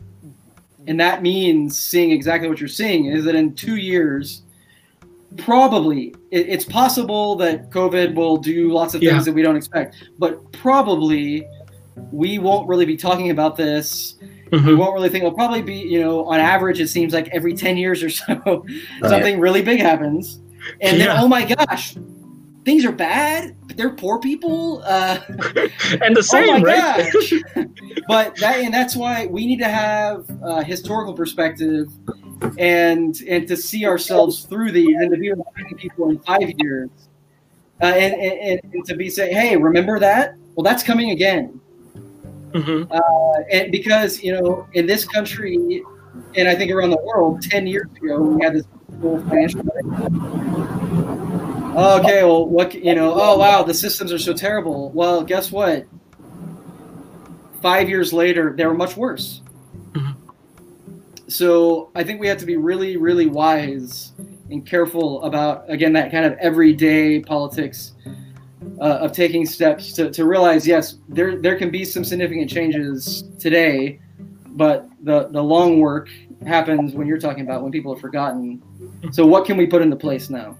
and 0.87 0.99
that 0.99 1.21
means 1.21 1.79
seeing 1.79 2.11
exactly 2.11 2.49
what 2.49 2.59
you're 2.59 2.67
seeing 2.67 3.05
is 3.05 3.25
that 3.25 3.35
in 3.35 3.53
two 3.53 3.75
years 3.75 4.41
probably 5.37 6.15
it, 6.31 6.47
it's 6.49 6.65
possible 6.65 7.35
that 7.35 7.69
covid 7.69 8.15
will 8.15 8.37
do 8.37 8.71
lots 8.71 8.93
of 8.93 9.01
things 9.01 9.11
Yeah. 9.13 9.19
that 9.21 9.33
we 9.33 9.41
don't 9.41 9.55
expect 9.55 9.95
but 10.17 10.51
probably 10.51 11.45
we 12.11 12.39
won't 12.39 12.67
really 12.67 12.85
be 12.85 12.97
talking 12.97 13.29
about 13.29 13.55
this. 13.57 14.15
We 14.51 14.59
Mhm. 14.59 14.77
won't 14.77 14.93
really 14.93 15.09
think 15.09 15.23
it'll 15.23 15.35
probably 15.35 15.61
be 15.61 15.75
you 15.75 15.99
know 15.99 16.25
on 16.25 16.39
average 16.39 16.79
it 16.79 16.87
seems 16.87 17.13
like 17.13 17.27
every 17.31 17.53
10 17.55 17.77
years 17.77 18.03
or 18.03 18.09
so 18.09 18.65
something 19.07 19.39
really 19.39 19.61
big 19.61 19.79
happens. 19.79 20.39
And 20.81 20.99
then 21.01 21.09
oh 21.09 21.27
my 21.27 21.45
gosh 21.45 21.95
things 22.63 22.83
are 22.83 22.91
bad 22.91 23.55
they're 23.75 23.91
poor 23.91 24.19
people 24.19 24.81
uh 24.85 25.19
And 26.01 26.15
the 26.15 26.23
same, 26.35 26.49
oh 26.49 26.61
right? 26.61 27.11
but 28.07 28.35
that 28.37 28.59
and 28.63 28.73
that's 28.73 28.95
why 28.95 29.25
we 29.27 29.45
need 29.45 29.59
to 29.59 29.67
have 29.67 30.25
a 30.43 30.63
historical 30.63 31.13
perspective 31.13 31.87
and 32.57 33.19
and 33.27 33.47
to 33.47 33.55
see 33.57 33.85
ourselves 33.85 34.43
through 34.45 34.71
these 34.71 34.95
and 34.95 35.11
to 35.11 35.17
be 35.17 35.29
reminding 35.31 35.75
people 35.77 36.09
in 36.09 36.19
five 36.19 36.51
years. 36.57 36.89
Uh, 37.81 37.85
and, 37.87 38.13
and, 38.15 38.61
and 38.73 38.85
to 38.85 38.95
be 38.95 39.09
saying 39.09 39.35
hey 39.35 39.57
remember 39.57 39.99
that? 39.99 40.35
Well 40.55 40.63
that's 40.63 40.81
coming 40.83 41.11
again 41.11 41.59
Mhm. 42.55 42.87
uh, 42.89 43.43
and 43.51 43.69
because 43.71 44.23
you 44.23 44.31
know 44.31 44.65
in 44.73 44.85
this 44.85 45.03
country 45.03 45.83
and 46.37 46.47
i 46.47 46.55
think 46.55 46.71
around 46.71 46.89
the 46.91 47.01
world 47.03 47.41
10 47.41 47.67
years 47.67 47.87
ago 48.01 48.21
we 48.21 48.41
had 48.43 48.53
this 48.55 48.65
whole 49.01 49.19
financial 49.27 49.59
okay 51.75 52.23
well 52.23 52.47
what 52.47 52.73
you 52.73 52.95
know 52.95 53.11
oh 53.13 53.37
wow 53.37 53.61
the 53.61 53.73
systems 53.73 54.13
are 54.13 54.19
so 54.19 54.33
terrible. 54.33 54.89
Well 54.91 55.21
guess 55.23 55.51
what? 55.51 55.85
Five 57.61 57.89
years 57.89 58.13
later 58.13 58.53
they 58.55 58.65
were 58.65 58.73
much 58.73 58.95
worse. 58.95 59.41
Mhm. 59.93 60.15
so 61.27 61.89
i 61.95 62.03
think 62.03 62.21
we 62.21 62.27
have 62.27 62.37
to 62.37 62.45
be 62.45 62.55
really 62.55 62.95
really 62.95 63.25
wise 63.27 64.13
and 64.51 64.65
careful 64.65 65.23
about 65.23 65.65
again 65.69 65.91
that 65.93 66.09
kind 66.11 66.25
of 66.25 66.33
everyday 66.39 67.19
politics 67.19 67.93
uh, 68.79 68.99
of 69.05 69.11
taking 69.11 69.45
steps 69.45 69.93
to, 69.93 70.09
to 70.11 70.25
realize 70.25 70.67
yes 70.67 70.97
there 71.09 71.37
there 71.41 71.55
can 71.57 71.69
be 71.71 71.85
some 71.85 72.03
significant 72.03 72.49
changes 72.49 73.23
today 73.39 73.99
but 74.49 74.87
the 75.03 75.27
the 75.29 75.41
long 75.41 75.79
work 75.79 76.09
happens 76.45 76.93
when 76.93 77.07
you're 77.07 77.17
talking 77.19 77.43
about 77.43 77.63
when 77.63 77.71
people 77.71 77.93
have 77.93 78.01
forgotten 78.01 78.61
so 79.11 79.25
what 79.25 79.45
can 79.45 79.57
we 79.57 79.65
put 79.65 79.81
into 79.81 79.95
place 79.95 80.29
now 80.29 80.57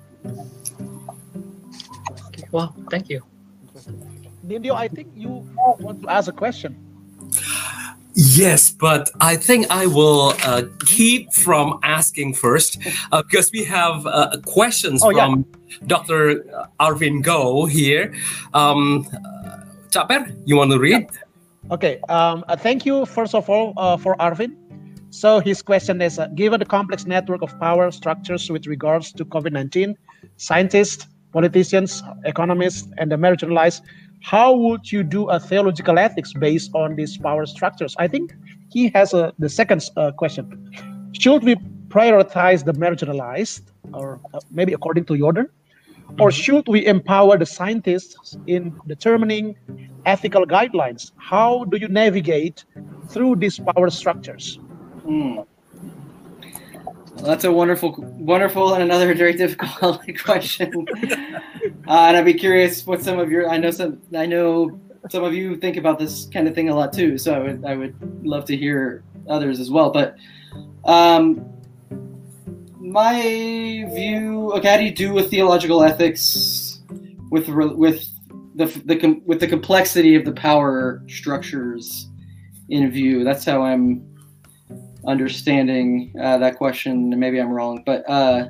Okay, 2.28 2.44
Well, 2.52 2.76
thank 2.90 3.10
you. 3.10 3.24
Nindyo, 4.46 4.76
I 4.76 4.88
think 4.88 5.10
you 5.16 5.48
want 5.80 6.02
to 6.04 6.10
ask 6.10 6.30
a 6.30 6.32
question. 6.32 6.85
Yes, 8.16 8.72
but 8.72 9.12
I 9.20 9.36
think 9.36 9.68
I 9.70 9.88
will 9.88 10.34
uh, 10.46 10.64
keep 10.86 11.34
from 11.34 11.80
asking 11.84 12.34
first 12.36 12.78
uh, 13.12 13.22
because 13.24 13.52
we 13.52 13.64
have 13.66 14.06
uh, 14.08 14.38
questions 14.46 15.04
Oh, 15.04 15.10
yeah. 15.10 15.26
from 15.26 15.46
Dr. 15.86 16.44
Arvin 16.80 17.22
Go 17.22 17.66
here. 17.66 18.14
Um, 18.54 19.06
uh, 19.14 19.58
Chaper, 19.92 20.32
you 20.46 20.56
want 20.56 20.72
to 20.72 20.80
read? 20.80 21.08
Okay. 21.72 22.00
Um, 22.08 22.46
uh, 22.48 22.56
thank 22.56 22.86
you, 22.86 23.06
first 23.06 23.36
of 23.36 23.50
all, 23.50 23.74
uh, 23.76 23.98
for 23.98 24.16
Arvin. 24.18 24.56
So 25.10 25.40
his 25.40 25.62
question 25.62 26.02
is: 26.02 26.18
uh, 26.18 26.28
Given 26.36 26.60
the 26.60 26.66
complex 26.66 27.06
network 27.06 27.42
of 27.42 27.58
power 27.60 27.92
structures 27.92 28.50
with 28.50 28.66
regards 28.68 29.12
to 29.14 29.26
COVID-19, 29.26 29.96
scientists, 30.38 31.08
politicians, 31.34 32.04
economists, 32.24 32.88
and 32.98 33.12
the 33.12 33.16
marginalized, 33.18 33.82
how 34.22 34.56
would 34.56 34.92
you 34.92 35.04
do 35.04 35.30
a 35.30 35.40
theological 35.40 36.00
ethics 36.00 36.34
based 36.34 36.72
on 36.74 36.96
these 36.96 37.18
power 37.18 37.46
structures? 37.46 37.96
I 38.00 38.08
think 38.08 38.34
he 38.72 38.90
has 38.96 39.14
a, 39.14 39.34
the 39.40 39.50
second 39.50 39.84
uh, 39.98 40.12
question. 40.12 40.72
Should 41.20 41.44
we 41.44 41.56
prioritize 41.88 42.66
the 42.66 42.74
marginalized, 42.74 43.62
or 43.94 44.20
uh, 44.34 44.40
maybe 44.52 44.74
according 44.74 45.06
to 45.06 45.18
Jordan, 45.18 45.48
or 46.20 46.32
should 46.32 46.68
we 46.68 46.86
empower 46.86 47.38
the 47.38 47.46
scientists 47.46 48.38
in 48.48 48.76
determining 48.88 49.56
ethical 50.06 50.46
guidelines? 50.46 51.12
How 51.18 51.66
do 51.66 51.78
you 51.78 51.88
navigate 51.88 52.66
through 53.10 53.38
these 53.38 53.60
power 53.60 53.90
structures? 53.90 54.60
Hmm. 55.04 55.40
Well, 57.16 57.26
that's 57.26 57.46
a 57.46 57.52
wonderful, 57.52 57.96
wonderful, 57.98 58.74
and 58.74 58.84
another 58.84 59.14
very 59.14 59.34
difficult 59.34 60.02
question. 60.24 60.86
uh, 61.88 62.08
and 62.08 62.18
I'd 62.18 62.26
be 62.26 62.34
curious 62.34 62.86
what 62.86 63.02
some 63.02 63.20
of 63.20 63.32
your, 63.32 63.50
I 63.50 63.58
know 63.58 63.72
some, 63.72 64.02
I 64.14 64.26
know 64.26 64.80
some 65.10 65.24
of 65.24 65.34
you 65.34 65.56
think 65.56 65.78
about 65.78 65.98
this 65.98 66.26
kind 66.26 66.48
of 66.48 66.54
thing 66.54 66.70
a 66.70 66.76
lot 66.76 66.92
too. 66.92 67.18
So 67.18 67.34
I 67.34 67.40
would, 67.40 67.66
I 67.66 67.76
would 67.76 68.26
love 68.26 68.46
to 68.46 68.58
hear 68.58 69.04
others 69.30 69.60
as 69.60 69.72
well. 69.72 69.92
But 69.92 70.18
um, 70.84 71.46
my 72.80 73.22
view, 73.94 74.54
okay, 74.54 74.70
how 74.70 74.78
do 74.78 74.84
you 74.84 74.94
do 74.94 75.14
with 75.14 75.30
theological 75.30 75.84
ethics 75.84 76.82
with 77.32 77.48
with 77.48 78.08
the 78.56 78.66
the 78.86 79.22
with 79.26 79.40
the 79.40 79.48
complexity 79.48 80.16
of 80.16 80.26
the 80.26 80.32
power 80.32 81.04
structures 81.08 82.10
in 82.70 82.90
view? 82.92 83.24
That's 83.24 83.46
how 83.46 83.64
I'm 83.64 84.15
understanding 85.08 86.14
uh, 86.22 86.38
that 86.38 86.58
question. 86.58 87.18
Maybe 87.18 87.40
I'm 87.40 87.50
wrong, 87.50 87.84
but 87.86 88.08
uh, 88.10 88.50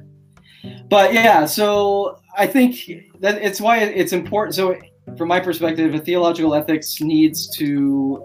but 0.89 1.13
yeah. 1.13 1.45
So 1.45 2.19
I 2.37 2.47
think 2.47 2.75
that 3.19 3.41
it's 3.41 3.61
why 3.61 3.79
it's 3.79 4.13
important. 4.13 4.55
So 4.55 4.77
from 5.17 5.27
my 5.27 5.39
perspective, 5.39 5.93
a 5.93 5.99
theological 5.99 6.53
ethics 6.55 7.01
needs 7.01 7.47
to 7.57 8.23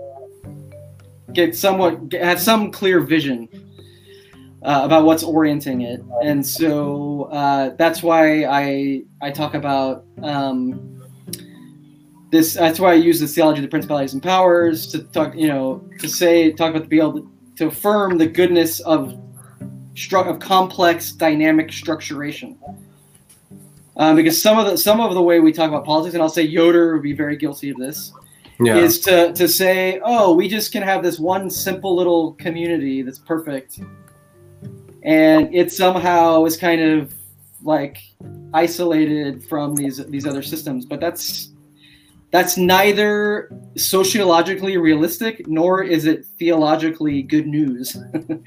get 1.32 1.56
somewhat 1.56 2.12
have 2.12 2.40
some 2.40 2.72
clear 2.72 3.00
vision 3.00 3.48
uh, 4.62 4.82
about 4.84 5.04
what's 5.04 5.22
orienting 5.22 5.82
it, 5.82 6.00
and 6.22 6.44
so 6.44 7.24
uh, 7.32 7.70
that's 7.76 8.02
why 8.02 8.44
I 8.44 9.02
I 9.22 9.30
talk 9.30 9.54
about. 9.54 10.04
Um, 10.22 10.86
this 12.30 12.54
that's 12.54 12.78
why 12.78 12.92
I 12.92 12.94
use 12.94 13.18
the 13.18 13.26
theology 13.26 13.58
of 13.58 13.62
the 13.62 13.68
principalities 13.68 14.14
and 14.14 14.22
powers 14.22 14.86
to 14.88 15.02
talk, 15.02 15.34
you 15.34 15.48
know, 15.48 15.84
to 15.98 16.08
say 16.08 16.52
talk 16.52 16.70
about 16.70 16.88
the 16.88 17.26
to, 17.60 17.66
affirm 17.68 18.18
the 18.18 18.26
goodness 18.26 18.80
of 18.80 19.18
stru- 19.94 20.26
of 20.26 20.38
complex 20.38 21.12
dynamic 21.12 21.68
structuration. 21.68 22.56
Um, 23.96 24.16
because 24.16 24.40
some 24.40 24.58
of 24.58 24.66
the 24.66 24.76
some 24.78 25.00
of 25.00 25.14
the 25.14 25.22
way 25.22 25.40
we 25.40 25.52
talk 25.52 25.68
about 25.68 25.84
politics, 25.84 26.14
and 26.14 26.22
I'll 26.22 26.28
say 26.28 26.42
Yoder 26.42 26.94
would 26.94 27.02
be 27.02 27.12
very 27.12 27.36
guilty 27.36 27.70
of 27.70 27.76
this, 27.76 28.12
Yeah. 28.58 28.76
is 28.76 29.00
to 29.00 29.32
to 29.34 29.46
say, 29.46 30.00
oh, 30.04 30.34
we 30.34 30.48
just 30.48 30.72
can 30.72 30.82
have 30.82 31.02
this 31.02 31.18
one 31.18 31.50
simple 31.50 31.94
little 31.94 32.32
community 32.34 33.02
that's 33.02 33.18
perfect, 33.18 33.80
and 35.02 35.54
it 35.54 35.70
somehow 35.70 36.44
is 36.46 36.56
kind 36.56 36.80
of 36.80 37.12
like 37.62 37.98
isolated 38.54 39.44
from 39.44 39.74
these 39.76 40.04
these 40.06 40.26
other 40.26 40.42
systems. 40.42 40.86
But 40.86 41.00
that's 41.00 41.50
that's 42.30 42.56
neither 42.56 43.50
sociologically 43.76 44.76
realistic 44.76 45.48
nor 45.48 45.82
is 45.82 46.04
it 46.04 46.24
theologically 46.38 47.22
good 47.22 47.46
news. 47.46 47.96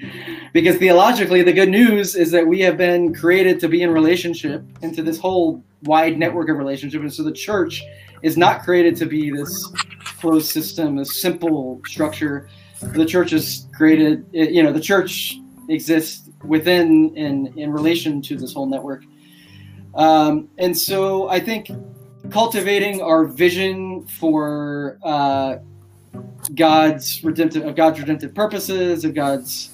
because 0.54 0.78
theologically, 0.78 1.42
the 1.42 1.52
good 1.52 1.70
news 1.70 2.16
is 2.16 2.32
that 2.32 2.48
we 2.48 2.62
have 2.62 2.78
been 2.78 3.14
created 3.14 3.60
to 3.60 3.68
be 3.68 3.82
in 3.82 3.92
relationship 3.92 4.64
into 4.82 5.04
this 5.04 5.20
whole 5.20 5.64
wide 5.84 6.18
network 6.18 6.50
of 6.50 6.58
relationship. 6.58 7.02
And 7.02 7.14
so 7.14 7.24
the 7.24 7.32
church 7.34 7.84
is 8.22 8.38
not 8.38 8.64
created 8.64 8.96
to 8.98 9.06
be 9.06 9.30
this 9.30 9.68
closed 10.20 10.50
system, 10.50 11.00
a 11.00 11.06
simple 11.06 11.82
structure. 11.86 12.48
The 12.82 13.06
church 13.06 13.34
is 13.34 13.68
created, 13.76 14.26
you 14.32 14.64
know, 14.64 14.72
the 14.72 14.80
church 14.80 15.38
exists 15.68 16.30
within 16.46 17.14
and 17.18 17.58
in 17.58 17.72
relation 17.72 18.22
to 18.22 18.38
this 18.38 18.54
whole 18.54 18.66
network. 18.66 19.04
Um, 19.96 20.50
and 20.58 20.78
so 20.78 21.30
I 21.30 21.40
think 21.40 21.70
cultivating 22.34 23.00
our 23.00 23.26
vision 23.26 24.08
for 24.08 24.98
uh, 25.04 25.58
God's 26.56 27.24
redemptive 27.24 27.64
of 27.64 27.76
God's 27.76 28.00
redemptive 28.00 28.34
purposes, 28.34 29.06
of 29.06 29.14
God's 29.14 29.70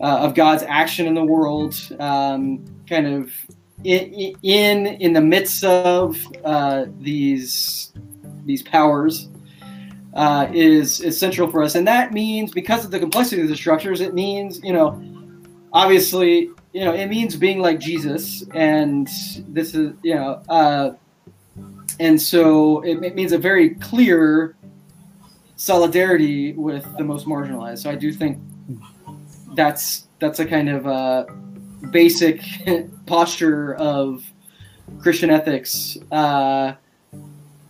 uh, 0.00 0.20
of 0.20 0.34
God's 0.34 0.62
action 0.62 1.06
in 1.06 1.14
the 1.14 1.22
world, 1.22 1.76
um, 2.00 2.64
kind 2.88 3.06
of 3.06 3.30
in, 3.84 4.34
in 4.42 4.86
in 4.86 5.12
the 5.12 5.20
midst 5.20 5.64
of 5.64 6.16
uh, 6.44 6.86
these 6.98 7.92
these 8.46 8.62
powers 8.62 9.28
uh, 10.14 10.48
is 10.50 10.98
is 11.00 11.20
central 11.20 11.50
for 11.50 11.62
us, 11.62 11.74
and 11.74 11.86
that 11.86 12.12
means 12.12 12.52
because 12.52 12.86
of 12.86 12.90
the 12.90 12.98
complexity 12.98 13.42
of 13.42 13.48
the 13.48 13.56
structures, 13.56 14.00
it 14.00 14.14
means 14.14 14.60
you 14.64 14.72
know 14.72 15.00
obviously 15.74 16.48
you 16.72 16.86
know 16.86 16.94
it 16.94 17.08
means 17.08 17.36
being 17.36 17.60
like 17.60 17.78
Jesus, 17.78 18.44
and 18.54 19.10
this 19.48 19.74
is 19.74 19.92
you 20.02 20.14
know 20.14 20.42
uh, 20.48 20.92
and 22.00 22.20
so 22.20 22.80
it, 22.82 23.02
it 23.04 23.14
means 23.14 23.32
a 23.32 23.38
very 23.38 23.70
clear 23.70 24.56
solidarity 25.56 26.52
with 26.54 26.84
the 26.96 27.04
most 27.04 27.26
marginalized. 27.26 27.78
So 27.78 27.90
I 27.90 27.94
do 27.94 28.12
think 28.12 28.38
that's 29.54 30.08
that's 30.18 30.40
a 30.40 30.46
kind 30.46 30.68
of 30.68 30.86
uh, 30.86 31.26
basic 31.90 32.42
posture 33.06 33.74
of 33.74 34.24
Christian 35.00 35.30
ethics. 35.30 35.96
Uh, 36.10 36.74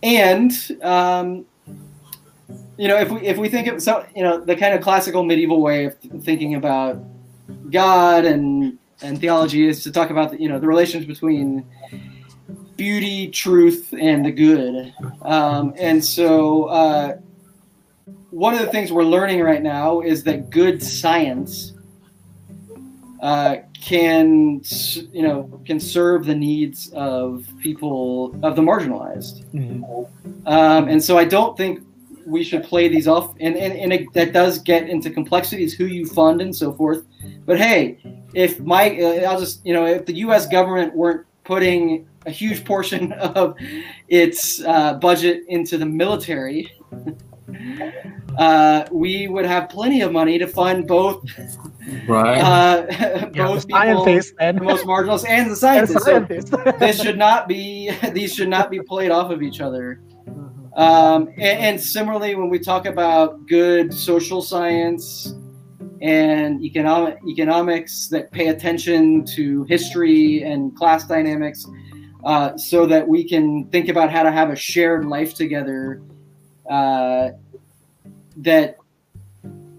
and 0.01 0.51
um, 0.81 1.45
you 2.77 2.87
know, 2.87 2.97
if 2.97 3.11
we 3.11 3.21
if 3.21 3.37
we 3.37 3.49
think 3.49 3.67
of 3.67 3.81
so, 3.81 4.05
you 4.15 4.23
know, 4.23 4.43
the 4.43 4.55
kind 4.55 4.73
of 4.73 4.81
classical 4.81 5.23
medieval 5.23 5.61
way 5.61 5.85
of 5.85 5.97
thinking 6.21 6.55
about 6.55 7.03
God 7.69 8.25
and 8.25 8.77
and 9.01 9.19
theology 9.19 9.67
is 9.67 9.83
to 9.83 9.91
talk 9.91 10.09
about 10.09 10.31
the, 10.31 10.41
you 10.41 10.49
know 10.49 10.59
the 10.59 10.67
relations 10.67 11.05
between 11.05 11.65
beauty, 12.75 13.29
truth, 13.29 13.93
and 13.99 14.25
the 14.25 14.31
good. 14.31 14.93
Um, 15.21 15.73
and 15.77 16.03
so, 16.03 16.65
uh, 16.65 17.17
one 18.31 18.53
of 18.53 18.59
the 18.59 18.67
things 18.67 18.91
we're 18.91 19.03
learning 19.03 19.41
right 19.41 19.61
now 19.61 20.01
is 20.01 20.23
that 20.23 20.49
good 20.49 20.81
science 20.81 21.73
uh, 23.21 23.57
can, 23.79 24.61
you 25.11 25.21
know, 25.21 25.61
can 25.65 25.79
serve 25.79 26.25
the 26.25 26.35
needs 26.35 26.91
of 26.93 27.47
people 27.61 28.37
of 28.43 28.55
the 28.55 28.61
marginalized. 28.61 29.45
Mm-hmm. 29.53 30.47
Um, 30.47 30.87
and 30.87 31.03
so, 31.03 31.17
I 31.17 31.25
don't 31.25 31.55
think 31.55 31.85
we 32.25 32.43
should 32.43 32.63
play 32.63 32.87
these 32.87 33.07
off. 33.07 33.35
And 33.39 33.55
and, 33.55 33.73
and 33.73 33.93
it, 33.93 34.13
that 34.13 34.33
does 34.33 34.59
get 34.59 34.89
into 34.89 35.09
complexities, 35.09 35.73
who 35.73 35.85
you 35.85 36.05
fund 36.05 36.41
and 36.41 36.55
so 36.55 36.73
forth. 36.73 37.05
But 37.45 37.57
hey, 37.59 37.99
if 38.33 38.59
my, 38.59 38.97
uh, 38.99 39.29
I'll 39.29 39.39
just, 39.39 39.65
you 39.65 39.73
know, 39.73 39.85
if 39.85 40.05
the 40.05 40.13
U.S. 40.13 40.47
government 40.47 40.95
weren't 40.95 41.25
putting 41.43 42.07
a 42.25 42.31
huge 42.31 42.63
portion 42.65 43.11
of 43.35 43.55
its 44.07 44.61
uh, 44.63 44.95
budget 44.95 45.43
into 45.47 45.77
the 45.77 45.85
military, 45.85 46.71
uh, 48.37 48.85
we 48.91 49.27
would 49.27 49.45
have 49.45 49.69
plenty 49.69 50.01
of 50.01 50.11
money 50.11 50.37
to 50.37 50.47
fund 50.47 50.87
both, 50.87 51.23
right? 52.07 52.39
Uh, 52.39 53.27
both 53.33 53.65
yeah, 53.69 53.93
people, 53.93 54.21
and 54.39 54.57
the 54.57 54.63
most 54.63 54.85
marginal, 54.85 55.19
and 55.27 55.51
the 55.51 55.55
scientists. 55.55 56.07
And 56.07 56.27
scientists. 56.27 56.49
So 56.49 56.57
this 56.79 57.01
should 57.01 57.17
not 57.17 57.47
be; 57.47 57.91
these 58.11 58.33
should 58.33 58.49
not 58.49 58.71
be 58.71 58.79
played 58.79 59.11
off 59.11 59.31
of 59.31 59.41
each 59.41 59.61
other. 59.61 60.01
Mm-hmm. 60.27 60.79
Um, 60.79 61.27
and, 61.37 61.59
and 61.59 61.81
similarly, 61.81 62.35
when 62.35 62.49
we 62.49 62.59
talk 62.59 62.85
about 62.85 63.45
good 63.47 63.93
social 63.93 64.41
science 64.41 65.35
and 66.03 66.61
economic 66.61 67.17
economics 67.25 68.07
that 68.09 68.29
pay 68.31 68.49
attention 68.49 69.23
to 69.23 69.63
history 69.63 70.43
and 70.43 70.75
class 70.75 71.07
dynamics, 71.07 71.65
uh, 72.25 72.55
so 72.57 72.85
that 72.85 73.07
we 73.07 73.23
can 73.23 73.65
think 73.69 73.87
about 73.87 74.11
how 74.11 74.21
to 74.21 74.31
have 74.31 74.49
a 74.49 74.55
shared 74.55 75.05
life 75.05 75.33
together 75.33 76.01
uh, 76.69 77.29
that 78.35 78.77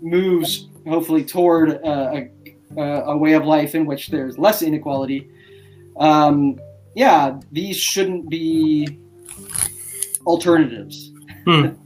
moves 0.01 0.69
hopefully 0.89 1.25
toward 1.25 1.71
a, 1.71 2.31
a, 2.77 2.83
a, 2.83 3.17
way 3.17 3.35
of 3.35 3.45
life 3.45 3.75
in 3.75 3.87
which 3.87 4.09
there's 4.09 4.39
less 4.39 4.63
inequality. 4.63 5.29
Um, 5.99 6.59
yeah, 6.95 7.39
these 7.53 7.77
shouldn't 7.77 8.31
be 8.31 8.99
alternatives. 10.27 11.13
Hmm. 11.45 11.69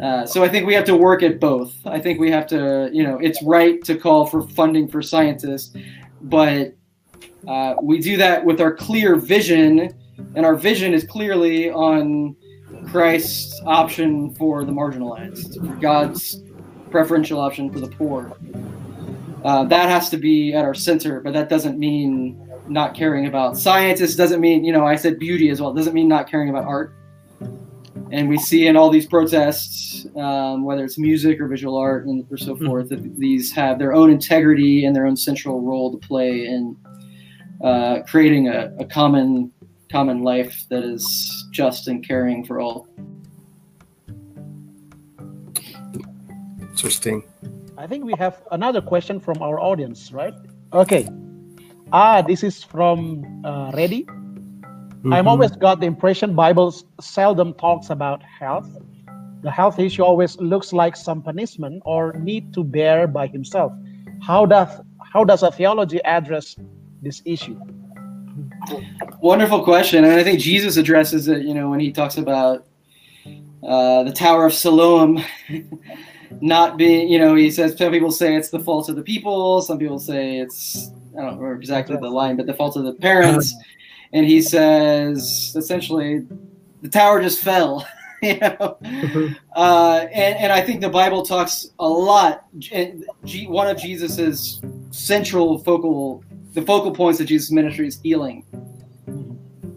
Uh, 0.00 0.26
so 0.26 0.44
I 0.44 0.48
think 0.48 0.66
we 0.66 0.74
have 0.74 0.84
to 0.84 0.96
work 0.96 1.22
at 1.22 1.40
both. 1.40 1.74
I 1.86 1.98
think 1.98 2.20
we 2.20 2.30
have 2.30 2.46
to, 2.48 2.88
you 2.92 3.02
know, 3.02 3.18
it's 3.18 3.42
right 3.42 3.82
to 3.84 3.96
call 3.96 4.26
for 4.26 4.46
funding 4.50 4.86
for 4.86 5.02
scientists, 5.02 5.76
but 6.22 6.74
uh, 7.46 7.74
we 7.82 7.98
do 7.98 8.16
that 8.16 8.44
with 8.44 8.60
our 8.60 8.72
clear 8.72 9.16
vision, 9.16 9.94
and 10.34 10.44
our 10.44 10.54
vision 10.54 10.94
is 10.94 11.04
clearly 11.04 11.70
on 11.70 12.36
Christ's 12.86 13.60
option 13.64 14.34
for 14.34 14.64
the 14.64 14.72
marginalized, 14.72 15.80
God's 15.80 16.42
preferential 16.90 17.40
option 17.40 17.72
for 17.72 17.80
the 17.80 17.88
poor. 17.88 18.36
Uh, 19.44 19.64
that 19.64 19.88
has 19.88 20.10
to 20.10 20.16
be 20.16 20.52
at 20.52 20.64
our 20.64 20.74
center, 20.74 21.20
but 21.20 21.32
that 21.32 21.48
doesn't 21.48 21.78
mean 21.78 22.44
not 22.68 22.94
caring 22.94 23.26
about 23.26 23.56
scientists. 23.56 24.16
Doesn't 24.16 24.40
mean, 24.40 24.64
you 24.64 24.72
know, 24.72 24.86
I 24.86 24.96
said 24.96 25.18
beauty 25.18 25.48
as 25.50 25.60
well. 25.60 25.72
Doesn't 25.72 25.94
mean 25.94 26.08
not 26.08 26.28
caring 26.28 26.50
about 26.50 26.64
art. 26.64 26.94
And 28.10 28.28
we 28.28 28.38
see 28.38 28.66
in 28.66 28.76
all 28.76 28.90
these 28.90 29.06
protests, 29.06 30.06
um, 30.16 30.64
whether 30.64 30.84
it's 30.84 30.98
music 30.98 31.40
or 31.40 31.48
visual 31.48 31.76
art 31.76 32.06
and 32.06 32.26
or 32.30 32.36
so 32.36 32.54
hmm. 32.54 32.66
forth, 32.66 32.88
that 32.90 33.16
these 33.16 33.52
have 33.52 33.78
their 33.78 33.92
own 33.92 34.10
integrity 34.10 34.84
and 34.84 34.94
their 34.94 35.06
own 35.06 35.16
central 35.16 35.60
role 35.60 35.96
to 35.96 36.06
play 36.06 36.46
in 36.46 36.76
uh, 37.62 38.00
creating 38.06 38.48
a, 38.48 38.72
a 38.78 38.84
common 38.84 39.52
common 39.90 40.22
life 40.22 40.64
that 40.68 40.84
is 40.84 41.46
just 41.50 41.88
and 41.88 42.06
caring 42.06 42.44
for 42.44 42.60
all. 42.60 42.86
Interesting. 46.60 47.24
I 47.76 47.86
think 47.86 48.04
we 48.04 48.14
have 48.18 48.42
another 48.52 48.80
question 48.80 49.18
from 49.18 49.42
our 49.42 49.58
audience, 49.60 50.12
right? 50.12 50.34
Okay. 50.72 51.08
Ah, 51.92 52.22
this 52.22 52.42
is 52.42 52.62
from 52.62 53.44
uh, 53.44 53.72
Reddy. 53.74 54.06
Mm-hmm. 54.98 55.12
I've 55.12 55.28
always 55.28 55.52
got 55.52 55.78
the 55.78 55.86
impression 55.86 56.34
Bible 56.34 56.74
seldom 57.00 57.54
talks 57.54 57.90
about 57.90 58.20
health. 58.22 58.68
The 59.42 59.50
health 59.50 59.78
issue 59.78 60.02
always 60.02 60.36
looks 60.38 60.72
like 60.72 60.96
some 60.96 61.22
punishment 61.22 61.82
or 61.84 62.12
need 62.14 62.52
to 62.54 62.64
bear 62.64 63.06
by 63.06 63.28
himself. 63.28 63.72
How 64.20 64.44
does 64.44 64.68
how 65.12 65.22
does 65.22 65.44
a 65.44 65.52
theology 65.52 66.02
address 66.04 66.56
this 67.00 67.22
issue? 67.24 67.58
Wonderful 69.20 69.62
question, 69.62 70.02
and 70.04 70.14
I 70.14 70.24
think 70.24 70.40
Jesus 70.40 70.76
addresses 70.76 71.28
it. 71.28 71.42
You 71.42 71.54
know, 71.54 71.70
when 71.70 71.78
he 71.78 71.92
talks 71.92 72.16
about 72.16 72.66
uh, 73.62 74.02
the 74.02 74.12
Tower 74.12 74.46
of 74.46 74.52
Siloam 74.52 75.22
not 76.40 76.76
being, 76.76 77.08
you 77.08 77.20
know, 77.20 77.36
he 77.36 77.52
says 77.52 77.76
some 77.78 77.92
people 77.92 78.10
say 78.10 78.34
it's 78.34 78.50
the 78.50 78.58
fault 78.58 78.88
of 78.88 78.96
the 78.96 79.02
people, 79.02 79.62
some 79.62 79.78
people 79.78 80.00
say 80.00 80.38
it's 80.38 80.90
I 81.16 81.22
don't 81.22 81.38
remember 81.38 81.54
exactly 81.54 81.96
the 81.96 82.10
line, 82.10 82.36
but 82.36 82.46
the 82.46 82.54
fault 82.54 82.76
of 82.76 82.84
the 82.84 82.94
parents, 82.94 83.54
and 84.12 84.26
he 84.26 84.42
says 84.42 85.52
essentially 85.56 86.26
the 86.82 86.88
tower 86.88 87.22
just 87.22 87.42
fell. 87.42 87.86
you 88.22 88.36
know, 88.38 88.76
uh, 89.54 90.06
and 90.12 90.36
and 90.38 90.52
I 90.52 90.60
think 90.60 90.80
the 90.80 90.88
Bible 90.88 91.24
talks 91.24 91.70
a 91.78 91.88
lot. 91.88 92.46
One 93.46 93.68
of 93.68 93.78
Jesus's 93.78 94.60
central 94.90 95.58
focal 95.60 96.24
the 96.54 96.62
focal 96.62 96.92
points 96.92 97.20
of 97.20 97.26
Jesus' 97.26 97.52
ministry 97.52 97.86
is 97.86 98.00
healing. 98.02 98.44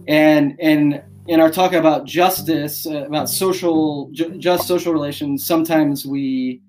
And 0.07 0.55
and 0.59 1.03
in 1.27 1.39
our 1.39 1.51
talk 1.51 1.73
about 1.73 2.05
justice, 2.05 2.87
uh, 2.87 3.05
about 3.05 3.29
social 3.29 4.09
ju- 4.11 4.37
just 4.37 4.67
social 4.67 4.91
relations, 4.91 5.45
sometimes 5.45 6.05
we 6.05 6.61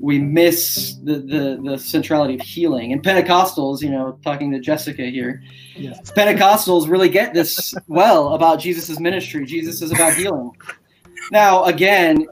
we 0.00 0.18
miss 0.18 0.96
the, 1.02 1.14
the 1.14 1.60
the 1.62 1.78
centrality 1.78 2.34
of 2.34 2.40
healing. 2.40 2.92
And 2.92 3.02
Pentecostals, 3.02 3.82
you 3.82 3.90
know, 3.90 4.18
talking 4.22 4.50
to 4.52 4.60
Jessica 4.60 5.06
here, 5.06 5.42
yes. 5.76 6.10
Pentecostals 6.12 6.88
really 6.88 7.08
get 7.08 7.34
this 7.34 7.74
well 7.88 8.34
about 8.34 8.60
Jesus' 8.60 9.00
ministry. 9.00 9.44
Jesus 9.44 9.82
is 9.82 9.90
about 9.90 10.14
healing. 10.14 10.52
Now, 11.32 11.64
again, 11.64 12.26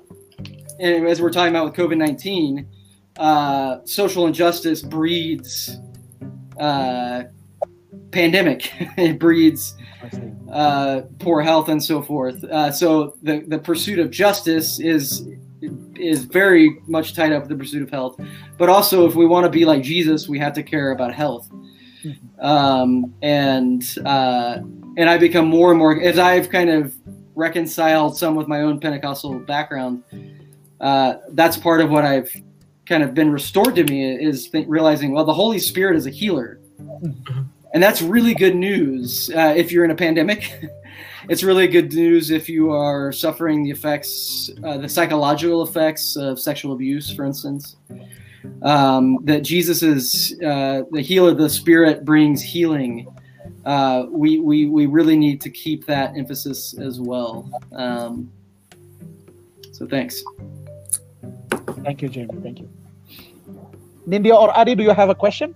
as 0.80 1.20
we're 1.20 1.32
talking 1.32 1.51
about 1.51 1.64
with 1.64 1.74
COVID 1.74 1.97
nineteen, 1.97 2.68
uh, 3.16 3.78
social 3.84 4.26
injustice 4.26 4.82
breeds 4.82 5.78
uh, 6.59 7.24
pandemic. 8.10 8.72
it 8.97 9.18
breeds 9.18 9.74
uh, 10.52 11.02
poor 11.18 11.43
health 11.43 11.68
and 11.68 11.82
so 11.82 12.02
forth. 12.02 12.43
Uh, 12.44 12.70
so 12.70 13.16
the 13.22 13.40
the 13.40 13.59
pursuit 13.59 13.98
of 13.98 14.10
justice 14.10 14.80
is 14.80 15.28
is 15.95 16.24
very 16.24 16.78
much 16.87 17.15
tied 17.15 17.33
up 17.33 17.43
with 17.43 17.51
the 17.51 17.57
pursuit 17.57 17.83
of 17.83 17.91
health. 17.91 18.20
But 18.59 18.69
also, 18.69 19.07
if 19.07 19.15
we 19.15 19.27
want 19.27 19.45
to 19.45 19.51
be 19.51 19.65
like 19.65 19.83
Jesus, 19.83 20.28
we 20.28 20.39
have 20.39 20.53
to 20.55 20.62
care 20.62 20.93
about 20.93 21.15
health. 21.15 21.51
Um, 22.39 23.15
and 23.23 23.83
uh, 24.05 24.59
and 24.97 25.11
I 25.11 25.19
become 25.19 25.47
more 25.47 25.70
and 25.70 25.78
more 25.78 26.01
as 26.01 26.19
I've 26.19 26.49
kind 26.49 26.70
of 26.70 26.95
reconciled 27.35 28.16
some 28.16 28.35
with 28.35 28.49
my 28.49 28.62
own 28.62 28.81
Pentecostal 28.81 29.39
background. 29.41 30.03
Uh, 30.81 31.16
that's 31.31 31.57
part 31.57 31.81
of 31.81 31.91
what 31.91 32.05
I've 32.05 32.31
kind 32.87 33.03
of 33.03 33.15
been 33.15 33.31
restored 33.31 33.74
to 33.77 33.85
me 33.85 34.15
is 34.15 34.49
th- 34.51 34.69
realizing 34.69 35.12
well 35.12 35.24
the 35.24 35.35
Holy 35.35 35.59
Spirit 35.59 35.97
is 35.97 36.07
a 36.07 36.11
healer, 36.11 36.61
and 37.74 37.83
that's 37.83 38.03
really 38.03 38.35
good 38.35 38.55
news 38.55 39.31
uh, 39.35 39.55
if 39.57 39.73
you're 39.73 39.85
in 39.85 39.91
a 39.91 39.97
pandemic. 39.97 40.53
it's 41.28 41.43
really 41.43 41.66
good 41.66 41.93
news 41.93 42.31
if 42.31 42.48
you 42.48 42.70
are 42.70 43.12
suffering 43.12 43.65
the 43.65 43.70
effects, 43.70 44.51
uh, 44.65 44.78
the 44.78 44.89
psychological 44.89 45.62
effects 45.62 46.16
of 46.16 46.39
sexual 46.39 46.73
abuse, 46.73 47.12
for 47.12 47.24
instance. 47.24 47.77
Um, 48.62 49.19
that 49.24 49.40
Jesus 49.40 49.82
is 49.82 50.39
uh, 50.40 50.82
the 50.93 51.01
healer, 51.01 51.35
the 51.35 51.51
Spirit 51.51 52.05
brings 52.05 52.43
healing. 52.43 53.09
Uh, 53.65 54.07
we, 54.09 54.39
we, 54.39 54.66
we 54.66 54.86
really 54.86 55.16
need 55.16 55.40
to 55.40 55.51
keep 55.51 55.85
that 55.86 56.16
emphasis 56.16 56.78
as 56.78 57.01
well. 57.01 57.51
Um, 57.73 58.31
so 59.73 59.86
thanks. 59.86 60.23
Thank 61.82 62.03
you, 62.03 62.09
Jamie. 62.09 62.40
Thank 62.40 62.61
you. 62.61 62.70
Nindyo 64.07 64.40
or 64.40 64.57
Adi, 64.57 64.77
do 64.77 64.85
you 64.85 64.90
have 64.90 65.09
a 65.09 65.15
question? 65.15 65.55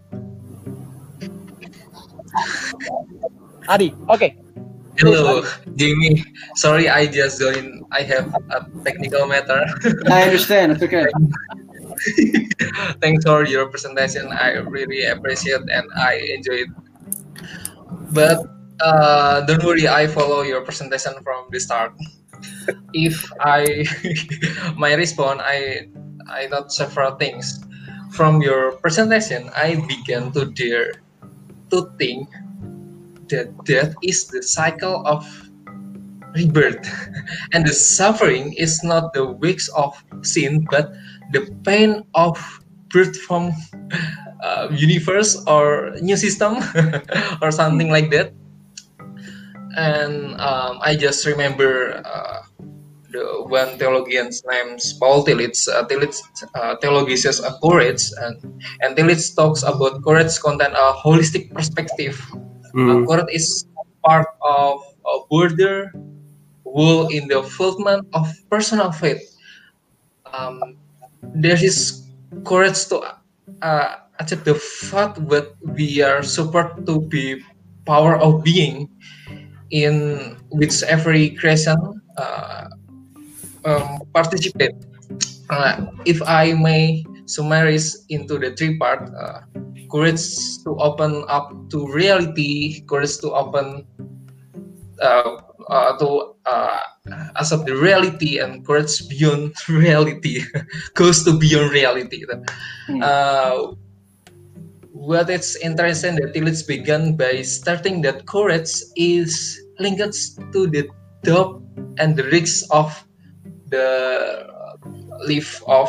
Adi, 3.69 3.95
okay. 4.09 4.37
Hello, 5.01 5.41
Jamie. 5.77 6.21
Sorry, 6.57 6.89
I 6.89 7.09
just 7.09 7.41
joined. 7.41 7.89
I 7.89 8.05
have 8.05 8.29
a 8.53 8.69
technical 8.85 9.25
matter. 9.25 9.65
I 10.13 10.29
understand. 10.29 10.77
It's 10.77 10.85
okay. 10.85 11.09
Thanks 13.01 13.25
for 13.25 13.49
your 13.49 13.73
presentation. 13.73 14.29
I 14.29 14.61
really 14.61 15.09
appreciate 15.09 15.65
and 15.73 15.89
I 15.97 16.21
enjoy 16.37 16.69
it. 16.69 16.73
But 18.13 18.45
uh, 18.85 19.41
don't 19.49 19.65
worry, 19.65 19.89
I 19.89 20.07
follow 20.07 20.43
your 20.43 20.61
presentation 20.69 21.17
from 21.25 21.49
the 21.49 21.61
start. 21.61 21.97
If 22.93 23.25
I 23.41 23.89
my 24.77 24.93
response, 24.93 25.41
I 25.41 25.89
I 26.29 26.45
thought 26.53 26.77
several 26.77 27.17
things. 27.17 27.65
From 28.13 28.43
your 28.43 28.77
presentation, 28.85 29.49
I 29.57 29.81
began 29.89 30.29
to 30.37 30.53
dare 30.53 31.01
to 31.71 31.89
think 31.97 32.29
that 33.31 33.53
death 33.65 33.95
is 34.03 34.27
the 34.29 34.43
cycle 34.43 35.07
of 35.07 35.25
rebirth. 36.35 36.87
And 37.53 37.67
the 37.67 37.73
suffering 37.73 38.55
is 38.55 38.83
not 38.85 39.13
the 39.13 39.27
weeks 39.27 39.69
of 39.75 39.95
sin 40.23 40.67
but 40.71 40.93
the 41.33 41.51
pain 41.65 42.03
of 42.15 42.39
birth 42.91 43.17
from 43.23 43.53
uh, 44.43 44.69
universe 44.71 45.43
or 45.47 45.95
new 46.01 46.17
system 46.17 46.59
or 47.43 47.51
something 47.51 47.91
like 47.91 48.11
that. 48.11 48.33
And 49.77 50.35
um, 50.41 50.83
i 50.83 50.97
just 50.97 51.27
remember 51.27 52.03
uh, 52.05 52.43
the 53.13 53.43
one 53.47 53.79
theologian's 53.79 54.43
name's 54.47 54.95
paul 54.95 55.25
tillich 55.25 55.67
uh, 55.69 55.87
tillich 55.87 56.19
uh, 56.55 56.75
theology 56.81 57.17
says 57.17 57.41
uh, 57.43 57.55
courage 57.63 58.11
and 58.23 58.39
and 58.83 58.97
tillich 58.97 59.35
talks 59.35 59.63
about 59.63 60.03
courage 60.03 60.39
content 60.39 60.75
a 60.75 60.95
holistic 60.95 61.51
perspective 61.55 62.19
uh, 62.75 63.07
courage 63.07 63.31
is 63.33 63.67
part 64.05 64.27
of 64.43 64.81
a 65.07 65.19
border 65.29 65.93
wall 66.65 67.09
in 67.09 67.29
the 67.29 67.43
fulfillment 67.43 68.07
of 68.13 68.31
personal 68.51 68.93
faith. 68.93 69.37
Um, 70.33 70.77
there 71.35 71.59
is 71.59 72.07
courage 72.45 72.87
to 72.89 73.03
uh, 73.63 73.97
accept 74.21 74.45
the 74.45 74.55
fact 74.55 75.19
that 75.29 75.53
we 75.75 76.03
are 76.03 76.23
supposed 76.23 76.87
to 76.87 77.01
be 77.01 77.43
power 77.87 78.17
of 78.17 78.45
being 78.45 78.89
in 79.71 80.37
which 80.51 80.83
every 80.85 81.31
creation 81.31 81.77
uh, 82.17 82.69
um, 83.65 84.01
participate. 84.15 84.75
Uh, 85.51 85.87
if 86.07 86.23
I 86.23 86.53
may 86.55 87.05
summarize 87.27 88.07
into 88.09 88.39
the 88.39 88.55
three 88.55 88.79
part, 88.79 89.11
uh, 89.15 89.43
courage 89.91 90.25
to 90.65 90.77
open 90.79 91.25
up 91.29 91.53
to 91.71 91.87
reality, 91.93 92.81
courage 92.87 93.19
to 93.19 93.33
open 93.33 93.87
uh, 95.03 95.41
uh, 95.69 95.97
to 95.99 96.35
uh, 96.47 96.83
accept 97.37 97.67
the 97.67 97.77
reality 97.77 98.39
and 98.39 98.67
courage 98.67 99.09
beyond 99.09 99.55
reality 99.69 100.43
goes 100.95 101.25
to 101.25 101.39
beyond 101.39 101.71
reality. 101.73 102.25
Uh, 103.03 103.73
what 104.93 105.31
it's 105.31 105.57
interesting 105.57 106.17
that 106.17 106.35
Tillich 106.35 106.67
began 106.67 107.17
by 107.17 107.43
starting 107.43 108.03
that 108.03 108.27
courage 108.27 108.71
is 108.97 109.59
linked 109.79 110.13
to 110.53 110.67
the 110.67 110.89
doubt 111.23 111.63
and 111.99 112.17
the 112.17 112.25
risks 112.25 112.67
of 112.71 112.93
the 113.69 114.47
life 115.27 115.63
of 115.67 115.89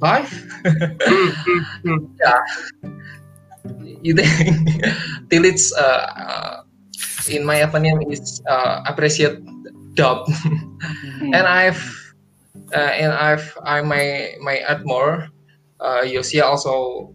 life. 0.00 0.46
yeah, 0.64 2.40
you 4.02 4.14
think 4.14 4.28
Tillich, 5.30 5.72
uh, 5.76 6.04
uh, 6.16 6.54
in 7.28 7.44
my 7.44 7.64
opinion, 7.64 8.00
is 8.10 8.42
uh, 8.48 8.84
appreciate 8.86 9.40
doubt, 9.94 10.28
and 11.34 11.46
I've 11.48 11.80
uh, 12.74 12.92
and 12.92 13.12
I've 13.12 13.56
I 13.64 13.80
may 13.82 14.36
may 14.40 14.60
add 14.60 14.84
more. 14.84 15.28
Uh, 15.80 16.02
Yosia 16.04 16.44
also 16.44 17.12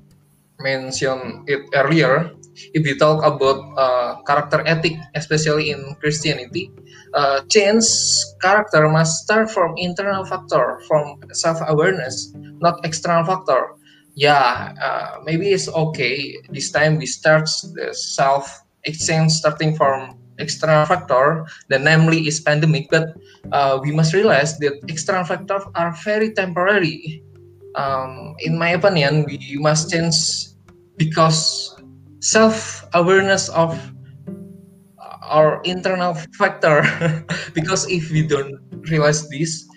mentioned 0.60 1.48
it 1.48 1.66
earlier. 1.74 2.34
If 2.76 2.84
we 2.84 2.98
talk 3.00 3.24
about 3.24 3.64
uh, 3.80 4.20
character 4.28 4.60
ethic, 4.68 5.00
especially 5.16 5.72
in 5.72 5.96
Christianity, 6.04 6.70
uh, 7.14 7.42
change 7.48 7.88
character 8.42 8.90
must 8.90 9.24
start 9.24 9.50
from 9.50 9.78
internal 9.78 10.26
factor, 10.26 10.82
from 10.86 11.24
self-awareness, 11.32 12.36
not 12.60 12.84
external 12.84 13.24
factor. 13.24 13.79
Yeah, 14.16 14.74
uh, 14.82 15.22
maybe 15.24 15.50
it's 15.50 15.70
okay. 15.70 16.38
This 16.50 16.72
time 16.72 16.98
we 16.98 17.06
start 17.06 17.50
the 17.74 17.94
self 17.94 18.62
exchange 18.84 19.32
starting 19.32 19.76
from 19.76 20.18
external 20.40 20.86
factor, 20.86 21.46
the 21.68 21.78
namely 21.78 22.28
is 22.28 22.40
pandemic. 22.40 22.90
But 22.90 23.16
uh, 23.52 23.80
we 23.82 23.92
must 23.92 24.14
realize 24.14 24.58
that 24.60 24.80
external 24.88 25.24
factors 25.24 25.64
are 25.76 25.92
very 26.04 26.34
temporary. 26.34 27.24
Um, 27.76 28.36
in 28.40 28.58
my 28.58 28.70
opinion, 28.70 29.26
we 29.26 29.38
must 29.60 29.92
change 29.92 30.16
because 30.98 31.76
self-awareness 32.20 33.50
of 33.50 33.78
our 35.30 35.62
internal 35.64 36.16
factor. 36.36 36.84
because 37.54 37.88
if 37.88 38.10
we 38.12 38.26
don't 38.26 38.60
realize 38.90 39.30
this, 39.30 39.70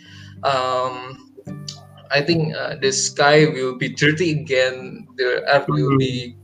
um, 0.43 1.22
I 2.13 2.21
think 2.21 2.55
uh, 2.55 2.77
the 2.77 2.93
sky 2.93 3.47
will 3.47 3.77
be 3.77 3.89
dirty 3.89 4.31
again. 4.33 5.07
The 5.17 5.43
earth 5.49 5.67
will 5.69 5.97
be 5.97 6.37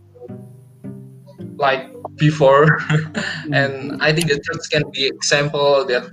like 1.56 1.92
before, 2.16 2.78
and 3.52 4.00
I 4.00 4.12
think 4.12 4.28
the 4.28 4.40
church 4.40 4.70
can 4.70 4.84
be 4.90 5.06
example 5.06 5.84
that 5.86 6.08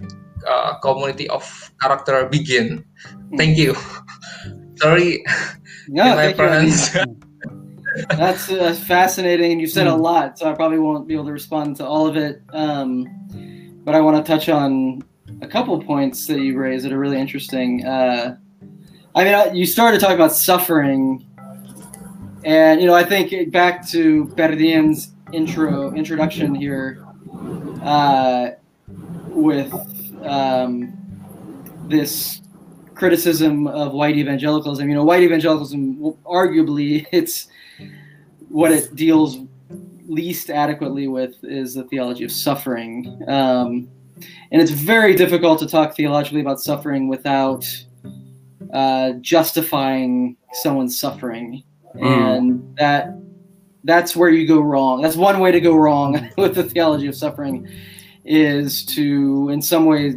uh, 0.47 0.77
community 0.79 1.29
of 1.29 1.43
character 1.81 2.25
begin. 2.27 2.83
Thank 3.37 3.57
you. 3.57 3.75
Sorry, 4.75 5.23
Yeah, 5.87 6.15
my 6.15 6.33
thank 6.33 6.37
you, 6.37 6.43
Adi. 6.43 6.71
friends. 6.71 6.91
That's 8.09 8.51
uh, 8.51 8.73
fascinating, 8.73 9.53
and 9.53 9.61
you 9.61 9.67
said 9.67 9.87
a 9.87 9.95
lot, 9.95 10.37
so 10.37 10.51
I 10.51 10.53
probably 10.53 10.79
won't 10.79 11.07
be 11.07 11.13
able 11.13 11.25
to 11.27 11.31
respond 11.31 11.77
to 11.77 11.85
all 11.87 12.05
of 12.07 12.17
it. 12.17 12.41
Um, 12.51 13.07
but 13.85 13.95
I 13.95 14.01
want 14.01 14.17
to 14.17 14.29
touch 14.29 14.49
on 14.49 15.01
a 15.41 15.47
couple 15.47 15.81
points 15.81 16.27
that 16.27 16.39
you 16.39 16.57
raised 16.57 16.83
that 16.83 16.91
are 16.91 16.99
really 16.99 17.17
interesting. 17.17 17.85
Uh, 17.85 18.35
I 19.15 19.23
mean, 19.23 19.55
you 19.55 19.65
started 19.65 20.01
talking 20.01 20.15
about 20.15 20.33
suffering, 20.33 21.25
and 22.43 22.81
you 22.81 22.87
know, 22.87 22.93
I 22.93 23.03
think 23.03 23.49
back 23.49 23.87
to 23.89 24.25
Berdien's 24.35 25.13
intro 25.31 25.93
introduction 25.93 26.53
here 26.53 27.01
uh, 27.81 28.49
with 29.29 29.73
um, 30.21 30.93
this 31.87 32.41
criticism 32.93 33.67
of 33.67 33.93
white 33.93 34.17
evangelicalism. 34.17 34.89
You 34.89 34.95
know, 34.95 35.05
white 35.05 35.23
evangelicalism, 35.23 35.95
arguably, 36.25 37.05
it's 37.13 37.47
what 38.49 38.71
it 38.71 38.95
deals 38.95 39.37
least 40.07 40.49
adequately 40.49 41.07
with 41.07 41.41
is 41.43 41.75
the 41.75 41.85
theology 41.85 42.25
of 42.25 42.33
suffering. 42.33 43.23
Um, 43.29 43.89
and 44.51 44.61
it's 44.61 44.71
very 44.71 45.15
difficult 45.15 45.59
to 45.59 45.67
talk 45.67 45.95
theologically 45.95 46.41
about 46.41 46.59
suffering 46.59 47.07
without 47.07 47.65
uh, 48.75 49.13
justifying 49.21 50.35
someone's 50.51 50.99
suffering. 50.99 51.63
And 51.95 52.77
that 52.77 53.15
that's 53.85 54.17
where 54.17 54.29
you 54.29 54.45
go 54.45 54.59
wrong. 54.59 55.01
That's 55.01 55.15
one 55.15 55.39
way 55.39 55.51
to 55.51 55.61
go 55.61 55.75
wrong 55.75 56.29
with 56.37 56.55
the 56.55 56.63
theology 56.63 57.07
of 57.07 57.15
suffering, 57.15 57.69
is 58.25 58.83
to 58.87 59.49
in 59.49 59.61
some 59.61 59.85
way 59.85 60.15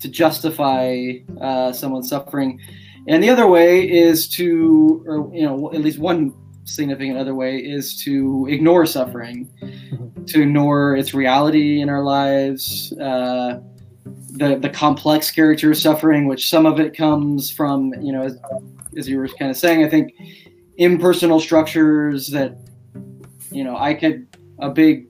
to 0.00 0.08
justify 0.08 1.12
uh, 1.40 1.72
someone's 1.72 2.08
suffering, 2.08 2.60
and 3.06 3.22
the 3.22 3.30
other 3.30 3.46
way 3.46 3.88
is 3.88 4.28
to, 4.30 5.04
or 5.06 5.30
you 5.32 5.46
know, 5.46 5.72
at 5.72 5.80
least 5.80 6.00
one 6.00 6.34
significant 6.64 7.16
other 7.16 7.36
way 7.36 7.58
is 7.58 8.02
to 8.02 8.48
ignore 8.50 8.86
suffering, 8.86 9.48
to 10.26 10.42
ignore 10.42 10.96
its 10.96 11.14
reality 11.14 11.80
in 11.80 11.88
our 11.88 12.02
lives. 12.02 12.92
Uh, 12.94 13.60
the, 14.04 14.56
the 14.56 14.70
complex 14.70 15.30
character 15.30 15.74
suffering, 15.74 16.26
which 16.26 16.48
some 16.48 16.66
of 16.66 16.80
it 16.80 16.96
comes 16.96 17.50
from, 17.50 17.92
you 18.00 18.12
know, 18.12 18.22
as, 18.22 18.38
as 18.96 19.08
you 19.08 19.18
were 19.18 19.28
kind 19.28 19.50
of 19.50 19.56
saying, 19.56 19.84
I 19.84 19.88
think 19.88 20.14
impersonal 20.80 21.38
structures 21.38 22.28
that 22.28 22.56
you 23.52 23.62
know 23.62 23.76
i 23.76 23.92
could 23.92 24.26
a 24.60 24.70
big 24.70 25.06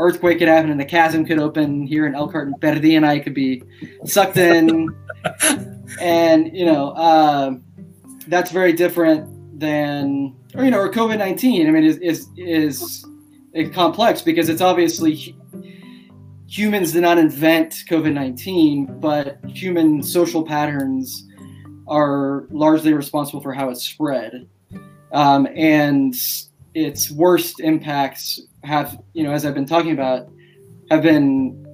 earthquake 0.00 0.40
could 0.40 0.48
happen 0.48 0.70
and 0.70 0.80
the 0.80 0.84
chasm 0.84 1.24
could 1.24 1.38
open 1.38 1.86
here 1.86 2.06
in 2.06 2.14
elkhart 2.14 2.48
and 2.48 2.60
Perdi 2.60 2.96
and 2.96 3.06
i 3.06 3.18
could 3.18 3.34
be 3.34 3.62
sucked 4.04 4.36
in. 4.36 4.88
And 6.00 6.54
you 6.54 6.66
know 6.66 6.90
uh, 6.90 7.54
that's 8.26 8.50
very 8.50 8.72
different 8.72 9.60
than 9.60 10.34
or 10.56 10.64
you 10.64 10.70
know 10.72 10.80
or 10.80 10.90
covid-19 10.90 11.68
i 11.68 11.70
mean 11.70 11.84
is 11.84 11.98
is 11.98 12.26
is 12.36 13.06
complex 13.72 14.20
because 14.20 14.48
it's 14.48 14.60
obviously 14.60 15.36
humans 16.48 16.92
did 16.92 17.02
not 17.02 17.18
invent 17.18 17.82
covid-19 17.88 19.00
but 19.00 19.38
human 19.46 20.02
social 20.02 20.44
patterns 20.44 21.26
are 21.88 22.46
largely 22.50 22.92
responsible 22.92 23.40
for 23.40 23.52
how 23.52 23.68
it's 23.68 23.82
spread 23.82 24.48
um, 25.12 25.46
and 25.54 26.14
its 26.74 27.10
worst 27.10 27.60
impacts 27.60 28.40
have, 28.62 29.00
you 29.14 29.24
know, 29.24 29.32
as 29.32 29.46
I've 29.46 29.54
been 29.54 29.66
talking 29.66 29.92
about, 29.92 30.28
have 30.90 31.02
been 31.02 31.64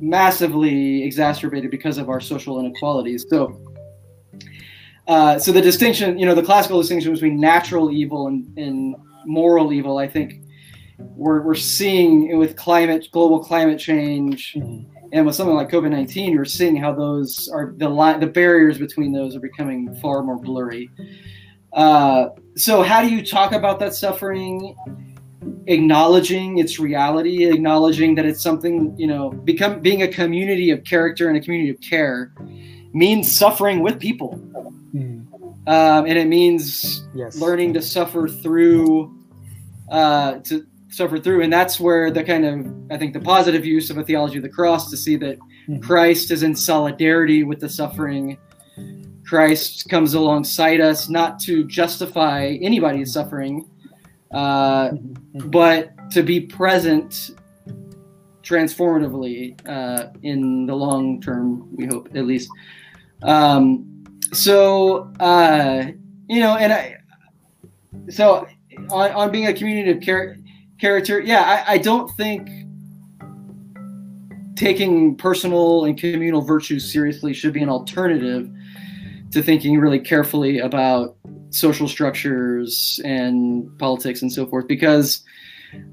massively 0.00 1.04
exacerbated 1.04 1.70
because 1.70 1.96
of 1.96 2.08
our 2.08 2.20
social 2.20 2.58
inequalities. 2.58 3.24
So, 3.30 3.60
uh, 5.06 5.38
so 5.38 5.52
the 5.52 5.60
distinction, 5.60 6.18
you 6.18 6.26
know, 6.26 6.34
the 6.34 6.42
classical 6.42 6.80
distinction 6.80 7.12
between 7.12 7.38
natural 7.38 7.92
evil 7.92 8.26
and, 8.26 8.58
and 8.58 8.96
moral 9.26 9.72
evil, 9.72 9.98
I 9.98 10.08
think 10.08 10.41
we're, 10.98 11.42
we're 11.42 11.54
seeing 11.54 12.36
with 12.38 12.56
climate, 12.56 13.08
global 13.12 13.42
climate 13.42 13.78
change, 13.78 14.54
mm-hmm. 14.54 14.88
and 15.12 15.26
with 15.26 15.34
something 15.34 15.54
like 15.54 15.70
COVID 15.70 15.90
nineteen, 15.90 16.32
you're 16.32 16.44
seeing 16.44 16.76
how 16.76 16.92
those 16.92 17.48
are 17.48 17.74
the 17.76 17.88
line, 17.88 18.20
the 18.20 18.26
barriers 18.26 18.78
between 18.78 19.12
those 19.12 19.36
are 19.36 19.40
becoming 19.40 19.94
far 19.96 20.22
more 20.22 20.38
blurry. 20.38 20.90
Uh, 21.72 22.28
so 22.56 22.82
how 22.82 23.00
do 23.00 23.08
you 23.08 23.24
talk 23.24 23.52
about 23.52 23.78
that 23.78 23.94
suffering 23.94 24.76
acknowledging 25.66 26.58
its 26.58 26.78
reality 26.78 27.48
acknowledging 27.48 28.14
that 28.14 28.24
it's 28.24 28.42
something 28.42 28.96
you 28.98 29.06
know 29.06 29.30
become 29.30 29.80
being 29.80 30.02
a 30.02 30.08
community 30.08 30.70
of 30.70 30.82
character 30.84 31.28
and 31.28 31.36
a 31.36 31.40
community 31.40 31.70
of 31.70 31.80
care 31.80 32.32
means 32.92 33.30
suffering 33.30 33.80
with 33.80 33.98
people 33.98 34.40
mm. 34.94 35.24
um, 35.68 36.06
and 36.06 36.18
it 36.18 36.26
means 36.26 37.06
yes. 37.14 37.36
learning 37.36 37.72
to 37.72 37.80
suffer 37.80 38.28
through 38.28 39.16
uh, 39.90 40.34
to 40.40 40.66
suffer 40.92 41.18
through 41.18 41.42
and 41.42 41.52
that's 41.52 41.80
where 41.80 42.10
the 42.10 42.22
kind 42.22 42.44
of 42.44 42.66
i 42.90 42.98
think 42.98 43.12
the 43.12 43.20
positive 43.20 43.64
use 43.64 43.90
of 43.90 43.98
a 43.98 44.04
theology 44.04 44.36
of 44.36 44.42
the 44.42 44.48
cross 44.48 44.90
to 44.90 44.96
see 44.96 45.16
that 45.16 45.38
mm. 45.68 45.82
christ 45.82 46.30
is 46.30 46.42
in 46.42 46.54
solidarity 46.54 47.44
with 47.44 47.60
the 47.60 47.68
suffering 47.68 48.36
Christ 49.32 49.88
comes 49.88 50.12
alongside 50.12 50.82
us 50.82 51.08
not 51.08 51.38
to 51.40 51.64
justify 51.64 52.58
anybody's 52.60 53.14
suffering, 53.14 53.66
uh, 54.30 54.90
mm-hmm. 54.90 55.48
but 55.48 56.10
to 56.10 56.22
be 56.22 56.40
present 56.40 57.30
transformatively 58.42 59.56
uh, 59.66 60.08
in 60.22 60.66
the 60.66 60.74
long 60.74 61.18
term, 61.22 61.66
we 61.74 61.86
hope 61.86 62.08
at 62.14 62.26
least. 62.26 62.50
Um, 63.22 64.04
so, 64.34 65.10
uh, 65.18 65.86
you 66.28 66.40
know, 66.40 66.56
and 66.56 66.70
I, 66.70 66.96
so 68.10 68.46
on, 68.90 69.12
on 69.12 69.30
being 69.30 69.46
a 69.46 69.54
community 69.54 69.92
of 69.92 70.02
char- 70.02 70.36
character, 70.82 71.20
yeah, 71.20 71.64
I, 71.68 71.74
I 71.74 71.78
don't 71.78 72.10
think 72.16 72.48
taking 74.56 75.14
personal 75.14 75.84
and 75.84 75.96
communal 75.96 76.42
virtues 76.42 76.92
seriously 76.92 77.32
should 77.32 77.52
be 77.52 77.62
an 77.62 77.68
alternative 77.68 78.50
to 79.30 79.42
thinking 79.42 79.78
really 79.78 80.00
carefully 80.00 80.58
about 80.58 81.16
social 81.50 81.86
structures 81.86 82.98
and 83.04 83.70
politics 83.78 84.22
and 84.22 84.32
so 84.32 84.44
forth. 84.44 84.66
Because 84.66 85.22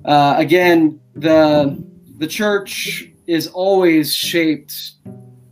uh, 0.05 0.33
again 0.37 0.99
the 1.13 1.81
the 2.17 2.27
church 2.27 3.07
is 3.27 3.45
always 3.47 4.15
shaped 4.15 4.73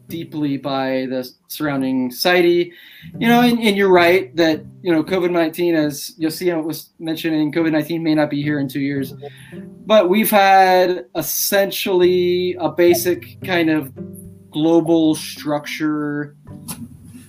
deeply 0.08 0.58
by 0.58 1.06
the 1.10 1.30
surrounding 1.48 2.12
society 2.12 2.72
you 3.20 3.28
know 3.28 3.42
and, 3.42 3.60
and 3.60 3.76
you're 3.76 3.92
right 3.92 4.36
that 4.36 4.64
you 4.82 4.92
know 4.92 5.04
covid-19 5.04 5.76
as 5.76 6.10
Josiah 6.20 6.60
was 6.60 6.90
mentioning 7.00 7.52
covid-19 7.52 8.02
may 8.02 8.16
not 8.16 8.30
be 8.30 8.42
here 8.42 8.60
in 8.60 8.68
two 8.68 8.80
years 8.82 9.14
but 9.86 10.10
we've 10.10 10.32
had 10.32 11.06
essentially 11.16 12.56
a 12.60 12.70
basic 12.70 13.42
kind 13.44 13.70
of 13.70 13.94
global 14.52 15.16
structure 15.16 16.36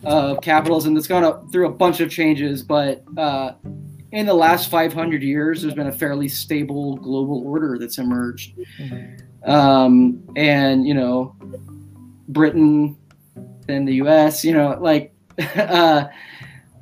of 0.04 0.40
capitalism 0.40 0.94
that's 0.94 1.06
gone 1.06 1.24
up 1.24 1.50
through 1.52 1.66
a 1.66 1.72
bunch 1.72 2.00
of 2.00 2.10
changes, 2.10 2.62
but 2.62 3.04
uh, 3.16 3.52
in 4.12 4.26
the 4.26 4.34
last 4.34 4.70
500 4.70 5.22
years, 5.22 5.62
there's 5.62 5.74
been 5.74 5.88
a 5.88 5.92
fairly 5.92 6.28
stable 6.28 6.96
global 6.96 7.46
order 7.46 7.76
that's 7.78 7.98
emerged. 7.98 8.56
Mm-hmm. 8.78 9.50
Um, 9.50 10.22
and, 10.36 10.86
you 10.86 10.94
know, 10.94 11.36
Britain, 12.28 12.96
then 13.66 13.84
the 13.84 13.94
US, 13.94 14.44
you 14.44 14.52
know, 14.52 14.78
like, 14.80 15.14
uh, 15.56 16.04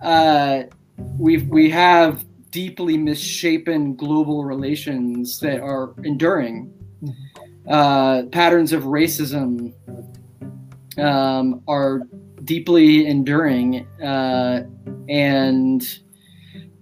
uh, 0.03 0.63
we've, 1.19 1.47
we 1.49 1.71
have 1.71 2.25
deeply 2.51 2.97
misshapen 2.97 3.95
global 3.97 4.45
relations 4.45 5.41
that 5.41 5.61
are 5.61 5.95
enduring. 6.05 6.73
Mm-hmm. 7.03 7.71
Uh, 7.71 8.23
patterns 8.27 8.73
of 8.73 8.85
racism 8.85 9.75
um, 10.99 11.63
are 11.67 12.03
deeply 12.45 13.07
enduring 13.07 13.87
uh, 14.03 14.63
and 15.09 15.99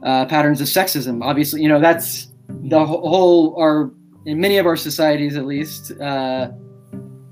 uh, 0.03 0.27
patterns 0.27 0.61
of 0.61 0.69
sexism. 0.69 1.25
Obviously, 1.25 1.63
you 1.63 1.69
know 1.69 1.81
that's 1.81 2.29
the 2.49 2.85
whole 2.85 3.57
our 3.59 3.91
in 4.27 4.41
many 4.41 4.59
of 4.59 4.67
our 4.67 4.77
societies, 4.77 5.37
at 5.37 5.45
least, 5.47 5.93
uh, 6.01 6.51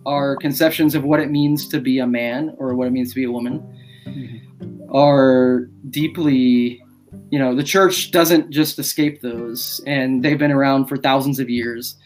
our 0.07 0.37
conceptions 0.37 0.95
of 0.95 1.05
what 1.05 1.20
it 1.20 1.31
means 1.31 1.69
to 1.69 1.81
be 1.81 1.99
a 1.99 2.07
man 2.07 2.55
or 2.59 2.74
what 2.74 2.87
it 2.87 2.91
means 2.91 3.11
to 3.11 3.15
be 3.15 3.24
a 3.24 3.31
woman 3.31 3.61
mm-hmm. 4.07 4.95
are 4.95 5.69
deeply. 5.91 6.83
You 7.31 7.39
know, 7.39 7.55
the 7.55 7.65
church 7.65 8.11
doesn't 8.11 8.51
just 8.51 8.79
escape 8.79 9.20
those, 9.20 9.81
and 9.87 10.23
they've 10.23 10.39
been 10.39 10.53
around 10.53 10.87
for 10.87 10.97
thousands 10.97 11.39
of 11.39 11.49
years, 11.51 11.97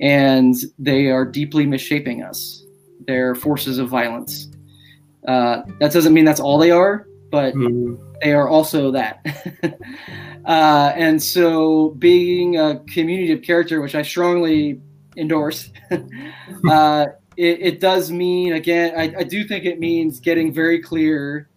and 0.00 0.54
they 0.78 1.10
are 1.10 1.24
deeply 1.24 1.66
misshaping 1.66 2.22
us. 2.22 2.64
They're 3.06 3.34
forces 3.34 3.78
of 3.78 3.88
violence. 3.88 4.48
Uh, 5.26 5.62
that 5.80 5.92
doesn't 5.92 6.12
mean 6.12 6.24
that's 6.24 6.40
all 6.40 6.58
they 6.58 6.70
are, 6.70 7.06
but 7.30 7.54
mm. 7.54 7.98
they 8.22 8.32
are 8.32 8.48
also 8.48 8.90
that. 8.92 9.24
uh, 10.44 10.92
and 10.94 11.22
so, 11.22 11.90
being 11.98 12.56
a 12.58 12.80
community 12.92 13.32
of 13.32 13.42
character, 13.42 13.80
which 13.80 13.94
I 13.94 14.02
strongly 14.02 14.80
endorse, 15.16 15.70
uh, 16.70 17.06
it, 17.36 17.60
it, 17.60 17.80
does 17.80 18.10
mean 18.10 18.52
again. 18.52 18.94
I, 18.96 19.20
I, 19.20 19.22
do 19.24 19.44
think 19.44 19.64
it 19.64 19.78
means 19.78 20.20
getting 20.20 20.52
very 20.52 20.80
clear 20.80 21.48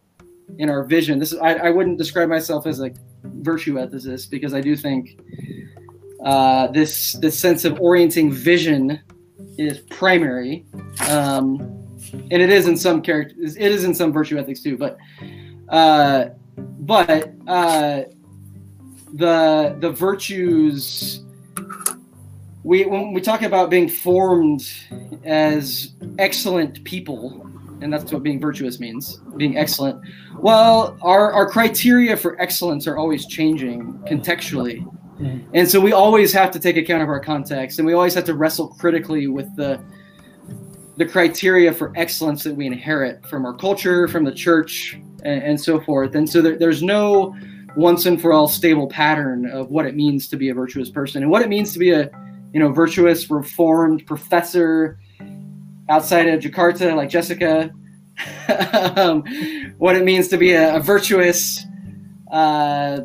in 0.58 0.70
our 0.70 0.84
vision. 0.84 1.20
This 1.20 1.34
is, 1.34 1.40
I, 1.40 1.54
I 1.56 1.70
wouldn't 1.70 1.98
describe 1.98 2.30
myself 2.30 2.66
as 2.66 2.80
a 2.80 2.92
virtue 3.24 3.76
ethicist 3.76 4.30
because 4.30 4.54
I 4.54 4.62
do 4.62 4.76
think 4.76 5.20
uh, 6.24 6.68
this 6.68 7.14
this 7.14 7.38
sense 7.38 7.66
of 7.66 7.80
orienting 7.80 8.32
vision 8.32 9.00
is 9.58 9.80
primary. 9.80 10.66
Um, 11.10 11.60
and 12.32 12.42
it 12.42 12.50
is 12.50 12.68
in 12.68 12.78
some 12.78 13.02
characters. 13.02 13.56
It 13.56 13.72
is 13.72 13.84
in 13.84 13.94
some 13.94 14.14
virtue 14.14 14.38
ethics 14.38 14.62
too, 14.62 14.78
but 14.78 14.98
uh, 15.70 16.30
but 16.58 17.34
uh, 17.48 18.04
the 19.14 19.76
the 19.80 19.92
virtues 19.92 21.24
we 22.68 22.86
when 22.86 23.14
we 23.14 23.22
talk 23.22 23.44
about 23.44 23.70
being 23.70 23.88
formed 23.88 24.70
as 25.24 25.94
excellent 26.20 26.84
people 26.84 27.50
and 27.82 27.94
that's 27.94 28.12
what 28.12 28.24
being 28.24 28.42
virtuous 28.42 28.78
means 28.80 29.22
being 29.38 29.58
excellent 29.58 30.02
well 30.40 30.98
our, 31.02 31.32
our 31.32 31.50
criteria 31.50 32.18
for 32.18 32.40
excellence 32.42 32.86
are 32.86 32.98
always 32.98 33.26
changing 33.26 33.94
contextually 34.10 34.86
mm-hmm. 35.18 35.40
and 35.54 35.70
so 35.70 35.80
we 35.80 35.94
always 35.94 36.34
have 36.34 36.52
to 36.52 36.60
take 36.60 36.76
account 36.76 37.02
of 37.02 37.08
our 37.08 37.22
context 37.22 37.80
and 37.80 37.86
we 37.86 37.94
always 37.94 38.14
have 38.14 38.26
to 38.26 38.34
wrestle 38.34 38.68
critically 38.68 39.28
with 39.28 39.48
the 39.56 39.82
the 40.98 41.06
criteria 41.06 41.72
for 41.72 41.94
excellence 41.96 42.44
that 42.44 42.56
we 42.56 42.66
inherit 42.66 43.24
from 43.28 43.46
our 43.46 43.54
culture, 43.54 44.08
from 44.08 44.24
the 44.24 44.32
church, 44.32 45.00
and, 45.22 45.44
and 45.44 45.62
so 45.62 45.80
forth. 45.80 46.16
And 46.16 46.28
so 46.28 46.42
there, 46.42 46.58
there's 46.58 46.82
no 46.82 47.36
once 47.76 48.08
and 48.08 48.20
for 48.20 48.34
all 48.34 48.48
stable 48.48 48.88
pattern 48.88 49.46
of 49.46 49.70
what 49.70 49.86
it 49.86 49.96
means 49.96 50.28
to 50.30 50.38
be 50.38 50.50
a 50.50 50.56
virtuous 50.56 50.90
person 50.90 51.22
and 51.22 51.30
what 51.30 51.44
it 51.44 51.50
means 51.50 51.72
to 51.74 51.78
be 51.78 51.92
a 51.92 52.10
you 52.58 52.64
know 52.64 52.72
virtuous 52.72 53.30
reformed 53.30 54.04
professor 54.08 54.98
outside 55.90 56.28
of 56.28 56.40
Jakarta 56.40 56.96
like 56.96 57.08
Jessica 57.08 57.72
um, 58.98 59.24
what 59.78 59.96
it 59.96 60.04
means 60.04 60.28
to 60.30 60.38
be 60.38 60.54
a, 60.54 60.78
a 60.78 60.80
virtuous 60.80 61.64
uh, 62.32 63.02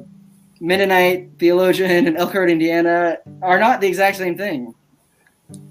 Mennonite 0.59 1.33
theologian 1.39 2.07
in 2.07 2.17
Elkhart, 2.17 2.49
Indiana, 2.49 3.19
are 3.43 3.59
not 3.59 3.83
the 3.83 3.87
exact 3.87 4.17
same 4.17 4.39
thing. 4.39 4.75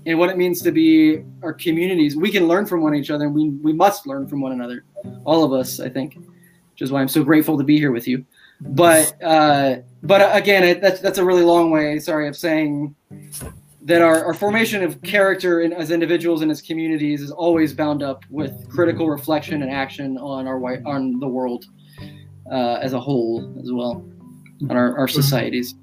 And 0.05 0.19
what 0.19 0.29
it 0.29 0.37
means 0.37 0.61
to 0.61 0.71
be 0.71 1.23
our 1.41 1.51
communities, 1.53 2.15
we 2.15 2.29
can 2.29 2.47
learn 2.47 2.67
from 2.67 2.83
one 2.83 2.93
each 2.93 3.09
other, 3.09 3.25
and 3.25 3.33
we 3.33 3.49
we 3.49 3.73
must 3.73 4.05
learn 4.05 4.27
from 4.27 4.41
one 4.41 4.51
another, 4.51 4.83
all 5.25 5.43
of 5.43 5.53
us, 5.53 5.79
I 5.79 5.89
think, 5.89 6.17
which 6.17 6.83
is 6.83 6.91
why 6.91 7.01
I'm 7.01 7.07
so 7.07 7.23
grateful 7.23 7.57
to 7.57 7.63
be 7.63 7.79
here 7.79 7.91
with 7.91 8.07
you. 8.07 8.23
But 8.61 9.19
uh, 9.23 9.77
but 10.03 10.35
again, 10.35 10.63
it, 10.63 10.81
that's 10.81 10.99
that's 10.99 11.17
a 11.17 11.25
really 11.25 11.41
long 11.41 11.71
way. 11.71 11.97
Sorry, 11.97 12.27
of 12.27 12.37
saying 12.37 12.93
that 13.83 14.01
our, 14.01 14.25
our 14.25 14.33
formation 14.33 14.83
of 14.83 15.01
character 15.01 15.61
in, 15.61 15.73
as 15.73 15.91
individuals 15.91 16.41
and 16.41 16.51
as 16.51 16.61
communities 16.61 17.21
is 17.21 17.31
always 17.31 17.73
bound 17.73 18.03
up 18.03 18.23
with 18.29 18.69
critical 18.69 19.09
reflection 19.09 19.63
and 19.63 19.71
action 19.71 20.17
on 20.17 20.47
our 20.47 20.61
on 20.85 21.19
the 21.19 21.27
world 21.27 21.65
uh, 22.51 22.75
as 22.81 22.93
a 22.93 22.99
whole 22.99 23.55
as 23.61 23.71
well 23.71 24.05
on 24.69 24.77
our, 24.77 24.97
our 24.97 25.07
societies 25.07 25.75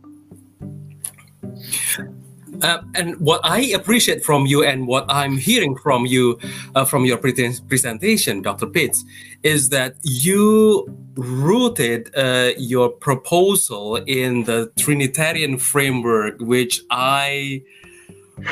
uh, 2.62 2.82
and 2.94 3.18
what 3.20 3.40
I 3.44 3.60
appreciate 3.60 4.24
from 4.24 4.46
you 4.46 4.64
and 4.64 4.86
what 4.86 5.04
I'm 5.08 5.36
hearing 5.36 5.76
from 5.76 6.06
you 6.06 6.38
uh, 6.74 6.84
from 6.84 7.04
your 7.04 7.16
pre- 7.16 7.32
presentation, 7.68 8.42
Dr. 8.42 8.66
Pitts, 8.66 9.04
is 9.42 9.68
that 9.68 9.94
you 10.02 10.86
rooted 11.14 12.10
uh, 12.16 12.50
your 12.58 12.88
proposal 12.88 13.96
in 14.06 14.44
the 14.44 14.72
Trinitarian 14.76 15.58
framework, 15.58 16.40
which 16.40 16.80
I 16.90 17.62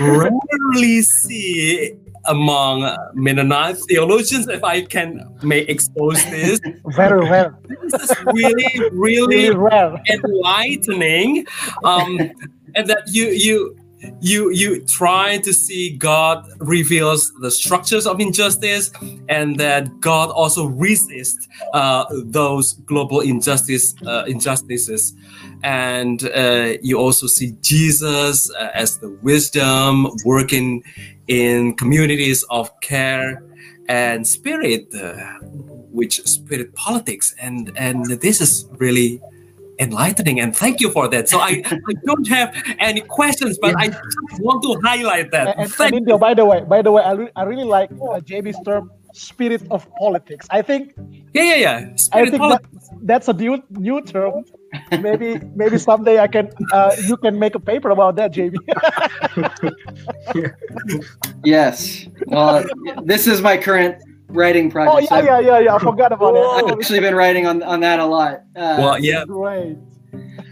rarely 0.00 1.02
see 1.02 1.96
among 2.26 2.96
Mennonite 3.14 3.78
theologians, 3.88 4.48
if 4.48 4.64
I 4.64 4.82
can 4.82 5.22
may 5.42 5.60
expose 5.60 6.22
this. 6.24 6.60
Very 6.86 7.20
well. 7.20 7.56
This 7.82 7.94
is 8.02 8.16
really, 8.26 8.90
really, 8.92 9.54
Really 9.54 10.00
enlightening. 10.10 11.46
Um, 11.84 12.18
and 12.74 12.88
that 12.88 13.02
you 13.06 13.28
you 13.28 13.76
you 14.20 14.50
you 14.50 14.84
try 14.84 15.38
to 15.38 15.52
see 15.52 15.96
God 15.96 16.46
reveals 16.58 17.32
the 17.40 17.50
structures 17.50 18.06
of 18.06 18.20
injustice, 18.20 18.90
and 19.28 19.56
that 19.58 20.00
God 20.00 20.30
also 20.30 20.66
resists 20.66 21.48
uh, 21.72 22.04
those 22.24 22.74
global 22.84 23.20
injustice 23.20 23.94
uh, 24.06 24.24
injustices, 24.26 25.14
and 25.62 26.24
uh, 26.34 26.74
you 26.82 26.98
also 26.98 27.26
see 27.26 27.52
Jesus 27.62 28.50
uh, 28.50 28.70
as 28.74 28.98
the 28.98 29.10
wisdom 29.22 30.08
working 30.24 30.82
in 31.28 31.74
communities 31.74 32.44
of 32.50 32.78
care 32.80 33.42
and 33.88 34.26
spirit, 34.26 34.92
uh, 34.94 35.16
which 35.92 36.22
spirit 36.24 36.74
politics, 36.74 37.34
and 37.40 37.72
and 37.76 38.06
this 38.20 38.40
is 38.40 38.66
really 38.78 39.20
enlightening. 39.78 40.40
And 40.40 40.56
thank 40.56 40.80
you 40.80 40.90
for 40.90 41.08
that. 41.08 41.28
So 41.28 41.38
i, 41.38 41.62
I 41.64 41.92
don't 42.04 42.26
have 42.28 42.54
any 42.78 43.00
questions 43.00 43.58
but 43.58 43.74
i 43.76 43.88
just 43.88 44.40
want 44.40 44.62
to 44.62 44.80
highlight 44.82 45.30
that. 45.32 45.56
And, 45.58 45.72
and, 45.78 45.94
India, 45.94 46.18
by 46.18 46.34
the 46.34 46.44
way, 46.44 46.60
by 46.62 46.82
the 46.82 46.92
way, 46.92 47.02
I, 47.02 47.12
re- 47.12 47.30
I 47.36 47.42
really 47.44 47.64
like 47.64 47.90
uh, 47.92 48.20
JB's 48.20 48.58
term 48.64 48.90
"spirit 49.12 49.62
of 49.70 49.86
politics." 49.96 50.46
I 50.50 50.62
think 50.62 50.94
yeah 51.34 51.42
yeah 51.42 51.56
yeah. 51.56 51.96
I 52.12 52.30
think 52.30 52.42
that, 52.42 52.62
that's 53.02 53.28
a 53.28 53.32
new 53.32 53.62
new 53.70 54.00
term. 54.02 54.44
Maybe 55.00 55.40
maybe 55.54 55.78
someday 55.78 56.20
I 56.20 56.26
can 56.26 56.50
uh, 56.72 56.94
you 57.06 57.16
can 57.16 57.38
make 57.38 57.54
a 57.54 57.60
paper 57.60 57.90
about 57.90 58.16
that, 58.16 58.32
JB. 58.32 58.56
yes 61.44 62.06
well 62.26 62.64
this 63.04 63.26
is 63.26 63.42
my 63.42 63.56
current 63.56 64.02
writing 64.28 64.70
project. 64.70 64.94
oh 64.94 65.06
project 65.06 65.26
yeah, 65.26 65.40
yeah, 65.40 65.46
yeah, 65.46 65.58
yeah. 65.64 65.74
I 65.74 65.78
forgot 65.78 66.12
about 66.12 66.34
it. 66.34 66.64
i've 66.64 66.78
actually 66.78 67.00
been 67.00 67.14
writing 67.14 67.46
on, 67.46 67.62
on 67.62 67.80
that 67.80 68.00
a 68.00 68.06
lot 68.06 68.42
uh, 68.56 68.76
well 68.78 68.98
yeah 68.98 69.24
Great. 69.24 69.76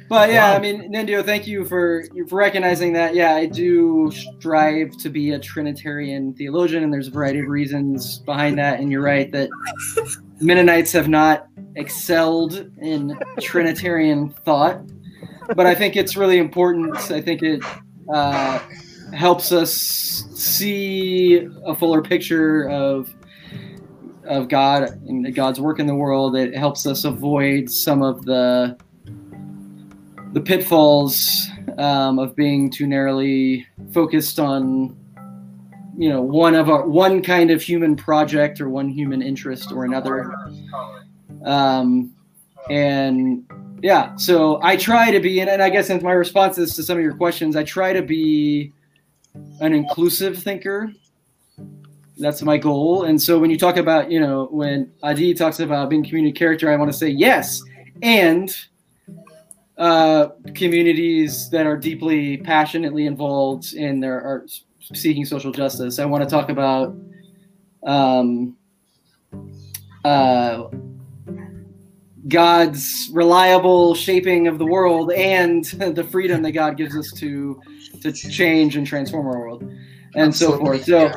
But 0.09 0.31
yeah, 0.31 0.51
Wow. 0.51 0.57
I 0.57 0.61
mean, 0.61 0.93
Nindyo, 0.93 1.25
thank 1.25 1.47
you 1.47 1.65
for 1.65 2.05
for 2.29 2.37
recognizing 2.37 2.93
that. 2.93 3.15
Yeah, 3.15 3.35
I 3.35 3.47
do 3.47 4.13
strive 4.13 4.97
to 4.99 5.09
be 5.09 5.33
a 5.33 5.39
Trinitarian 5.39 6.35
theologian, 6.35 6.83
and 6.85 6.93
there's 6.93 7.09
a 7.09 7.11
variety 7.11 7.41
of 7.41 7.49
reasons 7.49 8.19
behind 8.21 8.59
that. 8.59 8.81
And 8.81 8.93
you're 8.93 9.03
right 9.03 9.33
that 9.33 9.49
Mennonites 10.41 10.93
have 10.93 11.09
not 11.09 11.49
excelled 11.77 12.71
in 12.81 13.19
Trinitarian 13.41 14.31
thought, 14.31 14.83
but 15.57 15.67
I 15.67 15.75
think 15.75 15.97
it's 15.97 16.17
really 16.17 16.39
important. 16.39 16.97
I 17.11 17.21
think 17.21 17.43
it 17.43 17.63
uh, 18.13 18.59
helps 19.15 19.53
us 19.53 19.73
see 19.73 21.49
a 21.65 21.75
fuller 21.75 22.03
picture 22.03 22.69
of 22.69 23.13
of 24.25 24.49
God 24.49 24.85
and 25.07 25.35
God's 25.35 25.61
work 25.61 25.79
in 25.79 25.87
the 25.87 25.95
world. 25.95 26.37
It 26.37 26.55
helps 26.55 26.87
us 26.87 27.05
avoid 27.05 27.71
some 27.71 28.03
of 28.03 28.25
the 28.25 28.77
the 30.35 30.41
pitfalls 30.41 31.49
um, 31.79 32.19
of 32.19 32.37
being 32.37 32.71
too 32.71 32.87
narrowly 32.87 33.67
focused 33.93 34.39
on 34.39 34.97
you 35.97 36.09
know 36.09 36.21
one 36.21 36.55
of 36.55 36.69
our 36.69 36.87
one 36.87 37.23
kind 37.23 37.51
of 37.51 37.63
human 37.63 37.97
project 37.97 38.61
or 38.61 38.69
one 38.69 38.89
human 38.89 39.23
interest 39.23 39.73
or 39.73 39.85
another. 39.85 40.35
Um, 41.45 42.13
and 42.71 43.45
yeah 43.83 44.17
so 44.17 44.59
i 44.63 44.75
try 44.75 45.11
to 45.11 45.21
be 45.21 45.41
and, 45.41 45.51
and 45.51 45.63
i 45.63 45.69
guess 45.69 45.91
in 45.91 46.03
my 46.03 46.13
responses 46.13 46.75
to 46.75 46.83
some 46.83 46.97
of 46.97 47.03
your 47.03 47.15
questions 47.15 47.55
i 47.55 47.63
try 47.63 47.93
to 47.93 48.01
be 48.01 48.73
an 49.61 49.73
inclusive 49.73 50.39
thinker. 50.39 50.93
That's 52.19 52.43
my 52.43 52.57
goal. 52.57 53.05
And 53.05 53.21
so 53.21 53.39
when 53.39 53.51
you 53.51 53.59
talk 53.59 53.77
about 53.77 54.11
you 54.11 54.21
know 54.21 54.47
when 54.51 54.93
adi 55.03 55.35
talks 55.35 55.61
about 55.61 55.91
being 55.91 56.05
community 56.05 56.33
character 56.33 56.71
i 56.71 56.77
want 56.77 56.91
to 56.91 56.97
say 56.97 57.09
yes 57.09 57.63
and 58.03 58.57
uh, 59.77 60.29
communities 60.55 61.51
that 61.51 61.67
are 61.67 61.77
deeply 61.77 62.37
passionately 62.39 63.07
involved 63.07 63.75
in 63.75 64.01
their 64.01 64.21
are 64.21 64.47
seeking 64.93 65.25
social 65.25 65.51
justice. 65.51 65.99
I 65.99 66.05
want 66.05 66.23
to 66.23 66.31
talk 66.31 66.49
about 66.49 66.95
um, 67.85 68.57
uh, 70.05 70.69
God's 72.29 73.11
reliable 73.13 73.95
shaping 73.95 74.47
of 74.47 74.59
the 74.59 74.67
world 74.67 75.13
and 75.13 75.65
the 75.95 76.05
freedom 76.05 76.43
that 76.43 76.53
God 76.53 76.77
gives 76.77 76.97
us 76.97 77.13
to 77.13 77.61
to 78.03 78.13
change 78.13 78.77
and 78.77 78.87
transform 78.87 79.27
our 79.27 79.39
world, 79.39 79.71
and 80.15 80.35
so 80.35 80.59
forth. 80.59 80.85
So, 80.85 81.11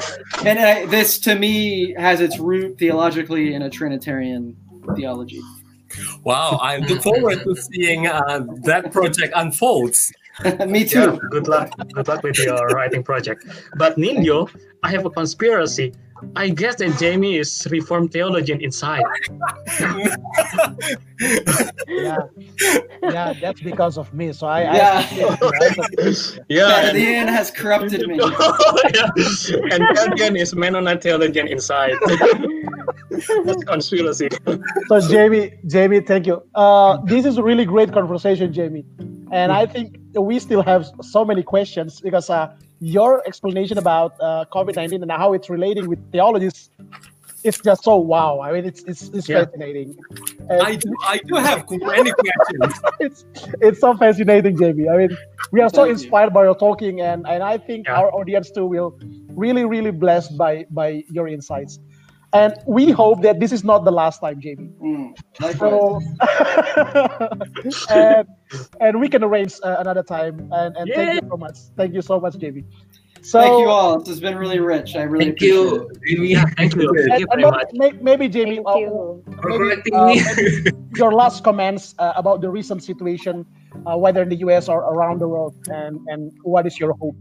and 0.46 0.58
I, 0.58 0.86
this 0.86 1.20
to 1.20 1.36
me 1.36 1.94
has 1.98 2.22
its 2.22 2.40
root 2.40 2.78
theologically 2.78 3.54
in 3.54 3.64
a 3.64 3.70
Trinitarian 3.70 4.56
theology. 4.96 5.42
wow 6.24 6.60
i 6.62 6.78
look 6.78 7.02
forward 7.02 7.44
to 7.44 7.56
seeing 7.56 8.08
uh, 8.08 8.46
that 8.64 8.92
project 8.92 9.34
unfolds 9.36 10.12
me 10.68 10.86
too. 10.86 11.00
Yeah, 11.00 11.18
good 11.32 11.48
luck. 11.48 11.72
Good 11.94 12.08
luck 12.08 12.24
with 12.24 12.38
your 12.38 12.68
writing 12.68 13.04
project. 13.04 13.46
But 13.76 13.98
Nindyo, 13.98 14.50
I 14.84 14.92
have 14.92 15.06
a 15.06 15.10
conspiracy. 15.10 15.94
I 16.36 16.50
guess 16.50 16.76
that 16.76 16.98
Jamie 16.98 17.38
is 17.38 17.68
Reformed 17.70 18.12
theologian 18.12 18.62
inside. 18.62 19.04
Yeah, 21.88 22.18
yeah. 23.02 23.34
That's 23.42 23.60
because 23.62 23.98
of 23.98 24.14
me. 24.14 24.32
So 24.34 24.46
I. 24.46 24.62
Yeah. 24.62 25.08
I, 25.10 26.16
Yeah, 26.48 26.90
and, 26.90 26.98
Ian 26.98 27.28
has 27.28 27.50
corrupted 27.50 28.08
me. 28.08 28.20
yeah. 28.94 29.10
and 29.72 29.98
Kelvin 29.98 30.36
is 30.36 30.54
Mennonite 30.54 31.02
theologian 31.02 31.48
inside. 31.48 31.96
That's 33.46 33.64
conspiracy. 33.64 34.30
so 34.88 35.00
Jamie, 35.10 35.54
Jamie, 35.68 36.02
thank 36.02 36.28
you. 36.28 36.42
Uh, 36.56 36.98
this 37.06 37.26
is 37.26 37.38
a 37.38 37.44
really 37.44 37.66
great 37.66 37.92
conversation, 37.92 38.54
Jamie, 38.54 38.86
and 39.32 39.52
I 39.52 39.66
think 39.66 39.98
we 40.16 40.40
still 40.40 40.64
have 40.64 40.86
so 41.02 41.26
many 41.26 41.44
questions 41.44 42.00
because 42.02 42.30
uh, 42.30 42.54
your 42.80 43.24
explanation 43.28 43.78
about 43.78 44.14
uh, 44.22 44.46
COVID 44.54 44.76
nineteen 44.76 45.02
and 45.02 45.12
how 45.12 45.34
it's 45.34 45.50
relating 45.50 45.88
with 45.88 46.00
theologies 46.12 46.70
is 47.44 47.60
just 47.64 47.84
so 47.84 47.96
wow. 47.98 48.42
I 48.42 48.52
mean, 48.52 48.66
it's 48.66 48.84
it's, 48.84 49.10
it's 49.10 49.30
Yeah. 49.30 49.46
fascinating. 49.46 49.96
And 50.50 50.62
i 50.62 50.76
do 50.76 50.96
i 51.06 51.18
do 51.30 51.36
have 51.36 51.66
many 51.70 52.12
questions 52.12 52.82
it's 53.00 53.26
it's 53.62 53.80
so 53.80 53.96
fascinating, 53.96 54.58
Jamie. 54.58 54.88
I 54.90 54.98
mean, 54.98 55.18
we 55.52 55.62
are 55.62 55.70
so 55.70 55.84
inspired 55.84 56.34
by 56.34 56.44
your 56.44 56.56
talking, 56.56 57.02
and 57.02 57.28
and 57.28 57.44
I 57.44 57.58
think 57.58 57.88
Yeah. 57.88 58.00
our 58.00 58.10
audience 58.14 58.52
too 58.52 58.66
will 58.66 58.98
really 59.46 59.66
really 59.66 59.92
blessed 59.92 60.38
by 60.38 60.66
by 60.72 61.04
your 61.10 61.28
insights. 61.28 61.80
And 62.34 62.54
we 62.68 62.92
hope 62.92 63.22
that 63.22 63.40
this 63.40 63.52
is 63.52 63.64
not 63.64 63.86
the 63.86 63.92
last 63.92 64.20
time, 64.20 64.42
Jamie. 64.42 64.70
Mm. 64.84 65.16
So, 65.58 66.02
and 67.90 68.28
and 68.82 69.00
we 69.00 69.08
can 69.08 69.24
arrange 69.24 69.54
uh, 69.64 69.78
another 69.80 70.04
time. 70.04 70.50
And, 70.52 70.76
and 70.76 70.92
thank 70.94 71.22
you 71.24 71.30
so 71.30 71.38
much. 71.38 71.58
Thank 71.78 71.94
you 71.94 72.02
so 72.02 72.20
much, 72.20 72.34
JB. 72.34 72.66
So 73.22 73.42
thank 73.42 73.60
you 73.60 73.68
all. 73.68 74.00
This 74.00 74.10
has 74.10 74.20
been 74.20 74.38
really 74.38 74.60
rich. 74.60 74.96
I 74.96 75.02
really 75.04 75.26
Thank 75.26 75.38
appreciate 75.38 75.54
you, 75.54 75.90
it. 76.24 76.30
Yeah, 76.30 76.46
thank 76.56 76.76
you. 76.76 76.88
and, 76.90 77.10
Thank 77.10 77.20
you 77.22 77.28
and 77.32 77.42
very 77.42 77.52
may- 77.52 77.58
much. 77.58 77.70
may- 77.74 78.02
maybe 78.04 78.30
Jamie, 78.30 78.56
Thank 78.58 78.68
uh, 78.68 78.78
you. 78.78 79.24
maybe, 79.44 79.92
uh, 79.94 80.06
maybe 80.08 80.72
your 80.96 81.14
last 81.14 81.44
comments 81.44 81.96
uh, 82.00 82.14
about 82.16 82.42
the 82.42 82.50
recent 82.50 82.84
situation, 82.84 83.46
uh, 83.86 83.98
whether 83.98 84.22
in 84.22 84.30
the 84.30 84.38
US 84.48 84.70
or 84.70 84.80
around 84.80 85.20
the 85.20 85.28
world, 85.28 85.56
and 85.70 86.00
and 86.08 86.32
what 86.44 86.68
is 86.68 86.80
your 86.80 86.94
hope? 86.94 87.16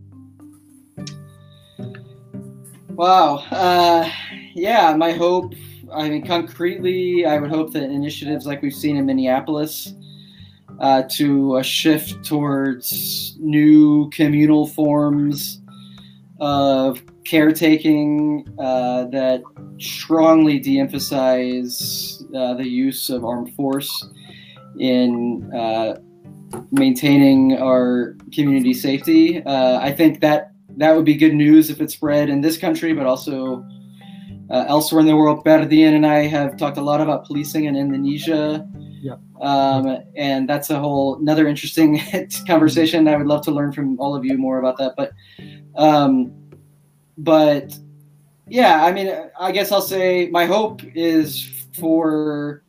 Wow. 2.97 3.44
Uh, 3.51 4.10
yeah, 4.55 4.97
my 4.97 5.12
hope. 5.12 5.52
I 5.93 6.09
mean, 6.09 6.24
concretely, 6.27 7.27
I 7.27 7.36
would 7.36 7.51
hope 7.51 7.74
that 7.74 7.82
initiatives 7.82 8.47
like 8.47 8.62
we've 8.62 8.73
seen 8.73 8.97
in 8.97 9.05
Minneapolis 9.05 9.93
uh, 10.81 11.02
to 11.16 11.59
a 11.59 11.62
shift 11.62 12.24
towards 12.24 13.36
new 13.39 14.09
communal 14.10 14.66
forms 14.66 15.60
of 16.40 17.02
caretaking 17.27 18.48
uh, 18.59 19.05
that 19.09 19.43
strongly 19.78 20.59
de-emphasize 20.59 22.24
uh, 22.35 22.55
the 22.55 22.66
use 22.66 23.10
of 23.10 23.27
armed 23.27 23.55
force 23.56 24.09
in 24.78 25.52
uh, 25.55 25.97
maintaining 26.73 27.59
our 27.59 28.16
community 28.32 28.73
safety. 28.73 29.43
Uh, 29.44 29.81
I 29.81 29.93
think 29.93 30.20
that 30.23 30.52
that 30.76 30.94
would 30.94 31.04
be 31.04 31.14
good 31.14 31.34
news 31.34 31.70
if 31.70 31.80
it 31.80 31.90
spread 31.90 32.28
in 32.28 32.40
this 32.40 32.58
country, 32.58 32.92
but 32.92 33.06
also 33.06 33.66
uh, 34.50 34.64
elsewhere 34.68 35.00
in 35.00 35.06
the 35.06 35.16
world. 35.16 35.44
Berdian 35.44 35.94
and 35.94 36.06
I 36.06 36.26
have 36.26 36.56
talked 36.56 36.76
a 36.76 36.82
lot 36.82 37.00
about 37.00 37.24
policing 37.24 37.64
in 37.64 37.76
Indonesia. 37.76 38.66
Yeah. 39.00 39.16
Um, 39.40 39.98
and 40.16 40.48
that's 40.48 40.70
a 40.70 40.78
whole 40.78 41.16
another 41.16 41.46
interesting 41.46 42.00
conversation. 42.46 43.08
I 43.08 43.16
would 43.16 43.26
love 43.26 43.42
to 43.42 43.50
learn 43.50 43.72
from 43.72 43.98
all 43.98 44.14
of 44.14 44.24
you 44.24 44.36
more 44.36 44.58
about 44.58 44.76
that. 44.78 44.94
But, 44.96 45.12
um, 45.76 46.32
but 47.18 47.76
yeah, 48.48 48.84
I 48.84 48.92
mean, 48.92 49.12
I 49.38 49.52
guess 49.52 49.72
I'll 49.72 49.80
say 49.80 50.28
my 50.30 50.46
hope 50.46 50.82
is 50.94 51.42
for 51.78 52.62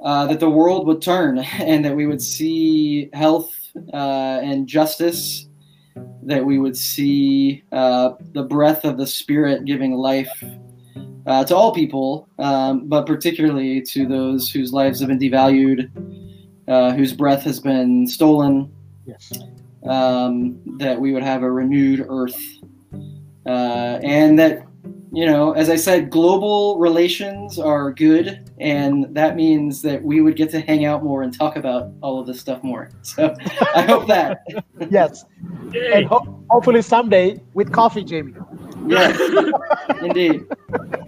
uh, 0.00 0.26
that 0.26 0.40
the 0.40 0.50
world 0.50 0.86
would 0.86 1.02
turn 1.02 1.38
and 1.58 1.84
that 1.84 1.96
we 1.96 2.06
would 2.06 2.22
see 2.22 3.10
health 3.12 3.54
uh, 3.92 4.40
and 4.42 4.66
justice 4.66 5.45
that 6.26 6.44
we 6.44 6.58
would 6.58 6.76
see 6.76 7.62
uh, 7.72 8.10
the 8.32 8.42
breath 8.42 8.84
of 8.84 8.98
the 8.98 9.06
Spirit 9.06 9.64
giving 9.64 9.92
life 9.92 10.30
uh, 11.26 11.44
to 11.44 11.56
all 11.56 11.72
people, 11.72 12.28
um, 12.38 12.86
but 12.88 13.06
particularly 13.06 13.80
to 13.80 14.06
those 14.06 14.50
whose 14.50 14.72
lives 14.72 15.00
have 15.00 15.08
been 15.08 15.18
devalued, 15.18 15.88
uh, 16.68 16.92
whose 16.92 17.12
breath 17.12 17.42
has 17.42 17.60
been 17.60 18.06
stolen, 18.06 18.70
Yes. 19.06 19.32
um, 19.88 20.60
that 20.78 21.00
we 21.00 21.12
would 21.12 21.22
have 21.22 21.42
a 21.42 21.50
renewed 21.50 22.04
earth. 22.08 22.36
Uh, 23.46 24.00
and 24.02 24.36
that, 24.38 24.65
you 25.12 25.24
know, 25.26 25.52
as 25.52 25.70
I 25.70 25.76
said, 25.76 26.10
global 26.10 26.78
relations 26.78 27.58
are 27.58 27.92
good, 27.92 28.50
and 28.60 29.06
that 29.14 29.36
means 29.36 29.80
that 29.82 30.02
we 30.02 30.20
would 30.20 30.36
get 30.36 30.50
to 30.50 30.60
hang 30.60 30.84
out 30.84 31.04
more 31.04 31.22
and 31.22 31.32
talk 31.32 31.56
about 31.56 31.92
all 32.02 32.18
of 32.20 32.26
this 32.26 32.40
stuff 32.40 32.62
more. 32.62 32.90
So 33.02 33.34
I 33.74 33.82
hope 33.82 34.06
that. 34.08 34.38
Yes, 34.90 35.24
Yay. 35.72 35.92
and 35.92 36.06
ho- 36.06 36.44
hopefully 36.50 36.82
someday 36.82 37.40
with 37.54 37.72
coffee, 37.72 38.04
Jamie, 38.04 38.34
Yes, 38.86 39.18
indeed. 40.02 40.44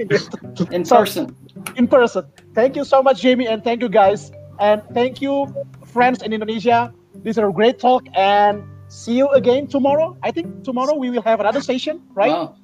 In 0.70 0.84
So- 0.84 0.96
person. 0.98 1.36
in 1.76 1.86
person. 1.88 2.24
Thank 2.54 2.76
you 2.76 2.84
so 2.84 3.02
much, 3.02 3.20
Jamie, 3.20 3.46
and 3.46 3.62
thank 3.62 3.82
you 3.82 3.88
guys, 3.88 4.30
and 4.60 4.82
thank 4.94 5.20
you, 5.20 5.46
friends 5.84 6.22
in 6.22 6.32
Indonesia. 6.32 6.92
This 7.22 7.36
is 7.36 7.42
a 7.42 7.50
great 7.50 7.78
talk, 7.78 8.06
and 8.14 8.62
see 8.88 9.16
you 9.18 9.28
again 9.30 9.66
tomorrow. 9.66 10.16
I 10.22 10.30
think 10.30 10.62
tomorrow 10.64 10.94
we 10.94 11.10
will 11.10 11.22
have 11.22 11.40
another 11.40 11.60
session, 11.60 12.00
right? 12.14 12.30
Wow. 12.30 12.54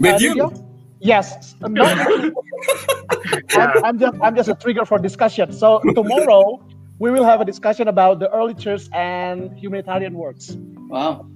With 0.00 0.14
Uh, 0.14 0.18
you. 0.18 0.34
Nindyo? 0.34 0.66
Yes. 1.00 1.54
Not- 1.60 1.96
I'm, 3.54 3.84
I'm 3.84 3.98
just 3.98 4.16
I'm 4.22 4.36
just 4.36 4.48
a 4.48 4.54
trigger 4.54 4.84
for 4.84 4.98
discussion. 4.98 5.52
So 5.52 5.80
tomorrow 5.94 6.60
we 6.98 7.10
will 7.10 7.24
have 7.24 7.40
a 7.40 7.44
discussion 7.44 7.88
about 7.88 8.18
the 8.20 8.30
early 8.34 8.54
church 8.54 8.82
and 8.92 9.56
humanitarian 9.58 10.14
works. 10.14 10.56
Wow. 10.88 11.26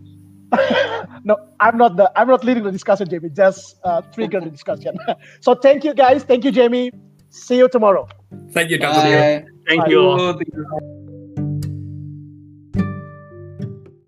no, 1.24 1.36
I'm 1.60 1.76
not 1.78 1.96
the 1.96 2.12
I'm 2.16 2.28
not 2.28 2.44
leading 2.44 2.62
the 2.64 2.72
discussion, 2.72 3.08
Jamie. 3.08 3.30
Just 3.30 3.76
uh, 3.84 4.02
trigger 4.12 4.40
the 4.40 4.50
discussion. 4.50 4.96
so 5.40 5.54
thank 5.54 5.84
you 5.84 5.94
guys. 5.94 6.24
Thank 6.24 6.44
you, 6.44 6.50
Jamie. 6.50 6.90
See 7.30 7.56
you 7.56 7.68
tomorrow. 7.68 8.06
Thank 8.52 8.70
you, 8.70 8.78
Dr. 8.78 9.08
Leo. 9.08 9.44
Thank 9.66 9.82
Bye. 9.84 9.90
you 9.90 10.00
all. 10.00 10.32
Thank 10.34 10.48
you. 10.54 10.90